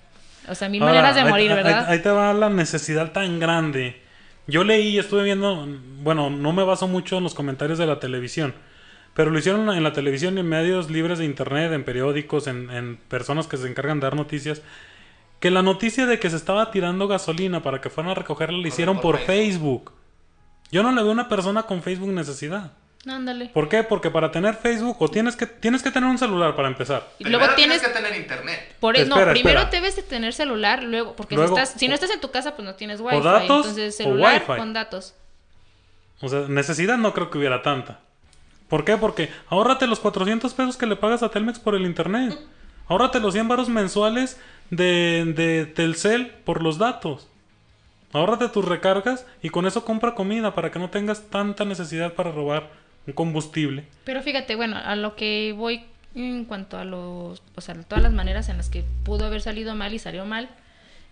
o 0.48 0.54
sea, 0.54 0.68
mil 0.68 0.82
Ahora, 0.82 0.94
maneras 0.94 1.14
de 1.16 1.20
ahí- 1.22 1.28
morir, 1.30 1.50
ahí- 1.50 1.56
¿verdad? 1.56 1.86
Ahí, 1.90 1.98
te 2.00 2.10
va 2.10 2.32
la 2.34 2.48
necesidad 2.48 3.12
tan 3.12 3.38
grande. 3.40 4.02
Yo 4.46 4.62
leí, 4.64 4.98
estuve 4.98 5.24
viendo, 5.24 5.66
bueno, 6.02 6.30
no 6.30 6.52
me 6.52 6.62
baso 6.64 6.86
mucho 6.88 7.18
en 7.18 7.24
los 7.24 7.34
comentarios 7.34 7.78
de 7.78 7.86
la 7.86 7.98
televisión, 7.98 8.54
pero 9.14 9.30
lo 9.30 9.38
hicieron 9.38 9.68
en 9.70 9.82
la 9.82 9.92
televisión 9.92 10.36
y 10.36 10.40
en 10.40 10.48
medios 10.48 10.90
libres 10.90 11.18
de 11.18 11.24
internet, 11.24 11.72
en 11.72 11.84
periódicos, 11.84 12.46
en, 12.46 12.70
en 12.70 12.96
personas 12.96 13.46
que 13.48 13.56
se 13.56 13.66
encargan 13.68 13.98
de 14.00 14.04
dar 14.06 14.14
noticias, 14.14 14.62
que 15.40 15.50
la 15.50 15.62
noticia 15.62 16.06
de 16.06 16.18
que 16.18 16.30
se 16.30 16.36
estaba 16.36 16.70
tirando 16.70 17.08
gasolina 17.08 17.62
para 17.62 17.80
que 17.80 17.90
fueran 17.90 18.12
a 18.12 18.14
recogerla 18.14 18.58
la 18.58 18.68
hicieron 18.68 19.00
por 19.00 19.16
por 19.16 19.24
Facebook. 19.26 19.92
Yo 20.70 20.82
no 20.82 20.90
le 20.92 21.00
veo 21.02 21.10
a 21.10 21.12
una 21.14 21.28
persona 21.28 21.64
con 21.64 21.82
Facebook 21.82 22.12
necesidad. 22.12 22.72
No, 23.06 23.14
ándale. 23.14 23.50
¿Por 23.54 23.68
qué? 23.68 23.84
Porque 23.84 24.10
para 24.10 24.32
tener 24.32 24.56
Facebook 24.56 24.96
o 24.98 25.08
tienes 25.08 25.36
que 25.36 25.46
tienes 25.46 25.80
que 25.80 25.92
tener 25.92 26.10
un 26.10 26.18
celular 26.18 26.56
para 26.56 26.66
empezar. 26.66 27.08
Y 27.20 27.24
luego 27.28 27.46
tienes, 27.54 27.80
que 27.80 27.88
tener 27.90 28.16
internet. 28.16 28.74
por 28.80 28.96
eso, 28.96 29.08
no, 29.08 29.14
Espera, 29.14 29.32
primero 29.32 29.60
espera. 29.60 29.80
debes 29.80 29.94
de 29.94 30.02
tener 30.02 30.32
celular, 30.34 30.82
luego, 30.82 31.14
porque 31.14 31.36
Luego- 31.36 31.54
si, 31.54 31.62
estás, 31.62 31.78
si 31.78 31.86
no 31.86 31.94
estás 31.94 32.10
en 32.10 32.20
tu 32.20 32.32
casa, 32.32 32.56
pues 32.56 32.66
no 32.66 32.74
tienes 32.74 33.00
wifi, 33.00 33.20
datos 33.22 33.42
entonces 33.42 33.94
o 33.94 33.96
celular 33.96 34.42
wifi. 34.48 34.58
con 34.60 34.72
datos. 34.72 35.14
O 36.20 36.28
sea, 36.28 36.46
necesidad 36.48 36.98
no 36.98 37.14
creo 37.14 37.30
que 37.30 37.38
hubiera 37.38 37.62
tanta. 37.62 38.00
¿Por 38.68 38.84
qué? 38.84 38.96
Porque 38.96 39.30
ahórrate 39.50 39.86
los 39.86 40.00
400 40.00 40.52
pesos 40.54 40.76
que 40.76 40.86
le 40.86 40.96
pagas 40.96 41.22
a 41.22 41.28
Telmex 41.28 41.60
por 41.60 41.76
el 41.76 41.86
internet. 41.86 42.36
Ahórrate 42.88 43.20
los 43.20 43.34
100 43.34 43.46
baros 43.46 43.68
mensuales 43.68 44.40
de, 44.70 45.32
de 45.36 45.66
Telcel 45.66 46.30
por 46.44 46.60
los 46.60 46.78
datos. 46.78 47.28
Ahórrate 48.12 48.48
tus 48.48 48.64
recargas 48.64 49.26
y 49.42 49.50
con 49.50 49.64
eso 49.66 49.84
compra 49.84 50.16
comida 50.16 50.54
para 50.56 50.72
que 50.72 50.80
no 50.80 50.90
tengas 50.90 51.22
tanta 51.30 51.64
necesidad 51.64 52.14
para 52.14 52.32
robar 52.32 52.68
un 53.06 53.12
combustible. 53.14 53.84
Pero 54.04 54.22
fíjate, 54.22 54.54
bueno, 54.56 54.76
a 54.76 54.96
lo 54.96 55.16
que 55.16 55.54
voy 55.56 55.84
en 56.14 56.44
cuanto 56.44 56.78
a 56.78 56.84
los, 56.84 57.42
o 57.54 57.60
sea, 57.60 57.74
todas 57.74 58.02
las 58.02 58.12
maneras 58.12 58.48
en 58.48 58.56
las 58.56 58.68
que 58.70 58.84
pudo 59.04 59.26
haber 59.26 59.42
salido 59.42 59.74
mal 59.74 59.92
y 59.94 59.98
salió 59.98 60.24
mal, 60.24 60.48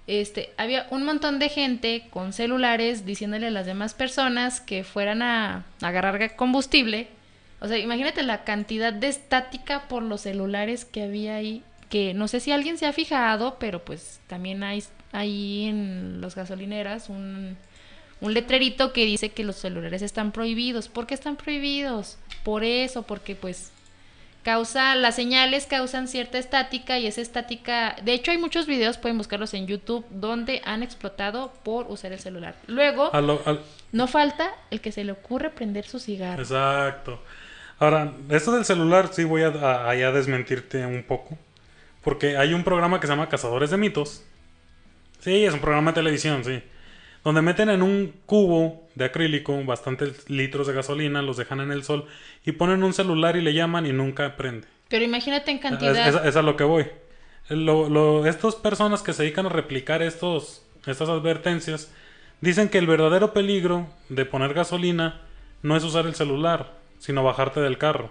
este, 0.07 0.51
había 0.57 0.87
un 0.91 1.05
montón 1.05 1.39
de 1.39 1.49
gente 1.49 2.07
con 2.11 2.33
celulares 2.33 3.07
diciéndole 3.07 3.47
a 3.47 3.51
las 3.51 3.67
demás 3.67 3.95
personas 3.95 4.61
que 4.61 4.85
fueran 4.85 5.23
a, 5.23 5.65
a 5.83 5.87
agarrar 5.89 6.19
ga- 6.19 6.37
combustible. 6.37 7.09
O 7.61 7.69
sea, 7.69 7.79
imagínate 7.79 8.23
la 8.23 8.45
cantidad 8.45 8.93
de 8.93 9.09
estática 9.09 9.89
por 9.89 10.03
los 10.03 10.23
celulares 10.23 10.85
que 10.85 11.03
había 11.03 11.37
ahí, 11.37 11.63
que 11.89 12.13
no 12.13 12.29
sé 12.29 12.41
si 12.41 12.53
alguien 12.53 12.77
se 12.77 12.85
ha 12.87 12.93
fijado, 12.93 13.57
pero 13.59 13.85
pues 13.85 14.21
también 14.27 14.63
hay 14.63 14.83
ahí 15.13 15.65
en 15.69 16.21
los 16.21 16.35
gasolineras 16.35 17.09
un, 17.09 17.57
un 18.21 18.35
letrerito 18.35 18.93
que 18.93 19.05
dice 19.05 19.31
que 19.31 19.45
los 19.45 19.57
celulares 19.57 20.03
están 20.03 20.33
prohibidos. 20.33 20.89
¿Por 20.89 21.07
qué 21.07 21.15
están 21.15 21.37
prohibidos? 21.37 22.17
Por 22.43 22.65
eso, 22.65 23.03
porque 23.03 23.35
pues 23.35 23.71
causa, 24.43 24.95
las 24.95 25.17
señales 25.17 25.67
causan 25.67 26.07
cierta 26.09 26.39
estática 26.39 26.99
y 26.99 27.07
esa 27.07 27.21
estática, 27.23 27.97
de 28.03 28.13
hecho 28.13 28.31
hay 28.31 28.39
muchos 28.39 28.67
videos, 28.67 28.99
pueden 28.99 29.17
buscarlos 29.17 29.55
en 29.55 29.67
YouTube, 29.67 30.05
donde 30.11 30.61
han 30.67 30.83
explotado 30.83 31.53
por 31.63 31.87
usar 31.91 32.13
el 32.13 32.21
celular. 32.21 32.55
Luego, 32.67 33.15
A 33.15 33.21
lo- 33.23 33.41
al- 33.47 33.61
no 33.93 34.07
falta 34.07 34.51
el 34.71 34.81
que 34.81 34.93
se 34.93 35.03
le 35.05 35.13
ocurre 35.13 35.51
prender 35.51 35.87
su 35.87 35.99
cigarro. 35.99 36.43
Exacto. 36.43 37.23
Ahora, 37.79 38.13
esto 38.31 38.53
del 38.53 38.65
celular 38.65 39.09
sí 39.13 39.25
voy 39.25 39.43
a, 39.43 39.89
a 39.89 39.95
desmentirte 40.13 40.85
un 40.87 41.03
poco. 41.05 41.39
Porque 42.03 42.37
hay 42.37 42.53
un 42.53 42.65
programa 42.65 43.01
que 43.01 43.07
se 43.07 43.13
llama 43.15 43.31
Cazadores 43.31 43.71
de 43.71 43.79
Mitos. 43.79 44.23
Sí, 45.21 45.47
es 45.47 45.55
un 45.55 45.61
programa 45.61 45.93
de 45.93 45.95
televisión, 45.95 46.45
sí. 46.45 46.63
Donde 47.25 47.41
meten 47.43 47.71
en 47.71 47.83
un 47.83 48.15
cubo 48.27 48.87
de 48.95 49.07
acrílico 49.07 49.59
bastantes 49.65 50.29
litros 50.29 50.67
de 50.67 50.75
gasolina, 50.75 51.23
los 51.23 51.37
dejan 51.39 51.61
en 51.61 51.73
el 51.73 51.83
sol 51.83 52.07
y 52.45 52.53
ponen 52.53 52.83
un 52.85 52.93
celular 52.93 53.37
y 53.37 53.41
le 53.41 53.55
llaman 53.55 53.87
y 53.87 53.93
nunca 53.93 54.37
prende. 54.37 54.69
Pero 54.89 55.05
imagínate 55.05 55.51
en 55.51 55.59
cantidad. 55.59 56.07
es- 56.07 56.25
es 56.27 56.37
a 56.37 56.43
lo 56.43 56.57
que 56.57 56.65
voy. 56.65 56.87
Lo- 57.49 57.89
lo- 57.89 58.27
estas 58.27 58.55
personas 58.57 59.03
que 59.03 59.13
se 59.13 59.23
dedican 59.23 59.47
a 59.47 59.49
replicar 59.49 60.03
estos, 60.03 60.63
estas 60.87 61.09
advertencias 61.09 61.91
dicen 62.41 62.69
que 62.69 62.79
el 62.79 62.87
verdadero 62.87 63.33
peligro 63.33 63.87
de 64.11 64.25
poner 64.27 64.53
gasolina 64.55 65.21
no 65.63 65.77
es 65.77 65.85
usar 65.85 66.07
el 66.07 66.15
celular, 66.15 66.73
sino 66.99 67.23
bajarte 67.23 67.61
del 67.61 67.79
carro. 67.79 68.11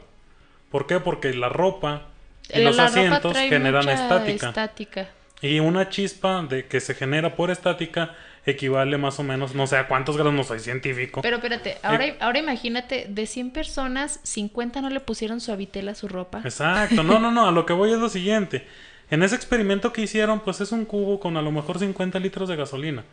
¿Por 0.71 0.87
qué? 0.87 0.99
Porque 0.99 1.33
la 1.33 1.49
ropa 1.49 2.07
y 2.51 2.59
la 2.59 2.65
los 2.71 2.79
asientos 2.79 3.37
generan 3.37 3.87
estática. 3.89 4.49
estática. 4.49 5.09
Y 5.41 5.59
una 5.59 5.89
chispa 5.89 6.41
de 6.43 6.65
que 6.65 6.79
se 6.79 6.95
genera 6.95 7.35
por 7.35 7.51
estática 7.51 8.15
equivale 8.45 8.97
más 8.97 9.19
o 9.19 9.23
menos, 9.23 9.55
no 9.55 9.67
sé 9.67 9.77
a 9.77 9.87
cuántos 9.87 10.17
grados, 10.17 10.33
no 10.33 10.43
soy 10.43 10.59
científico. 10.59 11.21
Pero 11.21 11.37
espérate, 11.37 11.77
ahora, 11.81 12.05
ahora 12.19 12.39
imagínate, 12.39 13.05
de 13.09 13.25
100 13.25 13.51
personas, 13.51 14.19
50 14.23 14.81
no 14.81 14.89
le 14.89 14.99
pusieron 14.99 15.39
suavitel 15.39 15.89
a 15.89 15.95
su 15.95 16.07
ropa. 16.07 16.41
Exacto, 16.43 17.03
no, 17.03 17.19
no, 17.19 17.31
no, 17.31 17.47
a 17.47 17.51
lo 17.51 17.65
que 17.65 17.73
voy 17.73 17.91
es 17.91 17.99
lo 17.99 18.09
siguiente. 18.09 18.67
En 19.09 19.23
ese 19.23 19.35
experimento 19.35 19.93
que 19.93 20.01
hicieron, 20.01 20.41
pues 20.41 20.59
es 20.61 20.71
un 20.71 20.85
cubo 20.85 21.19
con 21.19 21.37
a 21.37 21.41
lo 21.41 21.51
mejor 21.51 21.79
50 21.79 22.19
litros 22.19 22.49
de 22.49 22.55
gasolina. 22.55 23.03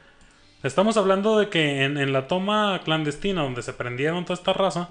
Estamos 0.62 0.96
hablando 0.96 1.38
de 1.38 1.48
que 1.48 1.84
en, 1.84 1.96
en 1.96 2.12
la 2.12 2.26
toma 2.26 2.80
clandestina, 2.84 3.42
donde 3.42 3.62
se 3.62 3.72
prendieron 3.72 4.24
toda 4.24 4.34
esta 4.34 4.52
raza, 4.52 4.90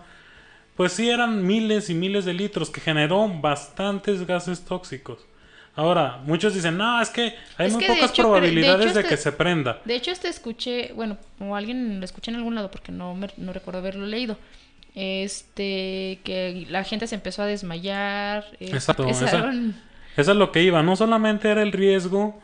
pues 0.76 0.94
sí 0.94 1.10
eran 1.10 1.46
miles 1.46 1.90
y 1.90 1.94
miles 1.94 2.26
de 2.26 2.34
litros 2.34 2.70
que 2.70 2.80
generó 2.80 3.28
bastantes 3.28 4.26
gases 4.26 4.64
tóxicos. 4.64 5.29
Ahora, 5.80 6.20
muchos 6.26 6.54
dicen, 6.54 6.78
no, 6.78 7.02
es 7.02 7.10
que 7.10 7.34
hay 7.58 7.68
Es 7.68 7.74
muy 7.74 7.82
que 7.82 7.88
pocas 7.88 8.12
hecho, 8.12 8.24
pero- 8.24 8.28
de 8.34 8.40
probabilidades 8.42 8.94
de, 8.94 9.00
este- 9.02 9.10
que 9.16 9.18
se 9.18 9.32
prenda. 9.32 9.80
De 9.86 9.96
hecho, 9.96 10.12
este 10.12 10.28
escuché, 10.28 10.92
bueno, 10.94 11.18
o 11.40 11.56
alguien 11.56 12.00
lo 12.00 12.06
escuché 12.06 12.32
en 12.32 12.38
algún 12.38 12.56
lado 12.56 12.70
porque 12.70 12.92
no, 12.92 13.16
me- 13.16 13.30
no 13.38 13.54
recuerdo 13.54 13.80
haberlo 13.80 14.06
leído. 14.06 14.38
Este, 14.96 16.20
que 16.24 16.66
la 16.70 16.84
gente 16.84 17.08
se 17.08 17.16
empezó 17.16 17.42
a 17.44 17.46
desmayar. 17.46 18.46
eh, 18.60 18.70
Exacto, 18.74 19.06
esa- 19.08 19.52
es 20.18 20.28
lo 20.28 20.52
que 20.52 20.64
iba. 20.64 20.84
No 20.84 20.96
solamente 20.96 21.50
era 21.50 21.62
el 21.62 21.72
riesgo 21.72 22.40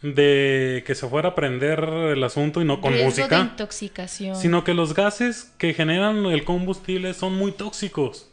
de 0.00 0.84
que 0.86 0.94
se 0.94 1.06
fuera 1.08 1.30
a 1.30 1.34
prender 1.34 1.80
el 1.80 2.22
asunto 2.22 2.60
y 2.62 2.64
no 2.64 2.80
con 2.80 2.92
riesgo 2.92 3.10
de 3.10 3.20
música. 3.22 3.38
intoxicación. 3.40 4.36
sino 4.36 4.62
que 4.64 4.72
los 4.72 4.94
gases 4.94 5.52
que 5.58 5.74
generan 5.74 6.24
el 6.26 6.44
combustible 6.44 7.12
son 7.14 7.34
muy 7.36 7.52
tóxicos. 7.52 8.27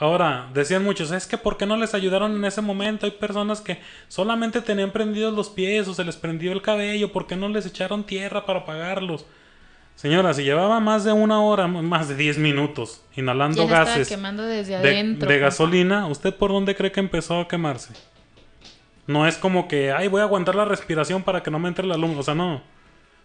Ahora, 0.00 0.48
decían 0.54 0.84
muchos, 0.84 1.10
es 1.10 1.26
que 1.26 1.36
¿por 1.36 1.56
qué 1.56 1.66
no 1.66 1.76
les 1.76 1.92
ayudaron 1.92 2.36
en 2.36 2.44
ese 2.44 2.60
momento? 2.60 3.06
Hay 3.06 3.12
personas 3.12 3.60
que 3.60 3.80
solamente 4.06 4.60
tenían 4.60 4.92
prendidos 4.92 5.34
los 5.34 5.48
pies 5.48 5.88
o 5.88 5.94
se 5.94 6.04
les 6.04 6.16
prendió 6.16 6.52
el 6.52 6.62
cabello, 6.62 7.12
¿por 7.12 7.26
qué 7.26 7.34
no 7.34 7.48
les 7.48 7.66
echaron 7.66 8.04
tierra 8.04 8.46
para 8.46 8.60
apagarlos? 8.60 9.26
Señora, 9.96 10.32
si 10.32 10.44
llevaba 10.44 10.78
más 10.78 11.02
de 11.02 11.10
una 11.10 11.40
hora, 11.40 11.66
más 11.66 12.08
de 12.08 12.14
10 12.14 12.38
minutos 12.38 13.02
inhalando 13.16 13.66
gases 13.66 14.08
quemando 14.08 14.44
desde 14.44 14.78
de, 14.78 14.90
adentro. 14.90 15.28
de 15.28 15.38
gasolina, 15.40 16.06
¿usted 16.06 16.32
por 16.32 16.52
dónde 16.52 16.76
cree 16.76 16.92
que 16.92 17.00
empezó 17.00 17.40
a 17.40 17.48
quemarse? 17.48 17.94
No 19.08 19.26
es 19.26 19.36
como 19.36 19.66
que, 19.66 19.90
ay, 19.90 20.06
voy 20.06 20.20
a 20.20 20.24
aguantar 20.24 20.54
la 20.54 20.64
respiración 20.64 21.24
para 21.24 21.42
que 21.42 21.50
no 21.50 21.58
me 21.58 21.66
entre 21.66 21.84
la 21.84 21.96
luz, 21.96 22.16
o 22.16 22.22
sea, 22.22 22.36
no. 22.36 22.62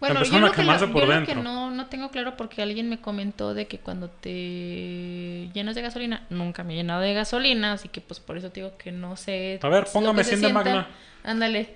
Bueno, 0.09 0.23
yo 0.23 0.45
a 0.45 0.51
que, 0.51 0.57
quemarse 0.57 0.87
lo- 0.87 0.93
por 0.93 1.01
yo 1.01 1.07
lo 1.07 1.13
dentro. 1.15 1.35
que 1.35 1.41
no, 1.41 1.71
no 1.71 1.85
tengo 1.87 2.09
claro 2.11 2.35
porque 2.37 2.61
alguien 2.61 2.89
me 2.89 2.99
comentó 2.99 3.53
de 3.53 3.67
que 3.67 3.79
cuando 3.79 4.09
te 4.09 5.49
llenas 5.53 5.75
de 5.75 5.81
gasolina, 5.81 6.25
nunca 6.29 6.63
me 6.63 6.73
he 6.73 6.75
llenado 6.77 7.01
de 7.01 7.13
gasolina, 7.13 7.73
así 7.73 7.89
que 7.89 8.01
pues 8.01 8.19
por 8.19 8.37
eso 8.37 8.49
te 8.49 8.61
digo 8.61 8.77
que 8.77 8.91
no 8.91 9.15
sé. 9.15 9.59
A 9.61 9.69
ver, 9.69 9.85
póngame 9.91 10.19
que 10.19 10.23
se 10.25 10.29
100 10.37 10.41
de 10.41 10.47
sienta. 10.47 10.63
Magna. 10.63 10.87
Ándale. 11.23 11.69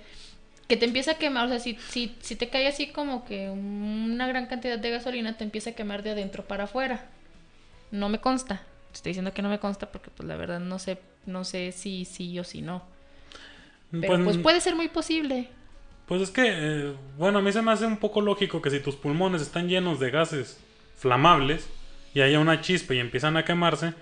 Que 0.68 0.76
te 0.76 0.84
empieza 0.84 1.12
a 1.12 1.14
quemar, 1.14 1.46
o 1.46 1.48
sea, 1.48 1.58
si, 1.60 1.78
si, 1.88 2.14
si 2.20 2.36
te 2.36 2.50
cae 2.50 2.66
así 2.68 2.88
como 2.88 3.24
que 3.24 3.48
una 3.48 4.26
gran 4.26 4.46
cantidad 4.46 4.78
de 4.78 4.90
gasolina, 4.90 5.36
te 5.36 5.44
empieza 5.44 5.70
a 5.70 5.72
quemar 5.72 6.02
de 6.02 6.10
adentro 6.10 6.44
para 6.44 6.64
afuera. 6.64 7.06
No 7.90 8.10
me 8.10 8.18
consta. 8.20 8.56
Te 8.90 8.94
Estoy 8.96 9.10
diciendo 9.10 9.32
que 9.32 9.40
no 9.40 9.48
me 9.48 9.58
consta 9.58 9.90
porque 9.90 10.10
pues 10.10 10.28
la 10.28 10.36
verdad 10.36 10.60
no 10.60 10.78
sé, 10.78 10.98
no 11.24 11.44
sé 11.44 11.72
si 11.72 12.04
sí 12.04 12.38
o 12.38 12.44
si 12.44 12.60
no. 12.60 12.82
Pero 13.90 14.06
Pues, 14.08 14.24
pues 14.24 14.38
puede 14.38 14.60
ser 14.60 14.74
muy 14.76 14.88
posible. 14.88 15.48
Pues 16.08 16.22
es 16.22 16.30
que, 16.30 16.44
eh, 16.46 16.94
bueno, 17.18 17.38
a 17.38 17.42
mí 17.42 17.52
se 17.52 17.60
me 17.60 17.70
hace 17.70 17.84
un 17.84 17.98
poco 17.98 18.22
lógico 18.22 18.62
que 18.62 18.70
si 18.70 18.80
tus 18.80 18.96
pulmones 18.96 19.42
están 19.42 19.68
llenos 19.68 20.00
de 20.00 20.10
gases 20.10 20.58
flamables 20.96 21.68
y 22.14 22.22
haya 22.22 22.40
una 22.40 22.62
chispa 22.62 22.94
y 22.94 22.98
empiezan 22.98 23.36
a 23.36 23.44
quemarse, 23.44 23.92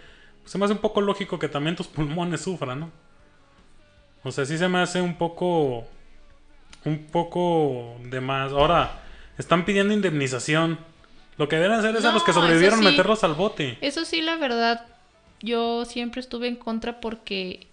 pues 0.41 0.53
se 0.53 0.57
me 0.59 0.65
hace 0.65 0.74
un 0.74 0.81
poco 0.81 1.01
lógico 1.01 1.41
que 1.41 1.49
también 1.49 1.74
tus 1.74 1.89
pulmones 1.89 2.43
sufran, 2.43 2.78
¿no? 2.78 2.93
O 4.23 4.31
sea, 4.31 4.45
sí 4.45 4.57
se 4.57 4.69
me 4.69 4.78
hace 4.78 5.01
un 5.01 5.19
poco, 5.19 5.85
un 6.85 7.07
poco 7.11 7.97
de 8.05 8.20
más. 8.20 8.53
Ahora, 8.53 9.03
están 9.37 9.65
pidiendo 9.65 9.93
indemnización. 9.93 10.78
Lo 11.39 11.49
que 11.49 11.57
deben 11.57 11.73
hacer 11.73 11.95
es 11.97 12.05
a 12.05 12.12
los 12.12 12.23
que 12.23 12.33
sobrevivieron 12.33 12.78
sí. 12.78 12.85
meterlos 12.85 13.24
al 13.24 13.35
bote. 13.35 13.78
Eso 13.81 14.05
sí, 14.05 14.23
la 14.23 14.37
verdad, 14.37 14.87
yo 15.43 15.85
siempre 15.85 16.20
estuve 16.20 16.49
en 16.49 16.57
contra 16.57 17.01
porque, 17.01 17.66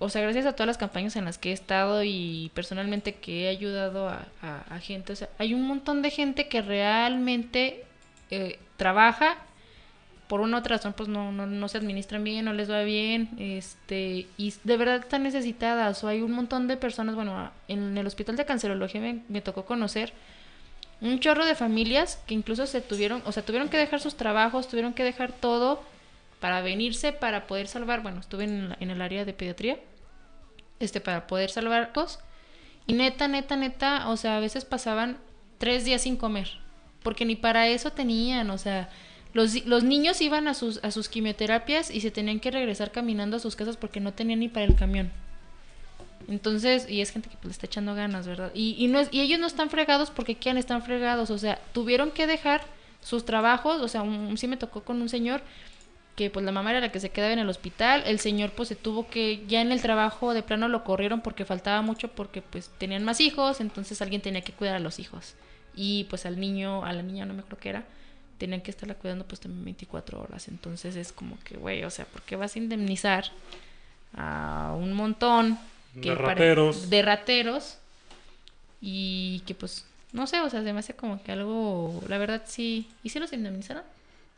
o 0.00 0.08
sea, 0.08 0.22
gracias 0.22 0.46
a 0.46 0.52
todas 0.54 0.66
las 0.66 0.78
campañas 0.78 1.14
en 1.14 1.26
las 1.26 1.38
que 1.38 1.50
he 1.50 1.52
estado 1.52 2.02
y 2.02 2.50
personalmente 2.54 3.14
que 3.14 3.44
he 3.44 3.48
ayudado 3.48 4.08
a, 4.08 4.78
gente, 4.80 5.12
o 5.12 5.16
sea, 5.16 5.28
hay 5.38 5.54
un 5.54 5.66
montón 5.66 6.02
de 6.02 6.10
gente 6.10 6.48
que 6.48 6.62
realmente 6.62 7.84
eh, 8.30 8.58
trabaja 8.76 9.36
por 10.26 10.40
una 10.40 10.58
otra 10.58 10.76
razón, 10.76 10.94
pues 10.94 11.08
no, 11.08 11.32
no, 11.32 11.46
no 11.46 11.68
se 11.68 11.78
administran 11.78 12.24
bien, 12.24 12.46
no 12.46 12.52
les 12.52 12.70
va 12.70 12.82
bien, 12.82 13.28
este, 13.38 14.26
y 14.38 14.54
de 14.64 14.76
verdad 14.76 14.96
están 14.96 15.22
necesitadas, 15.22 16.02
o 16.02 16.08
hay 16.08 16.22
un 16.22 16.32
montón 16.32 16.66
de 16.66 16.76
personas, 16.76 17.14
bueno, 17.14 17.50
en 17.68 17.98
el 17.98 18.06
hospital 18.06 18.36
de 18.36 18.46
cancerología 18.46 19.16
me 19.28 19.40
tocó 19.42 19.64
conocer 19.64 20.12
un 21.00 21.18
chorro 21.20 21.44
de 21.44 21.54
familias 21.54 22.22
que 22.26 22.34
incluso 22.34 22.66
se 22.66 22.80
tuvieron, 22.80 23.22
o 23.26 23.32
sea, 23.32 23.44
tuvieron 23.44 23.68
que 23.68 23.76
dejar 23.76 24.00
sus 24.00 24.16
trabajos, 24.16 24.68
tuvieron 24.68 24.92
que 24.92 25.04
dejar 25.04 25.32
todo 25.32 25.82
para 26.40 26.62
venirse, 26.62 27.12
para 27.12 27.46
poder 27.46 27.68
salvar, 27.68 28.02
bueno, 28.02 28.20
estuve 28.20 28.44
en, 28.44 28.74
el 28.80 29.02
área 29.02 29.24
de 29.24 29.32
pediatría, 29.32 29.78
este, 30.80 31.00
para 31.00 31.26
poder 31.26 31.50
salvarlos. 31.50 32.18
Y 32.86 32.94
neta, 32.94 33.28
neta, 33.28 33.56
neta, 33.56 34.08
o 34.08 34.16
sea, 34.16 34.38
a 34.38 34.40
veces 34.40 34.64
pasaban 34.64 35.18
tres 35.58 35.84
días 35.84 36.02
sin 36.02 36.16
comer, 36.16 36.48
porque 37.02 37.24
ni 37.24 37.36
para 37.36 37.68
eso 37.68 37.92
tenían, 37.92 38.50
o 38.50 38.58
sea, 38.58 38.88
los, 39.32 39.64
los 39.66 39.84
niños 39.84 40.20
iban 40.20 40.48
a 40.48 40.54
sus, 40.54 40.82
a 40.82 40.90
sus 40.90 41.08
quimioterapias 41.08 41.90
y 41.90 42.00
se 42.00 42.10
tenían 42.10 42.40
que 42.40 42.50
regresar 42.50 42.90
caminando 42.90 43.36
a 43.36 43.40
sus 43.40 43.54
casas 43.54 43.76
porque 43.76 44.00
no 44.00 44.12
tenían 44.12 44.40
ni 44.40 44.48
para 44.48 44.64
el 44.64 44.74
camión. 44.74 45.12
Entonces, 46.26 46.88
y 46.88 47.00
es 47.00 47.10
gente 47.10 47.28
que 47.28 47.36
pues, 47.36 47.46
le 47.46 47.52
está 47.52 47.66
echando 47.66 47.94
ganas, 47.94 48.26
¿verdad? 48.26 48.50
Y, 48.54 48.74
y, 48.78 48.88
no 48.88 48.98
es, 48.98 49.08
y 49.12 49.20
ellos 49.20 49.38
no 49.38 49.46
están 49.46 49.70
fregados 49.70 50.10
porque 50.10 50.36
quieren 50.36 50.58
están 50.58 50.82
fregados, 50.82 51.30
o 51.30 51.38
sea, 51.38 51.60
tuvieron 51.72 52.10
que 52.10 52.26
dejar 52.26 52.62
sus 53.02 53.24
trabajos, 53.24 53.80
o 53.80 53.88
sea, 53.88 54.02
un, 54.02 54.36
sí 54.36 54.46
me 54.46 54.56
tocó 54.56 54.82
con 54.82 55.00
un 55.00 55.08
señor 55.08 55.42
que 56.20 56.28
pues 56.28 56.44
la 56.44 56.52
mamá 56.52 56.70
era 56.72 56.80
la 56.80 56.92
que 56.92 57.00
se 57.00 57.08
quedaba 57.08 57.32
en 57.32 57.38
el 57.38 57.48
hospital, 57.48 58.02
el 58.04 58.18
señor 58.18 58.50
pues 58.50 58.68
se 58.68 58.76
tuvo 58.76 59.08
que, 59.08 59.42
ya 59.46 59.62
en 59.62 59.72
el 59.72 59.80
trabajo 59.80 60.34
de 60.34 60.42
plano 60.42 60.68
lo 60.68 60.84
corrieron 60.84 61.22
porque 61.22 61.46
faltaba 61.46 61.80
mucho 61.80 62.08
porque 62.08 62.42
pues 62.42 62.68
tenían 62.76 63.04
más 63.04 63.20
hijos, 63.22 63.62
entonces 63.62 64.02
alguien 64.02 64.20
tenía 64.20 64.42
que 64.42 64.52
cuidar 64.52 64.76
a 64.76 64.80
los 64.80 64.98
hijos. 64.98 65.32
Y 65.74 66.04
pues 66.10 66.26
al 66.26 66.38
niño, 66.38 66.84
a 66.84 66.92
la 66.92 67.00
niña 67.02 67.24
no 67.24 67.32
me 67.32 67.40
acuerdo 67.40 67.56
qué 67.58 67.70
era, 67.70 67.84
tenían 68.36 68.60
que 68.60 68.70
estarla 68.70 68.96
cuidando 68.96 69.24
pues 69.24 69.40
también 69.40 69.64
24 69.64 70.20
horas, 70.20 70.48
entonces 70.48 70.94
es 70.94 71.10
como 71.10 71.38
que, 71.42 71.56
güey, 71.56 71.84
o 71.84 71.90
sea, 71.90 72.04
¿por 72.04 72.20
qué 72.20 72.36
vas 72.36 72.54
a 72.54 72.58
indemnizar 72.58 73.24
a 74.14 74.74
un 74.76 74.92
montón 74.92 75.58
De 75.94 76.10
pare- 76.16 76.22
rateros. 76.22 76.90
de 76.90 77.00
rateros 77.00 77.78
y 78.82 79.40
que 79.46 79.54
pues 79.54 79.86
no 80.12 80.26
sé, 80.26 80.38
o 80.40 80.50
sea, 80.50 80.62
se 80.62 80.72
me 80.74 80.80
hace 80.80 80.92
como 80.94 81.22
que 81.22 81.32
algo, 81.32 82.02
la 82.08 82.18
verdad 82.18 82.42
sí, 82.44 82.88
¿y 83.02 83.08
si 83.08 83.18
los 83.20 83.32
indemnizaron? 83.32 83.84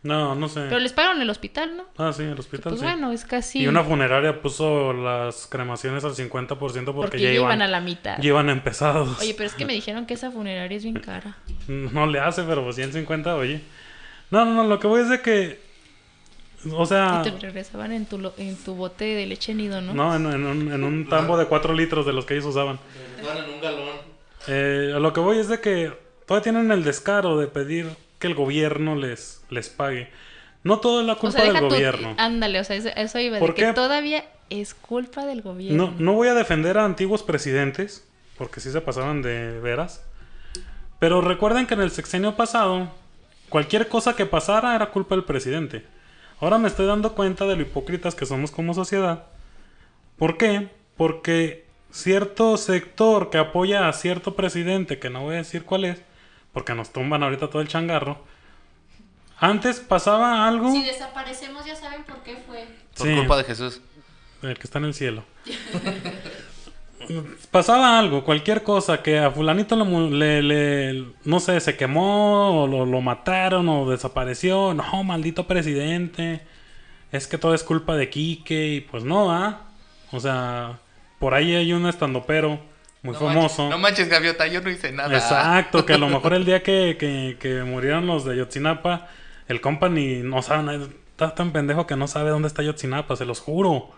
No, 0.04 0.34
no 0.34 0.48
sé. 0.48 0.62
Pero 0.68 0.80
les 0.80 0.92
pagaron 0.92 1.22
el 1.22 1.30
hospital, 1.30 1.76
¿no? 1.76 1.84
Ah, 1.96 2.12
sí, 2.12 2.24
el 2.24 2.38
hospital 2.38 2.70
Pues 2.70 2.80
sí. 2.80 2.84
bueno, 2.86 3.12
es 3.12 3.24
casi 3.24 3.60
Y 3.60 3.68
una 3.68 3.84
funeraria 3.84 4.42
puso 4.42 4.92
las 4.92 5.46
cremaciones 5.46 6.04
al 6.04 6.12
50% 6.14 6.48
porque, 6.58 6.92
porque 6.92 7.20
ya 7.20 7.30
iban, 7.30 7.44
iban 7.44 7.62
a 7.62 7.68
la 7.68 7.80
mitad. 7.80 8.16
ya 8.18 8.28
iban 8.28 8.50
empezados. 8.50 9.20
Oye, 9.20 9.34
pero 9.34 9.46
es 9.48 9.54
que 9.54 9.64
me 9.64 9.72
dijeron 9.74 10.04
que 10.06 10.14
esa 10.14 10.32
funeraria 10.32 10.76
es 10.76 10.82
bien 10.82 10.98
cara. 10.98 11.36
No 11.68 12.06
le 12.06 12.18
hace, 12.18 12.42
pero 12.42 12.64
pues 12.64 12.74
150, 12.76 13.36
oye. 13.36 13.60
No, 14.32 14.44
no, 14.44 14.54
no, 14.54 14.64
lo 14.64 14.80
que 14.80 14.86
voy 14.88 15.02
es 15.02 15.08
de 15.08 15.20
que. 15.20 15.60
O 16.72 16.86
sea. 16.86 17.22
Y 17.24 17.30
te 17.30 17.38
regresaban 17.38 17.92
en 17.92 18.06
tu, 18.06 18.18
lo- 18.18 18.34
en 18.38 18.56
tu 18.56 18.74
bote 18.74 19.04
de 19.04 19.26
leche 19.26 19.54
nido, 19.54 19.80
¿no? 19.80 19.94
No, 19.94 20.16
en, 20.16 20.26
en 20.26 20.46
un, 20.46 20.72
en 20.72 20.84
un 20.84 21.08
tambo 21.08 21.36
de 21.36 21.46
4 21.46 21.74
litros 21.74 22.06
de 22.06 22.12
los 22.12 22.24
que 22.24 22.34
ellos 22.34 22.46
usaban. 22.46 22.78
Van 23.24 23.36
en 23.38 23.50
un 23.54 23.60
galón. 23.60 23.88
Eh, 24.48 24.94
lo 24.98 25.12
que 25.12 25.20
voy 25.20 25.38
es 25.38 25.48
de 25.48 25.60
que 25.60 25.92
todavía 26.26 26.42
tienen 26.44 26.70
el 26.72 26.82
descaro 26.84 27.36
de 27.38 27.46
pedir 27.46 27.88
que 28.22 28.28
el 28.28 28.34
gobierno 28.36 28.94
les, 28.94 29.42
les 29.50 29.68
pague. 29.68 30.08
No 30.62 30.78
todo 30.78 31.00
es 31.00 31.06
la 31.06 31.14
o 31.14 31.18
culpa 31.18 31.40
sea, 31.40 31.52
del 31.52 31.60
tu- 31.60 31.68
gobierno. 31.68 32.14
Ándale, 32.18 32.60
o 32.60 32.64
sea, 32.64 32.76
eso, 32.76 33.18
iba, 33.18 33.38
¿Por 33.40 33.54
de 33.54 33.54
que 33.66 33.72
todavía 33.72 34.24
es 34.48 34.74
culpa 34.74 35.26
del 35.26 35.42
gobierno. 35.42 35.88
No, 35.90 35.94
no 35.98 36.12
voy 36.12 36.28
a 36.28 36.34
defender 36.34 36.78
a 36.78 36.84
antiguos 36.84 37.24
presidentes, 37.24 38.06
porque 38.38 38.60
sí 38.60 38.70
se 38.70 38.80
pasaban 38.80 39.22
de 39.22 39.58
veras. 39.60 40.04
Pero 41.00 41.20
recuerden 41.20 41.66
que 41.66 41.74
en 41.74 41.80
el 41.80 41.90
sexenio 41.90 42.36
pasado, 42.36 42.88
cualquier 43.48 43.88
cosa 43.88 44.14
que 44.14 44.24
pasara 44.24 44.76
era 44.76 44.90
culpa 44.90 45.16
del 45.16 45.24
presidente. 45.24 45.84
Ahora 46.40 46.58
me 46.58 46.68
estoy 46.68 46.86
dando 46.86 47.14
cuenta 47.14 47.44
de 47.46 47.56
lo 47.56 47.62
hipócritas 47.62 48.14
que 48.14 48.26
somos 48.26 48.50
como 48.52 48.72
sociedad. 48.72 49.24
¿Por 50.16 50.36
qué? 50.38 50.68
Porque 50.96 51.64
cierto 51.90 52.56
sector 52.56 53.30
que 53.30 53.38
apoya 53.38 53.88
a 53.88 53.92
cierto 53.92 54.36
presidente, 54.36 54.98
que 55.00 55.10
no 55.10 55.22
voy 55.22 55.34
a 55.34 55.38
decir 55.38 55.64
cuál 55.64 55.84
es, 55.86 56.00
porque 56.52 56.74
nos 56.74 56.92
tumban 56.92 57.22
ahorita 57.22 57.48
todo 57.50 57.62
el 57.62 57.68
changarro. 57.68 58.18
Antes 59.38 59.80
pasaba 59.80 60.46
algo. 60.46 60.70
Si 60.70 60.82
desaparecemos 60.84 61.64
ya 61.64 61.74
saben 61.74 62.04
por 62.04 62.22
qué 62.22 62.36
fue. 62.46 62.66
Por 62.96 63.06
Sí. 63.08 63.14
culpa 63.16 63.36
de 63.36 63.44
Jesús. 63.44 63.80
El 64.42 64.54
que 64.58 64.62
está 64.64 64.78
en 64.78 64.84
el 64.86 64.94
cielo. 64.94 65.24
Pasaba 67.50 67.98
algo, 67.98 68.24
cualquier 68.24 68.62
cosa, 68.62 69.02
que 69.02 69.18
a 69.18 69.30
fulanito 69.32 69.74
le- 69.76 70.40
le- 70.42 71.04
no 71.24 71.40
sé, 71.40 71.58
se 71.60 71.76
quemó, 71.76 72.62
o 72.62 72.66
lo, 72.68 72.86
lo 72.86 73.00
mataron, 73.00 73.68
o 73.68 73.90
desapareció. 73.90 74.72
No, 74.74 75.02
maldito 75.02 75.46
presidente. 75.48 76.42
Es 77.10 77.26
que 77.26 77.38
todo 77.38 77.54
es 77.54 77.64
culpa 77.64 77.96
de 77.96 78.08
Quique, 78.08 78.68
y 78.74 78.80
pues 78.80 79.02
no, 79.04 79.32
¿ah? 79.32 79.62
O 80.12 80.20
sea, 80.20 80.78
por 81.18 81.34
ahí 81.34 81.54
hay 81.56 81.72
un 81.72 81.86
estandopero 81.86 82.60
muy 83.02 83.14
No 83.14 83.18
famoso. 83.20 83.62
manches- 83.64 83.70
no 83.70 83.78
manches, 83.78 84.08
Gaviota, 84.08 84.46
yo 84.46 84.60
no 84.60 84.70
hice 84.70 84.92
nada. 84.92 85.14
Exacto, 85.14 85.84
que 85.84 85.94
a 85.94 85.98
lo 85.98 86.08
mejor 86.08 86.34
el 86.34 86.44
día 86.44 86.62
que, 86.62 86.96
que, 86.98 87.36
que 87.40 87.62
murieron 87.62 88.06
los 88.06 88.24
de 88.24 88.36
Yotzinapa, 88.36 89.08
el 89.48 89.60
compa 89.60 89.88
ni 89.88 90.16
no 90.22 90.40
sabe, 90.42 90.88
está 91.10 91.34
tan 91.34 91.52
pendejo 91.52 91.86
que 91.86 91.96
no 91.96 92.06
sabe 92.08 92.30
dónde 92.30 92.48
está 92.48 92.62
Yotzinapa, 92.62 93.16
se 93.16 93.24
los 93.24 93.40
juro. 93.40 93.90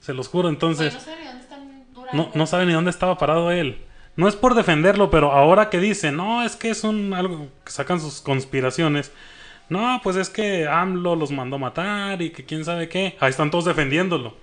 Se 0.00 0.14
los 0.14 0.28
juro, 0.28 0.48
entonces 0.48 0.94
no 0.94 1.00
dónde 1.00 1.40
están 1.40 1.84
no, 2.12 2.30
no 2.34 2.46
sabe 2.46 2.66
ni 2.66 2.72
dónde 2.72 2.90
estaba 2.90 3.18
parado 3.18 3.50
él. 3.50 3.84
No 4.16 4.26
es 4.28 4.34
por 4.34 4.54
defenderlo, 4.54 5.10
pero 5.10 5.30
ahora 5.32 5.70
que 5.70 5.78
dicen, 5.78 6.16
no, 6.16 6.42
es 6.42 6.56
que 6.56 6.70
es 6.70 6.84
un 6.84 7.14
algo 7.14 7.48
que 7.64 7.70
sacan 7.70 8.00
sus 8.00 8.20
conspiraciones. 8.20 9.12
No, 9.68 10.00
pues 10.02 10.16
es 10.16 10.28
que 10.30 10.66
AMLO 10.66 11.14
los 11.14 11.30
mandó 11.30 11.58
matar 11.58 12.20
y 12.20 12.30
que 12.30 12.44
quién 12.44 12.64
sabe 12.64 12.88
qué. 12.88 13.16
Ahí 13.20 13.30
están 13.30 13.50
todos 13.52 13.66
defendiéndolo. 13.66 14.34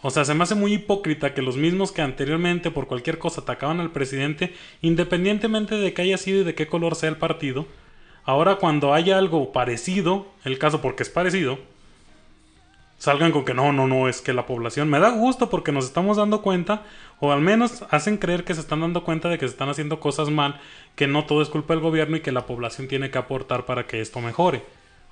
O 0.00 0.10
sea, 0.10 0.24
se 0.24 0.34
me 0.34 0.44
hace 0.44 0.54
muy 0.54 0.74
hipócrita 0.74 1.34
que 1.34 1.42
los 1.42 1.56
mismos 1.56 1.90
que 1.90 2.02
anteriormente 2.02 2.70
por 2.70 2.86
cualquier 2.86 3.18
cosa 3.18 3.40
atacaban 3.40 3.80
al 3.80 3.90
presidente, 3.90 4.54
independientemente 4.80 5.74
de 5.74 5.92
que 5.92 6.02
haya 6.02 6.18
sido 6.18 6.42
y 6.42 6.44
de 6.44 6.54
qué 6.54 6.68
color 6.68 6.94
sea 6.94 7.08
el 7.08 7.16
partido, 7.16 7.66
ahora 8.24 8.56
cuando 8.56 8.94
haya 8.94 9.18
algo 9.18 9.52
parecido, 9.52 10.28
el 10.44 10.58
caso 10.58 10.80
porque 10.80 11.02
es 11.02 11.10
parecido, 11.10 11.58
salgan 12.98 13.32
con 13.32 13.44
que 13.44 13.54
no, 13.54 13.72
no, 13.72 13.88
no, 13.88 14.08
es 14.08 14.20
que 14.20 14.32
la 14.32 14.46
población 14.46 14.88
me 14.88 15.00
da 15.00 15.10
gusto 15.10 15.50
porque 15.50 15.72
nos 15.72 15.86
estamos 15.86 16.16
dando 16.16 16.42
cuenta, 16.42 16.82
o 17.18 17.32
al 17.32 17.40
menos 17.40 17.84
hacen 17.90 18.18
creer 18.18 18.44
que 18.44 18.54
se 18.54 18.60
están 18.60 18.80
dando 18.80 19.02
cuenta 19.02 19.28
de 19.28 19.36
que 19.36 19.46
se 19.46 19.52
están 19.52 19.68
haciendo 19.68 19.98
cosas 19.98 20.30
mal, 20.30 20.60
que 20.94 21.08
no 21.08 21.24
todo 21.24 21.42
es 21.42 21.48
culpa 21.48 21.74
del 21.74 21.82
gobierno 21.82 22.16
y 22.16 22.20
que 22.20 22.30
la 22.30 22.46
población 22.46 22.86
tiene 22.86 23.10
que 23.10 23.18
aportar 23.18 23.66
para 23.66 23.88
que 23.88 24.00
esto 24.00 24.20
mejore. 24.20 24.62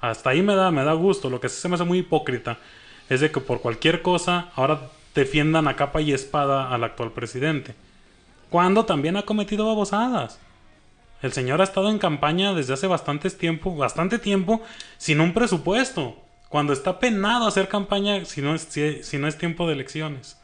Hasta 0.00 0.30
ahí 0.30 0.42
me 0.42 0.54
da, 0.54 0.70
me 0.70 0.84
da 0.84 0.92
gusto. 0.92 1.30
Lo 1.30 1.40
que 1.40 1.48
sí 1.48 1.60
se 1.60 1.68
me 1.68 1.74
hace 1.74 1.84
muy 1.84 1.98
hipócrita 1.98 2.58
es 3.08 3.20
de 3.20 3.30
que 3.30 3.40
por 3.40 3.60
cualquier 3.60 4.02
cosa 4.02 4.50
ahora 4.56 4.80
defiendan 5.14 5.68
a 5.68 5.76
capa 5.76 6.00
y 6.00 6.12
espada 6.12 6.70
al 6.72 6.84
actual 6.84 7.12
presidente. 7.12 7.74
Cuando 8.50 8.84
también 8.84 9.16
ha 9.16 9.22
cometido 9.22 9.66
babosadas. 9.66 10.38
El 11.22 11.32
señor 11.32 11.60
ha 11.60 11.64
estado 11.64 11.88
en 11.88 11.98
campaña 11.98 12.52
desde 12.52 12.74
hace 12.74 12.86
bastante 12.86 13.30
tiempo, 13.30 13.74
bastante 13.74 14.18
tiempo, 14.18 14.60
sin 14.98 15.20
un 15.20 15.32
presupuesto. 15.32 16.16
Cuando 16.50 16.72
está 16.72 16.98
penado 17.00 17.46
hacer 17.46 17.68
campaña 17.68 18.24
si 18.24 18.42
no 18.42 18.54
es, 18.54 18.62
si, 18.62 19.02
si 19.02 19.18
no 19.18 19.26
es 19.26 19.38
tiempo 19.38 19.66
de 19.66 19.72
elecciones. 19.72 20.38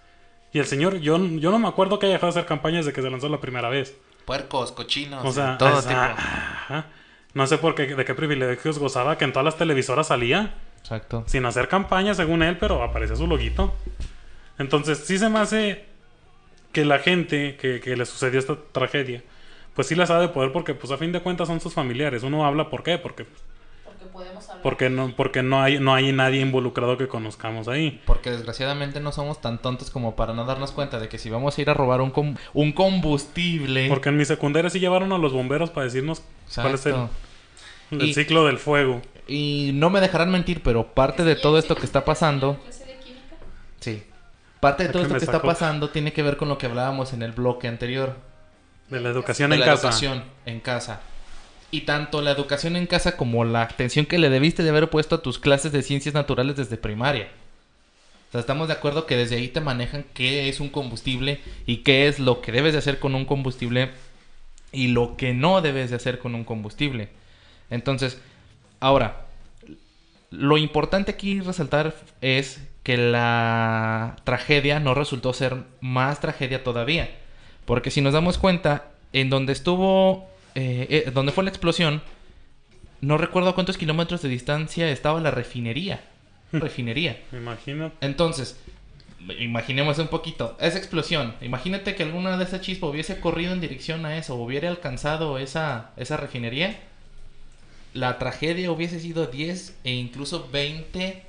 Y 0.53 0.59
el 0.59 0.67
señor, 0.67 0.99
yo, 1.01 1.19
yo 1.19 1.51
no 1.51 1.59
me 1.59 1.69
acuerdo 1.69 1.99
que 1.99 2.07
haya 2.07 2.15
dejado 2.15 2.33
de 2.33 2.41
hacer 2.41 2.49
campaña 2.49 2.79
desde 2.79 2.93
que 2.93 3.03
se 3.03 3.11
lanzó 3.11 3.29
la 3.29 3.41
primera 3.41 3.69
vez. 3.69 3.95
Puercos, 4.25 4.73
cochinos, 4.73 5.25
O 5.25 5.33
sea, 5.33 5.59
todo 5.59 5.79
es- 5.79 5.87
tipo. 5.87 5.99
ajá. 6.01 6.87
no 7.35 7.47
sé 7.47 7.59
por 7.59 7.75
qué, 7.75 7.95
de 7.95 8.05
qué 8.05 8.15
privilegios 8.15 8.79
gozaba 8.79 9.17
que 9.19 9.25
en 9.25 9.33
todas 9.33 9.45
las 9.45 9.57
televisoras 9.59 10.09
salía 10.09 10.55
Exacto. 10.83 11.25
sin 11.27 11.45
hacer 11.47 11.69
campaña 11.69 12.15
según 12.15 12.43
él, 12.43 12.59
pero 12.59 12.83
aparece 12.83 13.17
su 13.17 13.27
loguito. 13.27 13.75
Entonces, 14.59 14.99
sí 15.07 15.19
se 15.19 15.29
me 15.29 15.39
hace 15.39 15.85
que 16.73 16.85
la 16.85 16.99
gente 16.99 17.57
que, 17.57 17.81
que 17.81 17.97
le 17.97 18.05
sucedió 18.07 18.39
esta 18.39 18.57
tragedia, 18.73 19.23
pues 19.75 19.89
sí 19.89 19.95
la 19.95 20.07
sabe 20.07 20.23
de 20.23 20.29
poder 20.29 20.53
porque, 20.53 20.75
pues 20.75 20.93
a 20.93 20.99
fin 20.99 21.13
de 21.13 21.21
cuentas 21.21 21.49
son 21.49 21.61
sus 21.61 21.73
familiares. 21.75 22.23
Uno 22.23 22.45
habla, 22.45 22.69
¿por 22.69 22.83
qué? 22.83 22.99
Porque 22.99 23.25
que 23.25 24.07
podemos 24.09 24.45
hablar. 24.49 24.63
Porque 24.63 24.91
no, 24.91 25.15
porque 25.17 25.43
no 25.43 25.63
hay, 25.63 25.79
no 25.79 25.95
hay 25.95 26.13
nadie 26.13 26.41
involucrado 26.41 26.99
que 26.99 27.07
conozcamos 27.09 27.69
ahí. 27.69 28.01
Porque 28.05 28.31
desgraciadamente 28.31 28.99
no 29.01 29.13
somos 29.13 29.41
tan 29.41 29.59
tontos 29.63 29.91
como 29.91 30.17
para 30.17 30.35
no 30.35 30.45
darnos 30.45 30.73
cuenta 30.73 30.99
de 30.99 31.09
que 31.09 31.19
si 31.19 31.31
vamos 31.31 31.57
a 31.57 31.61
ir 31.63 31.71
a 31.71 31.75
robar 31.75 32.01
un, 32.01 32.11
com- 32.11 32.35
un 32.53 32.73
combustible. 32.73 33.89
Porque 33.89 34.09
en 34.09 34.17
mi 34.17 34.25
secundaria 34.25 34.71
sí 34.71 34.81
llevaron 34.81 35.13
a 35.13 35.19
los 35.19 35.33
bomberos 35.33 35.71
para 35.71 35.85
decirnos 35.85 36.23
cuál 36.55 36.75
es 36.75 36.87
el, 36.87 36.93
Exacto. 36.95 37.11
el 37.93 38.03
Y- 38.03 38.15
ciclo 38.15 38.45
del 38.45 38.59
fuego. 38.59 39.01
Y 39.27 39.71
no 39.75 39.91
me 39.91 40.01
dejarán 40.01 40.31
mentir, 40.31 40.63
pero 40.63 40.95
parte 40.95 41.25
de 41.25 41.37
todo 41.37 41.59
esto 41.59 41.77
que 41.77 41.87
está 41.87 42.05
pasando. 42.05 42.59
¿Clase 42.63 42.85
de 42.87 42.97
química? 42.99 43.37
Sí. 43.81 44.03
Parte 44.61 44.85
de 44.85 44.89
todo 44.91 45.03
esto 45.03 45.17
que 45.17 45.25
está 45.25 45.43
pasando 45.43 45.91
tiene 45.91 46.13
que 46.13 46.23
ver 46.23 46.37
con 46.37 46.49
lo 46.49 46.59
que 46.59 46.67
hablábamos 46.67 47.13
en 47.13 47.23
el 47.23 47.33
bloque 47.33 47.69
anterior. 47.69 48.17
De 48.89 49.01
la 49.01 49.11
educación 49.11 49.51
de 49.51 49.57
en 49.57 49.61
la 49.61 49.67
casa. 49.67 49.89
educación 49.89 50.25
en 50.47 50.61
casa. 50.61 51.01
Y 51.71 51.83
tanto 51.83 52.21
la 52.21 52.31
educación 52.33 52.77
en 52.77 52.87
casa 52.87 53.17
como 53.17 53.45
la 53.45 53.63
atención 53.63 54.07
que 54.07 54.19
le 54.19 54.29
debiste 54.29 54.63
de 54.63 54.69
haber 54.69 54.91
puesto 54.91 55.17
a 55.17 55.23
tus 55.23 55.39
clases 55.39 55.73
de 55.73 55.83
ciencias 55.83 56.15
naturales 56.15 56.57
desde 56.57 56.77
primaria. 56.77 57.29
O 58.29 58.33
sea, 58.33 58.41
estamos 58.41 58.69
de 58.69 58.75
acuerdo 58.75 59.07
que 59.07 59.17
desde 59.17 59.37
ahí 59.37 59.49
te 59.49 59.61
manejan 59.61 60.05
qué 60.15 60.49
es 60.49 60.61
un 60.61 60.69
combustible 60.69 61.41
y 61.67 61.79
qué 61.79 62.09
es 62.09 62.19
lo 62.19 62.41
que 62.41 62.53
debes 62.53 62.73
de 62.73 62.79
hacer 62.79 62.99
con 62.99 63.15
un 63.15 63.25
combustible 63.25 63.91
y 64.73 64.89
lo 64.89 65.17
que 65.17 65.35
no 65.35 65.61
debes 65.61 65.91
de 65.91 65.97
hacer 65.97 66.19
con 66.19 66.35
un 66.35 66.45
combustible. 66.45 67.11
Entonces, 67.69 68.19
ahora, 68.83 69.27
lo 70.31 70.59
importante 70.59 71.13
aquí 71.13 71.41
resaltar 71.41 71.95
es 72.21 72.61
que 72.83 72.97
la 72.97 74.17
tragedia 74.25 74.81
no 74.81 74.95
resultó 74.95 75.33
ser 75.33 75.57
más 75.81 76.21
tragedia 76.21 76.65
todavía. 76.65 77.11
Porque 77.65 77.91
si 77.91 78.01
nos 78.01 78.13
damos 78.13 78.39
cuenta, 78.39 78.91
en 79.13 79.31
donde 79.31 79.53
estuvo, 79.53 80.29
eh, 80.55 80.87
eh, 81.07 81.11
donde 81.13 81.33
fue 81.33 81.45
la 81.45 81.51
explosión, 81.51 82.03
no 83.01 83.19
recuerdo 83.19 83.51
a 83.51 83.55
cuántos 83.55 83.79
kilómetros 83.79 84.23
de 84.23 84.29
distancia 84.29 84.91
estaba 84.91 85.21
la 85.21 85.31
refinería. 85.31 86.01
refinería. 86.53 87.21
Me 87.31 87.39
imagino. 87.39 87.93
Entonces, 88.01 88.59
imaginemos 89.39 89.99
un 89.99 90.09
poquito, 90.09 90.57
esa 90.61 90.79
explosión, 90.79 91.35
imagínate 91.41 91.95
que 91.95 92.03
alguna 92.03 92.37
de 92.37 92.45
esas 92.45 92.61
chispas 92.61 92.91
hubiese 92.91 93.21
corrido 93.21 93.53
en 93.53 93.61
dirección 93.61 94.05
a 94.05 94.17
eso, 94.17 94.35
hubiera 94.35 94.69
alcanzado 94.69 95.39
esa, 95.39 95.93
esa 95.97 96.17
refinería, 96.17 96.81
la 97.95 98.19
tragedia 98.19 98.71
hubiese 98.71 99.01
sido 99.01 99.27
10 99.27 99.75
e 99.85 99.93
incluso 99.93 100.49
20 100.51 101.25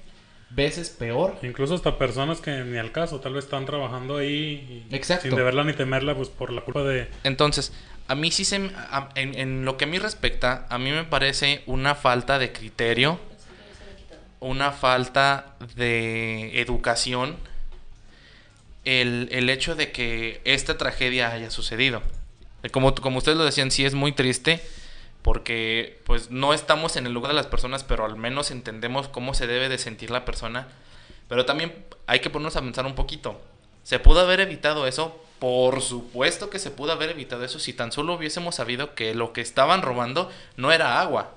veces 0.49 0.89
peor. 0.91 1.37
Incluso 1.43 1.73
hasta 1.75 1.97
personas 1.97 2.39
que 2.39 2.51
ni 2.63 2.77
al 2.77 2.91
caso, 2.91 3.19
tal 3.19 3.33
vez 3.33 3.45
están 3.45 3.65
trabajando 3.65 4.17
ahí 4.17 4.85
y 4.91 4.95
Exacto. 4.95 5.23
sin 5.27 5.35
deberla 5.35 5.63
ni 5.63 5.73
temerla, 5.73 6.15
pues 6.15 6.29
por 6.29 6.51
la 6.51 6.61
culpa 6.61 6.83
de... 6.83 7.07
Entonces, 7.23 7.73
a 8.07 8.15
mí 8.15 8.31
sí 8.31 8.45
se... 8.45 8.57
a- 8.75 9.09
en, 9.15 9.37
en 9.37 9.65
lo 9.65 9.77
que 9.77 9.85
a 9.85 9.87
mí 9.87 9.97
respecta, 9.97 10.67
a 10.69 10.77
mí 10.77 10.91
me 10.91 11.03
parece 11.05 11.63
una 11.65 11.95
falta 11.95 12.37
de 12.39 12.51
criterio, 12.51 13.19
una 14.39 14.71
falta 14.71 15.55
de 15.75 16.61
educación, 16.61 17.35
el, 18.85 19.29
el 19.31 19.49
hecho 19.49 19.75
de 19.75 19.91
que 19.91 20.41
esta 20.43 20.77
tragedia 20.77 21.31
haya 21.31 21.49
sucedido. 21.49 22.01
Como, 22.71 22.93
como 22.95 23.17
ustedes 23.17 23.37
lo 23.37 23.45
decían, 23.45 23.71
sí 23.71 23.85
es 23.85 23.93
muy 23.93 24.11
triste 24.11 24.61
porque 25.23 26.01
pues 26.05 26.29
no 26.29 26.53
estamos 26.53 26.97
en 26.97 27.07
el 27.07 27.13
lugar 27.13 27.31
de 27.31 27.37
las 27.37 27.47
personas, 27.47 27.83
pero 27.83 28.05
al 28.05 28.17
menos 28.17 28.51
entendemos 28.51 29.07
cómo 29.07 29.33
se 29.33 29.47
debe 29.47 29.69
de 29.69 29.77
sentir 29.77 30.11
la 30.11 30.25
persona. 30.25 30.67
Pero 31.29 31.45
también 31.45 31.73
hay 32.05 32.19
que 32.19 32.29
ponernos 32.29 32.57
a 32.57 32.61
pensar 32.61 32.85
un 32.85 32.95
poquito. 32.95 33.41
¿Se 33.83 33.99
pudo 33.99 34.19
haber 34.19 34.41
evitado 34.41 34.85
eso? 34.85 35.19
Por 35.39 35.81
supuesto 35.81 36.49
que 36.49 36.59
se 36.59 36.71
pudo 36.71 36.91
haber 36.91 37.09
evitado 37.09 37.43
eso 37.43 37.59
si 37.59 37.73
tan 37.73 37.91
solo 37.91 38.13
hubiésemos 38.13 38.55
sabido 38.55 38.95
que 38.95 39.15
lo 39.15 39.33
que 39.33 39.41
estaban 39.41 39.81
robando 39.81 40.29
no 40.57 40.71
era 40.71 41.01
agua. 41.01 41.31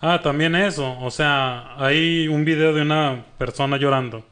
Ah, 0.00 0.20
también 0.22 0.54
eso. 0.54 0.98
O 1.00 1.10
sea, 1.10 1.74
hay 1.82 2.28
un 2.28 2.44
video 2.44 2.74
de 2.74 2.82
una 2.82 3.24
persona 3.38 3.78
llorando, 3.78 4.24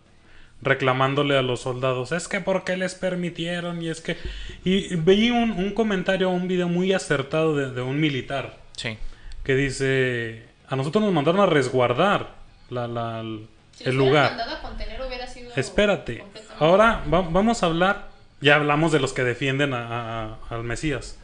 reclamándole 0.62 1.36
a 1.36 1.42
los 1.42 1.60
soldados. 1.60 2.12
Es 2.12 2.28
que 2.28 2.40
¿por 2.40 2.64
qué 2.64 2.76
les 2.76 2.94
permitieron? 2.94 3.82
Y 3.82 3.88
es 3.88 4.00
que... 4.00 4.16
Y 4.64 4.94
veí 4.96 5.30
un, 5.30 5.50
un 5.50 5.72
comentario, 5.72 6.30
un 6.30 6.46
video 6.48 6.68
muy 6.68 6.92
acertado 6.92 7.56
de, 7.56 7.70
de 7.70 7.82
un 7.82 8.00
militar 8.00 8.56
Sí. 8.76 8.96
que 9.44 9.54
dice... 9.56 10.44
A 10.68 10.76
nosotros 10.76 11.04
nos 11.04 11.12
mandaron 11.12 11.40
a 11.40 11.46
resguardar 11.46 12.30
la, 12.70 12.86
la- 12.88 13.20
el 13.20 13.48
Si 13.72 13.82
hubieran 13.84 13.98
lugar. 13.98 14.30
mandado 14.30 14.56
a 14.56 14.62
contener, 14.62 15.02
hubiera 15.06 15.26
sido 15.26 15.52
Espérate. 15.56 16.24
Ahora 16.58 17.02
va- 17.12 17.20
vamos 17.22 17.62
a 17.62 17.66
hablar. 17.66 18.08
Ya 18.40 18.54
hablamos 18.56 18.90
de 18.92 19.00
los 19.00 19.12
que 19.12 19.22
defienden 19.24 19.74
a- 19.74 19.86
a- 19.86 20.24
a- 20.24 20.38
al 20.54 20.62
Mesías. 20.64 21.18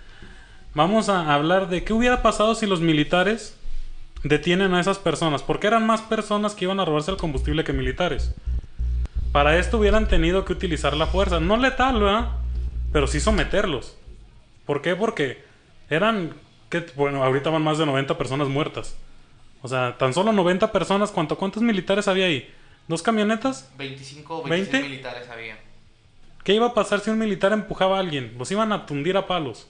Vamos 0.75 1.09
a 1.09 1.33
hablar 1.33 1.69
de 1.69 1.83
qué 1.85 1.93
hubiera 1.95 2.23
pasado 2.23 2.55
si 2.55 2.67
los 2.67 2.81
militares 2.81 3.57
detienen 4.23 4.75
a 4.75 4.81
esas 4.81 4.99
personas. 4.99 5.43
Porque 5.43 5.67
eran 5.69 5.87
más 5.87 6.03
personas 6.03 6.55
que 6.55 6.65
iban 6.67 6.81
a 6.81 6.85
robarse 6.85 7.11
el 7.11 7.17
combustible 7.17 7.65
que 7.65 7.73
militares. 7.73 8.35
Para 9.33 9.59
esto 9.59 9.79
hubieran 9.79 10.09
tenido 10.09 10.45
que 10.45 10.53
utilizar 10.53 10.97
la 10.97 11.07
fuerza. 11.07 11.41
No 11.41 11.57
letal, 11.57 12.01
¿verdad? 12.01 12.29
Pero 12.93 13.07
sí 13.07 13.21
someterlos. 13.21 13.97
¿Por 14.67 14.83
qué? 14.83 14.97
Porque 14.97 15.43
eran. 15.91 16.35
Bueno, 16.97 17.25
ahorita 17.25 17.51
van 17.51 17.63
más 17.63 17.79
de 17.79 17.87
90 17.87 18.19
personas 18.19 18.49
muertas. 18.49 18.97
O 19.63 19.69
sea, 19.69 19.97
tan 19.99 20.15
solo 20.15 20.33
90 20.33 20.73
personas. 20.73 21.11
¿Cuánto, 21.11 21.37
¿Cuántos 21.37 21.63
militares 21.63 22.09
había 22.09 22.27
ahí? 22.27 22.53
¿Dos 22.87 23.03
camionetas? 23.03 23.71
25 23.77 24.39
o 24.39 24.43
26 24.45 24.85
¿20? 24.85 24.89
militares 24.89 25.29
había. 25.29 25.59
¿Qué 26.45 26.55
iba 26.55 26.67
a 26.67 26.75
pasar 26.75 27.01
si 27.01 27.11
un 27.11 27.19
militar 27.19 27.53
empujaba 27.53 27.97
a 27.97 28.01
alguien? 28.01 28.35
Los 28.39 28.51
iban 28.51 28.73
a 28.73 28.87
tundir 28.87 29.17
a 29.17 29.27
palos. 29.27 29.69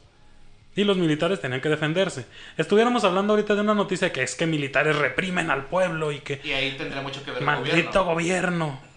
Y 0.76 0.84
los 0.84 0.96
militares 0.96 1.40
tenían 1.40 1.60
que 1.60 1.68
defenderse. 1.68 2.26
Estuviéramos 2.56 3.02
hablando 3.02 3.32
ahorita 3.32 3.56
de 3.56 3.62
una 3.62 3.74
noticia 3.74 4.12
que 4.12 4.22
es 4.22 4.36
que 4.36 4.46
militares 4.46 4.94
reprimen 4.94 5.50
al 5.50 5.66
pueblo 5.66 6.12
y 6.12 6.20
que 6.20 6.40
Y 6.44 6.52
ahí 6.52 6.76
tendría 6.76 7.02
mucho 7.02 7.24
que 7.24 7.32
ver 7.32 7.42
maldito 7.42 8.04
gobierno. 8.04 8.87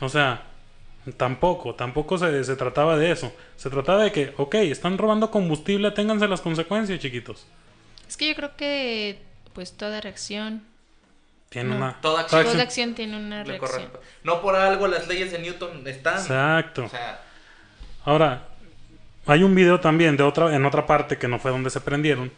O 0.00 0.08
sea, 0.08 0.42
tampoco, 1.16 1.74
tampoco 1.74 2.18
se, 2.18 2.44
se 2.44 2.56
trataba 2.56 2.96
de 2.96 3.10
eso. 3.10 3.32
Se 3.56 3.70
trataba 3.70 4.02
de 4.04 4.12
que, 4.12 4.32
ok, 4.36 4.54
están 4.56 4.98
robando 4.98 5.30
combustible, 5.30 5.90
ténganse 5.90 6.28
las 6.28 6.40
consecuencias, 6.40 6.98
chiquitos. 7.00 7.46
Es 8.08 8.16
que 8.16 8.28
yo 8.28 8.34
creo 8.34 8.56
que 8.56 9.18
pues 9.54 9.72
toda 9.76 10.00
reacción, 10.00 10.62
Tiene 11.48 11.70
No. 11.70 11.76
una... 11.76 12.00
Toda 12.02 12.26
toda 12.26 12.42
toda 12.42 12.42
acción- 12.42 12.60
acción 12.60 12.94
tiene 12.94 13.16
una 13.16 13.42
reacción. 13.42 13.90
No 14.22 14.42
por 14.42 14.54
algo 14.54 14.86
las 14.86 15.08
leyes 15.08 15.32
de 15.32 15.38
Newton 15.38 15.86
están. 15.88 16.18
Exacto. 16.18 16.84
O 16.84 16.88
sea, 16.90 17.22
Ahora, 18.04 18.48
hay 19.26 19.42
un 19.42 19.54
video 19.54 19.80
también 19.80 20.16
de 20.16 20.22
otra, 20.22 20.54
en 20.54 20.64
otra 20.66 20.86
parte 20.86 21.16
que 21.18 21.26
no 21.28 21.38
fue 21.38 21.50
donde 21.50 21.70
se 21.70 21.80
prendieron, 21.80 22.30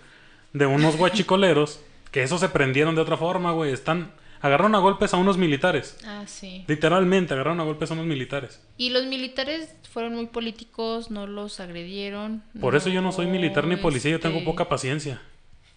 de 0.52 0.66
unos 0.66 0.96
guachicoleros 0.98 1.80
que 2.12 2.22
esos 2.22 2.40
se 2.40 2.48
prendieron 2.48 2.94
de 2.94 3.00
otra 3.02 3.16
forma, 3.16 3.50
güey. 3.52 3.72
Están, 3.72 4.10
agarraron 4.40 4.74
a 4.74 4.78
golpes 4.78 5.12
a 5.14 5.16
unos 5.16 5.36
militares. 5.38 5.96
Ah, 6.04 6.24
sí. 6.26 6.64
Literalmente 6.66 7.34
agarraron 7.34 7.60
a 7.60 7.64
golpes 7.64 7.90
a 7.90 7.94
unos 7.94 8.06
militares. 8.06 8.60
Y 8.76 8.90
los 8.90 9.04
militares 9.06 9.74
fueron 9.92 10.14
muy 10.14 10.26
políticos, 10.26 11.10
no 11.10 11.26
los 11.26 11.60
agredieron. 11.60 12.42
Por 12.60 12.76
eso 12.76 12.88
yo 12.88 13.02
no 13.02 13.12
soy 13.12 13.26
militar 13.26 13.66
ni 13.66 13.76
policía, 13.76 14.12
yo 14.12 14.20
tengo 14.20 14.36
este, 14.38 14.46
poca 14.46 14.68
paciencia. 14.68 15.20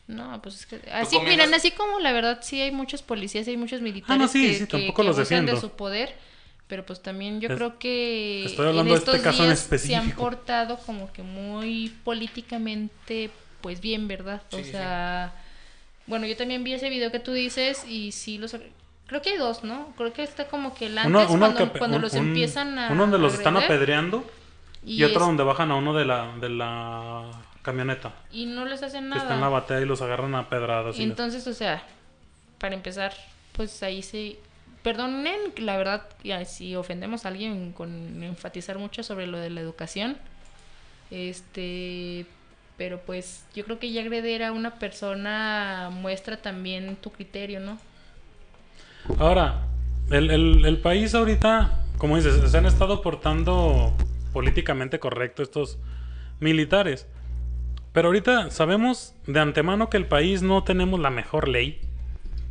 No, 0.08 0.42
pues 0.42 0.56
es 0.56 0.66
que 0.66 0.76
así, 0.92 1.16
comienzas- 1.16 1.24
miren, 1.48 1.54
así 1.54 1.72
como 1.72 2.00
la 2.00 2.12
verdad 2.12 2.40
sí 2.42 2.60
hay 2.62 2.72
muchos 2.72 3.02
policías, 3.02 3.48
hay 3.48 3.56
muchos 3.58 3.82
militares 3.82 4.14
Ah, 4.14 4.18
no, 4.18 4.28
sí, 4.28 4.48
que, 4.48 4.54
sí, 4.56 4.66
tampoco 4.68 5.02
que 5.02 5.08
los 5.08 5.18
abusan 5.18 5.46
de 5.46 5.58
su 5.60 5.70
poder, 5.72 6.14
pero 6.68 6.86
pues 6.86 7.02
también 7.02 7.40
yo 7.40 7.48
Es- 7.50 7.56
creo 7.56 7.80
que 7.80 8.44
estoy 8.46 8.68
hablando 8.68 8.94
de 8.94 9.00
este 9.00 9.12
estos 9.12 9.24
caso 9.24 9.44
en 9.44 9.50
días 9.50 9.60
se 9.60 9.66
han 9.76 9.76
específico. 9.76 10.22
portado 10.22 10.78
como 10.86 11.12
que 11.14 11.24
muy 11.24 11.94
políticamente 12.04 13.30
pues 13.62 13.80
bien, 13.80 14.10
¿verdad? 14.10 14.42
O 14.52 14.58
Sí, 14.58 14.66
sí, 14.66 14.72
sea, 14.72 15.34
bueno, 16.08 16.26
yo 16.28 16.36
también 16.38 16.64
vi 16.64 16.74
ese 16.74 16.90
video 16.90 17.12
que 17.12 17.20
tú 17.20 17.32
dices 17.34 17.86
y 17.88 18.12
sí 18.12 18.38
los 18.38 18.56
creo 19.08 19.22
que 19.22 19.32
hay 19.32 19.38
dos, 19.38 19.64
¿no? 19.64 19.94
Creo 19.98 20.12
que 20.14 20.24
está 20.24 20.48
como 20.48 20.74
que 20.74 20.88
el 20.88 20.98
antes 20.98 21.10
Uno, 21.10 21.22
uno 21.34 21.40
cuando, 21.54 21.72
que- 21.74 21.80
cuando 21.80 21.98
un- 21.98 22.02
los 22.04 22.14
empiezan 22.16 22.78
a 22.80 22.90
Uno 22.92 23.02
donde 23.04 23.18
los 23.20 23.34
están 23.34 23.56
apedreando 23.58 24.24
y, 24.86 25.04
otro 25.04 25.22
es- 25.22 25.28
donde 25.28 25.44
bajan 25.44 25.72
a 25.72 25.76
uno 25.76 25.94
de 25.94 26.06
la, 26.06 26.36
de 26.42 26.50
la 26.50 27.32
camioneta. 27.62 28.12
y 28.32 28.46
no 28.46 28.66
les 28.66 28.82
hacen 28.84 29.10
Que 29.12 29.18
está 29.18 29.34
en 29.36 29.40
la 29.42 29.48
nada. 29.48 29.50
batea 29.60 29.82
y 29.82 29.86
los 29.86 30.02
agarran 30.02 30.36
a 30.36 30.50
pedradas. 30.50 30.96
y 30.96 31.00
les- 31.00 31.10
Entonces, 31.10 31.46
o 31.48 31.54
sea, 31.54 31.84
para 32.60 32.76
empezar, 32.76 33.14
pues 33.54 33.82
ahí 33.84 34.02
se... 34.04 34.38
Perdonen, 34.84 35.38
la 35.58 35.78
verdad, 35.78 36.04
ya, 36.26 36.44
si 36.44 36.76
ofendemos 36.76 37.24
a 37.24 37.30
alguien 37.30 37.72
con 37.72 38.22
enfatizar 38.22 38.78
mucho 38.80 39.02
sobre 39.02 39.28
lo 39.28 39.38
de 39.38 39.50
la 39.50 39.62
educación, 39.62 40.18
este, 41.10 42.26
pero 42.78 43.02
pues 43.06 43.46
yo 43.54 43.64
creo 43.66 43.80
que 43.80 43.92
ya 43.92 44.02
agreder 44.02 44.44
a 44.44 44.52
una 44.52 44.80
persona 44.80 45.90
muestra 45.92 46.38
también 46.42 46.96
tu 46.98 47.12
criterio, 47.12 47.60
¿no? 47.60 47.80
Ahora, 49.18 49.68
el, 50.10 50.30
el- 50.32 50.66
el 50.66 50.82
país 50.82 51.14
ahorita, 51.16 51.86
como 51.98 52.16
dices, 52.18 52.50
se 52.50 52.58
han 52.58 52.66
estado 52.66 53.02
portando 53.02 53.94
políticamente 54.32 55.00
correcto 55.00 55.44
estos 55.44 55.80
militares. 56.40 57.08
Pero 57.94 58.10
ahorita 58.10 58.52
sabemos 58.52 59.16
de 59.28 59.40
antemano 59.40 59.90
que 59.90 59.98
el 59.98 60.08
país 60.08 60.42
no 60.44 60.64
tenemos 60.64 61.00
la 61.00 61.10
mejor 61.12 61.48
ley. 61.48 61.82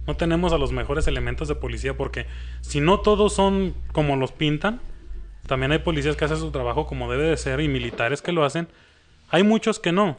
No 0.07 0.17
tenemos 0.17 0.53
a 0.53 0.59
los 0.59 0.73
mejores 0.73 1.07
elementos 1.09 1.49
de 1.49 1.55
policía 1.57 1.97
porque 1.97 2.27
si 2.61 2.81
no 2.81 3.01
todos 3.01 3.35
son 3.35 3.75
como 3.93 4.17
los 4.17 4.33
pintan, 4.33 4.81
también 5.47 5.73
hay 5.73 5.79
policías 5.81 6.17
que 6.17 6.25
hacen 6.25 6.39
su 6.39 6.51
trabajo 6.51 6.87
como 6.87 7.11
debe 7.11 7.25
de 7.25 7.37
ser 7.37 7.61
y 7.61 7.69
militares 7.69 8.23
que 8.23 8.33
lo 8.33 8.45
hacen. 8.45 8.69
Hay 9.33 9.43
muchos 9.43 9.81
que 9.81 9.91
no. 9.91 10.19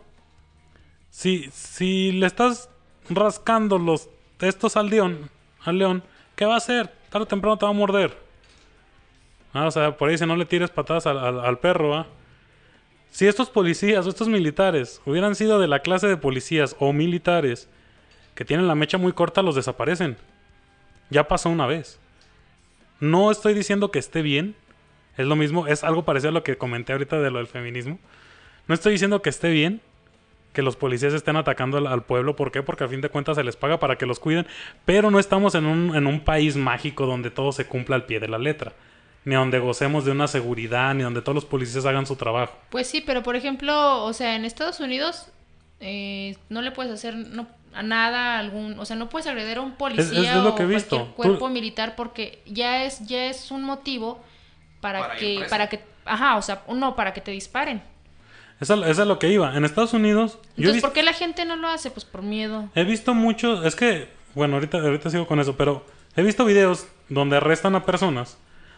Si, 1.11 1.49
si 1.51 2.11
le 2.11 2.25
estás 2.25 2.67
rascando 3.09 3.77
los 3.77 4.09
estos 4.41 4.75
al 4.75 4.89
león, 4.89 5.29
al 5.63 5.77
león, 5.77 6.03
¿qué 6.35 6.45
va 6.45 6.55
a 6.55 6.57
hacer? 6.57 6.91
Tarde 7.09 7.23
o 7.23 7.27
temprano 7.27 7.57
te 7.57 7.65
va 7.65 7.69
a 7.69 7.75
morder. 7.75 8.17
Ah, 9.53 9.67
o 9.67 9.71
sea, 9.71 9.95
por 9.95 10.09
ahí 10.09 10.17
si 10.17 10.25
no 10.25 10.35
le 10.35 10.45
tires 10.45 10.71
patadas 10.71 11.05
al, 11.05 11.59
perro, 11.59 11.95
¿ah? 11.95 12.07
Si 13.11 13.27
estos 13.27 13.51
policías 13.51 14.07
o 14.07 14.09
estos 14.09 14.27
militares 14.27 14.99
hubieran 15.05 15.35
sido 15.35 15.59
de 15.59 15.67
la 15.67 15.79
clase 15.79 16.07
de 16.07 16.17
policías 16.17 16.75
o 16.79 16.91
militares 16.91 17.69
que 18.33 18.45
tienen 18.45 18.67
la 18.67 18.73
mecha 18.73 18.97
muy 18.97 19.13
corta, 19.13 19.43
los 19.43 19.53
desaparecen. 19.53 20.17
Ya 21.11 21.27
pasó 21.27 21.49
una 21.49 21.67
vez. 21.67 21.99
No 22.99 23.29
estoy 23.29 23.53
diciendo 23.53 23.91
que 23.91 23.99
esté 23.99 24.23
bien. 24.23 24.55
Es 25.17 25.27
lo 25.27 25.35
mismo, 25.35 25.67
es 25.67 25.83
algo 25.83 26.03
parecido 26.03 26.29
a 26.29 26.33
lo 26.33 26.43
que 26.43 26.57
comenté 26.57 26.93
ahorita 26.93 27.21
de 27.21 27.29
lo 27.29 27.37
del 27.37 27.47
feminismo. 27.47 27.99
No 28.67 28.73
estoy 28.75 28.93
diciendo 28.93 29.21
que 29.21 29.29
esté 29.29 29.49
bien 29.49 29.81
que 30.53 30.61
los 30.61 30.75
policías 30.75 31.13
estén 31.13 31.35
atacando 31.35 31.77
al, 31.77 31.87
al 31.87 32.03
pueblo. 32.03 32.35
¿Por 32.35 32.51
qué? 32.51 32.61
Porque 32.61 32.83
a 32.83 32.87
fin 32.87 33.01
de 33.01 33.09
cuentas 33.09 33.35
se 33.37 33.43
les 33.43 33.55
paga 33.55 33.79
para 33.79 33.97
que 33.97 34.05
los 34.05 34.19
cuiden. 34.19 34.45
Pero 34.85 35.09
no 35.09 35.19
estamos 35.19 35.55
en 35.55 35.65
un, 35.65 35.95
en 35.95 36.05
un 36.05 36.19
país 36.21 36.55
mágico 36.55 37.05
donde 37.07 37.31
todo 37.31 37.51
se 37.51 37.65
cumpla 37.65 37.95
al 37.95 38.05
pie 38.05 38.19
de 38.19 38.27
la 38.27 38.37
letra. 38.37 38.73
Ni 39.25 39.35
donde 39.35 39.57
gocemos 39.59 40.05
de 40.05 40.11
una 40.11 40.27
seguridad, 40.27 40.93
ni 40.93 41.01
donde 41.03 41.21
todos 41.21 41.33
los 41.35 41.45
policías 41.45 41.85
hagan 41.85 42.05
su 42.05 42.15
trabajo. 42.17 42.55
Pues 42.69 42.87
sí, 42.87 43.01
pero 43.01 43.23
por 43.23 43.35
ejemplo, 43.35 44.03
o 44.03 44.13
sea, 44.13 44.35
en 44.35 44.45
Estados 44.45 44.79
Unidos 44.79 45.29
eh, 45.79 46.35
no 46.49 46.61
le 46.61 46.71
puedes 46.71 46.91
hacer 46.91 47.15
no, 47.15 47.47
a 47.73 47.81
nada 47.83 48.35
a 48.35 48.39
algún, 48.39 48.77
o 48.79 48.85
sea, 48.85 48.95
no 48.95 49.09
puedes 49.09 49.25
agredir 49.27 49.57
a 49.57 49.61
un 49.61 49.75
policía 49.75 50.35
es 50.37 50.43
lo 50.43 50.49
o 50.49 50.55
que 50.55 50.63
he 50.63 50.65
visto. 50.67 50.97
cualquier 50.97 51.15
cuerpo 51.15 51.47
Tú- 51.47 51.53
militar 51.53 51.95
porque 51.95 52.41
ya 52.45 52.83
es 52.83 53.07
ya 53.07 53.25
es 53.25 53.49
un 53.49 53.63
motivo 53.63 54.23
para, 54.81 54.99
Para 54.99 55.15
que 55.15 55.45
para 55.49 55.67
que 55.69 55.79
ajá, 56.05 56.35
o 56.35 56.41
sea, 56.41 56.63
no 56.73 56.95
para 56.95 57.13
que 57.13 57.21
te 57.21 57.31
disparen. 57.31 57.81
Eso, 58.59 58.85
eso 58.85 59.01
es 59.01 59.07
lo 59.07 59.19
que 59.19 59.29
iba. 59.29 59.55
En 59.57 59.65
Estados 59.65 59.93
Unidos, 59.93 60.37
Entonces, 60.51 60.73
visto- 60.75 60.87
¿por 60.87 60.93
qué 60.93 61.03
la 61.03 61.13
gente 61.13 61.45
no 61.45 61.55
lo 61.55 61.67
hace? 61.67 61.91
Pues 61.91 62.05
por 62.05 62.21
miedo. 62.21 62.69
He 62.75 62.83
visto 62.83 63.13
mucho, 63.13 63.63
es 63.65 63.75
que, 63.75 64.09
bueno, 64.35 64.55
ahorita, 64.55 64.77
ahorita 64.79 65.09
sigo 65.09 65.27
con 65.27 65.39
eso, 65.39 65.55
pero 65.57 65.85
he 66.15 66.23
visto 66.23 66.45
videos 66.45 66.87
donde 67.09 67.37
arrestan 67.37 67.75
a 67.75 67.85
personas 67.85 68.37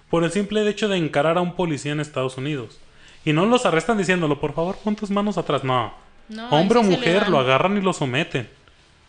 por 0.10 0.24
el 0.24 0.32
simple 0.32 0.68
hecho 0.68 0.88
de 0.88 0.98
encarar 0.98 1.38
a 1.38 1.42
un 1.42 1.56
policía 1.56 1.92
en 1.92 2.00
Estados 2.00 2.38
Unidos. 2.38 2.80
Y 3.26 3.34
no 3.34 3.46
los 3.46 3.66
arrestan 3.66 3.98
diciéndolo, 3.98 4.40
por 4.40 4.54
favor, 4.54 4.78
pon 4.84 4.96
tus 4.96 5.10
manos 5.12 5.38
atrás. 5.38 5.64
No. 5.64 5.94
No, 6.30 6.50
Hombre 6.50 6.80
o 6.80 6.84
sí 6.84 6.90
mujer, 6.90 7.30
lo 7.30 7.40
agarran 7.40 7.78
y 7.78 7.82
lo 7.82 7.94
someten. 7.94 8.50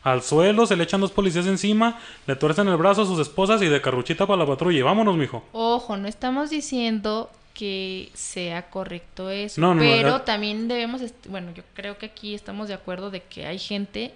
Al 0.02 0.22
suelo, 0.22 0.66
se 0.66 0.76
le 0.76 0.84
echan 0.84 1.00
dos 1.00 1.10
policías 1.10 1.46
encima, 1.46 1.98
le 2.26 2.36
tuercen 2.36 2.68
el 2.68 2.76
brazo 2.76 3.02
a 3.02 3.06
sus 3.06 3.18
esposas 3.18 3.60
y 3.62 3.66
de 3.66 3.80
carruchita 3.80 4.26
para 4.26 4.38
la 4.40 4.46
patrulla. 4.46 4.78
Y 4.78 4.82
vámonos, 4.82 5.16
mijo. 5.16 5.42
Ojo, 5.52 5.96
no 5.96 6.06
estamos 6.06 6.48
diciendo 6.50 7.30
que 7.56 8.10
sea 8.12 8.68
correcto 8.68 9.30
eso, 9.30 9.58
No, 9.62 9.74
pero 9.78 10.20
también 10.20 10.68
debemos, 10.68 11.00
bueno, 11.26 11.52
yo 11.54 11.62
creo 11.72 11.96
que 11.96 12.04
aquí 12.04 12.34
estamos 12.34 12.68
de 12.68 12.74
acuerdo 12.74 13.10
de 13.10 13.22
que 13.22 13.46
hay 13.46 13.58
gente 13.58 14.12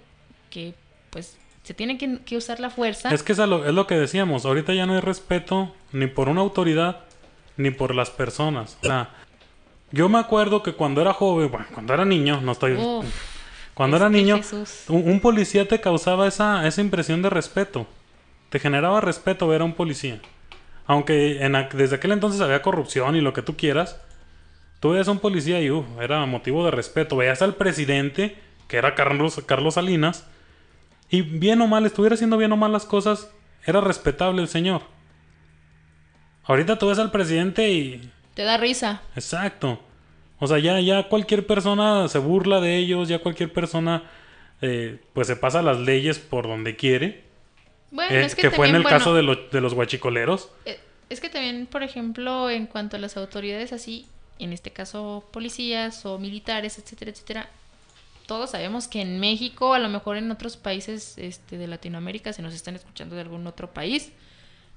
que 0.51 0.75
pues 1.09 1.37
se 1.63 1.73
tiene 1.73 1.97
que, 1.97 2.19
que 2.19 2.37
usar 2.37 2.59
la 2.59 2.69
fuerza. 2.69 3.11
Es 3.11 3.23
que 3.23 3.31
es 3.31 3.39
lo, 3.39 3.65
es 3.65 3.73
lo 3.73 3.87
que 3.87 3.95
decíamos. 3.95 4.45
Ahorita 4.45 4.75
ya 4.75 4.85
no 4.85 4.93
hay 4.93 4.99
respeto 4.99 5.73
ni 5.91 6.05
por 6.05 6.29
una 6.29 6.41
autoridad 6.41 6.99
ni 7.57 7.71
por 7.71 7.95
las 7.95 8.11
personas. 8.11 8.77
O 8.83 8.85
sea, 8.85 9.09
yo 9.91 10.07
me 10.07 10.19
acuerdo 10.19 10.61
que 10.61 10.73
cuando 10.73 11.01
era 11.01 11.13
joven, 11.13 11.49
bueno, 11.49 11.65
cuando 11.73 11.95
era 11.95 12.05
niño, 12.05 12.41
no 12.41 12.51
estoy. 12.51 12.73
Uf, 12.73 13.05
cuando 13.73 13.97
es 13.97 14.01
era 14.01 14.09
niño, 14.11 14.39
un, 14.89 15.09
un 15.09 15.19
policía 15.19 15.67
te 15.67 15.81
causaba 15.81 16.27
esa, 16.27 16.67
esa 16.67 16.81
impresión 16.81 17.23
de 17.23 17.31
respeto. 17.31 17.87
Te 18.49 18.59
generaba 18.59 19.01
respeto 19.01 19.47
ver 19.47 19.61
a 19.61 19.63
un 19.63 19.73
policía. 19.73 20.21
Aunque 20.91 21.41
en, 21.41 21.53
desde 21.71 21.95
aquel 21.95 22.11
entonces 22.11 22.41
había 22.41 22.61
corrupción 22.61 23.15
y 23.15 23.21
lo 23.21 23.31
que 23.31 23.41
tú 23.41 23.55
quieras, 23.55 23.97
tú 24.81 24.89
veías 24.89 25.07
a 25.07 25.11
un 25.11 25.19
policía 25.19 25.61
y 25.61 25.71
uf, 25.71 25.85
era 26.01 26.25
motivo 26.25 26.65
de 26.65 26.71
respeto. 26.71 27.15
Veías 27.15 27.41
al 27.41 27.55
presidente, 27.55 28.35
que 28.67 28.75
era 28.75 28.93
Carlos, 28.93 29.41
Carlos 29.45 29.75
Salinas, 29.75 30.27
y 31.09 31.21
bien 31.21 31.61
o 31.61 31.67
mal, 31.67 31.85
estuviera 31.85 32.15
haciendo 32.15 32.35
bien 32.35 32.51
o 32.51 32.57
mal 32.57 32.73
las 32.73 32.83
cosas, 32.83 33.31
era 33.65 33.79
respetable 33.79 34.41
el 34.41 34.49
señor. 34.49 34.81
Ahorita 36.43 36.77
tú 36.77 36.89
ves 36.89 36.99
al 36.99 37.09
presidente 37.09 37.71
y 37.71 38.11
Te 38.33 38.43
da 38.43 38.57
risa. 38.57 39.01
Exacto. 39.15 39.79
O 40.39 40.47
sea, 40.47 40.59
ya, 40.59 40.81
ya 40.81 41.07
cualquier 41.07 41.47
persona 41.47 42.09
se 42.09 42.19
burla 42.19 42.59
de 42.59 42.75
ellos, 42.75 43.07
ya 43.07 43.19
cualquier 43.19 43.53
persona 43.53 44.03
eh, 44.61 44.99
pues 45.13 45.27
se 45.27 45.37
pasa 45.37 45.61
las 45.61 45.79
leyes 45.79 46.19
por 46.19 46.49
donde 46.49 46.75
quiere. 46.75 47.30
Bueno, 47.91 48.15
Eh, 48.15 48.25
es 48.25 48.35
que 48.35 48.43
que, 48.43 48.49
fue 48.51 48.67
en 48.67 48.73
también, 48.73 48.75
el 48.77 48.81
bueno, 48.83 48.97
caso 48.97 49.13
de, 49.13 49.21
lo- 49.23 49.35
de 49.35 49.61
los 49.61 49.73
guachicoleros. 49.73 50.49
eh, 50.65 50.79
es 51.09 51.19
que 51.19 51.29
también, 51.29 51.65
por 51.67 51.83
ejemplo, 51.83 52.49
en 52.49 52.65
cuanto 52.67 52.95
a 52.95 52.99
las 52.99 53.17
autoridades 53.17 53.73
así, 53.73 54.07
en 54.39 54.53
este 54.53 54.71
caso 54.71 55.27
policías 55.31 56.05
o 56.05 56.17
militares, 56.17 56.79
etcétera, 56.79 57.11
etcétera, 57.11 57.49
todos 58.27 58.51
sabemos 58.51 58.87
que 58.87 59.01
en 59.01 59.19
México, 59.19 59.73
a 59.73 59.79
lo 59.79 59.89
mejor 59.89 60.15
en 60.15 60.31
otros 60.31 60.55
países 60.55 61.17
este, 61.17 61.57
de 61.57 61.67
Latinoamérica, 61.67 62.31
se 62.31 62.41
nos 62.41 62.53
están 62.53 62.75
escuchando 62.75 63.15
de 63.15 63.21
algún 63.21 63.45
otro 63.45 63.69
país, 63.71 64.11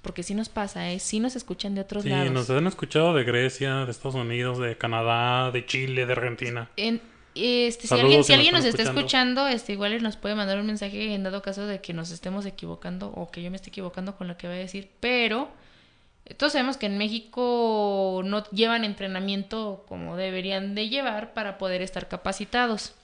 porque 0.02 0.22
sí 0.24 0.34
nos 0.34 0.48
pasa, 0.48 0.90
¿eh? 0.90 0.98
sí 0.98 1.20
nos 1.20 1.36
escuchan 1.36 1.74
de 1.76 1.82
otros 1.82 2.02
Sí, 2.02 2.08
lados. 2.10 2.32
nos 2.32 2.50
han 2.50 2.66
escuchado 2.66 3.14
de 3.14 3.22
Grecia, 3.24 3.84
de 3.84 3.90
Estados 3.92 4.16
Unidos, 4.16 4.58
de 4.58 4.76
Canadá, 4.76 5.50
de 5.52 5.64
Chile, 5.64 6.04
de 6.04 6.12
Argentina. 6.12 6.68
En- 6.76 7.00
este, 7.34 7.88
si 7.88 7.94
alguien, 7.94 8.22
si 8.22 8.32
alguien 8.32 8.54
nos 8.54 8.64
está 8.64 8.82
escuchando. 8.82 9.00
escuchando, 9.00 9.48
este, 9.48 9.72
igual 9.72 10.02
nos 10.02 10.16
puede 10.16 10.34
mandar 10.34 10.58
un 10.60 10.66
mensaje 10.66 11.14
en 11.14 11.24
dado 11.24 11.42
caso 11.42 11.66
de 11.66 11.80
que 11.80 11.92
nos 11.92 12.10
estemos 12.10 12.46
equivocando 12.46 13.08
o 13.08 13.30
que 13.30 13.42
yo 13.42 13.50
me 13.50 13.56
esté 13.56 13.70
equivocando 13.70 14.16
con 14.16 14.28
lo 14.28 14.36
que 14.36 14.46
voy 14.46 14.56
a 14.56 14.60
decir. 14.60 14.90
Pero 15.00 15.48
eh, 16.26 16.34
todos 16.34 16.52
sabemos 16.52 16.76
que 16.76 16.86
en 16.86 16.96
México 16.96 18.22
no 18.24 18.44
llevan 18.50 18.84
entrenamiento 18.84 19.84
como 19.88 20.16
deberían 20.16 20.74
de 20.74 20.88
llevar 20.88 21.34
para 21.34 21.58
poder 21.58 21.82
estar 21.82 22.08
capacitados. 22.08 22.94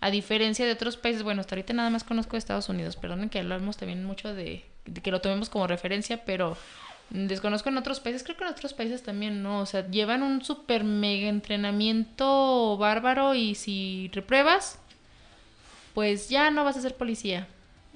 A 0.00 0.10
diferencia 0.10 0.66
de 0.66 0.72
otros 0.72 0.96
países, 0.96 1.22
bueno, 1.22 1.40
hasta 1.40 1.54
ahorita 1.54 1.72
nada 1.72 1.90
más 1.90 2.02
conozco 2.02 2.36
Estados 2.36 2.68
Unidos, 2.68 2.96
perdonen 2.96 3.28
que 3.28 3.38
hablamos 3.38 3.76
también 3.76 4.04
mucho 4.04 4.34
de, 4.34 4.64
de 4.84 5.00
que 5.00 5.12
lo 5.12 5.20
tomemos 5.20 5.48
como 5.48 5.68
referencia, 5.68 6.24
pero 6.24 6.56
desconozco 7.10 7.68
en 7.68 7.76
otros 7.76 8.00
países, 8.00 8.22
creo 8.22 8.36
que 8.36 8.44
en 8.44 8.50
otros 8.50 8.72
países 8.74 9.02
también, 9.02 9.42
¿no? 9.42 9.60
O 9.60 9.66
sea, 9.66 9.88
llevan 9.88 10.22
un 10.22 10.44
super 10.44 10.84
mega 10.84 11.28
entrenamiento 11.28 12.76
bárbaro 12.78 13.34
y 13.34 13.54
si 13.54 14.10
repruebas, 14.12 14.78
pues 15.94 16.28
ya 16.28 16.50
no 16.50 16.64
vas 16.64 16.76
a 16.76 16.82
ser 16.82 16.96
policía. 16.96 17.46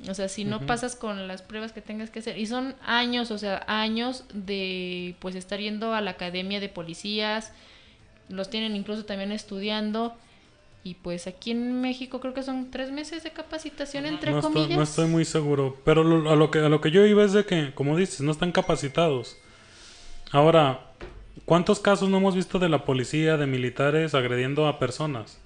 O 0.08 0.14
sea, 0.14 0.28
si 0.28 0.44
no 0.44 0.60
pasas 0.66 0.94
con 0.94 1.26
las 1.26 1.40
pruebas 1.40 1.72
que 1.72 1.80
tengas 1.80 2.10
que 2.10 2.18
hacer. 2.18 2.38
Y 2.38 2.46
son 2.46 2.74
años, 2.84 3.30
o 3.30 3.38
sea, 3.38 3.64
años 3.66 4.24
de 4.34 5.16
pues 5.20 5.34
estar 5.34 5.58
yendo 5.58 5.94
a 5.94 6.02
la 6.02 6.12
academia 6.12 6.60
de 6.60 6.68
policías. 6.68 7.52
Los 8.28 8.50
tienen 8.50 8.76
incluso 8.76 9.06
también 9.06 9.32
estudiando. 9.32 10.14
Y 10.86 10.94
pues 10.94 11.26
aquí 11.26 11.50
en 11.50 11.80
México 11.80 12.20
creo 12.20 12.32
que 12.32 12.44
son 12.44 12.70
tres 12.70 12.92
meses 12.92 13.24
de 13.24 13.32
capacitación, 13.32 14.06
entre 14.06 14.30
no, 14.30 14.40
comillas. 14.40 14.62
estoy, 14.66 14.76
no 14.76 14.82
estoy 14.84 15.06
muy 15.08 15.24
seguro. 15.24 15.76
Pero 15.84 16.04
lo- 16.04 16.30
a, 16.30 16.36
lo 16.36 16.52
que, 16.52 16.60
a 16.60 16.68
lo 16.68 16.80
que 16.80 16.92
yo 16.92 17.04
iba 17.04 17.24
es 17.24 17.32
de 17.32 17.44
que, 17.44 17.72
como 17.74 17.96
dices, 17.96 18.20
no 18.20 18.30
están 18.30 18.52
capacitados. 18.52 19.36
Ahora, 20.30 20.92
¿cuántos 21.44 21.80
casos 21.80 22.08
no 22.08 22.18
hemos 22.18 22.36
visto 22.36 22.60
de 22.60 22.68
la 22.68 22.84
policía, 22.84 23.36
de 23.36 23.48
militares 23.48 24.14
agrediendo 24.14 24.68
a 24.68 24.78
personas? 24.78 25.40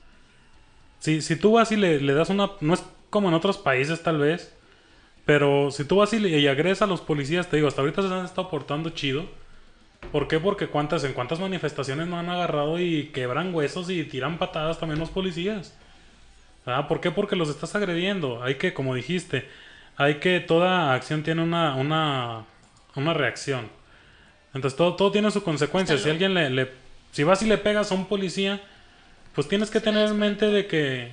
Si, 0.98 1.22
si 1.22 1.36
tú 1.36 1.52
vas 1.52 1.72
y 1.72 1.76
le, 1.76 2.02
le 2.02 2.12
das 2.12 2.28
una... 2.28 2.50
No 2.60 2.74
es 2.74 2.84
como 3.08 3.28
en 3.28 3.34
otros 3.34 3.56
países 3.56 4.02
tal 4.02 4.18
vez, 4.18 4.54
pero 5.24 5.70
si 5.70 5.86
tú 5.86 5.96
vas 5.96 6.12
y, 6.12 6.18
le, 6.18 6.38
y 6.38 6.48
agredes 6.48 6.82
a 6.82 6.86
los 6.86 7.00
policías, 7.00 7.48
te 7.48 7.56
digo, 7.56 7.66
hasta 7.68 7.80
ahorita 7.80 8.02
se 8.06 8.12
han 8.12 8.26
estado 8.26 8.50
portando 8.50 8.90
chido. 8.90 9.24
¿Por 10.12 10.26
qué? 10.26 10.40
Porque 10.40 10.66
cuántas, 10.66 11.04
en 11.04 11.12
cuántas 11.12 11.38
manifestaciones 11.40 12.08
no 12.08 12.18
han 12.18 12.28
agarrado 12.28 12.80
y 12.80 13.06
quebran 13.14 13.54
huesos 13.54 13.88
y 13.90 14.02
tiran 14.04 14.38
patadas 14.38 14.78
también 14.80 14.98
los 14.98 15.10
policías. 15.10 15.72
Ah, 16.66 16.88
¿Por 16.88 17.00
qué? 17.00 17.10
Porque 17.10 17.36
los 17.36 17.48
estás 17.48 17.74
agrediendo. 17.74 18.42
Hay 18.42 18.56
que, 18.56 18.74
como 18.74 18.94
dijiste, 18.94 19.48
hay 19.96 20.16
que, 20.16 20.40
toda 20.40 20.94
acción 20.94 21.22
tiene 21.22 21.42
una, 21.42 21.76
una, 21.76 22.44
una 22.96 23.14
reacción. 23.14 23.68
Entonces 24.52 24.76
todo, 24.76 24.96
todo 24.96 25.12
tiene 25.12 25.30
su 25.30 25.42
consecuencia. 25.44 25.96
Si 25.96 26.10
alguien 26.10 26.34
le, 26.34 26.50
le- 26.50 26.70
si 27.12 27.22
vas 27.24 27.42
y 27.42 27.46
le 27.46 27.58
pegas 27.58 27.92
a 27.92 27.94
un 27.94 28.06
policía, 28.06 28.60
pues 29.34 29.48
tienes 29.48 29.70
que 29.70 29.80
tener 29.80 30.08
en 30.08 30.18
mente 30.18 30.46
de 30.46 30.66
que, 30.66 31.12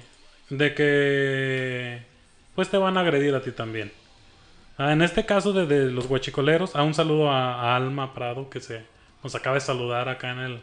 de 0.49 0.73
que, 0.73 2.01
pues 2.55 2.69
te 2.69 2.77
van 2.77 2.97
a 2.97 3.01
agredir 3.01 3.35
a 3.35 3.41
ti 3.41 3.51
también. 3.51 3.91
Ah, 4.77 4.93
en 4.93 5.01
este 5.01 5.25
caso 5.25 5.53
de, 5.53 5.65
de 5.65 5.91
los 5.91 6.07
guachicoleros, 6.07 6.75
a 6.75 6.83
un 6.83 6.93
saludo 6.93 7.31
a, 7.31 7.53
a 7.73 7.75
Alma 7.75 8.13
Prado 8.13 8.49
que 8.49 8.59
se 8.61 8.83
nos 9.23 9.33
acaba 9.35 9.55
de 9.55 9.61
saludar 9.61 10.07
acá 10.07 10.31
en 10.31 10.39
el, 10.39 10.59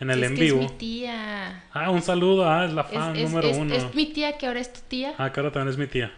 en 0.00 0.10
el 0.10 0.24
es 0.24 0.30
en 0.30 0.36
que 0.36 0.42
vivo. 0.44 0.60
es 0.62 0.70
mi 0.72 0.78
tía. 0.78 1.64
Ah, 1.72 1.90
un 1.90 2.00
saludo, 2.02 2.48
ah, 2.50 2.64
es 2.64 2.72
la 2.72 2.84
fan 2.84 3.14
es- 3.16 3.28
número 3.30 3.48
es- 3.48 3.58
uno. 3.58 3.74
es 3.74 3.94
mi 3.94 4.06
tía 4.06 4.38
que 4.38 4.46
ahora 4.46 4.60
es 4.60 4.72
tu 4.72 4.80
tía. 4.88 5.14
Ah, 5.18 5.30
que 5.32 5.40
ahora 5.40 5.52
también 5.52 5.68
es 5.72 5.76
mi 5.78 5.86
tía. 5.86 6.10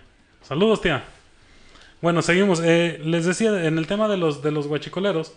Saludos, 0.43 0.81
tía. 0.81 1.03
Bueno, 2.01 2.23
seguimos. 2.23 2.61
Eh, 2.65 3.01
les 3.05 3.25
decía, 3.27 3.65
en 3.65 3.77
el 3.79 3.87
tema 3.87 4.09
de 4.09 4.17
los, 4.17 4.43
de 4.43 4.51
los 4.53 4.67
guachicoleros, 4.69 5.33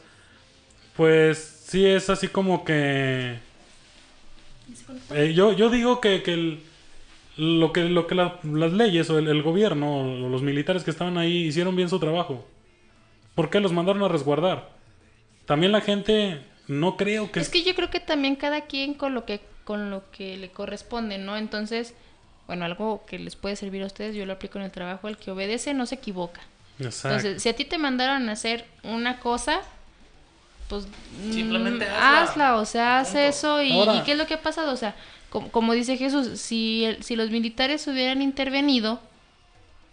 pues 0.95 1.38
sí 1.68 1.86
es 1.86 2.10
así 2.10 2.27
como 2.27 2.64
que... 2.64 3.38
eh, 5.11 5.34
yo, 5.36 5.53
yo 5.53 5.69
digo 5.69 6.02
que, 6.02 6.22
que 6.23 6.34
el- 6.34 6.60
lo 7.38 7.74
que, 7.74 7.82
lo 7.86 8.07
que 8.07 8.16
la- 8.16 8.40
las 8.44 8.72
leyes 8.74 9.10
o 9.10 9.20
el, 9.20 9.28
el 9.28 9.41
gobierno 9.44 9.99
o 10.26 10.30
los 10.30 10.41
militares 10.41 10.84
que 10.84 10.91
estaban 10.91 11.18
ahí 11.18 11.45
hicieron 11.48 11.76
bien 11.76 11.90
su 11.90 11.99
trabajo. 11.99 12.45
¿Por 13.36 13.49
qué 13.49 13.60
los 13.60 13.74
mandaron 13.74 14.03
a 14.03 14.07
resguardar? 14.07 14.70
También 15.45 15.72
la 15.72 15.82
gente 15.82 16.41
no 16.68 16.95
creo 16.98 17.32
que... 17.32 17.40
Es 17.41 17.49
que 17.49 17.64
yo 17.64 17.76
creo 17.76 17.90
que 17.90 17.99
también 17.99 18.36
cada 18.36 18.62
quien 18.62 18.94
con 18.94 19.14
lo 19.14 19.26
que 19.26 19.41
con 19.66 19.90
lo 19.90 20.03
que 20.12 20.38
le 20.38 20.49
corresponde, 20.52 21.18
¿no? 21.18 21.36
Entonces, 21.38 21.95
bueno, 22.45 22.66
algo 22.66 23.03
que 23.07 23.18
les 23.18 23.36
puede 23.36 23.56
servir 23.56 23.82
a 23.82 23.88
ustedes, 23.88 24.16
yo 24.16 24.26
lo 24.28 24.34
aplico 24.34 24.60
en 24.60 24.66
el 24.66 24.72
trabajo, 24.72 25.07
el 25.07 25.18
que 25.18 25.32
obedece 25.32 25.74
no 25.74 25.88
se 25.88 25.95
equivoca. 25.95 26.41
Exacto. 26.80 27.18
Entonces, 27.18 27.41
si 27.41 27.49
a 27.49 27.56
ti 27.56 27.66
te 27.66 27.80
mandaron 27.80 28.30
a 28.30 28.34
hacer 28.34 28.66
una 28.84 29.20
cosa, 29.20 29.62
pues 30.70 30.86
mm, 30.86 31.32
Simplemente 31.34 31.86
hazla. 31.86 32.22
hazla, 32.22 32.56
o 32.57 32.66
sea, 32.66 32.99
haz 32.99 33.07
Punto. 33.07 33.20
eso 33.22 33.62
y, 33.64 33.72
Ahora. 33.72 33.95
¿y 33.95 34.02
qué 34.03 34.12
es 34.12 34.18
lo 34.20 34.28
que 34.28 34.36
ha 34.36 34.41
pasado, 34.44 34.72
o 34.72 34.78
sea, 34.78 34.95
como, 35.36 35.52
como 35.52 35.74
dice 35.74 35.98
Jesús, 35.98 36.40
si 36.40 36.86
el- 36.86 37.03
si 37.03 37.16
los 37.16 37.30
militares 37.30 37.86
hubieran 37.88 38.22
intervenido, 38.22 38.99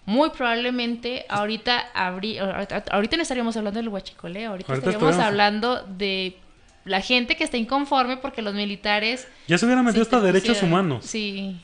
muy 0.07 0.31
probablemente 0.31 1.27
ahorita 1.29 1.79
ahorita, 1.95 2.85
ahorita 2.91 3.17
no 3.17 3.23
estaríamos 3.23 3.57
hablando 3.57 3.79
del 3.81 3.89
huachicoleo, 3.89 4.51
ahorita, 4.51 4.73
Ahorita 4.73 4.91
estaríamos 4.91 5.21
hablando 5.25 5.83
de 5.85 6.37
la 6.85 7.01
gente 7.01 7.37
que 7.37 7.45
está 7.45 7.57
inconforme 7.57 8.17
porque 8.17 8.43
los 8.43 8.55
militares 8.55 9.29
Ya 9.47 9.59
se 9.59 9.67
hubiera 9.67 9.83
metido 9.83 10.03
hasta 10.03 10.21
derechos 10.21 10.63
humanos. 10.63 11.05
Sí. 11.05 11.61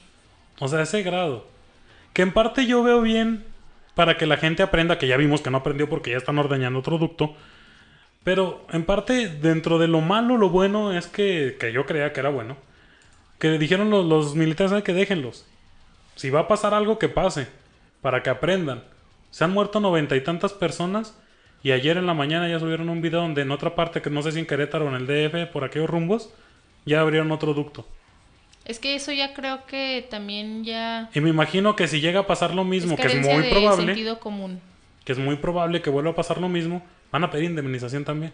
O 0.61 0.69
sea, 0.69 0.83
ese 0.83 1.03
grado. 1.03 1.47
Que 2.13 2.23
en 2.23 2.33
parte 2.33 2.67
yo 2.67 2.83
veo 2.83 3.01
bien 3.03 3.45
para 3.95 4.17
que 4.17 4.27
la 4.27 4.37
gente 4.37 4.63
aprenda, 4.63 4.99
que 4.99 5.09
ya 5.09 5.17
vimos 5.17 5.41
que 5.41 5.51
no 5.51 5.59
aprendió 5.59 5.89
porque 5.89 6.11
ya 6.13 6.17
están 6.19 6.39
ordeñando 6.39 6.79
otro 6.79 6.99
ducto. 6.99 7.35
Pero 8.25 8.65
en 8.73 8.85
parte, 8.85 9.29
dentro 9.29 9.79
de 9.79 9.89
lo 9.89 10.01
malo, 10.01 10.37
lo 10.37 10.51
bueno 10.51 10.93
es 10.97 11.07
que, 11.09 11.57
que 11.59 11.73
yo 11.73 11.87
creía 11.87 12.13
que 12.13 12.21
era 12.21 12.29
bueno. 12.29 12.57
Que 13.39 13.59
dijeron 13.59 13.91
los, 13.91 14.05
los 14.05 14.35
militares 14.35 14.73
"Ay, 14.73 14.83
que 14.83 14.93
déjenlos. 14.93 15.47
Si 16.17 16.31
va 16.31 16.41
a 16.41 16.49
pasar 16.49 16.75
algo, 16.75 16.99
que 16.99 17.09
pase. 17.09 17.47
Para 18.03 18.23
que 18.23 18.31
aprendan. 18.31 18.83
Se 19.31 19.45
han 19.45 19.53
muerto 19.53 19.81
noventa 19.81 20.17
y 20.17 20.21
tantas 20.23 20.53
personas. 20.53 21.17
Y 21.63 21.73
ayer 21.73 21.97
en 21.97 22.07
la 22.07 22.15
mañana 22.15 22.49
ya 22.49 22.61
subieron 22.61 22.89
un 22.89 23.01
video 23.03 23.21
donde 23.21 23.43
en 23.43 23.51
otra 23.51 23.75
parte, 23.75 24.01
que 24.01 24.11
no 24.11 24.23
sé 24.23 24.33
si 24.33 24.39
en 24.39 24.47
Querétaro 24.47 24.87
o 24.87 24.89
en 24.89 24.95
el 24.95 25.07
DF, 25.07 25.51
por 25.53 25.65
aquellos 25.65 25.91
rumbos, 25.91 26.31
ya 26.85 27.01
abrieron 27.01 27.33
otro 27.33 27.53
ducto. 27.53 27.87
Es 28.65 28.79
que 28.79 28.95
eso 28.95 29.13
ya 29.13 29.35
creo 29.35 29.65
que 29.67 30.07
también 30.11 30.63
ya 30.63 31.09
Y 31.15 31.21
me 31.21 31.31
imagino 31.31 31.75
que 31.75 31.89
si 31.89 32.01
llega 32.01 32.21
a 32.21 32.27
pasar 32.27 32.55
lo 32.55 32.65
mismo, 32.65 32.97
que 32.97 33.07
es 33.07 33.15
muy 33.17 33.43
de 33.43 33.51
probable, 33.51 33.87
sentido 33.87 34.21
común. 34.21 34.61
que 35.05 35.13
es 35.13 35.19
muy 35.19 35.37
probable 35.37 35.81
que 35.81 35.91
vuelva 35.91 36.11
a 36.11 36.15
pasar 36.15 36.39
lo 36.39 36.49
mismo, 36.49 36.85
van 37.11 37.25
a 37.25 37.31
pedir 37.31 37.47
indemnización 37.47 38.05
también. 38.05 38.33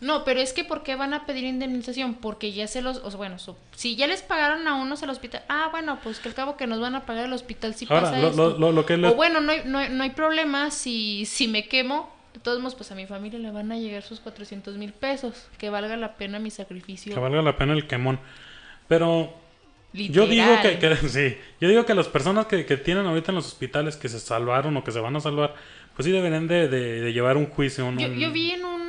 No, 0.00 0.24
pero 0.24 0.40
es 0.40 0.52
que 0.52 0.62
¿por 0.62 0.82
qué 0.82 0.94
van 0.94 1.14
a 1.14 1.24
pedir 1.24 1.44
indemnización? 1.44 2.14
Porque 2.14 2.52
ya 2.52 2.66
se 2.66 2.82
los, 2.82 2.98
o 2.98 3.10
sea, 3.10 3.16
bueno, 3.16 3.38
su- 3.38 3.56
si 3.74 3.96
ya 3.96 4.06
les 4.06 4.20
pagaron 4.22 4.68
a 4.68 4.74
unos 4.74 5.02
el 5.02 5.08
hospital, 5.10 5.42
ah, 5.48 5.68
bueno, 5.70 5.98
pues 6.04 6.18
que 6.20 6.28
al 6.28 6.34
cabo 6.34 6.56
que 6.58 6.66
nos 6.66 6.80
van 6.80 6.94
a 6.94 7.06
pagar 7.06 7.24
el 7.24 7.32
hospital 7.32 7.74
si 7.74 7.86
Ahora, 7.88 8.02
pasa 8.10 8.18
lo, 8.20 8.28
esto. 8.28 8.50
lo- 8.50 8.58
lo- 8.58 8.72
lo 8.72 8.84
que 8.86 8.98
les- 8.98 9.10
O 9.10 9.14
bueno, 9.14 9.40
no 9.40 9.52
hay, 9.52 9.62
no, 9.64 9.78
hay, 9.78 9.88
no 9.88 10.02
hay 10.02 10.10
problema 10.10 10.70
si, 10.70 11.24
si 11.24 11.48
me 11.48 11.66
quemo, 11.66 12.14
de 12.34 12.40
todos 12.40 12.58
modos, 12.60 12.74
pues 12.74 12.92
a 12.92 12.94
mi 12.94 13.06
familia 13.06 13.38
le 13.38 13.50
van 13.50 13.72
a 13.72 13.78
llegar 13.78 14.02
sus 14.02 14.20
400 14.20 14.76
mil 14.76 14.92
pesos, 14.92 15.46
que 15.56 15.70
valga 15.70 15.96
la 15.96 16.14
pena 16.16 16.38
mi 16.38 16.50
sacrificio. 16.50 17.14
que 17.14 17.20
valga 17.20 17.40
la 17.40 17.56
pena 17.56 17.72
el 17.72 17.86
quemón. 17.86 18.18
Pero 18.88 19.32
literal. 19.94 20.28
yo 20.28 20.30
digo 20.30 20.60
que, 20.62 20.78
que- 20.78 20.96
sí, 21.08 21.38
yo 21.60 21.68
digo 21.70 21.86
que 21.86 21.94
las 21.94 22.08
personas 22.08 22.44
que, 22.46 22.66
que 22.66 22.76
tienen 22.76 23.06
ahorita 23.06 23.30
en 23.32 23.36
los 23.36 23.46
hospitales 23.46 23.96
que 23.96 24.10
se 24.10 24.20
salvaron 24.20 24.76
o 24.76 24.84
que 24.84 24.92
se 24.92 25.00
van 25.00 25.16
a 25.16 25.20
salvar, 25.20 25.54
pues 25.94 26.04
sí 26.04 26.12
deberían 26.12 26.46
de, 26.46 26.68
de- 26.68 27.00
de 27.00 27.12
llevar 27.14 27.38
un 27.38 27.46
juicio. 27.46 27.86
un- 27.86 27.98
Yo, 27.98 28.30
vi 28.30 28.50
en 28.50 28.64
un 28.66 28.85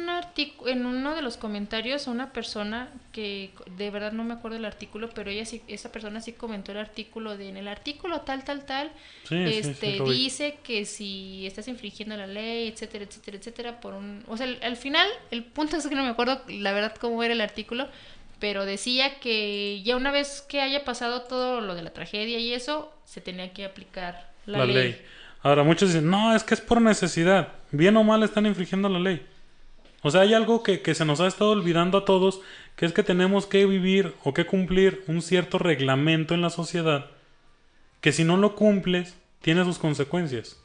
en 0.66 0.86
uno 0.86 1.16
de 1.16 1.22
los 1.22 1.38
comentarios 1.38 2.08
a 2.08 2.12
una 2.12 2.32
persona 2.34 2.90
que 3.12 3.52
de 3.78 3.90
verdad 3.90 4.12
no 4.12 4.24
me 4.24 4.34
acuerdo 4.34 4.58
el 4.58 4.66
artículo, 4.66 5.10
pero 5.10 5.30
ella 5.30 5.46
sí, 5.46 5.62
esa 5.68 5.92
persona 5.92 6.22
sí 6.22 6.34
comentó 6.34 6.72
el 6.72 6.78
artículo 6.78 7.38
de 7.38 7.50
en 7.50 7.58
el 7.58 7.68
artículo 7.68 8.22
tal 8.22 8.44
tal 8.44 8.66
tal, 8.66 8.92
Sí, 9.24 9.46
sí, 9.46 9.64
sí, 9.64 9.70
este 9.70 10.04
dice 10.04 10.58
que 10.64 10.86
si 10.86 11.46
estás 11.48 11.68
infringiendo 11.68 12.16
la 12.16 12.28
ley, 12.28 12.68
etcétera, 12.68 13.06
etcétera, 13.06 13.38
etcétera, 13.38 13.80
por 13.80 13.94
un, 13.94 14.24
o 14.28 14.38
sea, 14.38 14.46
al, 14.46 14.60
al 14.62 14.78
final 14.78 15.08
el 15.32 15.44
punto 15.44 15.78
es 15.78 15.88
que 15.88 15.96
no 15.96 16.04
me 16.04 16.10
acuerdo 16.10 16.42
la 16.48 16.72
verdad 16.74 16.96
cómo 17.00 17.24
era 17.24 17.34
el 17.34 17.42
artículo, 17.42 17.88
pero 18.40 18.66
decía 18.66 19.20
que 19.20 19.82
ya 19.84 19.96
una 19.96 20.12
vez 20.12 20.42
que 20.48 20.62
haya 20.62 20.86
pasado 20.86 21.24
todo 21.24 21.62
lo 21.62 21.76
de 21.76 21.82
la 21.82 21.92
tragedia 21.92 22.40
y 22.40 22.54
eso, 22.54 22.94
se 23.06 23.22
tenía 23.22 23.54
que 23.54 23.66
aplicar 23.66 24.30
la, 24.46 24.60
la 24.60 24.66
ley. 24.66 24.76
ley. 24.76 25.02
Ahora, 25.42 25.64
muchos 25.64 25.90
dicen, 25.90 26.10
no, 26.10 26.36
es 26.36 26.44
que 26.44 26.54
es 26.54 26.62
por 26.62 26.82
necesidad. 26.82 27.54
Bien 27.72 27.96
o 27.98 28.04
mal 28.04 28.24
están 28.24 28.46
infringiendo 28.46 28.90
la 28.90 29.00
ley. 29.00 29.26
O 30.08 30.12
sea, 30.12 30.22
hay 30.22 30.34
algo 30.34 30.64
que, 30.64 30.82
que 30.82 30.96
se 30.96 31.04
nos 31.04 31.20
ha 31.20 31.28
estado 31.28 31.52
olvidando 31.52 31.98
a 31.98 32.06
todos, 32.06 32.40
que 32.78 32.86
es 32.86 32.94
que 32.94 33.04
tenemos 33.04 33.46
que 33.46 33.66
vivir 33.66 34.16
o 34.24 34.34
que 34.34 34.46
cumplir 34.46 35.04
un 35.08 35.22
cierto 35.22 35.60
reglamento 35.60 36.34
en 36.34 36.42
la 36.42 36.50
sociedad, 36.50 37.08
que 38.00 38.14
si 38.14 38.24
no 38.24 38.38
lo 38.38 38.56
cumples, 38.56 39.18
tiene 39.42 39.66
sus 39.66 39.80
consecuencias. 39.80 40.64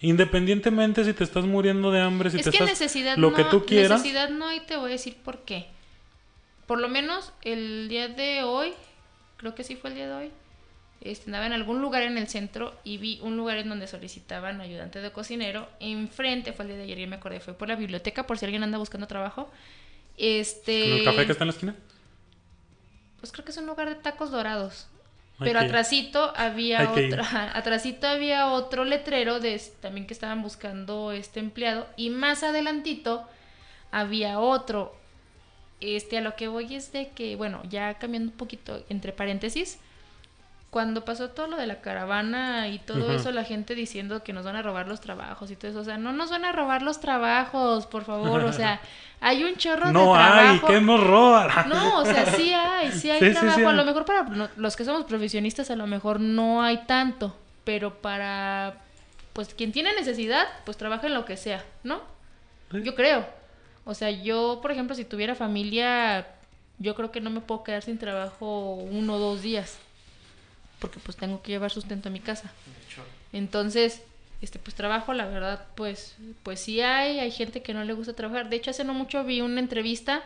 Independientemente 0.00 1.04
si 1.04 1.12
te 1.12 1.24
estás 1.24 1.44
muriendo 1.44 1.90
de 1.90 2.00
hambre, 2.00 2.30
si 2.30 2.38
es 2.38 2.44
te 2.44 2.50
que 2.50 2.56
estás... 2.56 2.70
necesidad 2.70 3.18
lo 3.18 3.32
no, 3.32 3.36
que 3.36 3.44
tú 3.44 3.66
quieras. 3.66 4.00
necesidad 4.00 4.30
no 4.30 4.50
y 4.50 4.60
te 4.60 4.78
voy 4.78 4.88
a 4.88 4.92
decir 4.92 5.16
por 5.22 5.40
qué. 5.40 5.66
Por 6.66 6.80
lo 6.80 6.88
menos 6.88 7.34
el 7.42 7.88
día 7.90 8.08
de 8.08 8.44
hoy, 8.44 8.72
creo 9.36 9.54
que 9.54 9.62
sí 9.62 9.76
fue 9.76 9.90
el 9.90 9.96
día 9.96 10.08
de 10.08 10.14
hoy, 10.14 10.30
este, 11.04 11.26
andaba 11.26 11.46
en 11.46 11.52
algún 11.52 11.80
lugar 11.80 12.02
en 12.02 12.18
el 12.18 12.28
centro 12.28 12.74
y 12.82 12.98
vi 12.98 13.20
un 13.22 13.36
lugar 13.36 13.58
en 13.58 13.68
donde 13.68 13.86
solicitaban 13.86 14.60
ayudante 14.60 15.00
de 15.00 15.12
cocinero. 15.12 15.68
Enfrente 15.78 16.52
fue 16.52 16.64
el 16.64 16.70
día 16.70 16.78
de 16.78 16.84
ayer, 16.84 16.98
ya 16.98 17.06
me 17.06 17.16
acordé, 17.16 17.40
fue 17.40 17.54
por 17.54 17.68
la 17.68 17.76
biblioteca 17.76 18.26
por 18.26 18.38
si 18.38 18.46
alguien 18.46 18.62
anda 18.62 18.78
buscando 18.78 19.06
trabajo. 19.06 19.50
Este, 20.16 20.92
¿En 20.92 20.98
el 20.98 21.04
café 21.04 21.26
que 21.26 21.32
está 21.32 21.44
en 21.44 21.48
la 21.48 21.52
esquina? 21.52 21.76
pues 23.24 23.32
creo 23.32 23.46
que 23.46 23.52
es 23.52 23.56
un 23.56 23.64
lugar 23.64 23.88
de 23.88 23.94
tacos 23.94 24.30
dorados. 24.30 24.86
Pero 25.38 25.58
ir. 25.58 25.64
atrasito 25.64 26.34
había 26.36 26.90
otra, 26.90 27.56
atrasito 27.56 28.06
había 28.06 28.48
otro 28.48 28.84
letrero 28.84 29.40
de 29.40 29.58
también 29.80 30.06
que 30.06 30.12
estaban 30.12 30.42
buscando 30.42 31.10
este 31.10 31.40
empleado 31.40 31.86
y 31.96 32.10
más 32.10 32.42
adelantito 32.42 33.26
había 33.90 34.40
otro. 34.40 34.94
Este 35.80 36.18
a 36.18 36.20
lo 36.20 36.36
que 36.36 36.48
voy 36.48 36.74
es 36.74 36.92
de 36.92 37.08
que, 37.12 37.34
bueno, 37.34 37.62
ya 37.66 37.94
cambiando 37.94 38.30
un 38.30 38.36
poquito 38.36 38.84
entre 38.90 39.14
paréntesis, 39.14 39.78
cuando 40.74 41.04
pasó 41.04 41.30
todo 41.30 41.46
lo 41.46 41.56
de 41.56 41.68
la 41.68 41.80
caravana 41.80 42.66
y 42.66 42.80
todo 42.80 43.12
eso, 43.12 43.30
la 43.30 43.44
gente 43.44 43.76
diciendo 43.76 44.24
que 44.24 44.32
nos 44.32 44.44
van 44.44 44.56
a 44.56 44.62
robar 44.62 44.88
los 44.88 45.00
trabajos 45.00 45.52
y 45.52 45.54
todo 45.54 45.70
eso, 45.70 45.78
o 45.78 45.84
sea, 45.84 45.98
no 45.98 46.12
nos 46.12 46.30
van 46.30 46.44
a 46.44 46.50
robar 46.50 46.82
los 46.82 46.98
trabajos, 46.98 47.86
por 47.86 48.02
favor, 48.04 48.42
o 48.42 48.52
sea, 48.52 48.80
hay 49.20 49.44
un 49.44 49.54
chorro 49.54 49.86
de 49.86 49.92
No 49.92 50.16
hay, 50.16 50.58
trabajo. 50.58 50.66
que 50.66 50.80
nos 50.80 51.00
roban. 51.06 51.48
No, 51.68 52.00
o 52.00 52.04
sea, 52.04 52.26
sí 52.26 52.52
hay, 52.52 52.90
sí 52.90 53.08
hay 53.08 53.20
Sí, 53.20 53.32
trabajo. 53.32 53.56
sí 53.56 53.64
a 53.64 53.72
lo 53.72 53.84
mejor 53.84 54.04
para 54.04 54.24
no- 54.24 54.48
los 54.56 54.74
que 54.74 54.84
somos 54.84 55.04
profesionistas, 55.04 55.70
a 55.70 55.76
lo 55.76 55.86
mejor 55.86 56.18
no 56.18 56.60
hay 56.60 56.78
tanto, 56.88 57.36
pero 57.62 57.94
para, 57.94 58.74
pues, 59.32 59.54
quien 59.54 59.70
tiene 59.70 59.94
necesidad, 59.94 60.48
pues 60.64 60.76
trabaja 60.76 61.06
en 61.06 61.14
lo 61.14 61.24
que 61.24 61.36
sea, 61.36 61.64
¿no? 61.84 62.00
Yo 62.72 62.96
creo. 62.96 63.24
O 63.84 63.94
sea, 63.94 64.10
yo, 64.10 64.58
por 64.60 64.72
ejemplo, 64.72 64.96
si 64.96 65.04
tuviera 65.04 65.36
familia, 65.36 66.26
yo 66.80 66.96
creo 66.96 67.12
que 67.12 67.20
no 67.20 67.30
me 67.30 67.40
puedo 67.40 67.62
quedar 67.62 67.82
sin 67.82 67.96
trabajo 67.98 68.74
uno 68.74 69.14
o 69.14 69.18
dos 69.20 69.40
días, 69.42 69.78
porque 70.84 71.00
pues 71.00 71.16
tengo 71.16 71.40
que 71.42 71.52
llevar 71.52 71.70
sustento 71.70 72.08
a 72.08 72.12
mi 72.12 72.20
casa. 72.20 72.52
Entonces, 73.32 74.02
este 74.42 74.58
pues 74.58 74.74
trabajo, 74.74 75.12
la 75.14 75.26
verdad, 75.26 75.66
pues 75.74 76.16
pues 76.42 76.60
sí 76.60 76.80
hay, 76.80 77.18
hay 77.20 77.30
gente 77.30 77.62
que 77.62 77.72
no 77.74 77.84
le 77.84 77.92
gusta 77.94 78.12
trabajar. 78.12 78.48
De 78.50 78.56
hecho, 78.56 78.70
hace 78.70 78.84
no 78.84 78.92
mucho 78.94 79.24
vi 79.24 79.40
una 79.40 79.60
entrevista 79.60 80.22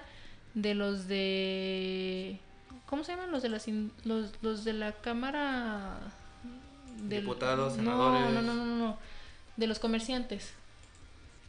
de 0.54 0.74
los 0.74 1.06
de 1.06 2.38
¿cómo 2.86 3.04
se 3.04 3.12
llaman 3.12 3.30
los 3.30 3.42
de 3.42 3.48
las 3.50 3.68
in- 3.68 3.92
los, 4.04 4.32
los 4.42 4.64
de 4.64 4.72
la 4.72 4.92
Cámara 4.92 5.98
Diputados, 7.08 7.76
no, 7.76 7.82
senadores. 7.82 8.22
No, 8.34 8.42
no, 8.42 8.54
no, 8.54 8.64
no, 8.64 8.76
no, 8.76 8.98
de 9.56 9.66
los 9.66 9.78
comerciantes. 9.78 10.52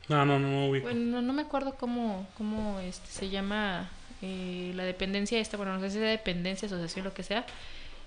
No, 0.07 0.25
no, 0.25 0.37
no, 0.39 0.47
no 0.47 0.67
ubico. 0.69 0.85
Bueno, 0.85 1.01
no, 1.11 1.21
no 1.21 1.33
me 1.33 1.41
acuerdo 1.43 1.75
cómo 1.75 2.27
cómo 2.37 2.79
este 2.79 3.07
se 3.09 3.29
llama 3.29 3.89
eh, 4.21 4.71
la 4.75 4.83
dependencia 4.83 5.39
esta, 5.39 5.57
bueno, 5.57 5.73
no 5.73 5.79
sé 5.81 5.89
si 5.91 5.97
es 5.97 6.03
dependencia, 6.03 6.67
asociación, 6.67 7.05
lo 7.05 7.13
que 7.13 7.23
sea. 7.23 7.45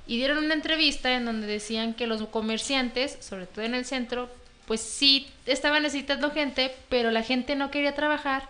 Y 0.06 0.16
dieron 0.16 0.38
una 0.38 0.54
entrevista 0.54 1.14
en 1.14 1.24
donde 1.24 1.46
decían 1.46 1.94
que 1.94 2.06
los 2.06 2.26
comerciantes, 2.28 3.18
sobre 3.20 3.46
todo 3.46 3.64
en 3.64 3.74
el 3.74 3.84
centro, 3.84 4.28
pues 4.66 4.80
sí 4.80 5.28
estaban 5.46 5.82
necesitando 5.82 6.30
gente, 6.30 6.74
pero 6.88 7.10
la 7.10 7.22
gente 7.22 7.56
no 7.56 7.70
quería 7.70 7.94
trabajar 7.94 8.48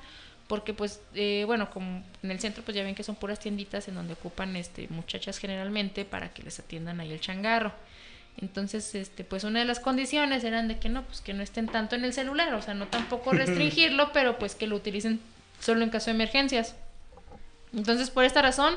porque 0.52 0.74
pues 0.74 1.00
eh, 1.14 1.44
bueno 1.46 1.70
como 1.70 2.02
en 2.22 2.30
el 2.30 2.38
centro 2.38 2.62
pues 2.62 2.76
ya 2.76 2.84
ven 2.84 2.94
que 2.94 3.02
son 3.02 3.16
puras 3.16 3.40
tienditas 3.40 3.88
en 3.88 3.94
donde 3.94 4.12
ocupan 4.12 4.54
este 4.56 4.86
muchachas 4.88 5.38
generalmente 5.38 6.04
para 6.04 6.34
que 6.34 6.42
les 6.42 6.58
atiendan 6.58 7.00
ahí 7.00 7.10
el 7.10 7.20
changarro. 7.20 7.72
Entonces 8.36 8.94
este 8.94 9.24
pues 9.24 9.44
una 9.44 9.60
de 9.60 9.64
las 9.64 9.80
condiciones 9.80 10.44
eran 10.44 10.68
de 10.68 10.78
que 10.78 10.90
no 10.90 11.04
pues 11.04 11.22
que 11.22 11.32
no 11.32 11.42
estén 11.42 11.68
tanto 11.68 11.96
en 11.96 12.04
el 12.04 12.12
celular 12.12 12.52
o 12.52 12.60
sea 12.60 12.74
no 12.74 12.86
tampoco 12.88 13.32
restringirlo 13.32 14.12
pero 14.12 14.38
pues 14.38 14.54
que 14.54 14.66
lo 14.66 14.76
utilicen 14.76 15.20
solo 15.58 15.82
en 15.82 15.88
caso 15.88 16.06
de 16.06 16.16
emergencias. 16.16 16.74
Entonces 17.72 18.10
por 18.10 18.24
esta 18.24 18.42
razón 18.42 18.74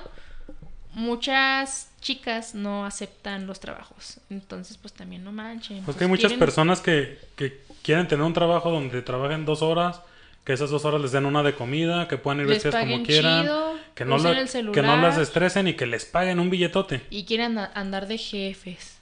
muchas 0.93 1.89
chicas 2.05 2.53
no 2.53 2.85
aceptan 2.85 3.47
los 3.47 3.59
trabajos 3.59 4.19
entonces 4.29 4.77
pues 4.77 4.93
también 4.93 5.23
no 5.23 5.31
manchen 5.31 5.83
Pues 5.83 5.97
que 5.97 6.03
hay 6.03 6.09
muchas 6.09 6.29
quieren- 6.31 6.39
personas 6.39 6.79
que, 6.79 7.17
que 7.35 7.61
quieren 7.81 8.07
tener 8.07 8.23
un 8.23 8.33
trabajo 8.33 8.69
donde 8.69 9.01
trabajen 9.01 9.43
dos 9.45 9.61
horas, 9.63 10.01
que 10.43 10.53
esas 10.53 10.69
dos 10.69 10.85
horas 10.85 11.01
les 11.01 11.11
den 11.11 11.25
una 11.25 11.41
de 11.41 11.55
comida, 11.55 12.07
que 12.07 12.17
puedan 12.17 12.41
ir 12.41 12.45
Les 12.47 12.63
vestidas 12.63 12.85
como 12.85 13.03
quieran, 13.03 13.41
chido, 13.43 13.73
que, 13.95 14.05
no 14.05 14.17
la- 14.19 14.45
que 14.71 14.81
no 14.83 14.97
las 14.97 15.17
estresen 15.17 15.67
y 15.67 15.73
que 15.73 15.87
les 15.87 16.05
paguen 16.05 16.39
un 16.39 16.49
billetote. 16.51 17.01
y 17.09 17.25
quieren 17.25 17.57
a- 17.57 17.71
andar 17.73 18.05
de 18.07 18.17
jefes. 18.19 18.97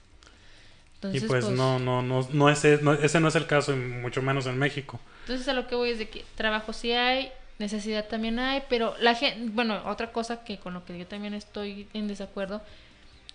Entonces, 0.96 1.22
y 1.22 1.26
pues, 1.26 1.44
pues, 1.44 1.56
no, 1.56 1.78
no, 1.78 2.00
no, 2.00 2.26
no 2.32 2.48
ese, 2.48 2.78
no- 2.80 2.94
ese 2.94 3.20
no 3.20 3.28
es 3.28 3.34
el 3.34 3.46
caso, 3.46 3.72
y 3.74 3.76
mucho 3.76 4.22
menos 4.22 4.46
en 4.46 4.58
México. 4.58 4.98
Entonces 5.24 5.46
a 5.48 5.52
lo 5.52 5.66
que 5.68 5.74
voy 5.74 5.90
es 5.90 5.98
de 5.98 6.08
que 6.08 6.24
trabajo 6.36 6.72
sí 6.72 6.92
hay, 6.92 7.30
necesidad 7.58 8.06
también 8.08 8.38
hay, 8.38 8.62
pero 8.70 8.94
la 9.00 9.14
gente, 9.14 9.50
bueno, 9.52 9.80
otra 9.86 10.10
cosa 10.12 10.42
que 10.44 10.56
con 10.58 10.72
lo 10.74 10.84
que 10.86 10.98
yo 10.98 11.06
también 11.06 11.34
estoy 11.34 11.86
en 11.94 12.08
desacuerdo 12.08 12.62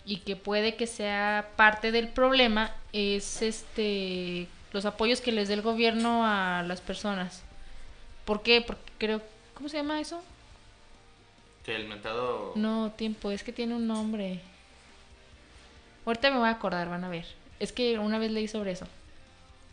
y 0.10 0.18
que 0.18 0.36
puede 0.36 0.76
que 0.76 0.88
sea 0.88 1.52
parte 1.56 1.91
del 1.91 2.07
problema 2.07 2.72
es 2.94 3.44
este 3.44 4.48
los 4.73 4.86
apoyos 4.86 5.22
que 5.22 5.31
les 5.31 5.48
dé 5.48 5.53
el 5.53 5.61
gobierno 5.61 6.26
a 6.26 6.64
las 6.64 6.81
personas. 6.81 7.44
¿Por 8.26 8.41
qué? 8.41 8.61
Porque 8.61 8.91
creo, 8.98 9.22
¿cómo 9.53 9.69
se 9.69 9.77
llama 9.77 10.02
eso? 10.02 10.23
Que 11.64 11.76
el 11.76 11.88
mentado... 11.88 12.53
No, 12.56 12.91
tiempo, 12.91 13.30
es 13.30 13.44
que 13.44 13.53
tiene 13.53 13.76
un 13.76 13.86
nombre. 13.86 14.40
Ahorita 16.07 16.31
me 16.31 16.40
voy 16.40 16.48
a 16.48 16.53
acordar, 16.53 16.90
van 16.90 17.03
a 17.03 17.10
ver. 17.10 17.26
Es 17.60 17.72
que 17.72 17.99
una 17.99 18.18
vez 18.18 18.31
leí 18.31 18.48
sobre 18.48 18.72
eso. 18.72 18.88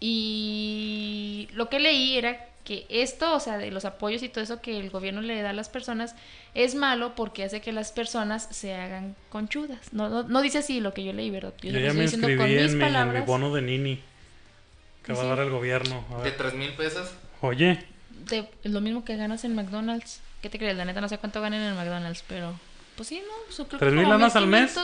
Y 0.01 1.49
lo 1.53 1.71
que 1.71 1.81
leí 1.81 2.19
era 2.19 2.47
que 2.67 2.85
esto, 2.91 3.35
o 3.35 3.41
sea, 3.41 3.57
de 3.57 3.71
los 3.71 3.87
apoyos 3.87 4.23
y 4.23 4.29
todo 4.29 4.45
eso 4.45 4.61
que 4.61 4.79
el 4.79 4.91
gobierno 4.91 5.23
le 5.23 5.41
da 5.41 5.51
a 5.51 5.53
las 5.55 5.71
personas, 5.71 6.15
es 6.53 6.75
malo 6.75 7.15
porque 7.15 7.45
hace 7.45 7.63
que 7.63 7.73
las 7.73 7.93
personas 7.93 8.49
se 8.51 8.75
hagan 8.75 9.17
conchudas. 9.31 9.93
No, 9.93 10.11
no, 10.11 10.25
no 10.25 10.43
dice 10.43 10.59
así 10.59 10.81
lo 10.81 10.93
que 10.93 11.05
yo 11.05 11.15
leí, 11.15 11.31
¿verdad? 11.31 11.55
Yo, 11.63 11.73
lo 11.73 11.79
ya 11.79 11.87
estoy 11.87 11.97
me 11.97 12.03
diciendo 12.03 12.29
inscribí 12.29 12.37
con 12.37 12.63
mis 12.63 12.73
en 12.73 12.79
mi, 12.79 12.85
en 12.85 12.91
mi 12.91 12.93
palabras. 12.93 13.27
bono 13.27 13.55
de 13.55 13.63
Nini 13.63 14.01
que 15.05 15.13
va 15.13 15.23
a 15.23 15.27
dar 15.27 15.39
el 15.39 15.51
gobierno. 15.51 16.05
A 16.19 16.23
¿De 16.23 16.33
tres 16.33 16.55
mil 16.55 16.73
pesos? 16.73 17.09
Oye, 17.41 17.79
de 18.11 18.49
lo 18.65 18.81
mismo 18.81 19.05
que 19.05 19.17
ganas 19.17 19.45
en 19.45 19.55
McDonald's. 19.55 20.21
¿Qué 20.43 20.51
te 20.51 20.59
crees? 20.59 20.77
La 20.77 20.85
neta 20.85 21.01
no 21.01 21.09
sé 21.09 21.19
cuánto 21.19 21.41
ganan 21.41 21.61
en 21.63 21.69
el 21.69 21.75
McDonald's, 21.77 22.25
pero 22.27 22.59
pues 22.97 23.09
sí, 23.09 23.23
¿no? 23.25 23.65
Creo 23.67 23.79
¿Tres 23.79 23.93
mil 23.93 24.09
lanas 24.09 24.35
al 24.37 24.49
mes? 24.49 24.77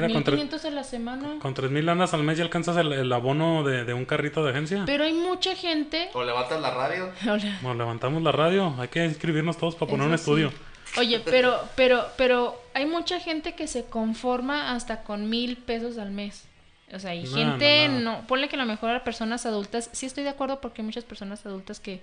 1500, 0.00 0.02
Mira, 0.02 0.14
con, 0.14 0.24
tre- 0.24 0.36
1500 0.36 0.64
a 0.64 0.70
la 0.70 0.84
semana. 0.84 1.38
con 1.40 1.54
3 1.54 1.70
mil 1.70 1.86
lanas 1.86 2.14
al 2.14 2.22
mes 2.22 2.38
ya 2.38 2.44
alcanzas 2.44 2.76
el, 2.76 2.92
el 2.92 3.12
abono 3.12 3.62
de, 3.64 3.84
de 3.84 3.94
un 3.94 4.04
carrito 4.04 4.44
de 4.44 4.50
agencia. 4.50 4.82
Pero 4.86 5.04
hay 5.04 5.14
mucha 5.14 5.54
gente. 5.54 6.10
¿O 6.14 6.24
levantas 6.24 6.60
la 6.60 6.70
radio? 6.70 7.10
Hola. 7.22 7.58
Bueno, 7.62 7.78
levantamos 7.78 8.22
la 8.22 8.32
radio. 8.32 8.74
Hay 8.78 8.88
que 8.88 9.04
inscribirnos 9.04 9.56
todos 9.56 9.74
para 9.76 9.90
poner 9.90 10.06
un 10.06 10.12
sí. 10.12 10.22
estudio. 10.22 10.52
Oye, 10.98 11.20
pero, 11.24 11.58
pero, 11.76 12.06
pero 12.16 12.60
hay 12.74 12.86
mucha 12.86 13.18
gente 13.20 13.54
que 13.54 13.66
se 13.66 13.84
conforma 13.86 14.72
hasta 14.74 15.02
con 15.02 15.28
mil 15.30 15.56
pesos 15.56 15.98
al 15.98 16.10
mes. 16.10 16.44
O 16.92 16.98
sea, 16.98 17.14
y 17.14 17.24
No, 17.24 17.34
gente, 17.36 17.88
no, 17.88 17.94
no, 18.00 18.00
no. 18.20 18.26
ponle 18.26 18.48
que 18.48 18.56
a 18.56 18.58
lo 18.58 18.66
mejor 18.66 18.90
a 18.90 19.02
personas 19.02 19.46
adultas, 19.46 19.88
sí 19.92 20.06
estoy 20.06 20.22
de 20.22 20.28
acuerdo 20.30 20.60
porque 20.60 20.82
hay 20.82 20.86
muchas 20.86 21.04
personas 21.04 21.44
adultas 21.46 21.80
que, 21.80 22.00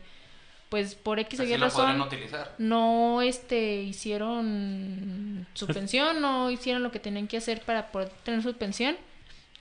pues, 0.72 0.96
por 0.96 1.20
X 1.20 1.40
o 1.40 1.44
Y 1.44 1.56
razón, 1.58 2.00
utilizar. 2.02 2.56
no, 2.58 3.22
este, 3.22 3.84
hicieron 3.84 5.46
su 5.54 5.68
pensión, 5.68 6.22
no 6.22 6.50
hicieron 6.50 6.82
lo 6.82 6.92
que 6.92 7.00
tenían 7.00 7.28
que 7.28 7.38
hacer 7.38 7.62
para 7.62 7.92
poder 7.92 8.10
tener 8.24 8.42
su 8.42 8.54
pensión. 8.56 8.96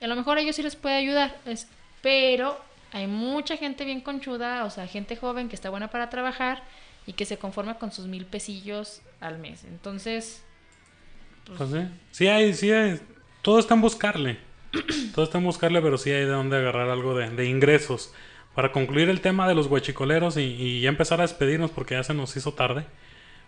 A 0.01 0.07
lo 0.07 0.15
mejor 0.15 0.37
a 0.37 0.41
ellos 0.41 0.55
sí 0.55 0.63
les 0.63 0.75
puede 0.75 0.95
ayudar, 0.95 1.35
es- 1.45 1.67
pero 2.01 2.57
hay 2.93 3.07
mucha 3.07 3.57
gente 3.57 3.85
bien 3.85 4.01
conchuda, 4.01 4.65
o 4.65 4.69
sea, 4.69 4.87
gente 4.87 5.15
joven 5.15 5.49
que 5.49 5.55
está 5.55 5.69
buena 5.69 5.89
para 5.89 6.09
trabajar 6.09 6.63
y 7.05 7.13
que 7.13 7.25
se 7.25 7.37
conforma 7.37 7.75
con 7.75 7.91
sus 7.91 8.07
mil 8.07 8.25
pesillos 8.25 9.01
al 9.19 9.37
mes. 9.37 9.63
Entonces, 9.65 10.43
Pues 11.57 11.69
sí. 11.69 11.79
Sí 12.11 12.27
hay, 12.27 12.53
sí 12.53 12.71
hay. 12.71 12.99
Todo 13.41 13.59
está 13.59 13.73
en 13.73 13.81
buscarle. 13.81 14.37
Todo 15.13 15.25
está 15.25 15.39
en 15.39 15.43
buscarle, 15.43 15.81
pero 15.81 15.97
sí 15.97 16.09
hay 16.11 16.21
de 16.21 16.27
dónde 16.31 16.57
agarrar 16.57 16.89
algo 16.89 17.15
de, 17.17 17.29
de 17.29 17.45
ingresos. 17.45 18.13
Para 18.55 18.71
concluir 18.71 19.09
el 19.09 19.21
tema 19.21 19.47
de 19.47 19.55
los 19.55 19.67
huachicoleros 19.67 20.35
y, 20.37 20.41
y 20.41 20.81
ya 20.81 20.89
empezar 20.89 21.19
a 21.19 21.23
despedirnos 21.23 21.71
porque 21.71 21.93
ya 21.95 22.03
se 22.03 22.13
nos 22.13 22.35
hizo 22.35 22.53
tarde. 22.53 22.85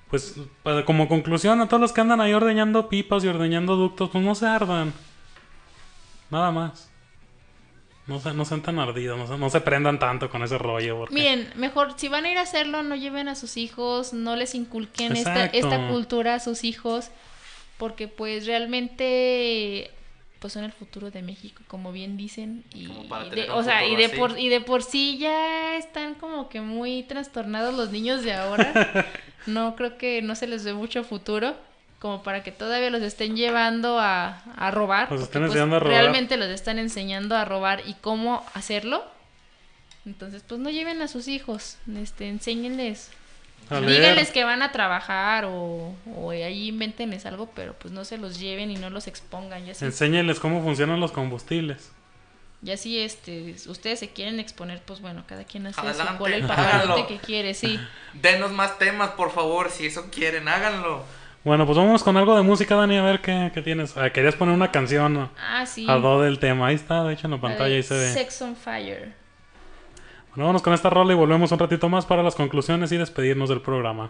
Pues 0.09 0.35
para- 0.63 0.85
como 0.85 1.07
conclusión 1.07 1.59
a 1.61 1.67
todos 1.67 1.81
los 1.81 1.91
que 1.91 2.01
andan 2.01 2.21
ahí 2.21 2.33
ordeñando 2.33 2.87
pipas 2.87 3.23
y 3.23 3.27
ordeñando 3.27 3.75
ductos, 3.75 4.09
pues 4.11 4.23
no 4.23 4.33
se 4.35 4.45
ardan. 4.45 4.93
Nada 6.29 6.51
más. 6.51 6.89
No, 8.05 8.19
se, 8.19 8.33
no 8.33 8.43
sean 8.43 8.61
tan 8.61 8.79
ardidos, 8.79 9.17
no 9.17 9.27
se, 9.27 9.37
no 9.37 9.49
se 9.49 9.61
prendan 9.61 9.97
tanto 9.97 10.29
con 10.29 10.43
ese 10.43 10.57
rollo. 10.57 10.97
Porque... 10.99 11.13
miren, 11.15 11.49
mejor 11.55 11.93
si 11.95 12.09
van 12.09 12.25
a 12.25 12.31
ir 12.31 12.37
a 12.37 12.41
hacerlo, 12.41 12.83
no 12.83 12.95
lleven 12.95 13.29
a 13.29 13.35
sus 13.35 13.55
hijos, 13.55 14.11
no 14.13 14.35
les 14.35 14.55
inculquen 14.55 15.15
esta, 15.15 15.45
esta 15.45 15.87
cultura 15.87 16.35
a 16.35 16.39
sus 16.41 16.65
hijos, 16.65 17.11
porque 17.77 18.09
pues 18.09 18.45
realmente 18.45 19.89
pues 20.43 20.51
son 20.51 20.65
el 20.65 20.73
futuro 20.73 21.09
de 21.09 21.21
México, 21.21 21.63
como 21.69 21.93
bien 21.93 22.17
dicen, 22.17 22.65
y, 22.73 22.87
Como 22.87 23.07
para 23.07 23.27
y 23.27 23.29
de, 23.29 23.43
un 23.45 23.51
o 23.51 23.63
sea, 23.63 23.87
y 23.87 23.95
de 23.95 24.07
así. 24.07 24.17
por 24.17 24.37
y 24.37 24.49
de 24.49 24.59
por 24.59 24.83
sí 24.83 25.17
ya 25.17 25.77
están 25.77 26.15
como 26.15 26.49
que 26.49 26.59
muy 26.59 27.03
trastornados 27.03 27.73
los 27.73 27.91
niños 27.91 28.23
de 28.23 28.33
ahora. 28.33 29.07
no 29.47 29.77
creo 29.77 29.97
que 29.97 30.21
no 30.21 30.35
se 30.35 30.47
les 30.47 30.65
ve 30.65 30.73
mucho 30.73 31.05
futuro 31.05 31.55
como 31.99 32.23
para 32.23 32.43
que 32.43 32.51
todavía 32.51 32.89
los 32.89 33.01
estén 33.03 33.37
llevando 33.37 33.97
a, 34.01 34.43
a 34.57 34.69
robar. 34.69 35.03
Los 35.03 35.11
porque, 35.11 35.23
estén 35.23 35.41
pues, 35.43 35.51
enseñando 35.51 35.77
a 35.77 35.79
robar. 35.79 35.97
Realmente 35.97 36.35
los 36.35 36.49
están 36.49 36.77
enseñando 36.77 37.37
a 37.37 37.45
robar 37.45 37.81
y 37.85 37.93
cómo 37.93 38.45
hacerlo. 38.53 39.01
Entonces, 40.05 40.43
pues 40.45 40.59
no 40.59 40.69
lleven 40.69 41.01
a 41.01 41.07
sus 41.07 41.29
hijos, 41.29 41.77
este, 41.95 42.27
enséñenles. 42.27 43.11
A. 43.69 43.79
Díganles 43.79 44.31
que 44.31 44.43
van 44.43 44.61
a 44.61 44.71
trabajar 44.71 45.45
o, 45.45 45.93
o 46.15 46.29
ahí 46.31 46.67
invéntenles 46.69 47.25
algo, 47.25 47.49
pero 47.55 47.73
pues 47.73 47.93
no 47.93 48.05
se 48.05 48.17
los 48.17 48.39
lleven 48.39 48.71
y 48.71 48.75
no 48.75 48.89
los 48.89 49.07
expongan. 49.07 49.65
Ya 49.65 49.73
Enséñenles 49.79 50.39
cómo 50.39 50.61
funcionan 50.61 50.99
los 50.99 51.11
combustibles. 51.11 51.91
ya 52.61 52.77
si 52.77 52.99
este, 52.99 53.55
ustedes 53.67 53.99
se 53.99 54.09
quieren 54.09 54.39
exponer, 54.39 54.81
pues 54.85 55.01
bueno, 55.01 55.23
cada 55.27 55.43
quien 55.43 55.67
hace 55.67 55.79
su 55.81 55.87
Adelante, 55.87 56.17
cola 56.17 56.37
el 56.37 57.05
que 57.07 57.17
quiere, 57.17 57.53
sí. 57.53 57.79
Denos 58.13 58.51
más 58.51 58.77
temas, 58.79 59.11
por 59.11 59.31
favor, 59.31 59.69
si 59.69 59.85
eso 59.85 60.09
quieren, 60.11 60.47
háganlo. 60.47 61.03
Bueno, 61.43 61.65
pues 61.65 61.77
vamos 61.77 62.03
con 62.03 62.15
algo 62.15 62.37
de 62.37 62.41
música, 62.41 62.75
Dani, 62.75 62.95
a 62.97 63.03
ver 63.03 63.19
qué, 63.19 63.51
qué 63.53 63.61
tienes. 63.61 63.97
Ah, 63.97 64.11
querías 64.11 64.35
poner 64.35 64.55
una 64.55 64.71
canción. 64.71 65.29
Ah, 65.37 65.65
sí. 65.65 65.85
a 65.89 65.95
do 65.95 66.21
del 66.21 66.39
tema. 66.39 66.67
Ahí 66.67 66.75
está, 66.75 67.03
de 67.03 67.13
hecho 67.13 67.27
en 67.27 67.31
la 67.31 67.37
la 67.37 67.41
pantalla 67.41 67.75
ahí 67.75 67.83
se 67.83 67.95
ve. 67.95 68.13
Sex 68.13 68.41
on 68.41 68.55
Fire. 68.55 69.13
Bueno, 70.35 70.45
vámonos 70.45 70.63
con 70.63 70.73
esta 70.73 70.89
rola 70.89 71.13
y 71.13 71.15
volvemos 71.15 71.51
un 71.51 71.59
ratito 71.59 71.89
más 71.89 72.07
para 72.07 72.23
las 72.23 72.33
conclusiones 72.33 72.91
y 72.91 72.97
despedirnos 72.97 73.49
del 73.49 73.61
programa. 73.61 74.09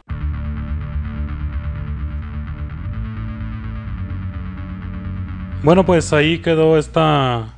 Bueno, 5.63 5.85
pues 5.85 6.13
ahí 6.13 6.39
quedó 6.39 6.77
esta 6.77 7.55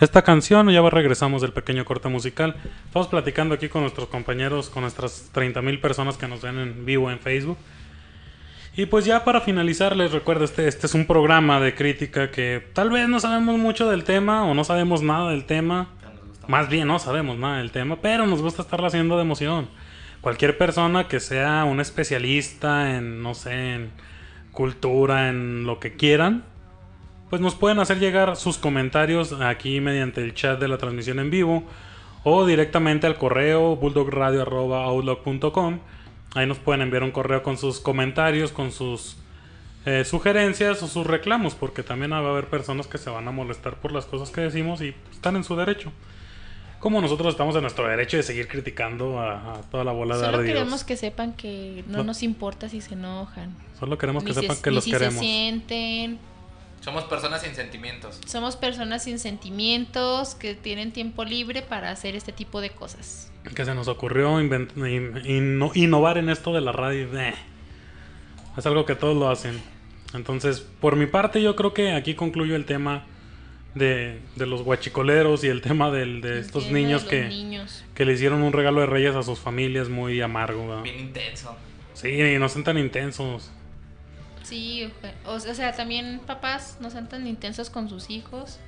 esta 0.00 0.22
canción. 0.22 0.68
Ya 0.70 0.82
regresamos 0.90 1.42
del 1.42 1.52
pequeño 1.52 1.84
corte 1.84 2.08
musical. 2.08 2.56
Estamos 2.86 3.06
platicando 3.06 3.54
aquí 3.54 3.68
con 3.68 3.82
nuestros 3.82 4.08
compañeros, 4.08 4.68
con 4.68 4.82
nuestras 4.82 5.30
30.000 5.32 5.80
personas 5.80 6.16
que 6.16 6.26
nos 6.26 6.42
ven 6.42 6.58
en 6.58 6.84
vivo 6.86 7.08
en 7.08 7.20
Facebook. 7.20 7.56
Y 8.76 8.86
pues 8.86 9.04
ya 9.04 9.22
para 9.22 9.40
finalizar, 9.40 9.96
les 9.96 10.10
recuerdo, 10.10 10.44
este, 10.44 10.66
este 10.66 10.88
es 10.88 10.94
un 10.94 11.06
programa 11.06 11.60
de 11.60 11.76
crítica 11.76 12.32
que 12.32 12.66
tal 12.74 12.90
vez 12.90 13.08
no 13.08 13.20
sabemos 13.20 13.58
mucho 13.58 13.88
del 13.88 14.02
tema 14.02 14.44
o 14.44 14.54
no 14.54 14.64
sabemos 14.64 15.02
nada 15.02 15.30
del 15.30 15.44
tema. 15.44 15.88
Más 16.48 16.68
bien 16.68 16.86
no 16.86 16.98
sabemos 16.98 17.38
nada 17.38 17.58
del 17.58 17.72
tema, 17.72 17.96
pero 17.96 18.26
nos 18.26 18.40
gusta 18.40 18.62
estarlo 18.62 18.86
haciendo 18.86 19.16
de 19.16 19.22
emoción. 19.22 19.68
Cualquier 20.20 20.56
persona 20.56 21.08
que 21.08 21.20
sea 21.20 21.64
un 21.64 21.80
especialista 21.80 22.96
en, 22.96 23.22
no 23.22 23.34
sé, 23.34 23.74
en 23.74 23.90
cultura, 24.52 25.28
en 25.28 25.66
lo 25.66 25.80
que 25.80 25.96
quieran, 25.96 26.44
pues 27.30 27.42
nos 27.42 27.56
pueden 27.56 27.80
hacer 27.80 27.98
llegar 27.98 28.36
sus 28.36 28.58
comentarios 28.58 29.32
aquí 29.32 29.80
mediante 29.80 30.22
el 30.22 30.34
chat 30.34 30.60
de 30.60 30.68
la 30.68 30.78
transmisión 30.78 31.18
en 31.18 31.30
vivo 31.30 31.64
o 32.22 32.46
directamente 32.46 33.06
al 33.06 33.18
correo 33.18 33.76
bulldogradio.outlook.com. 33.76 35.80
Ahí 36.34 36.46
nos 36.46 36.58
pueden 36.58 36.82
enviar 36.82 37.02
un 37.02 37.10
correo 37.10 37.42
con 37.42 37.56
sus 37.56 37.80
comentarios, 37.80 38.52
con 38.52 38.72
sus 38.72 39.16
eh, 39.84 40.04
sugerencias 40.04 40.82
o 40.82 40.88
sus 40.88 41.06
reclamos, 41.06 41.54
porque 41.54 41.82
también 41.82 42.12
va 42.12 42.18
a 42.18 42.28
haber 42.28 42.46
personas 42.46 42.86
que 42.86 42.98
se 42.98 43.10
van 43.10 43.26
a 43.26 43.32
molestar 43.32 43.76
por 43.76 43.92
las 43.92 44.06
cosas 44.06 44.30
que 44.30 44.40
decimos 44.40 44.80
y 44.80 44.94
están 45.12 45.36
en 45.36 45.44
su 45.44 45.56
derecho. 45.56 45.92
Como 46.80 47.00
nosotros 47.00 47.28
estamos 47.34 47.54
en 47.56 47.62
nuestro 47.62 47.88
derecho 47.88 48.16
de 48.16 48.22
seguir 48.22 48.48
criticando 48.48 49.18
a, 49.18 49.54
a 49.54 49.60
toda 49.62 49.82
la 49.82 49.92
bola 49.92 50.16
de 50.18 50.24
Solo 50.26 50.42
queremos 50.42 50.84
que 50.84 50.96
sepan 50.96 51.32
que 51.32 51.82
no 51.88 51.98
No. 51.98 52.04
nos 52.04 52.22
importa 52.22 52.68
si 52.68 52.80
se 52.80 52.94
enojan. 52.94 53.56
Solo 53.78 53.96
queremos 53.98 54.22
que 54.22 54.28
Ni 54.30 54.34
se- 54.34 54.40
sepan 54.42 54.56
que 54.62 54.70
ni 54.70 54.76
los 54.76 54.84
si 54.84 54.90
queremos. 54.90 55.14
se 55.14 55.20
sienten. 55.20 56.18
Somos 56.80 57.04
personas 57.04 57.42
sin 57.42 57.54
sentimientos. 57.54 58.20
Somos 58.26 58.54
personas 58.56 59.02
sin 59.02 59.18
sentimientos 59.18 60.34
que 60.36 60.54
tienen 60.54 60.92
tiempo 60.92 61.24
libre 61.24 61.62
para 61.62 61.90
hacer 61.90 62.14
este 62.14 62.32
tipo 62.32 62.60
de 62.60 62.70
cosas. 62.70 63.32
que 63.54 63.64
se 63.64 63.74
nos 63.74 63.86
ocurrió 63.88 64.40
invent- 64.40 64.76
in- 64.76 65.14
inno- 65.58 65.70
innovar 65.74 66.18
en 66.18 66.28
esto 66.28 66.52
de 66.52 66.60
la 66.60 66.72
radio. 66.72 67.08
Eh. 67.18 67.32
Es 68.56 68.66
algo 68.66 68.84
que 68.84 68.94
todos 68.96 69.16
lo 69.16 69.28
hacen. 69.30 69.60
Entonces, 70.14 70.60
por 70.60 70.96
mi 70.96 71.06
parte, 71.06 71.40
yo 71.42 71.56
creo 71.56 71.72
que 71.72 71.92
aquí 71.92 72.14
concluyo 72.14 72.54
el 72.56 72.64
tema 72.64 73.04
de, 73.76 74.18
de 74.34 74.46
los 74.46 74.62
guachicoleros 74.62 75.44
y 75.44 75.48
el 75.48 75.60
tema 75.60 75.90
del- 75.92 76.20
de 76.22 76.40
estos 76.40 76.64
tema 76.66 76.78
niños 76.78 77.04
que, 77.04 77.28
niños. 77.28 77.84
que 77.94 78.04
le 78.04 78.14
hicieron 78.14 78.42
un 78.42 78.52
regalo 78.52 78.80
de 78.80 78.86
reyes 78.86 79.14
a 79.14 79.22
sus 79.22 79.38
familias 79.38 79.88
muy 79.88 80.20
amargo. 80.20 80.66
¿verdad? 80.66 80.82
Bien 80.82 80.98
intenso. 80.98 81.54
Sí, 81.94 82.08
y 82.08 82.38
no 82.38 82.48
sean 82.48 82.64
tan 82.64 82.78
intensos. 82.78 83.50
Sí, 84.42 84.90
o 85.26 85.38
sea, 85.40 85.72
también 85.72 86.20
papás 86.26 86.78
no 86.80 86.90
sean 86.90 87.08
tan 87.08 87.26
intensos 87.26 87.68
con 87.70 87.88
sus 87.88 88.10
hijos. 88.10 88.58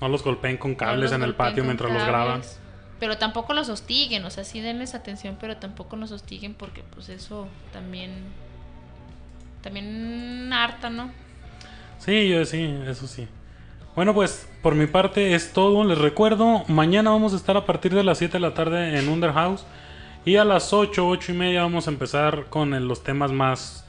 No 0.00 0.08
los 0.08 0.22
golpeen 0.24 0.56
con 0.56 0.74
cables 0.74 1.12
en 1.12 1.22
el 1.22 1.34
patio 1.34 1.64
mientras 1.64 1.92
los 1.92 2.04
graban. 2.04 2.42
Pero 2.98 3.18
tampoco 3.18 3.52
los 3.54 3.68
hostiguen, 3.68 4.24
o 4.24 4.30
sea, 4.30 4.44
sí 4.44 4.60
denles 4.60 4.94
atención, 4.94 5.36
pero 5.40 5.56
tampoco 5.56 5.96
los 5.96 6.12
hostiguen 6.12 6.54
porque 6.54 6.82
pues 6.94 7.08
eso 7.08 7.48
también 7.72 8.12
también 9.62 10.52
harta, 10.52 10.90
¿no? 10.90 11.10
Sí, 11.98 12.28
yo 12.28 12.44
sí, 12.44 12.74
eso 12.86 13.06
sí. 13.06 13.28
Bueno, 13.94 14.14
pues 14.14 14.48
por 14.62 14.74
mi 14.74 14.86
parte 14.86 15.34
es 15.34 15.52
todo. 15.52 15.84
Les 15.84 15.98
recuerdo, 15.98 16.64
mañana 16.68 17.10
vamos 17.10 17.32
a 17.34 17.36
estar 17.36 17.56
a 17.56 17.66
partir 17.66 17.94
de 17.94 18.02
las 18.04 18.18
7 18.18 18.32
de 18.34 18.40
la 18.40 18.54
tarde 18.54 18.98
en 18.98 19.08
Underhouse. 19.08 19.64
Y 20.24 20.36
a 20.36 20.44
las 20.44 20.72
8, 20.72 21.06
8 21.06 21.32
y 21.32 21.34
media 21.34 21.62
vamos 21.62 21.88
a 21.88 21.90
empezar 21.90 22.46
con 22.48 22.86
los 22.88 23.02
temas 23.04 23.32
más 23.32 23.84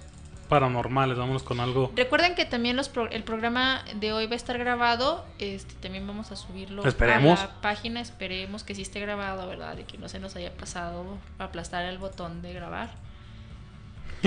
paranormales. 0.49 1.17
Vámonos 1.17 1.43
con 1.43 1.59
algo. 1.59 1.91
Recuerden 1.95 2.35
que 2.35 2.43
también 2.45 2.75
los 2.75 2.89
pro- 2.89 3.09
el 3.09 3.23
programa 3.23 3.83
de 3.95 4.11
hoy 4.13 4.25
va 4.25 4.33
a 4.33 4.35
estar 4.35 4.57
grabado. 4.57 5.25
Este, 5.39 5.73
también 5.75 6.05
vamos 6.05 6.31
a 6.31 6.35
subirlo 6.35 6.83
Esperemos. 6.85 7.39
a 7.39 7.43
la 7.45 7.61
página. 7.61 8.01
Esperemos 8.01 8.63
que 8.63 8.75
sí 8.75 8.81
esté 8.81 8.99
grabado, 8.99 9.47
¿verdad? 9.47 9.77
Y 9.77 9.83
que 9.83 9.97
no 9.97 10.09
se 10.09 10.19
nos 10.19 10.35
haya 10.35 10.51
pasado 10.51 11.05
aplastar 11.39 11.85
el 11.85 11.97
botón 11.97 12.41
de 12.41 12.51
grabar. 12.53 12.89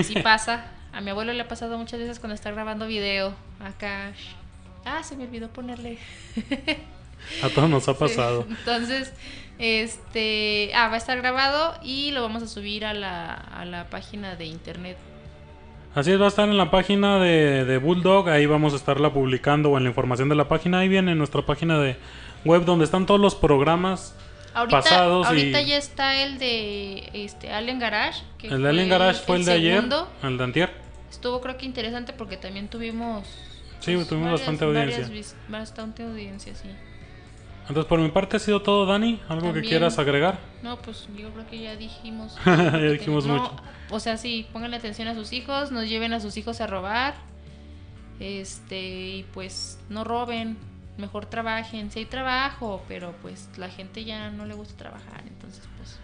Sí 0.01 0.15
pasa. 0.23 0.65
A 0.93 1.01
mi 1.01 1.11
abuelo 1.11 1.33
le 1.33 1.41
ha 1.41 1.47
pasado 1.47 1.77
muchas 1.77 1.99
veces 1.99 2.19
cuando 2.19 2.33
está 2.35 2.49
grabando 2.51 2.87
video. 2.87 3.33
Acá. 3.63 4.13
Ah, 4.85 5.03
se 5.03 5.15
me 5.15 5.23
olvidó 5.25 5.49
ponerle. 5.49 5.97
A 7.43 7.49
todos 7.49 7.69
nos 7.69 7.87
ha 7.89 7.93
Sí. 7.93 7.99
pasado. 7.99 8.45
Entonces, 8.49 9.11
este, 9.59 10.71
ah, 10.75 10.87
va 10.87 10.95
a 10.95 10.97
estar 10.97 11.17
grabado 11.17 11.75
y 11.83 12.11
lo 12.11 12.21
vamos 12.21 12.43
a 12.43 12.47
subir 12.47 12.85
a 12.85 12.93
la, 12.93 13.33
a 13.33 13.65
la 13.65 13.89
página 13.89 14.35
de 14.35 14.45
internet. 14.45 14.97
Así 15.95 16.11
es, 16.11 16.21
va 16.21 16.25
a 16.25 16.27
estar 16.29 16.47
en 16.47 16.57
la 16.57 16.69
página 16.69 17.19
de, 17.19 17.65
de 17.65 17.77
Bulldog. 17.79 18.29
Ahí 18.29 18.45
vamos 18.45 18.73
a 18.73 18.75
estarla 18.75 19.11
publicando 19.11 19.71
o 19.71 19.77
en 19.77 19.83
la 19.83 19.89
información 19.89 20.29
de 20.29 20.35
la 20.35 20.47
página. 20.47 20.79
Ahí 20.79 20.87
viene 20.89 21.15
nuestra 21.15 21.41
página 21.41 21.79
de 21.79 21.97
web 22.45 22.65
donde 22.65 22.85
están 22.85 23.05
todos 23.05 23.19
los 23.19 23.33
programas. 23.35 24.15
Ahorita, 24.53 24.77
Pasados 24.81 25.25
y- 25.25 25.29
ahorita 25.29 25.61
ya 25.61 25.77
está 25.77 26.21
el 26.23 26.37
de 26.39 27.09
este 27.13 27.51
Alien 27.51 27.79
Garage. 27.79 28.21
que 28.37 28.47
El 28.47 28.61
de 28.63 28.69
Alien 28.69 28.89
Garage 28.89 29.21
fue 29.23 29.37
el, 29.37 29.45
de 29.45 29.59
segundo. 29.59 30.07
ayer, 30.21 30.31
el 30.31 30.37
de 30.37 30.43
Antier. 30.43 30.71
Estuvo 31.09 31.41
creo 31.41 31.57
que 31.57 31.65
interesante 31.65 32.13
porque 32.13 32.37
también 32.37 32.67
tuvimos... 32.67 33.25
Sí, 33.79 33.93
tuvimos 33.93 34.09
varias- 34.09 34.31
bastante 34.31 34.65
audiencia. 34.65 35.01
varias 35.07 35.35
bastante 35.49 36.03
audiencia, 36.03 36.55
sí. 36.55 36.69
Entonces, 37.61 37.85
por 37.85 37.99
mi 37.99 38.09
parte 38.09 38.37
ha 38.37 38.39
sido 38.39 38.61
todo, 38.61 38.85
Dani. 38.85 39.19
¿Algo 39.27 39.41
que 39.47 39.53
También. 39.53 39.65
quieras 39.67 39.99
agregar? 39.99 40.39
No, 40.63 40.77
pues 40.81 41.07
yo 41.17 41.29
creo 41.31 41.47
que 41.47 41.59
ya 41.59 41.75
dijimos. 41.75 42.35
Ya 42.45 42.71
que 42.71 42.91
dijimos 42.93 43.25
no, 43.25 43.33
mucho. 43.37 43.55
O 43.89 43.99
sea, 43.99 44.17
sí, 44.17 44.47
pónganle 44.53 44.77
atención 44.77 45.07
a 45.09 45.13
sus 45.15 45.33
hijos, 45.33 45.71
nos 45.71 45.87
lleven 45.89 46.13
a 46.13 46.19
sus 46.19 46.37
hijos 46.37 46.61
a 46.61 46.67
robar. 46.67 47.15
Este, 48.19 48.79
y 49.17 49.25
pues 49.33 49.79
no 49.89 50.03
roben, 50.03 50.57
mejor 50.97 51.25
trabajen. 51.25 51.91
Si 51.91 51.99
hay 51.99 52.05
trabajo, 52.05 52.83
pero 52.87 53.13
pues 53.21 53.49
la 53.57 53.69
gente 53.69 54.03
ya 54.05 54.29
no 54.31 54.45
le 54.45 54.53
gusta 54.55 54.75
trabajar, 54.77 55.23
entonces 55.27 55.63
pues. 55.77 55.99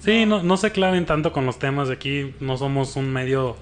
Sí, 0.00 0.26
no, 0.26 0.42
no 0.42 0.56
se 0.56 0.72
claven 0.72 1.06
tanto 1.06 1.32
con 1.32 1.46
los 1.46 1.58
temas 1.58 1.88
de 1.88 1.94
aquí. 1.94 2.34
No 2.40 2.56
somos 2.56 2.96
un 2.96 3.12
medio 3.12 3.56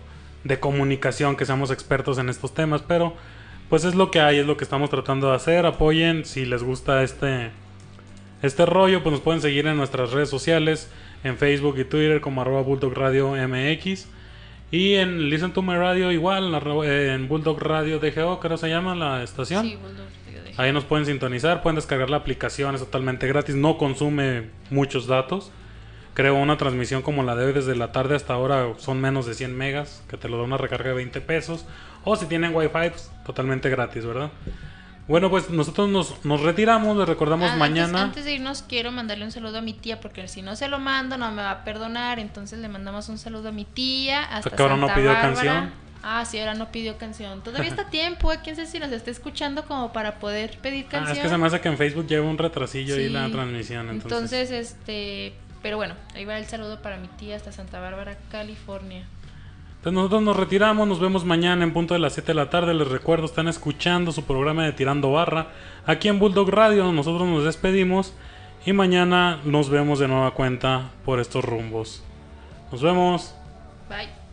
de 0.45 0.61
comunicación 0.61 1.37
que 1.37 1.47
seamos 1.47 1.71
expertos 1.71 2.19
en 2.19 2.29
estos 2.29 2.55
temas, 2.55 2.83
pero 2.83 3.15
pues 3.69 3.85
es 3.85 3.95
lo 3.95 4.11
que 4.11 4.21
hay, 4.21 4.39
es 4.39 4.47
lo 4.47 4.57
que 4.57 4.65
estamos 4.65 4.91
tratando 4.91 5.31
de 5.31 5.37
hacer. 5.37 5.67
Apoyen 5.67 6.25
si 6.25 6.45
les 6.45 6.63
gusta 6.63 7.03
este 7.03 7.51
este 8.43 8.67
rollo, 8.67 9.03
pues 9.03 9.13
nos 9.13 9.21
pueden 9.23 9.41
seguir 9.41 9.67
en 9.67 9.77
nuestras 9.77 10.13
redes 10.13 10.29
sociales, 10.29 10.91
en 11.25 11.39
Facebook 11.39 11.79
y 11.79 11.85
Twitter 11.85 12.21
como 12.21 12.43
arroba 12.43 12.61
Bulldog 12.61 12.93
Radio 12.93 13.31
MX. 13.31 14.07
Y 14.71 14.95
en 14.95 15.31
Listen 15.31 15.53
to 15.53 15.63
My 15.63 15.77
Radio 15.77 16.13
igual, 16.13 16.53
en, 16.85 17.29
Bulldog 17.29 17.63
Radio 17.63 17.99
DGO, 17.99 18.41
creo 18.41 18.57
se 18.59 18.69
llama 18.69 18.95
la 18.95 19.23
estación. 19.23 19.65
Sí, 19.65 19.77
Bulldog, 19.77 20.07
dejé. 20.45 20.61
Ahí 20.61 20.73
nos 20.73 20.85
pueden 20.85 21.07
sintonizar, 21.07 21.63
pueden 21.63 21.77
descargar 21.77 22.11
la 22.11 22.19
aplicación, 22.19 22.75
es 22.75 22.83
totalmente 22.83 23.27
gratis, 23.29 23.55
no 23.55 23.79
consume 23.79 24.51
muchos 24.69 25.07
datos. 25.07 25.51
Creo 26.15 26.37
una 26.37 26.57
transmisión 26.57 27.03
como 27.03 27.23
la 27.25 27.35
de 27.35 27.47
hoy 27.47 27.53
desde 27.53 27.75
la 27.75 27.91
tarde 27.93 28.15
hasta 28.15 28.35
ahora 28.35 28.69
son 28.79 29.01
menos 29.01 29.27
de 29.27 29.35
100 29.35 29.57
megas, 29.57 30.03
que 30.09 30.17
te 30.17 30.29
lo 30.29 30.37
da 30.39 30.45
una 30.45 30.57
recarga 30.57 30.91
de 30.91 30.95
20 30.97 31.21
pesos. 31.21 31.67
O 32.05 32.15
si 32.17 32.27
tienen 32.27 32.55
wifi, 32.55 32.69
pues, 32.73 33.11
totalmente 33.27 33.69
gratis, 33.69 34.05
¿verdad? 34.07 34.31
Bueno, 35.09 35.29
pues 35.29 35.51
nosotros 35.51 35.89
nos, 35.91 36.25
nos 36.25 36.41
retiramos, 36.41 36.97
les 36.97 37.07
recordamos 37.09 37.45
Ah, 37.51 37.53
antes- 37.55 37.59
mañana. 37.59 38.03
Antes, 38.03 38.25
de 38.25 38.33
irnos, 38.35 38.63
quiero 38.63 38.91
mandarle 38.93 39.25
un 39.25 39.33
saludo 39.33 39.59
a 39.59 39.61
mi 39.61 39.75
tía, 39.75 40.01
porque 40.01 40.29
si 40.29 40.41
no 40.41 40.55
se 40.57 40.69
lo 40.69 40.79
mando, 40.79 41.19
no 41.19 41.31
me 41.33 41.43
va 41.43 41.51
a 41.51 41.65
perdonar. 41.65 42.19
Entonces 42.19 42.59
le 42.61 42.69
mandamos 42.69 43.09
un 43.09 43.19
saludo 43.19 43.49
a 43.49 43.53
mi 43.53 43.65
tía. 43.65 44.23
Hasta 44.23 44.51
que 44.51 44.63
ahora 44.63 44.77
no 44.77 44.87
pidió 44.95 45.09
Bárbara. 45.13 45.35
canción. 45.35 45.73
Ah, 46.03 46.25
sí, 46.27 46.39
ahora 46.39 46.55
no 46.55 46.71
pidió 46.71 46.97
canción. 46.97 47.43
Todavía 47.43 47.69
está 47.71 47.89
tiempo, 47.91 48.31
¿eh? 48.33 48.39
quién 48.45 48.57
sabe 48.57 48.69
si 48.69 48.79
nos 48.79 48.93
está 48.93 49.11
escuchando 49.11 49.65
como 49.65 49.93
para 49.93 50.21
poder 50.21 50.59
pedir 50.59 50.85
Ah, 50.89 50.91
canción. 50.93 51.17
es 51.17 51.23
que 51.23 51.29
se 51.29 51.39
me 51.39 51.47
hace 51.47 51.61
que 51.61 51.69
en 51.69 51.77
Facebook 51.79 52.07
lleva 52.07 52.27
un 52.29 52.39
retrasillo 52.39 52.95
ahí 52.95 53.07
Sí. 53.07 53.13
la 53.13 53.29
transmisión. 53.31 53.89
Entonces, 53.91 54.13
Entonces, 54.51 54.51
este. 54.51 55.35
Pero 55.65 55.79
bueno, 55.79 55.95
ahí 56.15 56.27
va 56.27 56.37
el 56.37 56.45
saludo 56.45 56.83
para 56.83 56.99
mi 56.99 57.09
tía 57.09 57.37
hasta 57.37 57.51
Santa 57.51 57.81
Bárbara, 57.81 58.19
California. 58.31 59.07
Entonces 59.77 59.95
nosotros 59.95 60.21
nos 60.21 60.37
retiramos, 60.37 60.87
nos 60.87 61.01
vemos 61.01 61.25
mañana 61.25 61.65
en 61.65 61.73
punto 61.73 61.95
de 61.95 62.01
las 62.01 62.13
7 62.13 62.27
de 62.27 62.35
la 62.35 62.51
tarde. 62.51 62.75
Les 62.75 62.87
recuerdo, 62.87 63.25
están 63.25 63.49
escuchando 63.49 64.13
su 64.13 64.25
programa 64.25 64.67
de 64.67 64.73
Tirando 64.73 65.11
Barra 65.11 65.47
aquí 65.87 66.09
en 66.09 66.19
Bulldog 66.19 66.51
Radio. 66.51 66.93
Nosotros 66.93 67.27
nos 67.27 67.45
despedimos 67.45 68.13
y 68.67 68.75
mañana 68.75 69.41
nos 69.47 69.71
vemos 69.71 69.99
de 70.01 70.07
nueva 70.07 70.33
cuenta 70.33 70.91
por 71.07 71.19
estos 71.19 71.43
rumbos. 71.43 72.05
Nos 72.71 72.83
vemos. 72.83 73.35
Bye. 73.89 74.24